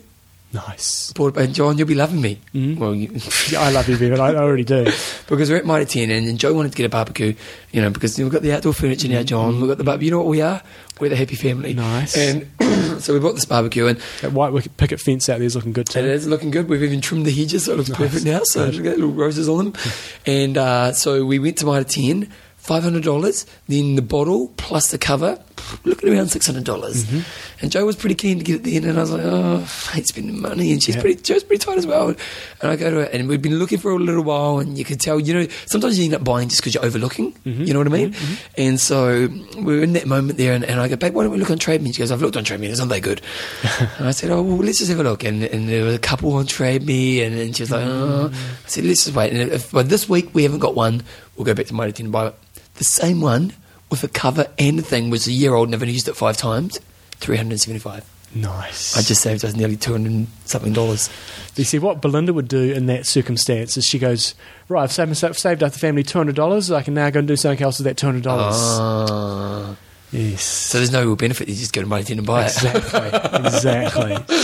Nice. 0.52 1.12
Bought, 1.14 1.36
and 1.38 1.54
John, 1.54 1.78
you'll 1.78 1.88
be 1.88 1.94
loving 1.94 2.20
me. 2.20 2.38
Mhm. 2.54 2.76
Well, 2.78 2.94
you, 2.94 3.10
Yeah, 3.50 3.60
I 3.66 3.70
love 3.70 3.88
you, 3.88 3.96
Bevan. 3.96 4.20
I, 4.20 4.32
I 4.32 4.36
already 4.36 4.64
do. 4.64 4.84
because 5.28 5.50
we're 5.50 5.56
at 5.56 5.64
Mitre 5.66 5.86
10 5.86 6.10
and, 6.10 6.28
and 6.28 6.38
Joe 6.38 6.52
wanted 6.52 6.72
to 6.72 6.76
get 6.76 6.84
a 6.84 6.88
barbecue, 6.90 7.34
you 7.72 7.80
know, 7.80 7.90
because 7.90 8.18
we've 8.18 8.30
got 8.30 8.42
the 8.42 8.52
outdoor 8.52 8.74
furniture 8.74 9.08
now, 9.08 9.22
John. 9.22 9.60
We've 9.60 9.68
got 9.68 9.78
the 9.78 9.84
barbecue. 9.84 10.06
You 10.06 10.10
know 10.12 10.18
what 10.18 10.26
we 10.26 10.42
are? 10.42 10.62
We're 11.00 11.08
the 11.08 11.16
happy 11.16 11.36
family. 11.36 11.72
Nice. 11.74 12.16
And 12.16 12.48
so 13.02 13.14
we 13.14 13.18
bought 13.20 13.34
this 13.34 13.46
barbecue 13.46 13.86
and 13.86 13.98
That 14.20 14.32
white 14.32 14.52
picket 14.76 15.00
fence 15.00 15.28
out 15.30 15.38
there 15.38 15.46
is 15.46 15.56
looking 15.56 15.72
good 15.72 15.86
too. 15.88 16.00
it 16.00 16.04
is 16.04 16.28
looking 16.28 16.50
good. 16.50 16.68
We've 16.68 16.82
even 16.82 17.00
trimmed 17.00 17.24
the 17.26 17.32
hedges, 17.32 17.64
so 17.64 17.72
it 17.72 17.76
looks 17.78 17.90
perfect 17.90 18.24
now. 18.26 18.40
So 18.44 18.68
we've 18.68 18.82
got 18.84 18.96
little 18.96 19.10
roses 19.10 19.48
on 19.48 19.72
them. 19.72 19.74
And 20.26 20.56
uh, 20.58 20.92
so 20.92 21.24
we 21.24 21.38
went 21.38 21.58
to 21.58 21.66
Mitre 21.66 21.84
10, 21.84 22.30
$500, 22.64 23.46
then 23.68 23.96
the 23.96 24.02
bottle 24.02 24.48
plus 24.56 24.90
the 24.90 24.98
cover, 24.98 25.38
looking 25.84 26.12
around 26.12 26.26
$600. 26.26 26.64
dollars 26.64 27.04
mm-hmm. 27.04 27.20
And 27.60 27.70
Joe 27.70 27.84
was 27.86 27.96
pretty 27.96 28.14
keen 28.14 28.38
to 28.38 28.44
get 28.44 28.56
it 28.56 28.64
then, 28.64 28.88
and 28.88 28.98
I 28.98 29.02
was 29.02 29.10
like, 29.10 29.22
oh, 29.24 29.56
I 29.58 29.94
hate 29.96 30.06
spending 30.08 30.40
money. 30.40 30.72
And 30.72 30.82
she's 30.82 30.94
Yeah. 30.96 31.00
pretty, 31.00 31.22
Joe's 31.22 31.44
pretty 31.44 31.64
tight 31.64 31.78
as 31.78 31.86
well. 31.86 32.08
And 32.08 32.70
I 32.70 32.76
go 32.76 32.90
to 32.90 32.96
her, 32.96 33.02
and 33.04 33.28
we've 33.28 33.42
been 33.42 33.58
looking 33.58 33.78
for 33.78 33.90
a 33.92 33.96
little 33.96 34.22
while, 34.22 34.58
and 34.58 34.76
you 34.78 34.84
could 34.84 35.00
tell, 35.00 35.18
you 35.20 35.34
know, 35.34 35.46
sometimes 35.66 35.98
you 35.98 36.04
end 36.06 36.14
up 36.14 36.24
buying 36.24 36.48
just 36.48 36.60
because 36.60 36.74
you're 36.74 36.84
overlooking. 36.84 37.32
Mm-hmm. 37.32 37.62
You 37.62 37.72
know 37.72 37.78
what 37.80 37.86
I 37.88 37.90
mean? 37.90 38.12
Mm-hmm. 38.12 38.34
And 38.58 38.80
so 38.80 39.28
we 39.60 39.78
are 39.78 39.82
in 39.82 39.92
that 39.94 40.06
moment 40.06 40.38
there, 40.38 40.52
and, 40.54 40.64
and 40.64 40.80
I 40.80 40.88
go, 40.88 40.96
babe, 40.96 41.14
why 41.14 41.22
don't 41.24 41.32
we 41.32 41.38
look 41.38 41.50
on 41.50 41.58
Trade 41.58 41.82
Me? 41.82 41.92
She 41.92 41.98
goes, 41.98 42.10
I've 42.10 42.22
looked 42.22 42.36
on 42.36 42.44
Trade 42.44 42.60
Me, 42.60 42.66
it's 42.68 42.78
not 42.80 42.88
that 42.88 43.00
good. 43.00 43.20
and 43.98 44.08
I 44.08 44.10
said, 44.12 44.30
oh, 44.30 44.42
well, 44.42 44.56
let's 44.58 44.78
just 44.78 44.90
have 44.90 45.00
a 45.00 45.04
look. 45.04 45.24
And, 45.24 45.42
and 45.44 45.68
there 45.68 45.84
was 45.84 45.94
a 45.94 46.00
couple 46.00 46.32
on 46.34 46.46
Trade 46.46 46.84
Me, 46.84 47.22
and, 47.22 47.36
and 47.38 47.56
she 47.56 47.62
was 47.62 47.70
like, 47.70 47.84
oh. 47.84 48.30
I 48.32 48.68
said, 48.68 48.84
let's 48.84 49.04
just 49.04 49.16
wait. 49.16 49.32
And 49.32 49.52
if 49.52 49.70
by 49.72 49.82
this 49.82 50.08
week 50.08 50.34
we 50.34 50.42
haven't 50.44 50.60
got 50.60 50.74
one, 50.74 51.02
we'll 51.36 51.44
go 51.44 51.54
back 51.54 51.66
to 51.66 51.74
Mitre 51.74 51.92
10 51.92 52.06
and 52.06 52.12
buy 52.12 52.26
it. 52.28 52.34
The 52.74 52.84
same 52.84 53.20
one 53.20 53.54
with 53.90 54.00
the 54.00 54.08
cover 54.08 54.46
and 54.58 54.78
the 54.78 54.82
thing 54.82 55.10
was 55.10 55.26
a 55.26 55.32
year 55.32 55.54
old, 55.54 55.68
never 55.70 55.84
used 55.84 56.08
it 56.08 56.16
five 56.16 56.36
times, 56.36 56.80
375 57.16 58.04
Nice. 58.34 58.96
I 58.96 59.02
just 59.02 59.20
saved 59.20 59.44
us 59.44 59.54
nearly 59.54 59.76
200 59.76 60.26
something 60.46 60.72
dollars. 60.72 61.10
You 61.56 61.64
see, 61.64 61.78
what 61.78 62.00
Belinda 62.00 62.32
would 62.32 62.48
do 62.48 62.72
in 62.72 62.86
that 62.86 63.04
circumstance 63.04 63.76
is 63.76 63.84
she 63.84 63.98
goes, 63.98 64.34
Right, 64.68 64.82
I've 64.82 64.92
saved, 64.92 65.36
saved 65.36 65.62
up 65.62 65.72
the 65.72 65.78
family 65.78 66.02
$200. 66.02 66.74
I 66.74 66.82
can 66.82 66.94
now 66.94 67.10
go 67.10 67.18
and 67.18 67.28
do 67.28 67.36
something 67.36 67.62
else 67.62 67.78
with 67.78 67.84
that 67.84 67.96
$200. 67.96 68.24
Ah. 68.26 69.76
Yes. 70.12 70.42
so 70.42 70.78
there's 70.78 70.92
no 70.92 71.04
real 71.04 71.16
benefit. 71.16 71.48
You 71.48 71.54
just 71.54 71.72
go 71.72 71.82
to 71.82 72.04
10 72.04 72.18
and 72.18 72.26
buy 72.26 72.44
it. 72.44 72.46
Exactly. 72.46 73.46
exactly. 73.46 74.36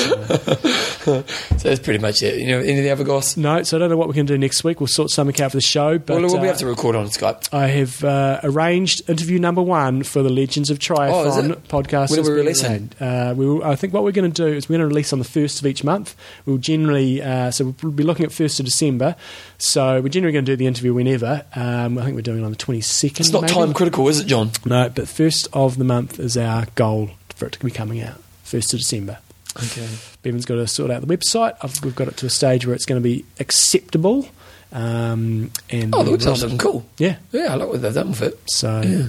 So, 1.04 1.22
So 1.58 1.68
that's 1.68 1.80
pretty 1.80 1.98
much 1.98 2.22
it. 2.22 2.38
You 2.40 2.46
know, 2.48 2.58
any 2.60 2.78
of 2.78 2.84
the 2.84 2.90
other 2.90 3.04
goss? 3.04 3.36
no, 3.36 3.62
so 3.62 3.76
I 3.76 3.80
don't 3.80 3.90
know 3.90 3.96
what 3.96 4.08
we're 4.08 4.14
going 4.14 4.26
to 4.26 4.34
do 4.34 4.38
next 4.38 4.62
week. 4.64 4.80
We'll 4.80 4.86
sort 4.86 5.10
something 5.10 5.40
out 5.42 5.50
for 5.52 5.56
the 5.56 5.60
show. 5.62 5.98
But 5.98 6.14
Well, 6.20 6.26
we'll 6.26 6.34
be 6.40 6.48
uh, 6.48 6.50
able 6.50 6.58
to 6.58 6.66
record 6.66 6.96
on 6.96 7.06
Skype. 7.06 7.52
I 7.52 7.66
have 7.68 8.04
uh, 8.04 8.40
arranged 8.42 9.08
interview 9.08 9.38
number 9.38 9.62
one 9.62 10.02
for 10.02 10.22
the 10.22 10.30
Legends 10.30 10.70
of 10.70 10.76
Oh, 10.76 10.80
Triathlon 10.80 11.50
it? 11.52 11.68
podcast. 11.68 12.10
When 12.10 12.20
are 12.20 12.22
we 12.22 12.30
releasing? 12.30 12.90
Uh, 13.00 13.34
we 13.36 13.46
will, 13.46 13.64
I 13.64 13.76
think 13.76 13.92
what 13.92 14.04
we're 14.04 14.12
going 14.12 14.30
to 14.30 14.42
do 14.44 14.54
is 14.54 14.68
we're 14.68 14.74
going 14.78 14.88
to 14.88 14.94
release 14.94 15.12
on 15.12 15.18
the 15.18 15.24
first 15.24 15.60
of 15.60 15.66
each 15.66 15.82
month. 15.82 16.14
We'll 16.46 16.58
generally, 16.58 17.22
uh, 17.22 17.50
so 17.50 17.74
we'll 17.82 17.92
be 17.92 18.04
looking 18.04 18.24
at 18.26 18.32
first 18.32 18.60
of 18.60 18.66
December. 18.66 19.16
So 19.58 20.00
we're 20.00 20.08
generally 20.08 20.32
going 20.32 20.44
to 20.44 20.52
do 20.52 20.56
the 20.56 20.66
interview 20.66 20.94
whenever. 20.94 21.44
Um, 21.54 21.98
I 21.98 22.04
think 22.04 22.14
we're 22.14 22.22
doing 22.22 22.40
it 22.40 22.44
on 22.44 22.50
the 22.50 22.56
twenty 22.56 22.80
second. 22.80 23.20
It's 23.20 23.32
not 23.32 23.48
time 23.48 23.72
critical, 23.74 24.06
is 24.08 24.20
it, 24.20 24.26
John? 24.26 24.50
No, 24.64 24.88
but 24.88 25.08
first 25.08 25.48
of 25.66 25.76
the 25.78 25.84
month 25.84 26.18
is 26.20 26.36
our 26.36 26.66
goal 26.74 27.10
for 27.34 27.46
it 27.46 27.52
to 27.52 27.64
be 27.64 27.70
coming 27.70 28.00
out. 28.02 28.20
First 28.44 28.72
of 28.74 28.80
December. 28.80 29.18
Okay. 29.56 29.88
Bevan's 30.22 30.44
got 30.46 30.56
to 30.56 30.66
sort 30.66 30.90
out 30.90 31.00
the 31.06 31.16
website. 31.16 31.56
I've, 31.62 31.82
we've 31.84 31.94
got 31.96 32.08
it 32.08 32.16
to 32.18 32.26
a 32.26 32.30
stage 32.30 32.66
where 32.66 32.74
it's 32.74 32.84
going 32.86 33.00
to 33.00 33.04
be 33.06 33.24
acceptable. 33.40 34.28
Um, 34.72 35.50
and 35.70 35.94
Oh, 35.94 36.02
the 36.02 36.12
website's 36.12 36.42
looking 36.42 36.58
cool. 36.58 36.84
Yeah, 36.98 37.16
Yeah, 37.32 37.52
I 37.52 37.54
like 37.56 37.68
what 37.68 37.82
they've 37.82 37.94
done 37.94 38.10
with 38.10 38.22
it. 38.22 38.38
so 38.50 38.80
Yeah. 38.82 39.06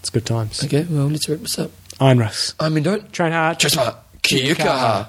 it's 0.00 0.10
good 0.10 0.26
times. 0.26 0.62
Okay, 0.64 0.86
well, 0.88 1.06
let's 1.08 1.28
wrap 1.28 1.40
this 1.40 1.58
up. 1.58 1.70
Iron 1.98 2.18
Russ. 2.18 2.54
I 2.60 2.68
mean, 2.68 2.82
don't. 2.82 3.10
Train 3.12 3.32
hard. 3.32 3.58
Trust 3.58 3.76
me. 3.76 3.82
Kia 4.22 4.54
kaha. 4.54 5.08